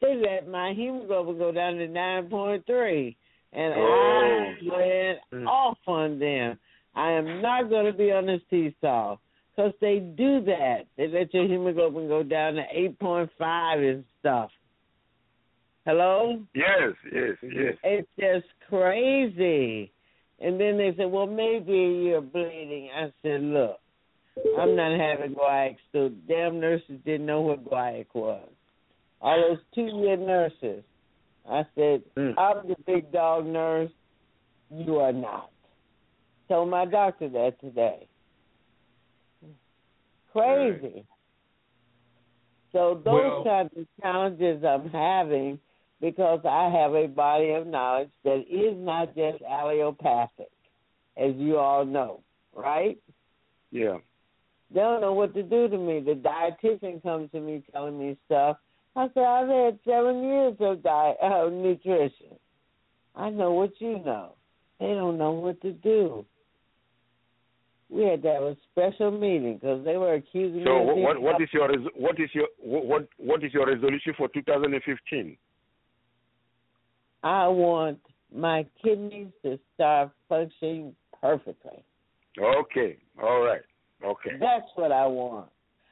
They 0.00 0.16
let 0.16 0.48
my 0.48 0.72
hemoglobin 0.74 1.38
go 1.38 1.52
down 1.52 1.74
to 1.76 1.86
nine 1.88 2.28
point 2.28 2.66
three, 2.66 3.16
and 3.52 3.74
Oh. 3.76 4.54
I 4.72 4.76
went 5.32 5.46
off 5.46 5.78
on 5.86 6.18
them. 6.18 6.58
I 6.96 7.12
am 7.12 7.40
not 7.42 7.70
going 7.70 7.86
to 7.86 7.92
be 7.92 8.10
on 8.12 8.26
this 8.26 8.40
seesaw 8.50 9.16
because 9.54 9.72
they 9.80 9.98
do 9.98 10.40
that. 10.44 10.86
They 10.96 11.08
let 11.08 11.32
your 11.32 11.46
hemoglobin 11.46 12.08
go 12.08 12.22
down 12.22 12.54
to 12.54 12.64
eight 12.72 12.98
point 12.98 13.30
five 13.38 13.80
and 13.80 14.04
stuff. 14.24 14.50
Hello? 15.84 16.40
Yes, 16.54 16.94
yes, 17.12 17.36
yes. 17.42 17.74
It's 17.84 18.08
just 18.18 18.46
crazy. 18.70 19.92
And 20.40 20.58
then 20.58 20.78
they 20.78 20.94
said, 20.96 21.10
well, 21.10 21.26
maybe 21.26 22.06
you're 22.06 22.22
bleeding. 22.22 22.88
I 22.96 23.12
said, 23.22 23.42
look, 23.42 23.78
I'm 24.58 24.74
not 24.74 24.98
having 24.98 25.34
guaiac. 25.34 25.76
So 25.92 26.10
damn 26.26 26.58
nurses 26.58 26.98
didn't 27.04 27.26
know 27.26 27.42
what 27.42 27.64
guaiac 27.66 28.06
was. 28.14 28.48
All 29.20 29.48
those 29.48 29.58
two-year 29.74 30.16
nurses. 30.16 30.82
I 31.48 31.64
said, 31.74 32.02
mm. 32.16 32.36
I'm 32.38 32.66
the 32.66 32.76
big 32.86 33.12
dog 33.12 33.44
nurse. 33.44 33.90
You 34.70 34.96
are 34.96 35.12
not. 35.12 35.50
Told 36.48 36.70
my 36.70 36.86
doctor 36.86 37.28
that 37.28 37.60
today. 37.60 38.08
Crazy. 40.32 41.04
So 42.74 42.94
those 43.04 43.04
Well- 43.14 43.44
kinds 43.44 43.76
of 43.76 43.86
challenges 44.02 44.64
I'm 44.64 44.90
having 44.90 45.60
because 46.00 46.44
I 46.44 46.68
have 46.68 46.94
a 46.94 47.06
body 47.06 47.52
of 47.52 47.68
knowledge 47.68 48.10
that 48.24 48.46
is 48.48 48.76
not 48.76 49.14
just 49.14 49.42
allopathic, 49.44 50.50
as 51.16 51.36
you 51.36 51.56
all 51.56 51.84
know, 51.84 52.20
right? 52.52 52.98
Yeah. 53.70 53.98
They 54.72 54.80
don't 54.80 55.00
know 55.00 55.12
what 55.12 55.34
to 55.34 55.44
do 55.44 55.68
to 55.68 55.78
me. 55.78 56.00
The 56.00 56.16
dietitian 56.16 57.00
comes 57.00 57.30
to 57.30 57.40
me 57.40 57.62
telling 57.70 57.96
me 57.96 58.18
stuff. 58.26 58.58
I 58.96 59.08
said, 59.14 59.24
I've 59.24 59.48
had 59.48 59.78
seven 59.84 60.24
years 60.24 60.56
of 60.60 60.82
diet, 60.82 61.16
uh, 61.22 61.48
nutrition. 61.48 62.38
I 63.14 63.30
know 63.30 63.52
what 63.52 63.80
you 63.80 64.00
know. 64.00 64.34
They 64.80 64.94
don't 64.94 65.16
know 65.16 65.30
what 65.30 65.60
to 65.62 65.72
do. 65.72 66.26
We 67.94 68.02
had 68.02 68.22
to 68.22 68.28
have 68.28 68.42
a 68.42 68.56
special 68.72 69.12
meeting 69.12 69.54
because 69.54 69.84
they 69.84 69.96
were 69.96 70.14
accusing 70.14 70.64
So 70.64 70.80
me. 70.80 70.86
So 70.86 70.94
what 70.96 71.22
what 71.22 71.40
is 71.40 71.48
your 71.52 71.68
res- 71.68 71.92
what 71.94 72.18
is 72.18 72.28
your 72.32 72.48
what 72.58 73.08
what 73.18 73.44
is 73.44 73.54
your 73.54 73.66
resolution 73.68 74.14
for 74.18 74.28
2015? 74.28 75.36
I 77.22 77.46
want 77.46 78.00
my 78.34 78.66
kidneys 78.82 79.28
to 79.44 79.60
start 79.74 80.10
functioning 80.28 80.96
perfectly. 81.20 81.84
Okay. 82.36 82.96
All 83.22 83.42
right. 83.42 83.62
Okay. 84.04 84.32
That's 84.40 84.66
what 84.74 84.90
I 84.90 85.06
want. 85.06 85.48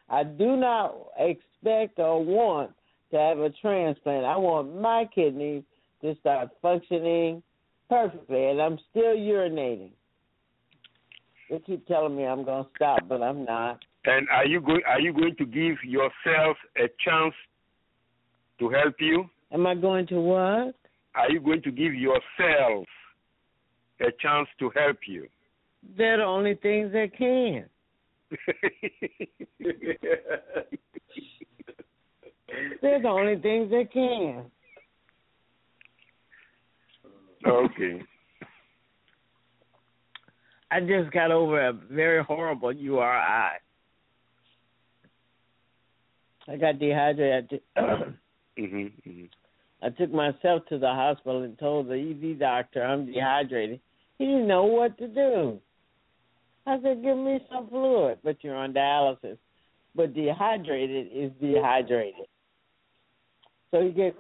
I 0.09 0.25
do 0.25 0.57
not 0.57 0.97
expect 1.17 2.01
or 2.01 2.23
want 2.25 2.73
to 3.13 3.17
have 3.17 3.39
a 3.39 3.51
transplant. 3.51 4.25
I 4.25 4.37
want 4.37 4.81
my 4.81 5.09
kidneys 5.15 5.63
to 6.03 6.17
start 6.19 6.49
functioning 6.61 7.45
perfectly, 7.89 8.47
and 8.47 8.61
I'm 8.61 8.79
still 8.91 9.15
urinating. 9.15 9.93
They 11.53 11.59
keep 11.59 11.87
telling 11.87 12.17
me 12.17 12.25
I'm 12.25 12.45
going 12.47 12.65
to 12.65 12.71
stop, 12.75 13.01
but 13.07 13.23
I'm 13.23 13.45
not. 13.45 13.79
And 14.07 14.27
are 14.31 14.47
you 14.47 14.59
going 14.59 14.81
are 14.89 14.99
you 14.99 15.13
going 15.13 15.37
to 15.37 15.45
give 15.45 15.77
yourself 15.85 16.57
a 16.79 16.89
chance 17.05 17.35
to 18.59 18.71
help 18.71 18.95
you? 18.99 19.27
Am 19.53 19.67
I 19.67 19.75
going 19.75 20.07
to 20.07 20.15
what? 20.15 20.75
Are 21.15 21.31
you 21.31 21.41
going 21.41 21.61
to 21.61 21.71
give 21.71 21.93
yourself 21.93 22.87
a 24.01 24.11
chance 24.19 24.49
to 24.61 24.71
help 24.75 24.97
you? 25.07 25.29
They're 25.99 26.17
the 26.17 26.25
only 26.25 26.55
things 26.55 26.91
that 26.93 27.11
can. 27.19 27.67
They're 32.81 33.03
the 33.03 33.09
only 33.09 33.37
things 33.43 33.71
that 33.71 33.93
can. 33.93 34.47
okay. 37.47 38.03
I 40.73 40.81
just 40.81 41.13
got 41.13 41.31
over 41.31 41.69
a 41.69 41.73
very 41.73 42.25
horrible 42.25 42.73
URI. 42.73 43.59
I 46.49 46.57
got 46.59 46.79
dehydrated. 46.79 47.61
hmm 47.77 48.87
hmm 49.05 49.25
I 49.83 49.91
took 49.91 50.13
myself 50.13 50.65
to 50.69 50.79
the 50.79 50.87
hospital 50.87 51.43
and 51.43 51.59
told 51.59 51.89
the 51.89 51.95
ED 51.95 52.39
doctor 52.39 52.83
I'm 52.83 53.05
dehydrated. 53.05 53.81
He 54.17 54.27
didn't 54.27 54.47
know 54.47 54.65
what 54.65 54.97
to 54.99 55.09
do. 55.09 55.59
I 56.67 56.81
said, 56.81 57.03
"Give 57.03 57.17
me 57.19 57.41
some 57.53 57.69
fluid." 57.69 58.19
But 58.23 58.43
you're 58.43 58.55
on 58.55 58.73
dialysis. 58.73 59.39
But 59.95 60.15
dehydrated 60.15 61.09
is 61.13 61.33
dehydrated. 61.41 62.27
So 63.73 63.81
you 63.81 63.91
get 63.93 64.15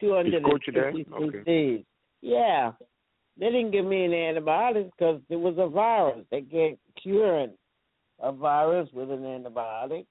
two 0.00 0.14
hundred 0.14 0.44
there? 0.74 0.92
fifty 0.92 1.06
Okay. 1.12 1.84
Yeah, 2.20 2.72
they 3.40 3.46
didn't 3.46 3.70
give 3.70 3.86
me 3.86 4.04
any 4.04 4.26
antibiotics 4.26 4.90
because 4.96 5.20
it 5.30 5.36
was 5.36 5.54
a 5.58 5.66
virus. 5.66 6.24
They 6.30 6.42
can't 6.42 6.78
cure 7.02 7.48
a 8.22 8.32
virus 8.32 8.88
with 8.92 9.10
an 9.10 9.22
antibiotic. 9.22 10.04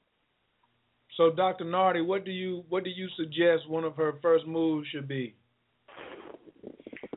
So, 1.15 1.31
Dr. 1.31 1.65
Nartey, 1.65 2.05
what 2.05 2.25
do 2.25 2.31
you 2.31 2.63
what 2.69 2.83
do 2.83 2.89
you 2.89 3.07
suggest 3.17 3.69
one 3.69 3.83
of 3.83 3.95
her 3.95 4.15
first 4.21 4.47
moves 4.47 4.87
should 4.87 5.07
be? 5.07 5.35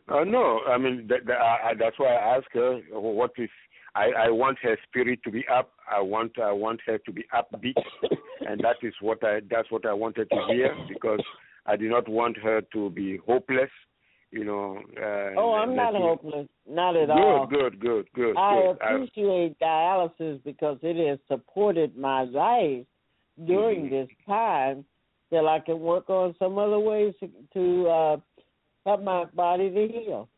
Uh, 0.09 0.25
no, 0.25 0.61
I 0.69 0.77
mean 0.77 1.07
that, 1.09 1.25
that, 1.27 1.39
I, 1.39 1.73
that's 1.79 1.99
why 1.99 2.15
I 2.15 2.37
asked 2.37 2.49
her 2.53 2.81
what 2.91 3.31
is. 3.39 3.49
I, 3.95 4.27
I 4.27 4.31
want 4.31 4.59
her 4.63 4.77
spirit 4.89 5.21
to 5.25 5.31
be 5.31 5.45
up. 5.49 5.73
I 5.91 6.01
want 6.01 6.39
I 6.39 6.53
want 6.53 6.81
her 6.87 6.99
to 6.99 7.13
be 7.13 7.25
upbeat, 7.35 7.75
and 8.47 8.61
that 8.61 8.77
is 8.83 8.95
what 9.01 9.25
I 9.25 9.41
that's 9.51 9.71
what 9.71 9.87
I 9.87 9.93
wanted 9.95 10.29
to 10.31 10.47
hear 10.49 10.75
because 10.89 11.21
I 11.65 11.77
do 11.77 11.89
not 11.89 12.09
want 12.09 12.37
her 12.39 12.63
to 12.73 12.91
be 12.91 13.19
hopeless. 13.27 13.71
You 14.33 14.45
know. 14.45 14.79
Uh, 14.97 15.39
Oh, 15.39 15.53
I'm 15.55 15.77
not 15.77 15.93
me- 15.95 16.01
hopeless. 16.01 16.49
Not 16.69 16.97
at 16.97 17.07
good, 17.09 17.13
all. 17.19 17.47
Good, 17.47 17.79
good, 17.81 18.07
good, 18.15 18.37
I 18.37 18.61
good. 18.63 18.79
I- 18.83 18.93
appreciate 18.95 19.59
dialysis 19.61 20.43
because 20.45 20.79
it 20.83 20.97
has 21.09 21.19
supported 21.29 21.97
my 21.97 22.25
life 22.25 22.85
during 23.47 23.85
Mm-hmm. 23.87 23.95
this 23.95 24.09
time 24.27 24.85
that 25.31 25.47
I 25.47 25.59
can 25.61 25.81
work 25.81 26.11
on 26.11 26.35
some 26.39 26.59
other 26.59 26.79
ways 26.79 27.15
to, 27.21 27.31
to 27.55 27.89
uh, 27.89 28.17
help 28.85 29.03
my 29.03 29.25
body 29.27 29.71
to 29.71 29.89
heal. 29.89 30.29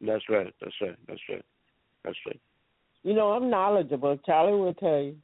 that's 0.00 0.28
right. 0.28 0.52
That's 0.60 0.74
right. 0.80 0.96
That's 1.08 1.20
right. 1.28 1.44
That's 2.04 2.16
right. 2.26 2.40
You 3.02 3.14
know, 3.14 3.32
I'm 3.32 3.48
knowledgeable. 3.50 4.16
Charlie 4.26 4.58
will 4.58 4.74
tell 4.74 5.00
you. 5.02 5.16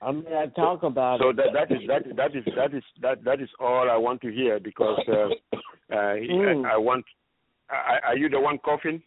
I'm 0.00 0.24
mean, 0.24 0.32
I 0.34 0.46
talk 0.46 0.82
about 0.82 1.20
So 1.20 1.28
it. 1.30 1.36
that 1.36 1.52
that 1.54 1.70
is 1.72 1.78
that 1.86 2.02
that 2.16 2.34
is 2.36 2.44
that 2.56 2.74
is 2.74 2.82
that 3.00 3.22
that 3.24 3.40
is 3.40 3.48
all 3.60 3.88
I 3.88 3.96
want 3.96 4.20
to 4.22 4.32
hear 4.32 4.58
because 4.58 4.98
uh, 5.08 5.28
uh, 5.92 6.14
Mm. 6.16 6.64
I, 6.66 6.74
I 6.74 6.76
want. 6.76 7.04
Are 7.70 8.00
are 8.08 8.16
you 8.16 8.28
the 8.28 8.40
one 8.40 8.58
coughing? 8.58 9.02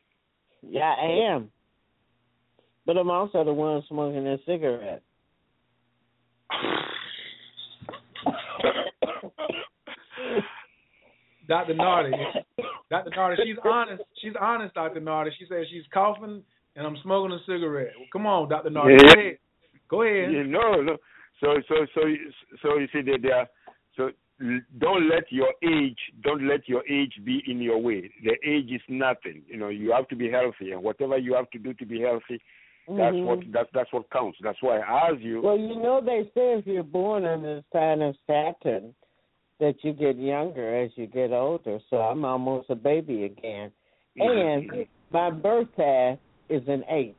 Yeah, 0.68 0.94
I 1.00 1.34
am. 1.34 1.52
But 2.86 2.98
I'm 2.98 3.10
also 3.10 3.44
the 3.44 3.54
one 3.54 3.84
smoking 3.88 4.28
a 4.28 4.38
cigarette. 4.46 5.04
Dr. 11.48 11.74
Nartey. 11.76 12.12
Dr. 12.90 13.10
Nartey, 13.12 13.36
she's 13.44 13.56
honest. 13.64 14.04
She's 14.22 14.34
honest, 14.40 14.74
Dr. 14.74 15.02
Nartey. 15.02 15.30
She 15.38 15.46
says 15.48 15.66
she's 15.70 15.84
coughing 15.94 16.42
and 16.76 16.88
I'm 16.88 16.98
smoking 17.04 17.32
a 17.34 17.40
cigarette. 17.46 17.92
Well, 17.98 18.08
come 18.12 18.26
on, 18.26 18.50
Dr. 18.50 18.70
Nartey. 18.70 18.98
Go 19.00 19.20
ahead. 19.22 19.38
Go 19.90 20.02
ahead. 20.02 20.34
Yeah, 20.34 20.44
no, 20.44 20.82
no. 20.82 20.98
So 21.42 21.56
so 21.68 21.76
so 21.94 22.06
you- 22.08 22.32
so 22.62 22.78
you 22.78 22.88
see 22.94 23.02
that 23.02 23.20
there. 23.22 23.48
so 23.96 24.04
l- 24.06 24.12
don't 24.80 25.08
let 25.10 25.32
your 25.32 25.54
age 25.64 25.98
don't 26.22 26.48
let 26.48 26.68
your 26.68 26.86
age 26.88 27.14
be 27.24 27.42
in 27.48 27.62
your 27.62 27.78
way. 27.78 28.12
The 28.24 28.36
age 28.48 28.72
is 28.72 28.82
nothing. 28.90 29.44
You 29.48 29.58
know, 29.58 29.70
you 29.70 29.92
have 29.92 30.08
to 30.10 30.16
be 30.16 30.30
healthy 30.30 30.72
and 30.72 30.84
whatever 30.84 31.18
you 31.18 31.34
have 31.36 31.50
to 31.52 31.60
do 31.60 31.74
to 31.74 31.86
be 31.86 32.02
healthy, 32.02 32.42
that's 32.88 33.16
Mhm. 33.16 33.26
what 33.26 33.52
that's 33.52 33.70
that's 33.74 33.92
what 33.94 34.10
counts. 34.10 34.38
That's 34.42 34.62
why 34.62 34.80
I 34.80 35.10
ask 35.10 35.22
you. 35.22 35.42
Well, 35.42 35.58
you 35.58 35.76
know 35.76 36.02
they 36.02 36.26
say 36.34 36.54
if 36.54 36.68
you're 36.68 36.84
born 36.84 37.26
under 37.26 37.56
the 37.56 37.64
sign 37.72 38.02
of 38.02 38.16
Saturn, 38.28 38.94
that 39.60 39.84
you 39.84 39.94
get 39.94 40.18
younger 40.18 40.76
as 40.84 40.92
you 40.98 41.08
get 41.08 41.32
older. 41.32 41.80
So 41.90 41.98
I'm 41.98 42.26
almost 42.26 42.70
a 42.70 42.76
baby 42.76 43.24
again. 43.24 43.72
Mm-hmm. 44.20 44.74
And 44.74 44.88
my 45.12 45.32
birth 45.32 45.74
path 45.76 46.20
is 46.50 46.68
an 46.68 46.84
eight. 46.90 47.16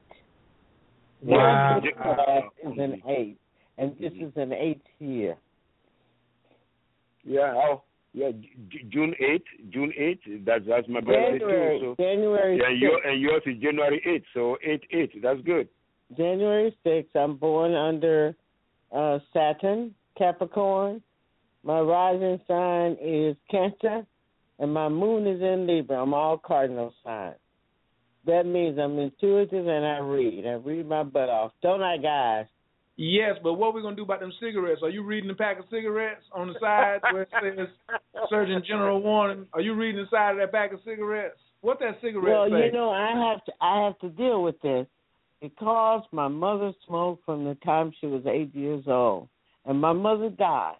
Wow. 1.22 1.80
My 1.80 1.80
birth 1.80 1.96
path 1.96 2.44
is 2.62 2.78
an 2.78 3.02
eight, 3.06 3.38
and 3.78 3.96
this 3.98 4.12
is 4.12 4.36
an 4.36 4.52
eighth 4.52 4.86
year. 4.98 5.36
Yeah, 7.26 7.52
how? 7.54 7.82
Yeah, 8.14 8.30
J- 8.30 8.84
June 8.88 9.14
eighth, 9.20 9.44
June 9.70 9.92
eighth. 9.98 10.20
That's 10.46 10.64
that's 10.66 10.88
my 10.88 11.00
birthday 11.00 11.38
January, 11.38 11.80
too. 11.80 11.94
So 11.98 12.02
January 12.02 12.58
yeah, 12.58 12.70
your 12.70 12.98
6th. 13.00 13.10
and 13.10 13.20
yours 13.20 13.42
is 13.44 13.62
January 13.62 14.02
eighth. 14.06 14.24
So 14.32 14.56
eight 14.64 14.82
eight. 14.92 15.22
That's 15.22 15.40
good. 15.42 15.68
January 16.16 16.74
6th, 16.86 17.16
I'm 17.16 17.36
born 17.36 17.74
under 17.74 18.34
uh, 18.92 19.18
Saturn, 19.32 19.92
Capricorn. 20.16 21.02
My 21.64 21.80
rising 21.80 22.40
sign 22.46 22.96
is 23.02 23.36
Cancer, 23.50 24.06
and 24.60 24.72
my 24.72 24.88
moon 24.88 25.26
is 25.26 25.42
in 25.42 25.66
Libra. 25.66 26.00
I'm 26.00 26.14
all 26.14 26.38
cardinal 26.38 26.94
signs. 27.04 27.34
That 28.24 28.46
means 28.46 28.78
I'm 28.78 28.98
intuitive 28.98 29.66
and 29.66 29.84
I 29.84 29.98
read. 29.98 30.46
I 30.46 30.52
read 30.52 30.88
my 30.88 31.02
butt 31.02 31.28
off. 31.28 31.52
Don't 31.60 31.82
I, 31.82 31.96
guys? 31.96 32.46
Yes, 32.96 33.36
but 33.42 33.54
what 33.54 33.68
are 33.68 33.72
we 33.72 33.82
gonna 33.82 33.96
do 33.96 34.04
about 34.04 34.20
them 34.20 34.32
cigarettes? 34.40 34.80
Are 34.82 34.88
you 34.88 35.02
reading 35.02 35.28
the 35.28 35.34
pack 35.34 35.58
of 35.58 35.66
cigarettes 35.70 36.24
on 36.32 36.48
the 36.48 36.54
side 36.58 37.00
where 37.12 37.22
it 37.22 37.28
says 37.42 37.68
Surgeon 38.30 38.62
General 38.66 39.02
warning? 39.02 39.46
Are 39.52 39.60
you 39.60 39.74
reading 39.74 40.02
the 40.02 40.08
side 40.10 40.32
of 40.32 40.36
that 40.38 40.50
pack 40.50 40.72
of 40.72 40.80
cigarettes? 40.84 41.38
What 41.60 41.78
that 41.80 41.98
cigarette 42.00 42.32
Well, 42.32 42.48
say? 42.50 42.66
you 42.66 42.72
know, 42.72 42.90
I 42.90 43.10
have 43.30 43.44
to 43.44 43.52
I 43.60 43.84
have 43.84 43.98
to 43.98 44.08
deal 44.08 44.42
with 44.42 44.60
this 44.62 44.86
because 45.42 46.04
my 46.10 46.28
mother 46.28 46.72
smoked 46.86 47.24
from 47.26 47.44
the 47.44 47.54
time 47.56 47.92
she 48.00 48.06
was 48.06 48.22
eight 48.26 48.54
years 48.54 48.84
old, 48.86 49.28
and 49.66 49.78
my 49.78 49.92
mother 49.92 50.30
died 50.30 50.76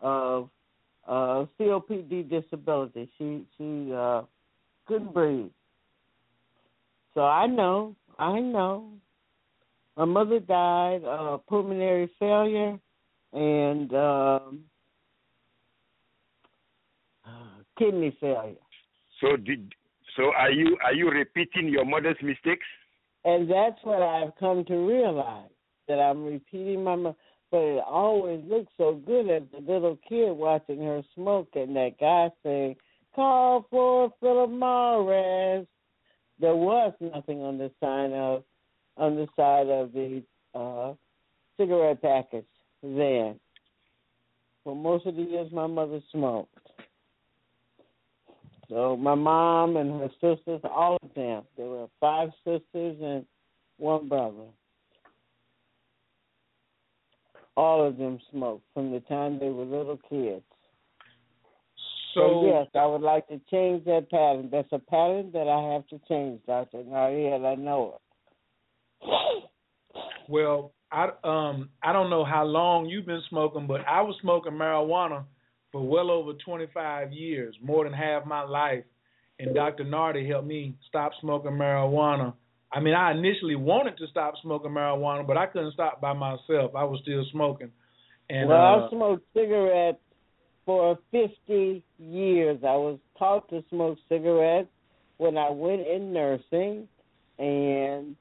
of 0.00 0.48
uh, 1.06 1.44
COPD 1.60 2.30
disability. 2.30 3.10
She 3.18 3.44
she 3.58 3.92
uh, 3.92 4.22
couldn't 4.86 5.12
breathe. 5.12 5.50
So 7.14 7.20
I 7.22 7.46
know, 7.46 7.94
I 8.18 8.40
know. 8.40 8.88
My 9.96 10.04
mother 10.06 10.40
died 10.40 11.04
of 11.04 11.34
uh, 11.34 11.42
pulmonary 11.48 12.10
failure 12.18 12.78
and 13.32 13.92
um, 13.94 14.60
kidney 17.78 18.16
failure. 18.20 18.56
So 19.20 19.36
did 19.36 19.74
so 20.16 20.32
are 20.36 20.50
you 20.50 20.76
are 20.84 20.94
you 20.94 21.10
repeating 21.10 21.68
your 21.68 21.84
mother's 21.84 22.16
mistakes? 22.22 22.66
And 23.24 23.50
that's 23.50 23.78
what 23.84 24.02
I've 24.02 24.34
come 24.40 24.64
to 24.64 24.74
realize 24.74 25.50
that 25.88 25.98
I'm 25.98 26.24
repeating 26.24 26.84
my 26.84 26.96
mother. 26.96 27.16
But 27.50 27.58
it 27.58 27.84
always 27.86 28.42
looks 28.48 28.72
so 28.78 28.94
good 28.94 29.28
as 29.28 29.42
a 29.56 29.60
little 29.60 29.98
kid 30.08 30.32
watching 30.32 30.82
her 30.82 31.02
smoke 31.14 31.48
and 31.54 31.76
that 31.76 31.98
guy 32.00 32.30
saying, 32.42 32.76
"Call 33.14 33.66
for 33.70 34.10
Philip 34.20 34.50
Morris." 34.50 35.66
There 36.40 36.56
was 36.56 36.94
nothing 36.98 37.42
on 37.42 37.58
the 37.58 37.70
sign 37.78 38.14
of 38.14 38.42
on 38.96 39.16
the 39.16 39.26
side 39.36 39.68
of 39.68 39.92
the 39.92 40.22
uh, 40.54 40.94
cigarette 41.56 42.02
package 42.02 42.44
there. 42.82 43.34
For 44.64 44.76
most 44.76 45.06
of 45.06 45.16
the 45.16 45.22
years, 45.22 45.50
my 45.52 45.66
mother 45.66 46.00
smoked. 46.12 46.54
So 48.68 48.96
my 48.96 49.14
mom 49.14 49.76
and 49.76 50.00
her 50.00 50.08
sisters, 50.20 50.60
all 50.64 50.96
of 51.02 51.14
them, 51.14 51.42
there 51.56 51.66
were 51.66 51.88
five 52.00 52.30
sisters 52.44 52.96
and 53.02 53.26
one 53.76 54.08
brother. 54.08 54.46
All 57.56 57.86
of 57.86 57.98
them 57.98 58.18
smoked 58.30 58.64
from 58.72 58.92
the 58.92 59.00
time 59.00 59.38
they 59.38 59.50
were 59.50 59.64
little 59.64 59.98
kids. 60.08 60.44
So, 62.14 62.20
so 62.20 62.46
yes, 62.46 62.66
I 62.74 62.86
would 62.86 63.02
like 63.02 63.28
to 63.28 63.40
change 63.50 63.84
that 63.84 64.10
pattern. 64.10 64.48
That's 64.50 64.72
a 64.72 64.78
pattern 64.78 65.30
that 65.32 65.48
I 65.48 65.74
have 65.74 65.86
to 65.88 66.00
change, 66.08 66.40
Doctor 66.46 66.78
Nariel. 66.78 67.44
I 67.44 67.54
know 67.56 67.96
it. 67.96 68.01
Well, 70.28 70.72
I 70.90 71.08
um 71.24 71.70
I 71.82 71.92
don't 71.92 72.10
know 72.10 72.24
how 72.24 72.44
long 72.44 72.86
you've 72.86 73.06
been 73.06 73.22
smoking, 73.28 73.66
but 73.66 73.80
I 73.88 74.02
was 74.02 74.16
smoking 74.20 74.52
marijuana 74.52 75.24
for 75.70 75.80
well 75.80 76.10
over 76.10 76.32
25 76.34 77.12
years, 77.12 77.56
more 77.62 77.84
than 77.84 77.92
half 77.92 78.26
my 78.26 78.42
life. 78.42 78.84
And 79.38 79.54
Dr. 79.54 79.84
Nartey 79.84 80.28
helped 80.28 80.46
me 80.46 80.74
stop 80.88 81.12
smoking 81.20 81.52
marijuana. 81.52 82.34
I 82.72 82.80
mean, 82.80 82.94
I 82.94 83.10
initially 83.10 83.56
wanted 83.56 83.98
to 83.98 84.06
stop 84.06 84.34
smoking 84.42 84.70
marijuana, 84.70 85.26
but 85.26 85.36
I 85.36 85.46
couldn't 85.46 85.72
stop 85.72 86.00
by 86.00 86.12
myself. 86.12 86.74
I 86.76 86.84
was 86.84 87.00
still 87.02 87.24
smoking. 87.32 87.70
And 88.30 88.48
well, 88.48 88.58
uh, 88.58 88.86
I 88.86 88.90
smoked 88.90 89.24
cigarettes 89.34 89.98
for 90.64 90.98
50 91.10 91.82
years. 91.98 92.58
I 92.62 92.76
was 92.76 92.98
taught 93.18 93.48
to 93.50 93.64
smoke 93.68 93.98
cigarettes 94.08 94.68
when 95.18 95.36
I 95.36 95.50
went 95.50 95.86
in 95.86 96.12
nursing, 96.12 96.88
and 97.38 98.16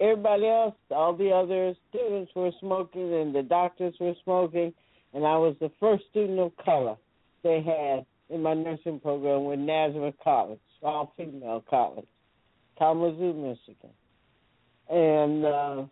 everybody 0.00 0.46
else, 0.46 0.74
all 0.90 1.16
the 1.16 1.30
other 1.30 1.74
students 1.90 2.32
were 2.34 2.52
smoking, 2.60 3.14
and 3.14 3.34
the 3.34 3.42
doctors 3.42 3.94
were 4.00 4.14
smoking 4.24 4.72
and 5.14 5.26
I 5.26 5.36
was 5.36 5.56
the 5.60 5.70
first 5.80 6.04
student 6.10 6.38
of 6.38 6.52
color 6.64 6.96
they 7.42 7.62
had 7.62 8.04
in 8.34 8.42
my 8.42 8.54
nursing 8.54 9.00
program 9.00 9.44
with 9.44 9.58
Nazareth 9.58 10.14
College, 10.22 10.60
all 10.82 11.12
female 11.16 11.64
college, 11.68 12.06
Kalamazoo, 12.78 13.32
Michigan. 13.32 13.90
And 14.90 15.44
uh, 15.44 15.84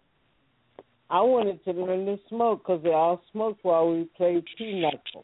I 1.11 1.21
wanted 1.23 1.65
to 1.65 1.73
learn 1.73 2.07
to 2.07 2.19
smoke 2.29 2.63
because 2.63 2.83
they 2.83 2.93
all 2.93 3.23
smoked 3.33 3.65
while 3.65 3.91
we 3.91 4.09
played 4.17 4.45
pinochle 4.59 5.23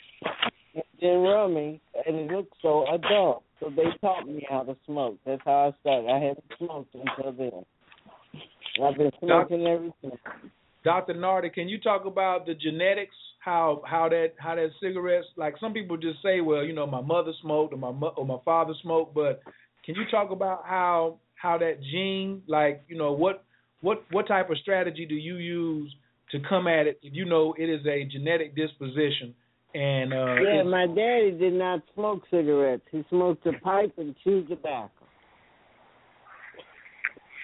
and 0.74 0.84
then 1.00 1.18
rummy, 1.18 1.80
and 2.06 2.16
it 2.16 2.30
looked 2.30 2.54
so 2.62 2.86
adult. 2.92 3.42
So 3.60 3.70
they 3.70 3.84
taught 4.00 4.26
me 4.26 4.44
how 4.48 4.62
to 4.62 4.76
smoke. 4.86 5.18
That's 5.26 5.42
how 5.44 5.72
I 5.72 5.80
started. 5.80 6.10
I 6.10 6.18
hadn't 6.18 6.44
smoked 6.58 6.94
until 6.94 7.32
then. 7.32 7.64
I've 8.82 8.96
been 8.96 9.10
smoking 9.20 9.66
ever 9.66 9.90
since. 10.00 10.14
Dr. 10.84 11.14
Nartey, 11.14 11.52
can 11.52 11.68
you 11.68 11.78
talk 11.80 12.04
about 12.06 12.46
the 12.46 12.54
genetics 12.54 13.14
how 13.44 13.82
how 13.84 14.08
that 14.08 14.32
how 14.38 14.54
that 14.54 14.70
cigarettes 14.80 15.26
like 15.36 15.54
some 15.60 15.72
people 15.72 15.96
just 15.96 16.22
say 16.22 16.40
well 16.40 16.62
you 16.62 16.72
know 16.72 16.86
my 16.86 17.00
mother 17.00 17.32
smoked 17.42 17.74
or 17.74 17.76
my 17.76 17.88
or 17.88 18.24
my 18.24 18.36
father 18.44 18.72
smoked 18.82 19.14
but 19.14 19.42
can 19.84 19.96
you 19.96 20.04
talk 20.10 20.30
about 20.30 20.62
how 20.64 21.18
how 21.34 21.58
that 21.58 21.82
gene 21.90 22.40
like 22.46 22.84
you 22.88 22.96
know 22.96 23.12
what 23.12 23.44
what 23.80 24.04
what 24.12 24.28
type 24.28 24.48
of 24.48 24.56
strategy 24.58 25.04
do 25.06 25.16
you 25.16 25.36
use 25.36 25.92
to 26.30 26.38
come 26.48 26.68
at 26.68 26.86
it 26.86 27.00
if 27.02 27.12
you 27.14 27.24
know 27.24 27.52
it 27.58 27.68
is 27.68 27.84
a 27.86 28.04
genetic 28.04 28.54
disposition 28.54 29.34
and 29.74 30.12
uh 30.12 30.34
yeah 30.40 30.62
my 30.62 30.86
daddy 30.86 31.32
did 31.32 31.52
not 31.52 31.80
smoke 31.94 32.22
cigarettes 32.30 32.84
he 32.92 33.04
smoked 33.10 33.44
a 33.46 33.52
pipe 33.54 33.92
and 33.98 34.14
chewed 34.22 34.48
tobacco 34.48 35.01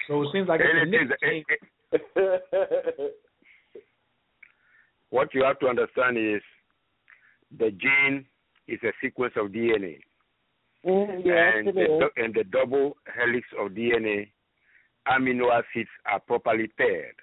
so 0.08 0.22
it 0.22 0.28
seems 0.32 0.48
like 0.48 0.60
it's 0.64 2.02
a 2.14 2.38
what 5.10 5.32
you 5.34 5.44
have 5.44 5.58
to 5.60 5.68
understand 5.68 6.18
is 6.18 6.42
the 7.58 7.70
gene 7.70 8.26
is 8.66 8.78
a 8.82 8.92
sequence 9.02 9.34
of 9.36 9.48
DNA. 9.48 9.98
Mm, 10.84 11.22
yes, 11.24 11.54
and, 11.56 11.68
the, 11.68 12.08
and 12.16 12.34
the 12.34 12.44
double 12.44 12.96
helix 13.16 13.46
of 13.58 13.72
DNA 13.72 14.30
amino 15.08 15.50
acids 15.52 15.88
are 16.06 16.20
properly 16.20 16.68
paired. 16.76 17.14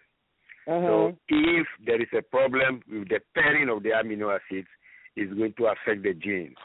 Uh-huh. 0.67 0.87
So 0.87 1.17
if 1.29 1.67
there 1.85 2.01
is 2.01 2.07
a 2.17 2.21
problem 2.21 2.81
with 2.91 3.09
the 3.09 3.19
pairing 3.35 3.69
of 3.69 3.83
the 3.83 3.89
amino 3.89 4.35
acids, 4.35 4.67
it's 5.15 5.33
going 5.33 5.53
to 5.57 5.65
affect 5.67 6.03
the 6.03 6.13
gene. 6.13 6.55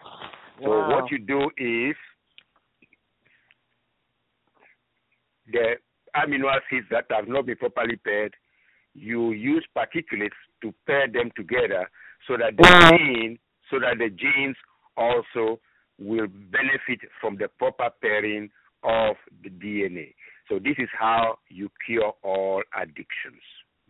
So 0.62 0.70
wow. 0.70 1.00
what 1.00 1.10
you 1.10 1.18
do 1.18 1.50
is 1.58 1.96
the 5.52 5.74
amino 6.16 6.50
acids 6.50 6.86
that 6.90 7.06
have 7.10 7.28
not 7.28 7.46
been 7.46 7.56
properly 7.56 7.96
paired, 7.96 8.34
you 8.94 9.32
use 9.32 9.64
particulates 9.76 10.30
to 10.62 10.74
pair 10.86 11.06
them 11.08 11.30
together 11.36 11.88
so 12.26 12.36
that 12.36 12.56
the 12.56 12.96
gene 12.98 13.38
so 13.70 13.78
that 13.78 13.98
the 13.98 14.10
genes 14.10 14.56
also 14.96 15.60
will 15.98 16.26
benefit 16.26 17.08
from 17.20 17.36
the 17.36 17.48
proper 17.58 17.88
pairing 18.02 18.50
of 18.82 19.16
the 19.44 19.50
DNA. 19.50 20.14
So 20.48 20.58
this 20.58 20.74
is 20.78 20.88
how 20.98 21.38
you 21.48 21.70
cure 21.86 22.12
all 22.22 22.62
addictions. 22.74 23.40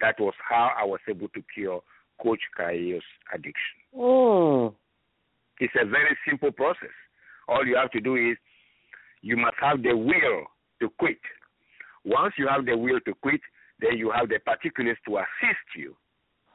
That 0.01 0.21
was 0.21 0.35
how 0.47 0.71
I 0.79 0.85
was 0.85 1.01
able 1.09 1.29
to 1.29 1.43
cure 1.55 1.83
Coach 2.23 2.41
K's 2.57 3.03
addiction. 3.33 3.81
Oh. 3.97 4.75
It's 5.59 5.75
a 5.81 5.87
very 5.87 6.17
simple 6.29 6.53
process. 6.53 6.93
All 7.49 7.67
you 7.67 7.77
have 7.77 7.91
to 7.93 8.01
do 8.01 8.17
is 8.17 8.37
you 9.23 9.37
must 9.37 9.57
have 9.61 9.83
the 9.83 9.97
will 9.97 10.47
to 10.81 10.91
quit. 10.99 11.19
Once 12.05 12.35
you 12.39 12.49
have 12.49 12.65
the 12.67 12.77
will 12.77 13.01
to 13.07 13.15
quit, 13.23 13.41
then 13.81 13.97
you 13.97 14.11
have 14.11 14.29
the 14.29 14.39
particulars 14.39 14.99
to 15.07 15.19
assist 15.19 15.67
you. 15.77 15.97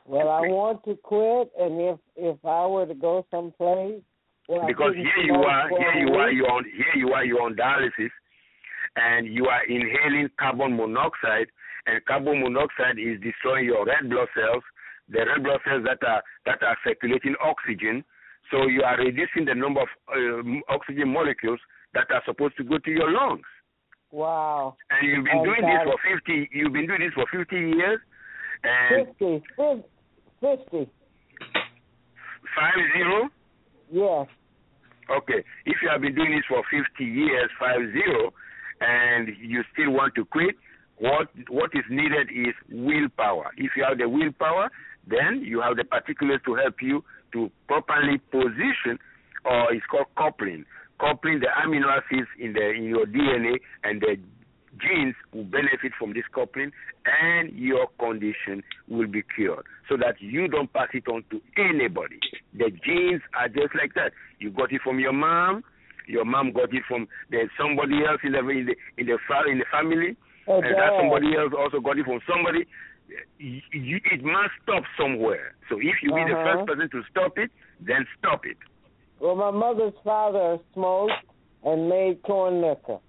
Well, 0.06 0.30
I 0.30 0.42
want 0.42 0.84
to 0.86 0.96
quit, 1.02 1.50
and 1.60 1.82
if 1.82 1.98
if 2.16 2.38
I 2.46 2.68
were 2.68 2.86
to 2.86 2.94
go 2.94 3.26
someplace, 3.32 4.02
well, 4.48 4.68
because 4.68 4.94
here 4.94 5.26
you 5.26 5.34
are, 5.34 5.70
here 5.70 6.06
you 6.06 6.14
are, 6.14 6.32
you 6.32 6.46
on 6.46 6.64
here 6.66 6.96
you 6.96 7.14
are, 7.14 7.26
you're 7.26 7.42
on 7.42 7.56
dialysis, 7.56 8.12
and 8.96 9.26
you 9.26 9.48
are 9.48 9.66
inhaling 9.66 10.30
carbon 10.40 10.78
monoxide, 10.78 11.48
and 11.88 12.06
carbon 12.06 12.42
monoxide 12.42 13.00
is 13.00 13.20
destroying 13.22 13.66
your 13.66 13.84
red 13.86 14.08
blood 14.08 14.28
cells, 14.36 14.64
the 15.10 15.26
red 15.26 15.44
blood 15.44 15.60
cells 15.66 15.84
that 15.86 16.06
are 16.08 16.22
that 16.46 16.62
are 16.62 16.78
circulating 16.86 17.34
oxygen. 17.44 18.04
So 18.52 18.68
you 18.68 18.84
are 18.84 18.98
reducing 18.98 19.46
the 19.46 19.56
number 19.56 19.82
of 19.82 19.90
uh, 20.08 20.44
oxygen 20.70 21.10
molecules 21.10 21.60
that 21.96 22.12
are 22.12 22.22
supposed 22.26 22.58
to 22.58 22.64
go 22.64 22.78
to 22.78 22.92
your 22.92 23.12
lungs. 23.12 23.42
Wow. 24.16 24.78
And 24.90 25.10
you've 25.10 25.26
been 25.26 25.44
doing 25.44 25.60
this 25.60 25.84
for 25.84 25.98
50 26.16 26.50
you've 26.54 26.72
been 26.72 26.88
doing 26.88 27.02
this 27.02 27.12
for 27.14 27.26
50 27.36 27.54
years 27.54 28.00
and 28.64 29.08
50, 29.08 29.44
50. 29.58 29.84
50? 30.40 30.92
Yes. 33.92 34.28
Okay. 35.12 35.44
If 35.66 35.76
you 35.84 35.90
have 35.92 36.00
been 36.00 36.16
doing 36.16 36.32
this 36.32 36.46
for 36.48 36.64
50 36.72 37.04
years, 37.04 37.52
50, 37.60 38.00
and 38.80 39.28
you 39.38 39.64
still 39.74 39.92
want 39.92 40.16
to 40.16 40.24
quit, 40.24 40.56
what 40.98 41.28
what 41.50 41.72
is 41.74 41.84
needed 41.90 42.30
is 42.32 42.56
willpower. 42.72 43.52
If 43.58 43.72
you 43.76 43.84
have 43.84 43.98
the 43.98 44.08
willpower, 44.08 44.72
then 45.06 45.42
you 45.44 45.60
have 45.60 45.76
the 45.76 45.84
particulars 45.84 46.40
to 46.46 46.56
help 46.56 46.76
you 46.82 47.04
to 47.34 47.52
properly 47.68 48.20
position, 48.32 48.98
or 49.44 49.74
it's 49.74 49.86
called 49.92 50.08
coupling 50.18 50.64
coupling 51.00 51.40
the 51.40 51.48
amino 51.48 51.88
acids 51.92 52.28
in 52.40 52.54
the 52.54 52.70
in 52.72 52.86
your 52.86 53.06
DNA 53.06 53.60
and 53.84 54.02
the 54.02 54.18
genes 54.82 55.16
will 55.34 55.44
benefit 55.46 55.94
from 55.98 56.14
this 56.14 56.24
coupling 56.34 56.72
and 57.06 57.52
your 57.58 57.88
condition 58.00 58.62
will 58.88 59.08
be 59.08 59.24
cured 59.36 59.66
so 59.88 59.96
that 59.98 60.20
you 60.20 60.48
don't 60.48 60.72
pass 60.74 60.90
it 60.94 61.08
on 61.08 61.24
to 61.32 61.40
anybody. 61.58 62.20
The 62.54 62.72
genes 62.84 63.22
are 63.38 63.48
just 63.48 63.74
like 63.76 63.94
that. 63.96 64.12
You 64.40 64.50
got 64.52 64.72
it 64.74 64.82
from 64.84 65.00
your 65.00 65.14
mom, 65.14 65.64
your 66.08 66.26
mom 66.26 66.52
got 66.52 66.74
it 66.74 66.84
from 66.88 67.08
there's 67.32 67.50
somebody 67.60 68.04
else 68.06 68.20
in 68.24 68.34
the 68.34 68.40
in 68.40 68.66
the 68.66 68.76
in 68.98 69.06
the, 69.08 69.18
in 69.52 69.58
the 69.60 69.66
family, 69.72 70.18
oh, 70.48 70.58
and 70.62 70.76
that 70.76 70.92
somebody 71.00 71.36
else 71.38 71.54
also 71.58 71.80
got 71.80 71.98
it 71.98 72.06
from 72.06 72.20
somebody. 72.30 72.66
you, 73.40 73.62
you, 73.72 74.00
it 74.12 74.24
must 74.24 74.52
stop 74.64 74.84
somewhere. 75.00 75.56
So 75.70 75.78
if 75.80 76.02
you 76.02 76.12
uh-huh. 76.14 76.26
be 76.26 76.32
the 76.32 76.38
first 76.44 76.58
Uh-huh. 76.58 76.66
person 76.66 76.90
to 76.92 77.02
stop 77.12 77.38
it, 77.38 77.52
then 77.80 78.06
stop 78.20 78.46
it. 78.46 78.58
Well, 79.20 79.36
my 79.36 79.52
mother's 79.52 79.94
father 80.04 80.60
smoked 80.74 81.14
and 81.64 81.90
made 81.90 82.22
corn 82.24 82.62
liquor. 82.62 83.00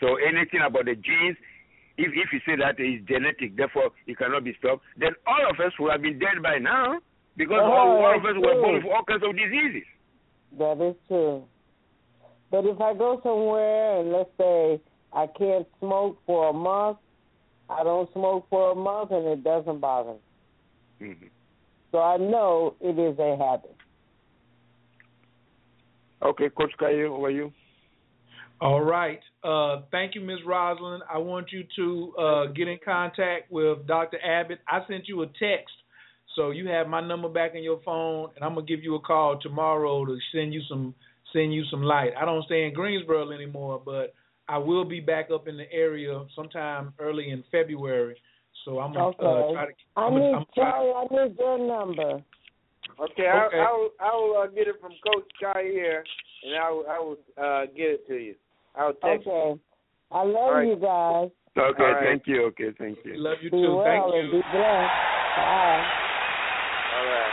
So 0.00 0.16
anything 0.16 0.60
about 0.66 0.84
the 0.84 0.94
genes, 0.94 1.36
if 1.96 2.10
if 2.14 2.32
you 2.32 2.40
say 2.44 2.56
that 2.56 2.80
is 2.80 3.06
genetic, 3.06 3.56
therefore 3.56 3.90
it 4.06 4.18
cannot 4.18 4.44
be 4.44 4.54
stopped, 4.58 4.82
then 4.98 5.12
all 5.26 5.48
of 5.48 5.60
us 5.60 5.72
would 5.78 5.92
have 5.92 6.02
been 6.02 6.18
dead 6.18 6.42
by 6.42 6.58
now 6.58 6.98
because 7.36 7.60
oh, 7.60 7.70
all, 7.70 8.04
all 8.04 8.16
of 8.16 8.24
us 8.24 8.32
true. 8.32 8.40
were 8.40 8.60
born 8.60 8.74
with 8.74 8.92
all 8.92 9.04
kinds 9.04 9.22
of 9.24 9.36
diseases. 9.36 9.86
That 10.58 10.80
is 10.84 10.96
true. 11.08 11.44
But 12.50 12.66
if 12.66 12.80
I 12.80 12.94
go 12.94 13.20
somewhere 13.22 14.00
and 14.00 14.12
let's 14.12 14.30
say 14.36 14.80
I 15.12 15.26
can't 15.26 15.66
smoke 15.78 16.18
for 16.26 16.50
a 16.50 16.52
month, 16.52 16.98
I 17.70 17.82
don't 17.84 18.12
smoke 18.12 18.46
for 18.50 18.72
a 18.72 18.74
month 18.74 19.12
and 19.12 19.26
it 19.26 19.44
doesn't 19.44 19.80
bother 19.80 20.14
me. 20.14 21.08
Mm-hmm. 21.08 21.26
So 21.92 21.98
I 21.98 22.16
know 22.16 22.74
it 22.80 22.98
is 22.98 23.18
a 23.18 23.36
habit. 23.36 23.76
Okay, 26.22 26.48
Coach 26.48 26.72
K, 26.78 27.04
over 27.04 27.30
you. 27.30 27.52
All 28.60 28.80
right. 28.80 29.20
Uh, 29.42 29.82
thank 29.90 30.14
you, 30.14 30.20
Ms. 30.20 30.38
Rosalind. 30.46 31.02
I 31.12 31.18
want 31.18 31.50
you 31.50 31.64
to 31.76 32.14
uh, 32.16 32.46
get 32.46 32.68
in 32.68 32.78
contact 32.82 33.50
with 33.50 33.86
Dr. 33.86 34.18
Abbott. 34.24 34.60
I 34.68 34.80
sent 34.88 35.08
you 35.08 35.22
a 35.22 35.26
text, 35.26 35.74
so 36.36 36.50
you 36.50 36.68
have 36.68 36.86
my 36.86 37.00
number 37.00 37.28
back 37.28 37.56
in 37.56 37.64
your 37.64 37.80
phone, 37.84 38.30
and 38.36 38.44
I'm 38.44 38.54
gonna 38.54 38.66
give 38.66 38.82
you 38.82 38.94
a 38.94 39.00
call 39.00 39.38
tomorrow 39.40 40.04
to 40.06 40.16
send 40.32 40.54
you 40.54 40.62
some 40.68 40.94
send 41.32 41.52
you 41.52 41.64
some 41.70 41.82
light. 41.82 42.12
I 42.16 42.24
don't 42.24 42.44
stay 42.44 42.66
in 42.66 42.74
Greensboro 42.74 43.32
anymore, 43.32 43.82
but 43.84 44.14
I 44.48 44.58
will 44.58 44.84
be 44.84 45.00
back 45.00 45.30
up 45.32 45.48
in 45.48 45.56
the 45.56 45.70
area 45.72 46.24
sometime 46.36 46.94
early 47.00 47.30
in 47.30 47.42
February. 47.50 48.16
So 48.64 48.78
I'm 48.78 48.92
gonna 48.92 49.08
okay. 49.08 49.24
uh, 49.26 49.52
try 49.52 49.66
to. 49.66 49.72
I 49.96 50.00
I'm 50.06 50.14
need 50.14 50.20
gonna, 50.20 50.36
I'm 50.38 50.44
Charlie. 50.54 50.92
I 50.92 51.26
need 51.26 51.36
your 51.38 51.58
number. 51.58 52.22
Okay, 53.00 53.26
I'll, 53.26 53.50
I'll 53.60 53.90
I'll 54.00 54.42
uh, 54.42 54.46
get 54.48 54.68
it 54.68 54.76
from 54.80 54.92
Coach 55.06 55.28
Kai 55.40 55.62
here, 55.64 56.04
and 56.44 56.54
I'll 56.56 56.84
I 56.88 56.98
will 57.00 57.16
uh, 57.40 57.66
get 57.66 57.86
it 57.86 58.06
to 58.08 58.14
you. 58.14 58.34
I'll 58.76 58.92
text 58.94 59.26
Okay. 59.26 59.60
I 60.10 60.22
love 60.22 60.54
right. 60.54 60.68
you 60.68 60.76
guys. 60.76 61.30
Okay, 61.56 61.82
All 61.82 61.92
right. 61.92 62.04
thank 62.06 62.22
you. 62.26 62.44
Okay, 62.46 62.70
thank 62.78 62.98
you. 63.04 63.16
Love 63.16 63.38
you 63.42 63.50
Be 63.50 63.56
too. 63.56 63.76
well 63.76 63.84
Thank 63.84 64.06
you. 64.14 64.22
be 64.30 64.40
blessed. 64.52 64.92
Bye. 65.36 65.84
All 66.94 67.06
right. 67.06 67.32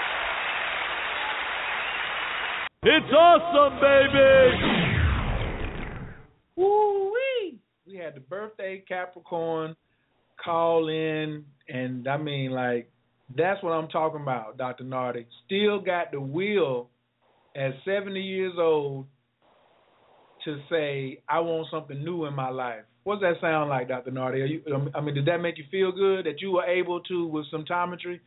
It's 2.81 3.13
awesome, 3.13 3.79
baby! 3.81 4.29
Woo 6.55 7.11
wee! 7.11 7.59
We 7.85 7.95
had 7.95 8.15
the 8.15 8.21
birthday 8.21 8.83
Capricorn 8.87 9.75
call 10.43 10.89
in, 10.89 11.45
and 11.67 12.07
I 12.07 12.17
mean, 12.17 12.51
like, 12.51 12.89
that's 13.35 13.61
what 13.63 13.71
I'm 13.71 13.89
talking 13.89 14.21
about, 14.21 14.57
Dr. 14.57 14.83
Nartey. 14.83 15.25
Still 15.45 15.79
got 15.79 16.11
the 16.11 16.19
will 16.19 16.89
at 17.55 17.71
70 17.85 18.19
years 18.19 18.53
old 18.57 19.05
to 20.45 20.59
say, 20.69 21.21
I 21.27 21.39
want 21.39 21.67
something 21.69 22.03
new 22.03 22.25
in 22.25 22.33
my 22.33 22.49
life. 22.49 22.83
What's 23.03 23.21
that 23.21 23.35
sound 23.41 23.69
like, 23.69 23.87
Dr. 23.87 24.11
Nartey? 24.11 24.41
Are 24.41 24.45
you, 24.45 24.61
I 24.95 25.01
mean, 25.01 25.15
did 25.15 25.25
that 25.25 25.39
make 25.39 25.57
you 25.57 25.65
feel 25.69 25.91
good 25.91 26.25
that 26.25 26.41
you 26.41 26.51
were 26.51 26.65
able 26.65 27.01
to, 27.01 27.27
with 27.27 27.45
symptometry, 27.53 28.19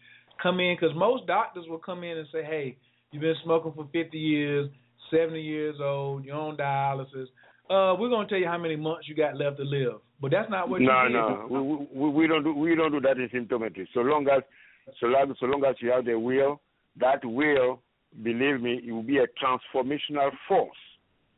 come 0.42 0.60
in? 0.60 0.76
Because 0.78 0.94
most 0.96 1.26
doctors 1.26 1.66
will 1.68 1.78
come 1.78 2.04
in 2.04 2.18
and 2.18 2.28
say, 2.32 2.44
hey, 2.44 2.76
you've 3.10 3.22
been 3.22 3.34
smoking 3.44 3.72
for 3.74 3.88
50 3.92 4.18
years, 4.18 4.70
70 5.10 5.40
years 5.40 5.76
old, 5.80 6.24
you're 6.24 6.36
on 6.36 6.56
dialysis. 6.56 7.26
Uh, 7.70 7.94
we're 7.98 8.08
gonna 8.08 8.28
tell 8.28 8.38
you 8.38 8.46
how 8.46 8.58
many 8.58 8.76
months 8.76 9.08
you 9.08 9.14
got 9.14 9.36
left 9.36 9.56
to 9.58 9.62
live, 9.62 10.00
but 10.22 10.30
that's 10.30 10.48
not 10.48 10.68
what 10.68 10.80
no, 10.80 11.08
no, 11.08 11.46
we, 11.50 12.00
we 12.00 12.10
we 12.10 12.26
don't 12.28 12.44
do 12.44 12.54
we 12.54 12.76
don't 12.76 12.92
do 12.92 13.00
that 13.00 13.18
in 13.18 13.28
symptometry. 13.28 13.88
So 13.92 14.00
long 14.00 14.28
as 14.28 14.42
so 15.00 15.06
long 15.08 15.34
so 15.38 15.46
long 15.46 15.64
as 15.64 15.74
you 15.80 15.90
have 15.90 16.04
the 16.04 16.16
will, 16.18 16.60
that 17.00 17.24
will, 17.24 17.80
believe 18.22 18.60
me, 18.60 18.80
it 18.86 18.92
will 18.92 19.02
be 19.02 19.18
a 19.18 19.26
transformational 19.42 20.30
force 20.46 20.76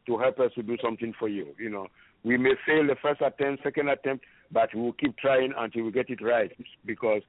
to 0.07 0.19
help 0.19 0.39
us 0.39 0.51
to 0.55 0.63
do 0.63 0.77
something 0.83 1.15
for 1.19 1.29
you. 1.29 1.55
You 1.59 1.71
know, 1.71 1.87
we 2.25 2.37
may 2.37 2.53
fail 2.67 2.87
the 2.87 2.97
first 3.01 3.23
attempt, 3.23 3.63
second 3.63 3.89
attempt, 3.89 4.25
but 4.53 4.69
we 4.75 4.83
will 4.83 4.93
keep 4.93 5.17
trying 5.17 5.55
until 5.57 5.85
we 5.85 5.91
get 5.91 6.11
it 6.11 6.23
right 6.23 6.53
because, 6.85 7.23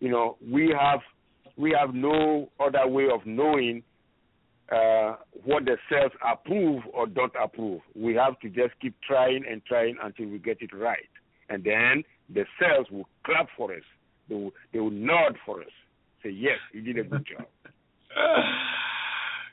you 0.00 0.10
know, 0.10 0.38
we 0.50 0.74
have 0.78 1.00
we 1.56 1.76
have 1.78 1.94
no 1.94 2.48
other 2.58 2.86
way 2.88 3.08
of 3.12 3.20
knowing 3.26 3.82
uh, 4.72 5.16
what 5.44 5.64
the 5.64 5.76
cells 5.88 6.12
approve 6.26 6.82
or 6.92 7.06
don't 7.06 7.32
approve. 7.42 7.80
We 7.94 8.14
have 8.14 8.38
to 8.40 8.48
just 8.48 8.78
keep 8.80 8.94
trying 9.06 9.44
and 9.50 9.64
trying 9.64 9.96
until 10.02 10.26
we 10.26 10.38
get 10.38 10.62
it 10.62 10.74
right, 10.74 11.08
and 11.48 11.62
then 11.62 12.02
the 12.32 12.44
cells 12.58 12.86
will 12.90 13.08
clap 13.24 13.48
for 13.56 13.72
us. 13.72 13.82
They 14.28 14.34
will, 14.34 14.52
they 14.72 14.78
will 14.80 14.90
nod 14.90 15.36
for 15.44 15.60
us. 15.60 15.68
Say 16.22 16.30
yes, 16.30 16.58
you 16.72 16.80
did 16.80 16.98
a 16.98 17.08
good 17.08 17.26
job. 17.36 17.46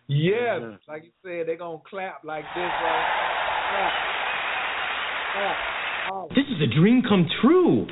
yes, 0.08 0.62
like 0.88 1.04
you 1.04 1.12
said, 1.24 1.48
they're 1.48 1.58
gonna 1.58 1.80
clap 1.90 2.24
like 2.24 2.46
this, 2.56 2.62
right? 2.62 3.06
Clap, 3.72 3.94
clap. 5.34 6.30
This 6.30 6.46
is 6.48 6.62
a 6.62 6.74
dream 6.74 7.04
come 7.08 7.28
true. 7.42 7.88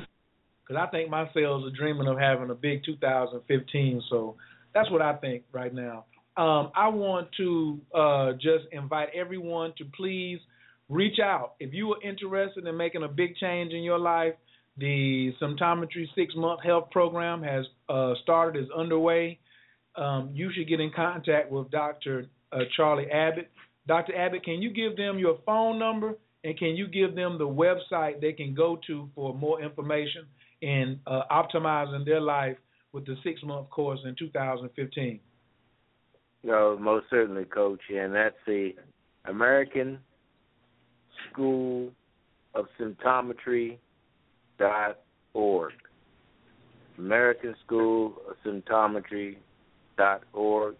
Because 0.67 0.85
I 0.87 0.91
think 0.91 1.09
my 1.09 1.29
cells 1.33 1.65
are 1.65 1.75
dreaming 1.75 2.07
of 2.07 2.17
having 2.17 2.49
a 2.49 2.55
big 2.55 2.83
2015. 2.85 4.03
So 4.09 4.35
that's 4.73 4.89
what 4.91 5.01
I 5.01 5.15
think 5.15 5.43
right 5.51 5.73
now. 5.73 6.05
Um, 6.39 6.71
I 6.73 6.87
want 6.87 7.27
to 7.35 7.81
uh, 7.93 8.31
just 8.33 8.63
invite 8.71 9.09
everyone 9.13 9.73
to 9.77 9.83
please 9.83 10.39
reach 10.87 11.19
out. 11.21 11.55
If 11.59 11.73
you 11.73 11.93
are 11.93 12.01
interested 12.01 12.65
in 12.65 12.77
making 12.77 13.03
a 13.03 13.09
big 13.09 13.35
change 13.35 13.73
in 13.73 13.83
your 13.83 13.99
life, 13.99 14.35
the 14.77 15.33
Symptometry 15.41 16.05
six 16.15 16.33
month 16.37 16.61
health 16.63 16.91
program 16.91 17.43
has 17.43 17.65
uh, 17.89 18.13
started, 18.23 18.63
is 18.63 18.69
underway. 18.71 19.37
Um, 19.97 20.29
you 20.33 20.49
should 20.55 20.69
get 20.69 20.79
in 20.79 20.93
contact 20.95 21.51
with 21.51 21.69
Dr. 21.71 22.27
Uh, 22.53 22.59
Charlie 22.77 23.11
Abbott. 23.11 23.51
Dr. 23.85 24.15
Abbott, 24.15 24.45
can 24.45 24.61
you 24.61 24.71
give 24.71 24.95
them 24.95 25.19
your 25.19 25.39
phone 25.45 25.77
number 25.77 26.13
and 26.45 26.57
can 26.57 26.69
you 26.69 26.87
give 26.87 27.15
them 27.15 27.37
the 27.37 27.47
website 27.47 28.21
they 28.21 28.31
can 28.31 28.55
go 28.55 28.79
to 28.87 29.09
for 29.13 29.35
more 29.35 29.61
information 29.61 30.25
in 30.61 31.01
uh, 31.05 31.23
optimizing 31.29 32.05
their 32.05 32.21
life 32.21 32.55
with 32.93 33.05
the 33.05 33.17
six 33.25 33.43
month 33.43 33.69
course 33.69 33.99
in 34.05 34.15
2015? 34.17 35.19
No, 36.43 36.77
most 36.79 37.07
certainly, 37.09 37.45
Coach, 37.45 37.81
and 37.89 38.13
that's 38.13 38.35
the 38.47 38.71
American 39.25 39.99
School 41.29 41.91
of 42.55 42.65
Symptometry 42.79 43.77
dot 44.57 44.99
org. 45.33 45.73
American 46.97 47.55
School 47.65 48.13
of 48.29 48.35
Symptometry 48.45 49.37
dot 49.97 50.23
org. 50.33 50.75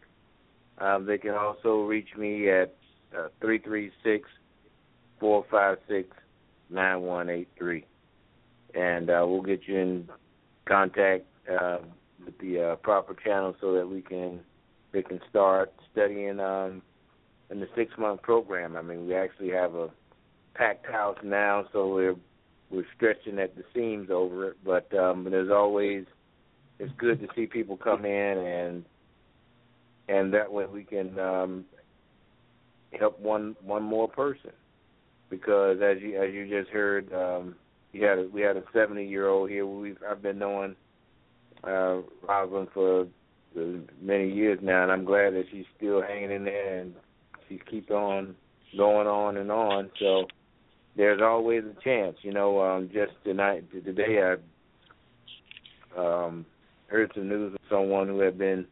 Um, 0.79 1.05
they 1.05 1.17
can 1.17 1.31
also 1.31 1.81
reach 1.81 2.09
me 2.17 2.49
at 2.49 2.73
uh, 3.17 3.27
three 3.41 3.59
three 3.59 3.91
six 4.03 4.29
four 5.19 5.45
five 5.51 5.77
six 5.89 6.09
nine 6.69 7.01
one 7.01 7.29
eight 7.29 7.49
three, 7.57 7.85
and 8.75 9.09
uh, 9.09 9.25
we'll 9.27 9.41
get 9.41 9.61
you 9.67 9.77
in 9.77 10.09
contact 10.65 11.25
uh, 11.51 11.79
with 12.23 12.37
the 12.39 12.71
uh, 12.71 12.75
proper 12.77 13.13
channel 13.13 13.55
so 13.59 13.73
that 13.73 13.87
we 13.87 14.01
can 14.01 14.39
they 14.91 15.01
can 15.01 15.19
start 15.29 15.71
studying 15.91 16.39
um, 16.39 16.81
in 17.49 17.59
the 17.59 17.67
six 17.75 17.91
month 17.97 18.21
program. 18.21 18.75
I 18.75 18.81
mean, 18.81 19.07
we 19.07 19.15
actually 19.15 19.49
have 19.49 19.75
a 19.75 19.89
packed 20.55 20.85
house 20.87 21.17
now, 21.23 21.65
so 21.71 21.93
we're 21.93 22.15
we're 22.71 22.85
stretching 22.95 23.39
at 23.39 23.55
the 23.55 23.63
seams 23.73 24.09
over 24.11 24.49
it. 24.49 24.57
But 24.63 24.93
um, 24.97 25.27
there's 25.29 25.51
always 25.51 26.05
it's 26.79 26.93
good 26.97 27.19
to 27.21 27.27
see 27.35 27.45
people 27.45 27.77
come 27.77 28.05
in 28.05 28.37
and 28.37 28.85
and 30.07 30.33
that 30.33 30.51
way 30.51 30.65
we 30.65 30.83
can 30.83 31.17
um, 31.19 31.65
help 32.97 33.19
one 33.19 33.55
one 33.61 33.83
more 33.83 34.07
person 34.07 34.51
because 35.29 35.79
as 35.81 36.01
you 36.01 36.21
as 36.21 36.33
you 36.33 36.47
just 36.49 36.71
heard, 36.71 37.13
um, 37.13 37.55
you 37.93 38.03
had 38.03 38.19
a, 38.19 38.27
we 38.31 38.41
had 38.41 38.57
a 38.57 38.63
70 38.73 39.05
year 39.05 39.27
old 39.27 39.49
here. 39.49 39.65
We've 39.65 39.97
I've 40.09 40.21
been 40.21 40.39
knowing 40.39 40.75
uh, 41.63 41.97
Rosalind 42.27 42.69
for 42.73 43.07
many 44.01 44.31
years 44.31 44.59
now, 44.61 44.83
and 44.83 44.91
I'm 44.91 45.05
glad 45.05 45.33
that 45.33 45.45
she's 45.51 45.65
still 45.77 46.01
hanging 46.01 46.31
in 46.31 46.45
there 46.45 46.79
and 46.79 46.93
she's 47.47 47.59
keep 47.69 47.89
on 47.91 48.35
going 48.77 49.07
on 49.07 49.37
and 49.37 49.51
on. 49.51 49.89
So 49.99 50.27
there's 50.95 51.21
always 51.21 51.63
a 51.63 51.83
chance, 51.83 52.17
you 52.21 52.33
know. 52.33 52.61
Um, 52.61 52.89
just 52.93 53.11
tonight, 53.23 53.65
today, 53.71 54.35
I 55.95 55.99
um, 55.99 56.45
heard 56.87 57.11
some 57.15 57.29
news 57.29 57.53
of 57.53 57.59
someone 57.69 58.07
who 58.07 58.19
had 58.19 58.37
been 58.37 58.65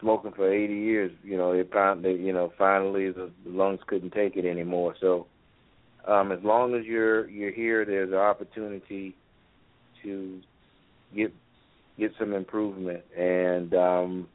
smoking 0.00 0.32
for 0.32 0.52
80 0.52 0.74
years. 0.74 1.12
You 1.22 1.36
know, 1.36 1.52
they 1.52 1.62
they, 2.02 2.12
you 2.12 2.32
know, 2.32 2.52
finally 2.58 3.10
the 3.10 3.30
lungs 3.46 3.80
couldn't 3.86 4.12
take 4.12 4.36
it 4.36 4.44
anymore. 4.44 4.94
So 5.00 5.26
um, 6.06 6.30
as 6.32 6.40
long 6.42 6.74
as 6.74 6.84
you're 6.84 7.28
you're 7.28 7.52
here, 7.52 7.84
there's 7.84 8.10
an 8.10 8.16
opportunity 8.16 9.16
to 10.02 10.40
get 11.14 11.32
get 11.98 12.12
some 12.18 12.32
improvement, 12.32 13.02
and 13.16 13.74
um, 13.74 14.28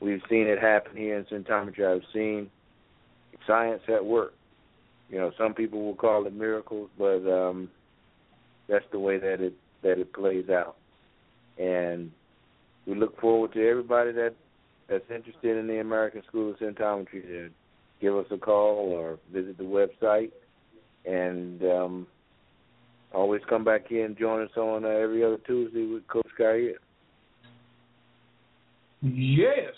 we've 0.00 0.22
seen 0.28 0.46
it 0.46 0.60
happen 0.60 0.96
here 0.96 1.18
in 1.18 1.24
Symptometry. 1.24 1.84
I've 1.84 2.02
seen 2.12 2.50
science 3.46 3.82
at 3.88 4.04
work. 4.04 4.34
You 5.10 5.18
know, 5.18 5.32
some 5.36 5.54
people 5.54 5.84
will 5.84 5.94
call 5.94 6.26
it 6.26 6.34
miracles, 6.34 6.90
but 6.98 7.26
um, 7.28 7.68
that's 8.68 8.84
the 8.92 8.98
way 8.98 9.18
that 9.18 9.40
it 9.40 9.54
that 9.82 9.98
it 9.98 10.12
plays 10.12 10.48
out. 10.48 10.76
And 11.58 12.10
we 12.86 12.94
look 12.94 13.20
forward 13.20 13.52
to 13.52 13.68
everybody 13.68 14.12
that 14.12 14.34
that's 14.88 15.04
interested 15.10 15.56
in 15.56 15.66
the 15.66 15.80
American 15.80 16.22
School 16.28 16.50
of 16.50 16.58
Symptometry 16.58 17.22
to 17.22 17.50
give 18.00 18.16
us 18.16 18.26
a 18.30 18.38
call 18.38 18.92
or 18.92 19.18
visit 19.32 19.56
the 19.56 19.64
website 19.64 20.30
and 21.06 21.62
um, 21.62 22.06
always 23.12 23.42
come 23.48 23.64
back 23.64 23.86
here 23.88 24.04
and 24.04 24.18
join 24.18 24.42
us 24.42 24.56
on 24.56 24.84
uh, 24.84 24.88
every 24.88 25.24
other 25.24 25.38
Tuesday 25.46 25.86
with 25.86 26.06
Coach 26.08 26.26
K. 26.36 26.72
Yes. 29.04 29.72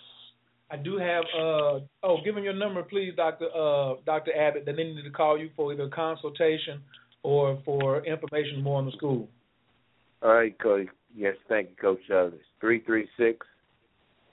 I 0.71 0.77
do 0.77 0.99
have 0.99 1.25
uh 1.37 1.81
oh, 2.03 2.19
give 2.25 2.35
them 2.35 2.45
your 2.45 2.53
number 2.53 2.83
please, 2.83 3.13
Doctor 3.17 3.47
uh 3.55 3.95
Doctor 4.05 4.33
Abbott, 4.37 4.65
that 4.67 4.77
they 4.77 4.85
need 4.85 5.03
to 5.03 5.11
call 5.11 5.39
you 5.39 5.51
for 5.55 5.73
either 5.73 5.89
consultation 5.89 6.81
or 7.23 7.61
for 7.65 8.05
information 8.05 8.63
more 8.63 8.79
on 8.79 8.87
the 8.87 8.93
school. 8.93 9.29
All 10.23 10.35
right, 10.35 10.59
Coach. 10.59 10.89
Yes, 11.15 11.35
thank 11.49 11.71
you, 11.71 11.77
Coach 11.81 12.01
Douglas. 12.09 12.41
Three 12.61 12.81
three 12.81 13.09
six 13.17 13.47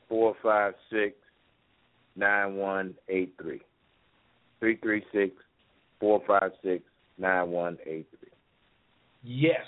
four 0.10 0.36
five 0.42 0.74
six 0.92 1.16
nine 2.16 2.56
one 2.56 2.96
eight 3.10 3.34
three. 3.42 3.62
Three 4.60 4.78
three 4.78 5.04
six 5.12 5.36
four 6.00 6.22
five 6.28 6.52
six 6.64 6.84
nine 7.18 7.50
one 7.50 7.78
eight 7.86 8.08
three. 8.20 8.30
Yes. 9.24 9.66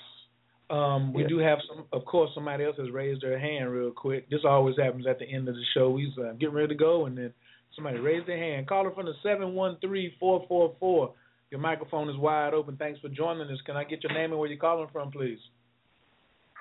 Um, 0.69 1.13
we 1.13 1.21
Yes. 1.21 1.29
do 1.29 1.37
have 1.37 1.59
some. 1.67 1.85
Of 1.93 2.05
course, 2.05 2.33
somebody 2.33 2.63
else 2.63 2.77
has 2.77 2.89
raised 2.89 3.21
their 3.21 3.37
hand 3.37 3.71
real 3.71 3.91
quick. 3.91 4.27
This 4.29 4.43
always 4.43 4.75
happens 4.77 5.05
at 5.05 5.19
the 5.19 5.25
end 5.25 5.47
of 5.47 5.55
the 5.55 5.63
show. 5.73 5.91
We 5.91 6.11
uh, 6.17 6.33
getting 6.33 6.55
ready 6.55 6.69
to 6.69 6.75
go, 6.75 7.05
and 7.05 7.17
then 7.17 7.33
somebody 7.75 7.99
raised 7.99 8.27
their 8.27 8.37
hand. 8.37 8.67
Caller 8.67 8.91
from 8.91 9.05
the 9.05 9.13
seven 9.21 9.53
one 9.53 9.77
three 9.79 10.15
four 10.19 10.43
four 10.47 10.75
four. 10.79 11.13
Your 11.51 11.59
microphone 11.59 12.09
is 12.09 12.17
wide 12.17 12.53
open. 12.53 12.77
Thanks 12.77 12.99
for 12.99 13.09
joining 13.09 13.47
us. 13.49 13.61
Can 13.65 13.77
I 13.77 13.83
get 13.83 14.03
your 14.03 14.13
name 14.13 14.31
and 14.31 14.39
where 14.39 14.49
you're 14.49 14.57
calling 14.57 14.89
from, 14.91 15.11
please? 15.11 15.39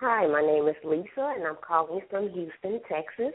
Hi, 0.01 0.27
my 0.27 0.43
name 0.43 0.69
is 0.69 0.77
Lisa, 0.85 1.35
and 1.37 1.47
I'm 1.47 1.57
calling 1.67 2.01
from 2.11 2.29
Houston, 2.31 2.81
Texas. 2.89 3.35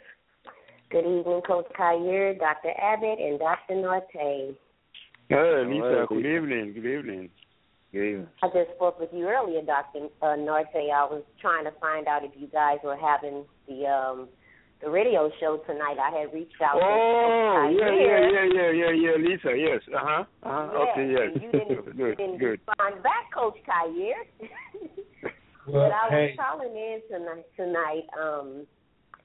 Good 0.91 0.99
evening, 0.99 1.41
Coach 1.47 1.67
K, 1.75 2.37
Dr. 2.39 2.71
Abbott, 2.81 3.19
and 3.19 3.39
Dr. 3.39 3.75
Nartey. 3.75 4.55
Hey, 5.29 5.63
Lisa, 5.67 5.99
right, 5.99 6.09
good 6.09 6.25
evening. 6.25 6.73
Good 6.73 6.85
evening. 6.85 7.29
Good 7.91 8.05
evening. 8.05 8.27
I 8.43 8.47
just 8.47 8.69
spoke 8.75 8.99
with 8.99 9.09
you 9.11 9.27
earlier, 9.27 9.61
Dr. 9.63 10.07
Uh, 10.21 10.37
Nartey. 10.37 10.93
I 10.93 11.09
was 11.09 11.23
trying 11.41 11.65
to 11.65 11.71
find 11.81 12.07
out 12.07 12.23
if 12.23 12.31
you 12.37 12.47
guys 12.47 12.77
were 12.83 12.95
having 12.97 13.45
the 13.67 13.85
um 13.87 14.27
the 14.81 14.89
radio 14.89 15.29
show 15.39 15.59
tonight. 15.65 15.97
I 15.99 16.21
had 16.21 16.31
reached 16.33 16.61
out 16.61 16.75
Oh, 16.75 17.67
to 17.67 17.73
yeah, 17.73 17.89
yeah, 17.89 18.29
yeah, 18.29 18.45
yeah, 18.53 18.71
yeah, 18.71 18.91
yeah, 18.93 19.15
Lisa, 19.17 19.57
yes. 19.57 19.81
Uh 19.89 19.99
huh. 19.99 20.23
Uh 20.43 20.67
huh. 20.69 20.69
Yes, 20.71 20.87
Okay, 20.93 21.11
yes. 21.11 21.21
and 21.33 21.41
you 21.41 21.51
didn't, 21.51 21.69
you 21.69 21.93
good, 21.97 22.17
didn't 22.17 22.37
good. 22.37 22.59
respond 22.61 23.03
back, 23.03 23.33
Coach 23.33 23.57
K. 23.65 24.13
Well, 25.67 25.85
but 25.85 25.93
I 25.93 26.09
was 26.09 26.31
hey, 26.31 26.35
calling 26.35 26.73
in 26.73 26.99
tonight, 27.11 27.45
tonight 27.55 28.05
um, 28.17 28.65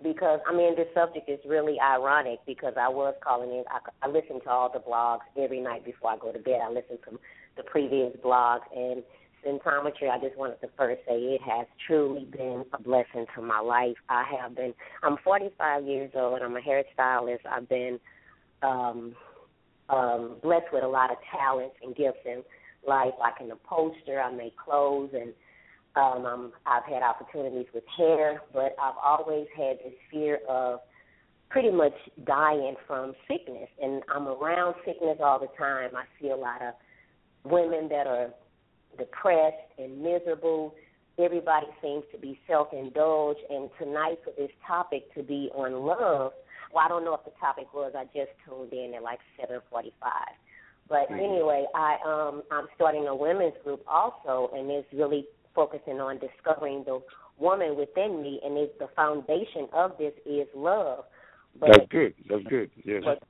because 0.02 0.40
I 0.46 0.54
mean 0.54 0.76
this 0.76 0.88
subject 0.92 1.26
is 1.28 1.38
really 1.48 1.76
ironic 1.80 2.40
because 2.46 2.74
I 2.78 2.88
was 2.88 3.14
calling 3.24 3.48
in. 3.50 3.64
I, 3.70 3.78
I 4.06 4.10
listen 4.10 4.42
to 4.42 4.50
all 4.50 4.70
the 4.70 4.80
blogs 4.80 5.24
every 5.42 5.60
night 5.60 5.86
before 5.86 6.10
I 6.10 6.18
go 6.18 6.32
to 6.32 6.38
bed. 6.38 6.60
I 6.62 6.68
listen 6.68 6.98
to 7.08 7.18
the 7.56 7.62
previous 7.62 8.14
blogs 8.24 8.60
and 8.74 9.02
symptometry. 9.46 10.10
I 10.10 10.18
just 10.20 10.36
wanted 10.36 10.60
to 10.62 10.68
first 10.76 11.00
say 11.06 11.14
it 11.14 11.40
has 11.42 11.66
truly 11.86 12.24
been 12.24 12.64
a 12.72 12.82
blessing 12.82 13.26
to 13.34 13.42
my 13.42 13.60
life. 13.60 13.96
I 14.08 14.24
have 14.40 14.56
been. 14.56 14.74
I'm 15.02 15.16
45 15.22 15.84
years 15.84 16.10
old. 16.14 16.40
I'm 16.42 16.56
a 16.56 16.60
hairstylist. 16.60 17.46
I've 17.50 17.68
been 17.68 17.98
um, 18.62 19.14
um, 19.88 20.36
blessed 20.42 20.72
with 20.72 20.84
a 20.84 20.88
lot 20.88 21.10
of 21.10 21.18
talents 21.30 21.76
and 21.82 21.94
gifts 21.94 22.24
in 22.24 22.42
life. 22.86 23.14
I 23.22 23.36
can 23.36 23.50
upholster. 23.50 24.22
I 24.22 24.32
make 24.32 24.56
clothes 24.56 25.10
and 25.12 25.32
um, 25.96 26.26
I'm, 26.26 26.52
I've 26.66 26.84
had 26.84 27.02
opportunities 27.02 27.66
with 27.72 27.84
hair, 27.96 28.42
but 28.52 28.74
I've 28.82 28.96
always 29.02 29.46
had 29.56 29.78
this 29.78 29.94
fear 30.10 30.40
of 30.48 30.80
pretty 31.50 31.70
much 31.70 31.94
dying 32.26 32.74
from 32.86 33.12
sickness. 33.28 33.68
And 33.80 34.02
I'm 34.12 34.26
around 34.26 34.74
sickness 34.84 35.18
all 35.22 35.38
the 35.38 35.48
time. 35.56 35.90
I 35.94 36.04
see 36.20 36.30
a 36.30 36.36
lot 36.36 36.62
of 36.62 36.74
women 37.44 37.88
that 37.88 38.06
are 38.06 38.30
depressed 38.98 39.56
and 39.78 40.02
miserable. 40.02 40.74
Everybody 41.18 41.66
seems 41.80 42.04
to 42.12 42.18
be 42.18 42.38
self 42.46 42.68
indulged. 42.72 43.40
And 43.50 43.70
tonight, 43.78 44.18
for 44.24 44.32
this 44.36 44.50
topic 44.66 45.12
to 45.14 45.22
be 45.22 45.50
on 45.54 45.72
love, 45.72 46.32
well, 46.72 46.84
I 46.84 46.88
don't 46.88 47.04
know 47.04 47.14
if 47.14 47.24
the 47.24 47.32
topic 47.38 47.72
was. 47.72 47.92
I 47.96 48.04
just 48.04 48.32
tuned 48.44 48.72
in 48.72 48.94
at 48.94 49.02
like 49.02 49.20
7:45. 49.40 49.92
But 50.88 51.10
anyway, 51.10 51.66
I 51.74 51.96
um 52.04 52.42
I'm 52.50 52.66
starting 52.74 53.06
a 53.06 53.14
women's 53.14 53.54
group 53.62 53.82
also, 53.86 54.50
and 54.54 54.70
it's 54.70 54.88
really 54.92 55.26
focusing 55.54 56.00
on 56.00 56.18
discovering 56.18 56.84
the 56.84 57.00
woman 57.38 57.76
within 57.76 58.22
me, 58.22 58.40
and 58.44 58.58
it's 58.58 58.76
the 58.78 58.88
foundation 58.94 59.68
of 59.72 59.92
this 59.98 60.12
is 60.26 60.46
love. 60.54 61.04
But 61.58 61.70
That's 61.70 61.88
good. 61.90 62.14
That's 62.28 62.42
good. 62.44 62.70
Yes. 62.84 63.02
but 63.04 63.22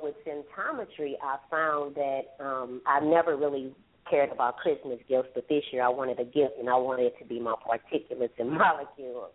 with 0.00 0.14
symptometry, 0.26 1.14
I 1.22 1.36
found 1.50 1.94
that 1.96 2.22
um, 2.40 2.80
I 2.86 3.00
never 3.00 3.36
really 3.36 3.74
cared 4.08 4.30
about 4.30 4.56
Christmas 4.56 4.98
gifts, 5.08 5.28
but 5.34 5.48
this 5.48 5.62
year 5.72 5.82
I 5.82 5.88
wanted 5.88 6.18
a 6.18 6.24
gift, 6.24 6.54
and 6.58 6.68
I 6.68 6.76
wanted 6.76 7.06
it 7.06 7.18
to 7.20 7.24
be 7.24 7.40
my 7.40 7.54
particulates 7.54 8.38
and 8.38 8.50
molecules. 8.58 9.30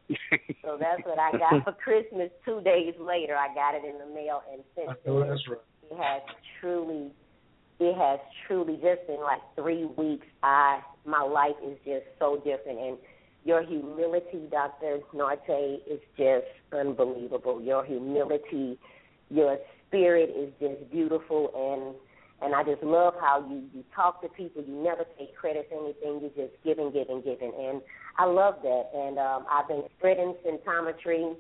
so 0.64 0.78
that's 0.80 1.02
what 1.06 1.20
I 1.20 1.32
got 1.32 1.64
for 1.64 1.74
Christmas. 1.74 2.30
Two 2.46 2.62
days 2.62 2.94
later, 3.00 3.36
I 3.36 3.54
got 3.54 3.76
it 3.76 3.84
in 3.86 3.98
the 3.98 4.14
mail, 4.14 4.42
and 4.52 4.62
since 4.76 4.90
I 4.90 5.08
know 5.08 5.20
then, 5.20 5.30
that's 5.30 5.48
right. 5.48 5.60
it 5.92 5.98
has 5.98 6.22
truly 6.60 7.12
it 7.80 7.96
has 7.96 8.20
truly 8.48 8.76
just 8.76 9.08
in 9.08 9.22
like 9.22 9.42
three 9.56 9.86
weeks 9.98 10.26
i 10.44 10.80
my 11.06 11.22
life 11.22 11.56
is 11.64 11.78
just 11.86 12.06
so 12.20 12.38
different 12.38 12.80
and 12.80 12.98
your 13.46 13.64
humility 13.64 14.48
dr 14.50 15.00
Nartey 15.14 15.78
is 15.90 16.00
just 16.18 16.48
unbelievable 16.74 17.62
your 17.62 17.86
humility 17.86 18.80
your 19.30 19.58
spirit 19.88 20.30
is 20.30 20.52
just 20.60 20.92
beautiful 20.92 21.52
and 21.56 21.96
and 22.42 22.54
i 22.56 22.64
just 22.64 22.84
love 22.84 23.14
how 23.20 23.46
you 23.50 23.64
you 23.74 23.84
talk 23.96 24.22
to 24.22 24.30
people 24.30 24.64
you 24.64 24.76
never 24.76 25.06
take 25.18 25.36
credit 25.36 25.68
for 25.70 25.84
anything 25.84 26.22
You're 26.22 26.48
just 26.48 26.62
giving 26.64 26.92
giving 26.92 27.22
giving 27.22 27.54
and 27.58 27.82
i 28.18 28.26
love 28.26 28.56
that 28.64 28.90
and 28.94 29.18
um 29.18 29.46
i've 29.50 29.68
been 29.68 29.84
spreading 29.98 30.36
symptometry 30.46 31.36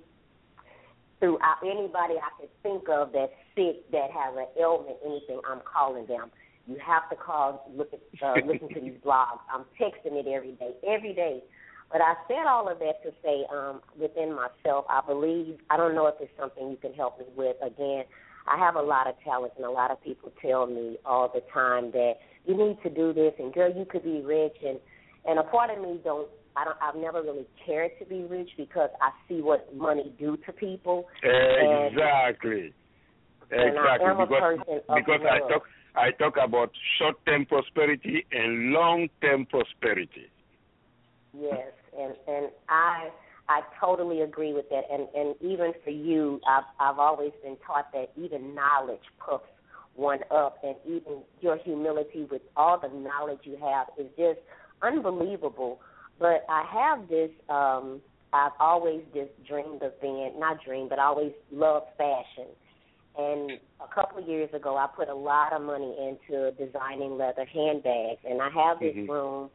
throughout 1.20 1.58
anybody 1.64 2.16
I 2.22 2.30
could 2.40 2.50
think 2.64 2.90
of 2.90 3.12
that's 3.14 3.32
sick, 3.56 3.90
that 3.92 4.10
has 4.12 4.36
an 4.38 4.48
ailment, 4.60 4.98
anything, 5.06 5.42
I'm 5.50 5.62
calling 5.62 6.06
them. 6.08 6.32
You 6.68 6.78
have 6.86 7.10
to 7.10 7.16
call, 7.16 7.70
look 7.76 7.92
at, 7.94 8.02
uh, 8.22 8.42
listen 8.46 8.70
to 8.74 8.82
these 8.82 9.00
blogs. 9.06 9.40
I'm 9.52 9.66
texting 9.80 10.14
it 10.14 10.28
every 10.28 10.54
day, 10.54 10.74
every 10.88 11.14
day. 11.14 11.44
But 11.92 12.02
I 12.02 12.16
said 12.28 12.46
all 12.48 12.70
of 12.70 12.80
that 12.80 13.02
to 13.04 13.14
say, 13.24 13.46
um, 13.52 13.82
within 14.00 14.36
myself, 14.36 14.86
I 14.90 15.02
believe. 15.08 15.58
I 15.70 15.78
don't 15.78 15.96
know 15.96 16.08
if 16.08 16.16
it's 16.20 16.32
something 16.38 16.70
you 16.70 16.76
can 16.76 16.94
help 16.94 17.18
me 17.18 17.26
with. 17.36 17.56
Again, 17.64 18.04
I 18.48 18.58
have 18.58 18.76
a 18.76 18.82
lot 18.82 19.08
of 19.08 19.16
talents, 19.24 19.56
and 19.58 19.66
a 19.66 19.72
lot 19.72 19.92
of 19.92 20.02
people 20.04 20.32
tell 20.42 20.68
me 20.68 20.98
all 21.06 21.30
the 21.34 21.42
time 21.54 21.92
that 21.92 22.14
you 22.46 22.56
need 22.56 22.78
to 22.84 22.90
do 22.90 23.14
this, 23.14 23.34
and 23.40 23.54
girl, 23.54 23.72
you 23.74 23.86
could 23.86 24.04
be 24.04 24.22
rich, 24.22 24.56
and 24.66 24.80
and 25.26 25.40
a 25.40 25.44
part 25.44 25.70
of 25.70 25.82
me 25.82 26.00
don't 26.04 26.28
I 26.56 26.66
don't 26.66 26.78
I've 26.82 26.96
never 26.96 27.22
really 27.22 27.46
cared 27.66 27.92
to 28.00 28.06
be 28.06 28.24
rich 28.24 28.50
because 28.58 28.90
I 29.02 29.12
see 29.28 29.42
what 29.42 29.76
money 29.76 30.14
do 30.18 30.38
to 30.46 30.54
people. 30.54 31.08
Exactly. 31.22 32.74
And 33.52 33.62
I 33.62 33.96
Exactly. 33.96 34.08
a 34.08 34.26
because 34.26 34.60
because 34.96 35.22
I 35.30 35.40
talk 35.50 35.64
I 35.96 36.12
talk 36.12 36.36
about 36.42 36.72
short 36.98 37.16
term 37.26 37.46
prosperity 37.46 38.26
and 38.32 38.72
long 38.72 39.10
term 39.22 39.46
prosperity. 39.46 40.32
Yes, 41.38 41.72
and 41.98 42.16
and 42.28 42.48
I 42.70 43.10
I 43.50 43.62
totally 43.80 44.22
agree 44.22 44.54
with 44.54 44.70
that. 44.70 44.84
And 44.92 45.08
and 45.16 45.36
even 45.42 45.74
for 45.84 45.90
you, 45.92 46.40
I've 46.48 46.64
I've 46.80 47.00
always 47.00 47.32
been 47.44 47.58
taught 47.66 47.92
that 47.94 48.12
even 48.16 48.54
knowledge 48.54 49.04
puffs 49.26 49.46
one 49.96 50.20
up, 50.30 50.58
and 50.64 50.76
even 50.86 51.24
your 51.42 51.58
humility 51.58 52.28
with 52.30 52.42
all 52.56 52.80
the 52.80 52.90
knowledge 52.90 53.40
you 53.44 53.58
have 53.58 53.88
is 53.98 54.08
just 54.18 54.40
unbelievable. 54.82 55.80
But 56.20 56.46
I 56.50 56.64
have 56.72 57.08
this. 57.10 57.32
um 57.50 58.02
I've 58.34 58.52
always 58.60 59.02
just 59.14 59.32
dreamed 59.48 59.82
of 59.84 60.00
being 60.02 60.34
not 60.38 60.58
dreamed, 60.64 60.90
but 60.90 61.00
always 61.00 61.32
loved 61.52 61.88
fashion. 61.98 62.48
And 63.18 63.58
a 63.82 63.88
couple 63.96 64.22
of 64.22 64.28
years 64.28 64.50
ago, 64.54 64.76
I 64.78 64.88
put 64.94 65.08
a 65.08 65.16
lot 65.16 65.54
of 65.54 65.62
money 65.62 65.96
into 65.98 66.52
designing 66.52 67.18
leather 67.18 67.46
handbags, 67.46 68.20
and 68.30 68.42
I 68.42 68.50
have 68.50 68.80
this 68.80 68.96
Mhm. 68.96 69.08
room. 69.10 69.50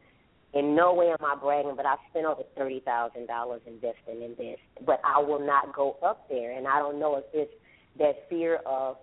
In 0.53 0.75
no 0.75 0.93
way 0.93 1.07
am 1.09 1.25
I 1.25 1.35
bragging, 1.35 1.73
but 1.75 1.85
I 1.85 1.95
spent 2.11 2.25
over 2.25 2.43
thirty 2.55 2.79
thousand 2.81 3.27
dollars 3.27 3.61
investing 3.65 4.21
in 4.21 4.35
this. 4.37 4.59
But 4.85 5.01
I 5.03 5.19
will 5.19 5.43
not 5.43 5.73
go 5.75 5.97
up 6.03 6.29
there, 6.29 6.51
and 6.55 6.67
I 6.67 6.77
don't 6.79 6.99
know 6.99 7.15
if 7.17 7.23
it's 7.33 7.51
that 7.97 8.27
fear 8.29 8.57
of 8.65 8.97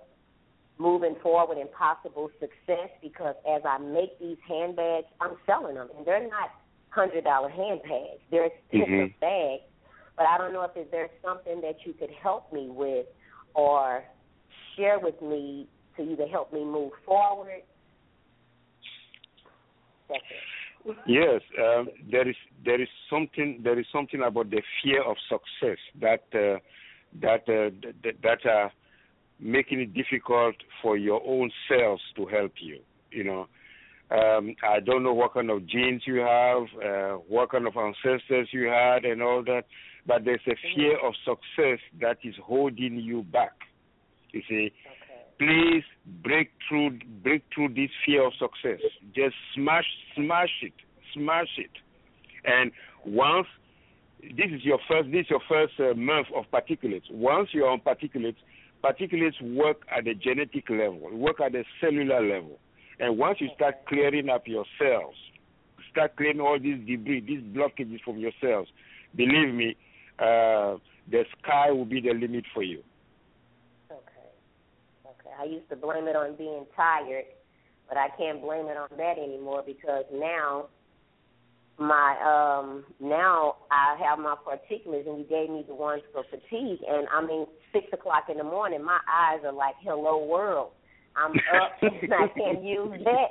moving 0.79 1.17
forward 1.23 1.59
and 1.59 1.71
possible 1.73 2.31
success 2.41 2.89
because 3.03 3.35
as 3.49 3.63
I 3.69 3.79
make 3.79 4.19
these 4.19 4.39
handbags, 4.49 5.07
I'm 5.21 5.37
selling 5.45 5.75
them, 5.75 5.89
and 5.97 6.07
they're 6.07 6.23
not 6.29 6.51
hundred 6.91 7.25
dollar 7.25 7.49
handbags. 7.49 8.21
They're 8.31 8.47
expensive 8.47 8.89
Mhm. 8.89 9.21
bags. 9.21 9.63
But 10.17 10.27
I 10.27 10.39
don't 10.39 10.53
know 10.53 10.63
if 10.63 10.77
is 10.77 10.91
there 10.91 11.09
something 11.23 11.61
that 11.63 11.87
you 11.87 11.95
could 11.95 12.11
help 12.11 12.53
me 12.53 12.69
with 12.69 13.07
or 13.55 14.05
share 14.77 14.99
with 14.99 15.21
me 15.23 15.67
to 15.97 16.03
either 16.03 16.27
help 16.27 16.53
me 16.53 16.65
move 16.65 16.93
forward. 17.05 17.63
That's 20.09 20.23
it. 20.31 20.60
Yes, 21.07 21.43
um, 21.59 21.89
there 22.11 22.29
is 22.29 22.37
there 22.65 22.81
is 22.81 22.89
something 23.11 23.61
there 23.63 23.79
is 23.79 23.87
something 23.93 24.23
about 24.23 24.51
the 24.51 24.63
fear 24.83 25.03
of 25.03 25.17
success 25.29 25.79
that 26.01 26.25
uh, 26.35 26.59
that 27.21 27.43
uh, 27.49 27.71
that, 28.03 28.15
that 28.23 28.47
are 28.49 28.73
making 29.39 29.81
it 29.81 29.95
difficult 29.95 30.55
for 30.83 30.97
your 30.97 31.23
own 31.27 31.51
cells 31.69 32.01
to 32.17 32.27
help 32.27 32.53
you. 32.61 32.81
You 33.11 33.25
know, 33.25 33.49
um, 34.11 34.55
I 34.63 34.81
don't 34.81 35.03
know 35.03 35.15
what 35.15 35.35
kind 35.35 35.51
of 35.51 35.67
genes 35.67 36.03
you 36.07 36.17
have, 36.17 36.63
uh, 36.85 37.19
what 37.29 37.51
kind 37.51 37.67
of 37.67 37.77
ancestors 37.77 38.49
you 38.53 38.67
had, 38.67 39.05
and 39.05 39.23
all 39.23 39.43
that, 39.45 39.65
but 40.07 40.25
there's 40.25 40.41
a 40.47 40.57
fear 40.75 40.99
of 40.99 41.15
success 41.25 41.79
that 42.01 42.19
is 42.25 42.35
holding 42.43 42.97
you 42.97 43.23
back. 43.23 43.53
You 44.33 44.43
see, 44.49 44.73
please 45.41 45.85
break 46.23 46.51
through 46.69 46.99
break 47.25 47.43
through 47.55 47.69
this 47.69 47.91
fear 48.05 48.27
of 48.27 48.33
success. 48.35 48.79
Just 49.15 49.35
smash 49.55 49.87
smash 50.15 50.51
it, 50.63 50.75
smash 51.15 51.49
it, 51.57 51.71
and 52.45 52.71
once 53.07 53.47
this 54.23 54.51
is 54.53 54.63
your 54.65 54.79
first 54.87 55.11
this 55.11 55.23
is 55.23 55.31
your 55.31 55.41
first 55.49 55.73
uh, 55.81 55.95
month 55.95 56.27
of 56.37 56.45
particulates. 56.53 57.11
Once 57.11 57.49
you're 57.53 57.71
on 57.71 57.81
particulates, 57.81 58.37
particulates 58.85 59.41
work 59.57 59.79
at 59.91 60.05
the 60.05 60.15
genetic 60.15 60.69
level, 60.69 61.09
work 61.17 61.41
at 61.41 61.53
the 61.53 61.65
cellular 61.81 62.21
level, 62.23 62.59
and 62.99 63.17
once 63.17 63.41
you 63.41 63.49
start 63.57 63.87
clearing 63.89 64.29
up 64.29 64.47
your 64.47 64.67
cells, 64.79 65.15
start 65.91 66.17
clearing 66.17 66.41
all 66.41 66.59
these 66.61 66.79
debris, 66.87 67.21
these 67.21 67.43
blockages 67.57 68.01
from 68.05 68.19
your 68.19 68.33
cells, 68.43 68.69
believe 69.17 69.55
me, 69.55 69.75
uh, 70.19 70.77
the 71.11 71.25
sky 71.41 71.71
will 71.71 71.87
be 71.87 72.03
the 72.03 72.13
limit 72.13 72.45
for 72.53 72.63
you. 72.63 72.83
I 75.41 75.45
used 75.45 75.69
to 75.71 75.77
blame 75.77 76.07
it 76.07 76.17
on 76.17 76.37
being 76.37 76.67
tired, 76.77 77.25
but 77.89 77.97
I 77.97 78.09
can't 78.19 78.43
blame 78.43 78.67
it 78.67 78.77
on 78.77 78.89
that 78.99 79.17
anymore 79.17 79.63
because 79.65 80.05
now 80.13 80.67
my 81.79 82.13
um 82.21 82.85
now 83.01 83.57
I 83.71 83.97
have 84.05 84.19
my 84.19 84.35
particulates 84.47 85.09
and 85.09 85.19
you 85.19 85.25
gave 85.25 85.49
me 85.49 85.65
the 85.67 85.75
ones 85.75 86.03
for 86.13 86.25
fatigue 86.29 86.81
and 86.87 87.09
I 87.09 87.25
mean 87.25 87.47
six 87.73 87.87
o'clock 87.95 88.25
in 88.31 88.37
the 88.37 88.45
morning 88.45 88.85
my 88.85 89.01
eyes 89.09 89.41
are 89.47 89.53
like 89.53 89.77
hello 89.83 90.27
world. 90.27 90.73
I'm 91.17 91.33
up 91.33 91.73
and 91.83 92.13
I 92.13 92.29
can't 92.37 92.63
use 92.63 93.01
that 93.05 93.29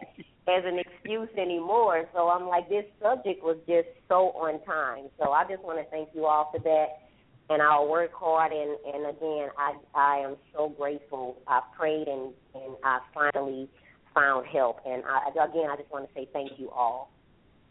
as 0.50 0.64
an 0.66 0.80
excuse 0.80 1.30
anymore. 1.38 2.06
So 2.14 2.28
I'm 2.30 2.48
like 2.48 2.68
this 2.70 2.86
subject 3.00 3.44
was 3.44 3.58
just 3.68 3.88
so 4.08 4.32
on 4.34 4.64
time. 4.66 5.12
So 5.20 5.32
I 5.32 5.44
just 5.48 5.64
want 5.64 5.78
to 5.78 5.90
thank 5.92 6.10
you 6.16 6.26
all 6.26 6.50
for 6.52 6.60
that 6.64 7.09
and 7.50 7.62
I'll 7.62 7.90
work 7.90 8.12
hard. 8.14 8.52
And, 8.52 8.78
and 8.86 9.18
again, 9.18 9.50
I 9.58 9.74
I 9.94 10.18
am 10.26 10.38
so 10.54 10.70
grateful. 10.70 11.38
I 11.48 11.62
prayed 11.78 12.08
and 12.08 12.34
and 12.54 12.76
I 12.84 13.00
finally 13.14 13.70
found 14.14 14.48
help. 14.48 14.80
And 14.86 15.04
I, 15.06 15.30
again, 15.30 15.70
I 15.70 15.76
just 15.78 15.92
want 15.92 16.08
to 16.08 16.14
say 16.14 16.28
thank 16.32 16.52
you 16.58 16.70
all. 16.70 17.12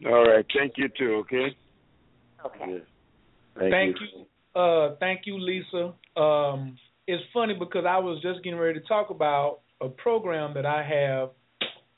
All 0.05 0.27
right, 0.27 0.45
thank 0.57 0.73
you 0.77 0.89
too. 0.97 1.23
Okay. 1.25 1.55
Okay. 2.45 2.81
Thank, 3.57 3.71
thank 3.71 3.95
you. 3.99 4.25
you. 4.55 4.61
Uh, 4.61 4.95
thank 4.99 5.21
you, 5.25 5.37
Lisa. 5.39 5.93
Um, 6.19 6.77
it's 7.07 7.23
funny 7.33 7.53
because 7.53 7.85
I 7.87 7.97
was 7.97 8.21
just 8.21 8.43
getting 8.43 8.59
ready 8.59 8.79
to 8.79 8.85
talk 8.85 9.09
about 9.09 9.59
a 9.81 9.89
program 9.89 10.53
that 10.53 10.65
I 10.65 10.83
have 10.83 11.31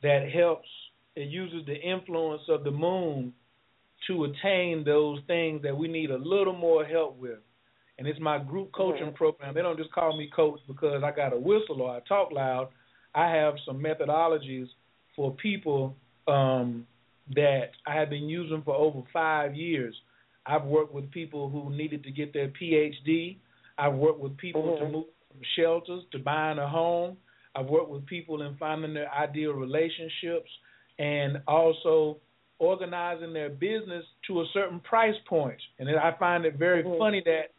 that 0.01 0.31
helps. 0.33 0.67
It 1.15 1.27
uses 1.27 1.65
the 1.65 1.75
influence 1.75 2.41
of 2.49 2.63
the 2.63 2.71
moon 2.71 3.33
to 4.07 4.23
attain 4.23 4.83
those 4.83 5.19
things 5.27 5.61
that 5.63 5.77
we 5.77 5.87
need 5.87 6.09
a 6.09 6.17
little 6.17 6.55
more 6.55 6.85
help 6.85 7.19
with 7.19 7.39
and 8.01 8.07
it's 8.07 8.19
my 8.19 8.39
group 8.39 8.71
coaching 8.71 9.05
mm-hmm. 9.05 9.15
program. 9.15 9.53
They 9.53 9.61
don't 9.61 9.77
just 9.77 9.91
call 9.91 10.17
me 10.17 10.27
coach 10.35 10.59
because 10.67 11.03
I 11.05 11.11
got 11.11 11.33
a 11.33 11.37
whistle 11.37 11.83
or 11.83 11.97
I 11.97 11.99
talk 12.07 12.31
loud. 12.31 12.69
I 13.13 13.29
have 13.29 13.53
some 13.63 13.77
methodologies 13.77 14.65
for 15.15 15.35
people 15.35 15.95
um, 16.27 16.87
that 17.35 17.65
I 17.85 17.93
have 17.93 18.09
been 18.09 18.27
using 18.27 18.63
for 18.65 18.73
over 18.73 19.03
five 19.13 19.53
years. 19.53 19.93
I've 20.47 20.63
worked 20.63 20.95
with 20.95 21.11
people 21.11 21.47
who 21.47 21.69
needed 21.69 22.03
to 22.05 22.11
get 22.11 22.33
their 22.33 22.47
PhD. 22.47 23.37
I've 23.77 23.93
worked 23.93 24.19
with 24.19 24.35
people 24.37 24.63
mm-hmm. 24.63 24.83
to 24.83 24.91
move 24.91 25.05
from 25.29 25.41
shelters 25.55 26.01
to 26.11 26.17
buying 26.17 26.57
a 26.57 26.67
home. 26.67 27.17
I've 27.55 27.67
worked 27.67 27.91
with 27.91 28.07
people 28.07 28.41
in 28.41 28.57
finding 28.57 28.95
their 28.95 29.11
ideal 29.13 29.51
relationships 29.51 30.49
and 30.97 31.37
also 31.47 32.17
organizing 32.57 33.31
their 33.31 33.49
business 33.49 34.05
to 34.25 34.41
a 34.41 34.45
certain 34.55 34.79
price 34.79 35.13
point. 35.29 35.59
And 35.77 35.87
I 35.87 36.15
find 36.17 36.45
it 36.45 36.57
very 36.57 36.83
mm-hmm. 36.83 36.97
funny 36.97 37.21
that 37.25 37.51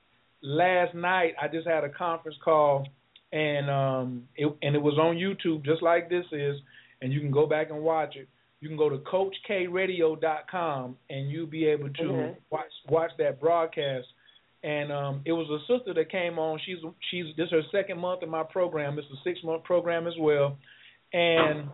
last 0.42 0.94
night 0.94 1.34
I 1.40 1.48
just 1.48 1.66
had 1.66 1.84
a 1.84 1.88
conference 1.88 2.36
call 2.44 2.86
and 3.32 3.70
um 3.70 4.28
it 4.36 4.52
and 4.62 4.74
it 4.74 4.82
was 4.82 4.98
on 4.98 5.16
YouTube 5.16 5.64
just 5.64 5.82
like 5.82 6.08
this 6.08 6.26
is 6.32 6.56
and 7.00 7.12
you 7.12 7.20
can 7.20 7.30
go 7.30 7.46
back 7.46 7.70
and 7.70 7.80
watch 7.80 8.16
it. 8.16 8.28
You 8.60 8.68
can 8.68 8.76
go 8.76 8.88
to 8.88 8.98
coachkradio.com 8.98 10.96
and 11.10 11.30
you'll 11.30 11.46
be 11.46 11.66
able 11.66 11.88
to 11.88 12.02
mm-hmm. 12.02 12.32
watch 12.50 12.70
watch 12.88 13.10
that 13.18 13.40
broadcast. 13.40 14.06
And 14.62 14.92
um 14.92 15.22
it 15.24 15.32
was 15.32 15.48
a 15.48 15.60
sister 15.72 15.94
that 15.94 16.10
came 16.10 16.38
on. 16.38 16.60
She's 16.66 16.78
she's 17.10 17.26
this 17.36 17.46
is 17.46 17.52
her 17.52 17.62
second 17.70 17.98
month 17.98 18.22
in 18.22 18.28
my 18.28 18.42
program. 18.42 18.98
It's 18.98 19.08
a 19.08 19.22
six 19.24 19.38
month 19.44 19.64
program 19.64 20.06
as 20.06 20.14
well. 20.18 20.58
And 21.12 21.68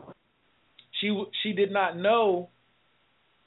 she 1.01 1.25
she 1.43 1.53
did 1.53 1.73
not 1.73 1.97
know 1.97 2.51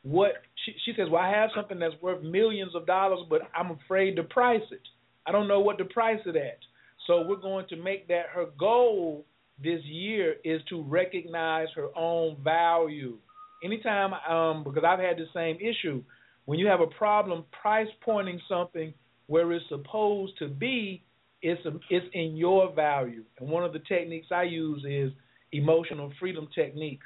what 0.04 0.34
she 0.66 0.74
she 0.86 0.94
says, 0.98 1.08
"Well, 1.10 1.22
I 1.22 1.30
have 1.30 1.50
something 1.56 1.80
that's 1.80 2.00
worth 2.02 2.24
millions 2.24 2.76
of 2.76 2.86
dollars, 2.86 3.20
but 3.30 3.42
I'm 3.56 3.72
afraid 3.72 4.16
to 4.16 4.24
price 4.24 4.62
it." 4.72 4.82
I 5.26 5.32
don't 5.32 5.48
know 5.48 5.60
what 5.60 5.78
the 5.78 5.86
price 5.86 6.20
it 6.26 6.36
at. 6.36 6.60
So 7.08 7.24
we're 7.28 7.36
going 7.36 7.68
to 7.70 7.76
make 7.76 8.08
that 8.08 8.28
her 8.34 8.46
goal 8.60 9.26
this 9.62 9.82
year 9.84 10.36
is 10.44 10.62
to 10.70 10.82
recognize 10.84 11.68
her 11.76 11.90
own 11.96 12.38
value. 12.44 13.18
Anytime, 13.64 14.14
um, 14.14 14.64
because 14.64 14.84
I've 14.88 15.00
had 15.00 15.18
the 15.18 15.28
same 15.34 15.58
issue, 15.58 16.04
when 16.46 16.58
you 16.58 16.68
have 16.68 16.82
a 16.82 16.88
problem 16.88 17.46
price 17.62 17.88
pointing 18.04 18.42
something 18.50 18.94
where 19.28 19.52
it's 19.52 19.66
supposed 19.70 20.38
to 20.40 20.48
be, 20.48 21.04
it's 21.42 21.64
a, 21.66 21.72
it's 21.90 22.06
in 22.14 22.36
your 22.36 22.74
value. 22.74 23.24
And 23.40 23.50
one 23.50 23.64
of 23.64 23.74
the 23.74 23.80
techniques 23.88 24.28
I 24.32 24.44
use 24.44 24.84
is 24.88 25.12
emotional 25.52 26.12
freedom 26.20 26.48
technique. 26.54 27.02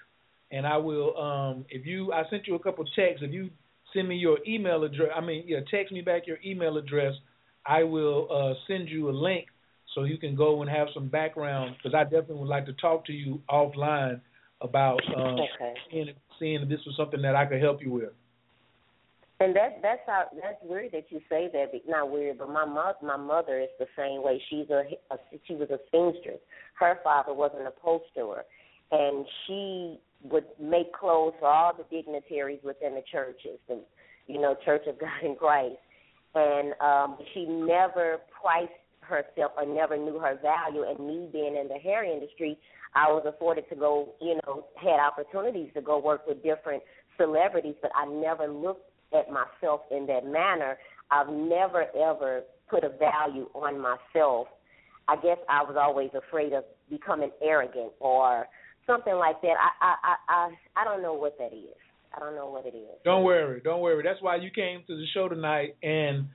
And 0.51 0.65
I 0.65 0.77
will, 0.77 1.17
um, 1.17 1.65
if 1.69 1.85
you, 1.85 2.13
I 2.13 2.23
sent 2.29 2.47
you 2.47 2.55
a 2.55 2.59
couple 2.59 2.85
texts. 2.95 3.21
If 3.21 3.33
you 3.33 3.49
send 3.93 4.07
me 4.07 4.15
your 4.15 4.37
email 4.47 4.83
address, 4.83 5.09
I 5.15 5.21
mean, 5.21 5.43
yeah, 5.47 5.59
text 5.71 5.91
me 5.91 6.01
back 6.01 6.27
your 6.27 6.37
email 6.45 6.77
address 6.77 7.13
I 7.65 7.83
will 7.83 8.27
uh, 8.31 8.53
send 8.67 8.89
you 8.89 9.09
a 9.09 9.11
link 9.11 9.47
so 9.93 10.03
you 10.03 10.17
can 10.17 10.35
go 10.35 10.61
and 10.61 10.69
have 10.69 10.87
some 10.93 11.07
background 11.07 11.75
because 11.77 11.95
I 11.95 12.03
definitely 12.03 12.35
would 12.35 12.49
like 12.49 12.65
to 12.65 12.73
talk 12.73 13.05
to 13.05 13.13
you 13.13 13.41
offline 13.49 14.21
about 14.61 15.01
um, 15.15 15.35
okay. 15.35 15.73
seeing, 15.91 16.09
seeing 16.39 16.61
if 16.61 16.69
this 16.69 16.79
was 16.85 16.95
something 16.97 17.21
that 17.21 17.35
I 17.35 17.45
could 17.45 17.61
help 17.61 17.81
you 17.81 17.91
with. 17.91 18.09
And 19.41 19.53
that 19.53 19.79
that's 19.81 19.99
how 20.07 20.27
that's 20.41 20.55
weird 20.63 20.93
that 20.93 21.07
you 21.09 21.19
say 21.29 21.49
that. 21.51 21.71
Not 21.89 22.09
weird, 22.09 22.37
but 22.37 22.49
my 22.49 22.63
mother 22.63 22.95
my 23.03 23.17
mother 23.17 23.59
is 23.59 23.67
the 23.79 23.87
same 23.97 24.23
way. 24.23 24.41
She's 24.49 24.69
a, 24.69 24.83
a 25.13 25.17
she 25.45 25.55
was 25.55 25.69
a 25.71 25.79
seamstress. 25.91 26.39
Her 26.79 26.99
father 27.03 27.33
was 27.33 27.51
an 27.59 27.67
upholsterer, 27.67 28.45
and 28.91 29.25
she 29.45 29.99
would 30.23 30.45
make 30.57 30.93
clothes 30.93 31.33
for 31.39 31.49
all 31.49 31.73
the 31.75 31.83
dignitaries 31.93 32.61
within 32.63 32.95
the 32.95 33.03
churches, 33.11 33.59
the 33.67 33.81
you 34.27 34.39
know 34.39 34.55
Church 34.63 34.83
of 34.87 34.97
God 34.97 35.21
in 35.21 35.35
Christ 35.35 35.75
and 36.35 36.73
um, 36.81 37.17
she 37.33 37.45
never 37.45 38.17
priced 38.41 38.71
herself 39.01 39.51
or 39.57 39.65
never 39.65 39.97
knew 39.97 40.19
her 40.19 40.37
value. 40.41 40.83
And 40.83 40.99
me 40.99 41.27
being 41.31 41.55
in 41.55 41.67
the 41.67 41.79
hair 41.81 42.03
industry, 42.03 42.57
I 42.93 43.11
was 43.11 43.23
afforded 43.27 43.69
to 43.69 43.75
go, 43.75 44.13
you 44.21 44.39
know, 44.45 44.65
had 44.75 44.99
opportunities 44.99 45.71
to 45.75 45.81
go 45.81 45.99
work 45.99 46.27
with 46.27 46.43
different 46.43 46.83
celebrities, 47.17 47.75
but 47.81 47.91
I 47.95 48.05
never 48.05 48.47
looked 48.47 48.89
at 49.13 49.27
myself 49.29 49.81
in 49.91 50.05
that 50.07 50.25
manner. 50.25 50.77
I've 51.11 51.29
never 51.29 51.85
ever 51.95 52.43
put 52.69 52.83
a 52.83 52.89
value 52.89 53.47
on 53.53 53.79
myself. 53.79 54.47
I 55.07 55.15
guess 55.17 55.37
I 55.47 55.61
was 55.61 55.75
always 55.79 56.09
afraid 56.15 56.53
of 56.53 56.63
becoming 56.89 57.29
arrogant 57.41 57.91
or 57.99 58.47
something 58.87 59.15
like 59.15 59.41
that. 59.41 59.55
I 59.59 59.85
I 59.85 59.95
I 60.03 60.15
I, 60.29 60.81
I 60.81 60.83
don't 60.83 61.01
know 61.01 61.13
what 61.13 61.37
that 61.37 61.53
is. 61.53 61.77
I 62.15 62.19
don't 62.19 62.35
know 62.35 62.49
what 62.49 62.65
it 62.65 62.75
is. 62.75 62.97
Don't 63.03 63.23
worry, 63.23 63.61
don't 63.63 63.81
worry. 63.81 64.03
That's 64.03 64.21
why 64.21 64.37
you 64.37 64.49
came 64.49 64.83
to 64.87 64.95
the 64.95 65.05
show 65.13 65.27
tonight. 65.27 65.75
And 65.83 66.27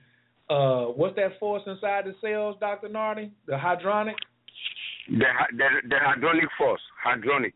uh, 0.49 0.85
what's 0.85 1.15
that 1.15 1.39
force 1.39 1.63
inside 1.65 2.05
the 2.05 2.13
cells, 2.21 2.55
Doctor 2.59 2.89
Nartey? 2.89 3.31
The 3.47 3.53
hydronic. 3.53 4.15
The, 5.09 5.25
the 5.57 5.67
the 5.89 5.95
hydronic 5.95 6.47
force, 6.57 6.81
hydronic. 7.05 7.53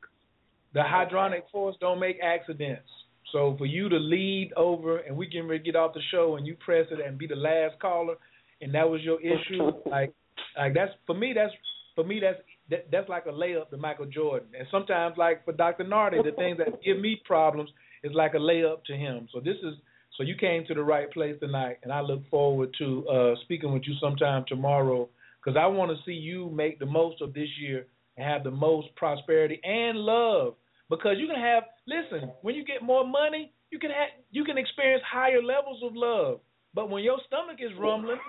The 0.74 0.82
hydronic 0.82 1.44
force 1.52 1.76
don't 1.80 2.00
make 2.00 2.18
accidents. 2.24 2.90
So 3.32 3.56
for 3.58 3.66
you 3.66 3.90
to 3.90 3.98
lead 3.98 4.52
over, 4.56 5.00
and 5.00 5.16
we 5.16 5.30
can 5.30 5.48
get 5.64 5.76
off 5.76 5.94
the 5.94 6.02
show, 6.12 6.38
and 6.38 6.48
you 6.48 6.56
press 6.56 6.88
it 6.92 7.00
and 7.06 7.18
be 7.18 7.28
the 7.28 7.36
last 7.36 7.80
caller, 7.80 8.16
and 8.62 8.74
that 8.74 8.90
was 8.90 9.02
your 9.02 9.20
issue, 9.22 9.72
like, 9.90 10.14
like 10.58 10.74
that's 10.74 10.92
for 11.06 11.16
me. 11.16 11.34
That's 11.36 11.54
for 11.96 12.04
me. 12.04 12.20
That's 12.20 12.40
that, 12.70 12.88
that's 12.92 13.10
like 13.10 13.26
a 13.26 13.32
layup 13.32 13.70
to 13.70 13.78
Michael 13.78 14.06
Jordan. 14.06 14.48
And 14.58 14.68
sometimes, 14.72 15.16
like 15.18 15.46
for 15.46 15.54
Dr. 15.54 15.84
Nartey, 15.84 16.24
the 16.24 16.32
things 16.32 16.58
that 16.58 16.82
give 16.84 17.00
me 17.00 17.22
problems 17.26 17.70
is 18.06 18.14
like 18.14 18.34
a 18.36 18.38
layup 18.38 18.84
to 18.86 18.94
him. 18.94 19.28
So 19.34 19.40
this 19.40 19.58
is 19.64 19.74
so 20.18 20.24
you 20.24 20.36
came 20.36 20.66
to 20.68 20.74
the 20.74 20.84
right 20.84 21.12
place 21.12 21.36
tonight, 21.42 21.78
and 21.84 21.92
I 21.92 22.00
look 22.00 22.22
forward 22.30 22.70
to 22.78 23.08
uh, 23.10 23.36
speaking 23.44 23.74
with 23.74 23.84
you 23.86 23.96
sometime 24.00 24.46
tomorrow 24.48 25.10
because 25.44 25.58
I 25.60 25.66
want 25.68 25.92
to 25.92 25.98
see 26.06 26.14
you 26.14 26.50
make 26.52 26.80
the 26.80 26.86
most 26.86 27.22
of 27.22 27.34
this 27.34 27.50
year 27.60 27.86
and 28.16 28.26
have 28.26 28.44
the 28.44 28.52
most 28.52 28.88
prosperity 28.96 29.60
and 29.64 29.98
love. 29.98 30.56
Because 30.90 31.16
you 31.18 31.28
can 31.28 31.40
have 31.40 31.64
listen 31.88 32.32
when 32.42 32.56
you 32.56 32.64
get 32.64 32.82
more 32.82 33.06
money, 33.06 33.52
you 33.72 33.80
can 33.80 33.90
have, 33.90 34.10
you 34.32 34.46
can 34.46 34.58
experience 34.58 35.04
higher 35.12 35.42
levels 35.42 35.82
of 35.84 35.92
love. 35.96 36.40
But 36.74 36.90
when 36.90 37.04
your 37.04 37.18
stomach 37.26 37.58
is 37.60 37.72
rumbling, 37.80 38.20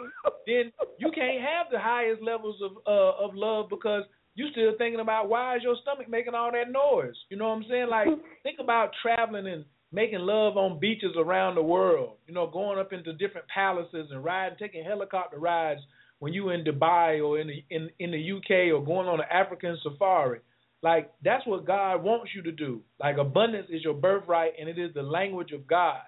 then 0.47 0.73
you 0.99 1.11
can't 1.15 1.41
have 1.41 1.67
the 1.71 1.79
highest 1.79 2.23
levels 2.23 2.57
of 2.63 2.73
uh, 2.87 3.25
of 3.25 3.35
love 3.35 3.69
because 3.69 4.05
you 4.37 4.49
still 4.53 4.73
thinking 4.77 5.01
about 5.01 5.29
why 5.29 5.57
is 5.57 5.63
your 5.63 5.77
stomach 5.83 6.09
making 6.09 6.35
all 6.35 6.53
that 6.53 6.71
noise? 6.71 7.17
You 7.31 7.39
know 7.39 7.49
what 7.49 7.57
I'm 7.57 7.65
saying? 7.69 7.89
Like 7.91 8.09
think 8.43 8.59
about 8.61 8.91
traveling 9.03 9.47
and 9.47 9.65
making 9.93 10.21
love 10.21 10.57
on 10.59 10.79
beaches 10.79 11.17
around 11.17 11.55
the 11.55 11.63
world. 11.63 12.19
You 12.27 12.35
know, 12.35 12.47
going 12.47 12.79
up 12.79 12.93
into 12.93 13.15
different 13.15 13.49
palaces 13.49 14.09
and 14.11 14.23
riding, 14.23 14.59
taking 14.59 14.85
helicopter 14.85 15.39
rides 15.39 15.81
when 16.19 16.35
you 16.35 16.51
in 16.51 16.65
Dubai 16.65 17.27
or 17.27 17.41
in 17.41 17.49
the 17.49 17.65
in 17.71 17.91
in 17.99 18.11
the 18.11 18.33
UK 18.33 18.73
or 18.75 18.85
going 18.85 19.09
on 19.09 19.21
an 19.21 19.27
African 19.33 19.79
safari. 19.83 20.41
Like 20.83 21.11
that's 21.25 21.47
what 21.47 21.67
God 21.67 22.05
wants 22.05 22.33
you 22.35 22.43
to 22.43 22.53
do. 22.53 22.83
Like 23.01 23.17
abundance 23.17 23.69
is 23.71 23.83
your 23.83 23.95
birthright 23.95 24.53
and 24.61 24.69
it 24.69 24.79
is 24.79 24.93
the 24.95 25.03
language 25.03 25.53
of 25.53 25.67
God. 25.67 26.03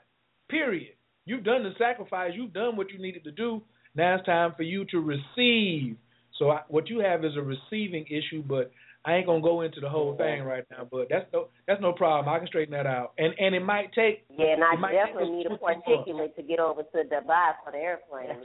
Period. 0.51 0.95
You've 1.25 1.45
done 1.45 1.63
the 1.63 1.73
sacrifice. 1.79 2.33
You've 2.35 2.53
done 2.53 2.77
what 2.77 2.91
you 2.91 2.99
needed 3.01 3.25
to 3.25 3.31
do. 3.31 3.63
Now 3.95 4.17
it's 4.17 4.27
time 4.27 4.53
for 4.57 4.63
you 4.65 4.85
to 4.91 5.01
receive. 5.01 5.97
So 6.39 6.51
I, 6.51 6.61
what 6.69 6.89
you 6.89 7.01
have 7.01 7.25
is 7.25 7.33
a 7.37 7.43
receiving 7.43 8.07
issue, 8.07 8.43
but 8.47 8.71
I 9.05 9.15
ain't 9.15 9.27
gonna 9.27 9.41
go 9.43 9.63
into 9.63 9.81
the 9.81 9.89
whole 9.89 10.17
thing 10.17 10.43
right 10.43 10.65
now. 10.71 10.87
But 10.91 11.09
that's 11.11 11.27
no 11.33 11.49
that's 11.67 11.81
no 11.81 11.93
problem. 11.93 12.33
I 12.33 12.39
can 12.39 12.47
straighten 12.49 12.73
that 12.73 12.87
out. 12.87 13.13
And 13.19 13.35
and 13.39 13.55
it 13.55 13.61
might 13.65 13.93
take. 13.93 14.25
Yeah, 14.37 14.55
and 14.55 14.65
I 14.65 14.75
definitely 14.93 15.31
need 15.37 15.47
a 15.47 15.51
particulate 15.59 16.37
to 16.37 16.43
get 16.43 16.61
over 16.61 16.83
to 16.83 16.99
Dubai 17.05 17.53
for 17.65 17.73
the 17.73 17.79
airplane. 17.79 18.45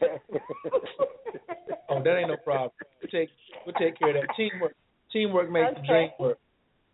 oh, 1.90 2.03
that 2.03 2.18
ain't 2.18 2.30
no 2.30 2.38
problem. 2.38 2.72
We'll 3.02 3.11
take 3.11 3.30
we'll 3.65 3.76
take 3.76 3.98
care 3.99 4.15
of 4.15 4.15
that. 4.15 4.36
Teamwork 4.36 4.76
teamwork 5.11 5.52
makes 5.52 5.72
Okay. 5.72 5.82
the 5.82 5.88
dream 5.88 6.10
work. 6.20 6.38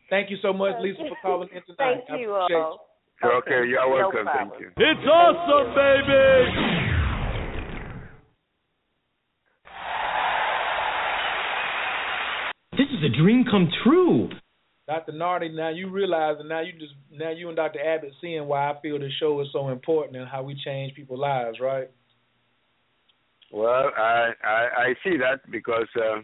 Thank 0.09 0.31
you 0.31 0.37
so 0.41 0.51
much, 0.51 0.73
Lisa, 0.81 1.03
for 1.07 1.17
calling 1.21 1.49
in 1.53 1.61
tonight. 1.63 2.01
Thank 2.07 2.21
you 2.21 2.33
I 2.33 2.45
appreciate 2.45 2.61
all. 2.61 2.85
Okay, 3.23 3.67
you're 3.67 3.81
no 3.81 3.89
welcome. 3.89 4.23
problem. 4.25 4.49
Thank 4.49 4.77
you. 4.77 4.85
It's 4.85 5.05
awesome, 5.05 5.75
baby! 5.75 6.88
This 12.79 12.87
is 12.97 13.03
a 13.03 13.21
dream 13.21 13.43
come 13.43 13.67
true. 13.83 14.29
Dr. 14.87 15.11
Nartey, 15.11 15.53
now 15.53 15.67
you 15.67 15.89
realize, 15.89 16.37
and 16.39 16.47
now 16.47 16.61
you 16.61 16.71
just, 16.71 16.93
now 17.11 17.29
you 17.29 17.49
and 17.49 17.57
Dr. 17.57 17.77
Abbott 17.77 18.13
seeing 18.21 18.47
why 18.47 18.71
I 18.71 18.79
feel 18.81 18.97
the 18.97 19.09
show 19.19 19.41
is 19.41 19.49
so 19.51 19.67
important 19.67 20.15
and 20.15 20.29
how 20.29 20.43
we 20.43 20.55
change 20.63 20.95
people's 20.95 21.19
lives, 21.19 21.59
right? 21.59 21.91
Well, 23.51 23.91
I 23.97 24.29
I, 24.41 24.67
I 24.77 24.93
see 25.03 25.17
that 25.17 25.41
because 25.51 25.89
uh, 25.97 26.21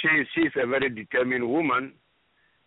she 0.00 0.08
she's 0.32 0.52
a 0.62 0.64
very 0.64 0.88
determined 0.90 1.48
woman, 1.48 1.94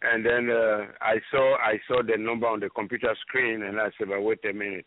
and 0.02 0.26
then 0.26 0.50
uh, 0.50 0.88
I 1.00 1.16
saw 1.32 1.56
I 1.56 1.80
saw 1.88 2.02
the 2.04 2.18
number 2.18 2.48
on 2.48 2.60
the 2.60 2.70
computer 2.72 3.16
screen, 3.26 3.64
and 3.64 3.80
I 3.80 3.88
said, 3.98 4.10
"But 4.10 4.22
wait 4.22 4.44
a 4.50 4.52
minute." 4.54 4.86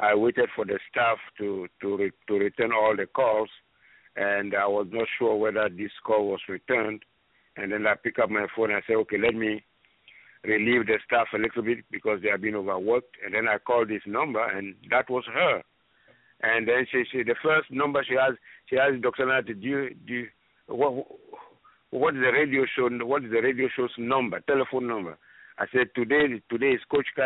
I 0.00 0.12
waited 0.12 0.48
for 0.56 0.64
the 0.64 0.80
staff 0.90 1.18
to 1.38 1.68
to 1.82 1.96
re, 1.98 2.10
to 2.26 2.34
return 2.34 2.72
all 2.72 2.96
the 2.96 3.06
calls, 3.06 3.50
and 4.16 4.56
I 4.56 4.66
was 4.66 4.88
not 4.90 5.06
sure 5.20 5.36
whether 5.36 5.68
this 5.68 5.92
call 6.04 6.30
was 6.30 6.40
returned. 6.48 7.04
And 7.58 7.72
then 7.72 7.86
I 7.86 7.94
pick 7.94 8.18
up 8.18 8.30
my 8.30 8.46
phone 8.54 8.70
and 8.70 8.78
I 8.78 8.86
say, 8.86 8.94
"Okay, 8.94 9.18
let 9.18 9.34
me 9.34 9.64
relieve 10.44 10.86
the 10.86 10.98
staff 11.04 11.26
a 11.34 11.38
little 11.38 11.62
bit 11.62 11.84
because 11.90 12.20
they 12.22 12.28
have 12.30 12.40
been 12.40 12.54
overworked." 12.54 13.16
And 13.24 13.34
then 13.34 13.48
I 13.48 13.58
called 13.58 13.88
this 13.88 14.02
number, 14.06 14.44
and 14.44 14.74
that 14.90 15.10
was 15.10 15.24
her. 15.34 15.62
And 16.42 16.68
then 16.68 16.86
she, 16.90 17.02
she 17.10 17.22
the 17.22 17.34
first 17.42 17.70
number 17.70 18.04
she 18.08 18.14
has, 18.14 18.34
she 18.66 18.76
has 18.76 19.00
Dr. 19.02 19.26
Nartey, 19.26 19.60
do 19.60 19.66
you, 19.66 19.96
do 20.06 20.14
you, 20.14 20.26
what, 20.68 21.06
what 21.90 22.14
is 22.14 22.20
the 22.20 22.32
radio 22.32 22.64
show, 22.76 22.88
what 23.04 23.24
is 23.24 23.30
the 23.30 23.40
radio 23.40 23.68
show's 23.74 23.90
number, 23.98 24.40
telephone 24.40 24.86
number? 24.86 25.18
I 25.58 25.66
said, 25.72 25.88
today, 25.96 26.40
today 26.48 26.70
is 26.70 26.80
Coach 26.88 27.06
K. 27.16 27.22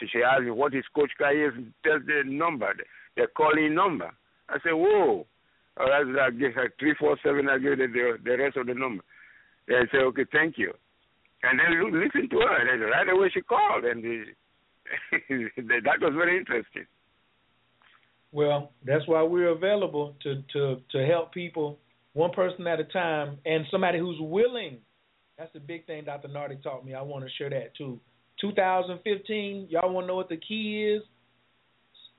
So 0.00 0.06
she 0.10 0.22
asked 0.22 0.44
me, 0.44 0.50
what 0.50 0.74
is 0.74 0.84
Coach 0.94 1.10
K's, 1.18 1.52
tell 1.84 2.00
the 2.00 2.22
number, 2.24 2.72
the, 3.16 3.26
calling 3.36 3.74
number. 3.74 4.10
I 4.48 4.54
said, 4.62 4.72
whoa. 4.72 5.26
I 5.76 6.30
give 6.30 6.54
her 6.54 6.72
347, 6.78 7.48
I 7.48 7.58
gave 7.58 7.76
her 7.76 7.76
the, 7.76 8.18
the 8.24 8.38
rest 8.38 8.56
of 8.56 8.66
the 8.66 8.74
number. 8.74 9.02
Then 9.68 9.76
I 9.78 9.90
said, 9.90 10.02
okay, 10.02 10.24
thank 10.32 10.58
you. 10.58 10.72
And 11.42 11.58
then 11.58 11.92
listen 11.92 12.28
to 12.30 12.36
her. 12.36 12.72
And 12.72 12.82
right 12.82 13.08
away 13.08 13.30
she 13.32 13.40
called, 13.42 13.84
and 13.84 14.02
the, 15.12 15.80
that 15.84 16.00
was 16.00 16.12
very 16.14 16.38
interesting. 16.38 16.86
Well, 18.32 18.72
that's 18.84 19.06
why 19.06 19.22
we're 19.22 19.50
available 19.50 20.16
to 20.22 20.42
to 20.54 20.80
to 20.90 21.06
help 21.06 21.32
people 21.32 21.78
one 22.14 22.32
person 22.32 22.66
at 22.66 22.80
a 22.80 22.84
time 22.84 23.38
and 23.44 23.64
somebody 23.70 23.98
who's 23.98 24.16
willing. 24.20 24.78
That's 25.38 25.52
the 25.52 25.60
big 25.60 25.86
thing 25.86 26.04
Dr. 26.04 26.28
Nartey 26.28 26.62
taught 26.62 26.84
me. 26.84 26.94
I 26.94 27.02
want 27.02 27.24
to 27.24 27.30
share 27.38 27.50
that 27.50 27.76
too. 27.76 28.00
2015, 28.40 29.68
y'all 29.70 29.92
want 29.92 30.04
to 30.04 30.08
know 30.08 30.16
what 30.16 30.28
the 30.28 30.36
key 30.36 30.96
is? 30.96 31.02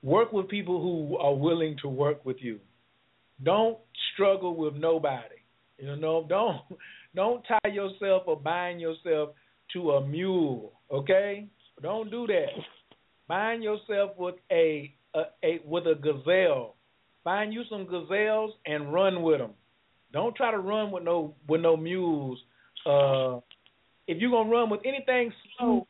Work 0.02 0.32
with 0.32 0.48
people 0.48 0.80
who 0.80 1.16
are 1.16 1.34
willing 1.34 1.76
to 1.82 1.88
work 1.88 2.24
with 2.24 2.36
you. 2.40 2.60
Don't 3.42 3.78
struggle 4.12 4.54
with 4.56 4.74
nobody. 4.74 5.36
You 5.78 5.96
know, 5.96 6.24
don't 6.28 6.60
don't 7.16 7.42
tie 7.48 7.70
yourself 7.72 8.24
or 8.26 8.36
bind 8.36 8.80
yourself 8.80 9.30
to 9.72 9.92
a 9.92 10.06
mule, 10.06 10.72
okay? 10.92 11.48
Don't 11.82 12.10
do 12.10 12.26
that. 12.26 12.50
Bind 13.26 13.64
yourself 13.64 14.12
with 14.16 14.36
a, 14.52 14.94
a, 15.14 15.22
a 15.42 15.60
with 15.64 15.84
a 15.86 15.94
gazelle. 15.94 16.76
Find 17.24 17.52
you 17.52 17.62
some 17.68 17.86
gazelles 17.86 18.52
and 18.66 18.92
run 18.92 19.22
with 19.22 19.38
them. 19.38 19.52
Don't 20.12 20.36
try 20.36 20.52
to 20.52 20.58
run 20.58 20.92
with 20.92 21.02
no 21.02 21.34
with 21.48 21.60
no 21.60 21.76
mules. 21.76 22.38
Uh, 22.86 23.40
if 24.06 24.18
you're 24.20 24.30
gonna 24.30 24.48
run 24.48 24.70
with 24.70 24.80
anything 24.84 25.32
slow, 25.58 25.88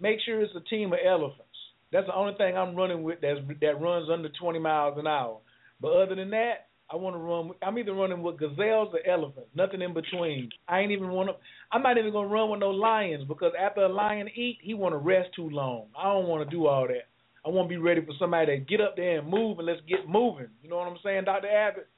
make 0.00 0.18
sure 0.24 0.40
it's 0.40 0.54
a 0.56 0.68
team 0.70 0.92
of 0.92 0.98
elephants. 1.04 1.44
That's 1.92 2.06
the 2.06 2.14
only 2.14 2.34
thing 2.38 2.56
I'm 2.56 2.74
running 2.74 3.02
with 3.02 3.20
that's 3.20 3.40
that 3.60 3.80
runs 3.80 4.08
under 4.10 4.30
20 4.40 4.58
miles 4.58 4.98
an 4.98 5.06
hour. 5.06 5.38
But 5.80 5.92
other 5.92 6.14
than 6.14 6.30
that, 6.30 6.68
I 6.92 6.96
want 6.96 7.16
to 7.16 7.20
run. 7.20 7.48
With, 7.48 7.58
I'm 7.62 7.78
either 7.78 7.94
running 7.94 8.22
with 8.22 8.38
gazelles 8.38 8.92
or 8.92 9.00
elephants. 9.10 9.48
Nothing 9.54 9.80
in 9.80 9.94
between. 9.94 10.50
I 10.68 10.80
ain't 10.80 10.92
even 10.92 11.08
want 11.08 11.30
to. 11.30 11.36
I'm 11.72 11.82
not 11.82 11.96
even 11.96 12.12
gonna 12.12 12.28
run 12.28 12.50
with 12.50 12.60
no 12.60 12.68
lions 12.70 13.24
because 13.26 13.52
after 13.58 13.82
a 13.82 13.88
lion 13.88 14.28
eat, 14.34 14.58
he 14.60 14.74
want 14.74 14.92
to 14.92 14.98
rest 14.98 15.30
too 15.34 15.48
long. 15.48 15.86
I 15.98 16.04
don't 16.12 16.26
want 16.28 16.48
to 16.48 16.54
do 16.54 16.66
all 16.66 16.86
that. 16.86 17.08
I 17.44 17.48
want 17.48 17.68
to 17.68 17.74
be 17.74 17.78
ready 17.78 18.02
for 18.02 18.12
somebody 18.18 18.58
to 18.58 18.64
get 18.64 18.80
up 18.80 18.96
there 18.96 19.18
and 19.20 19.28
move 19.28 19.58
and 19.58 19.66
let's 19.66 19.80
get 19.88 20.06
moving. 20.06 20.48
You 20.62 20.68
know 20.68 20.76
what 20.76 20.88
I'm 20.88 20.98
saying, 21.02 21.24
Doctor 21.24 21.48
Abbott? 21.48 21.88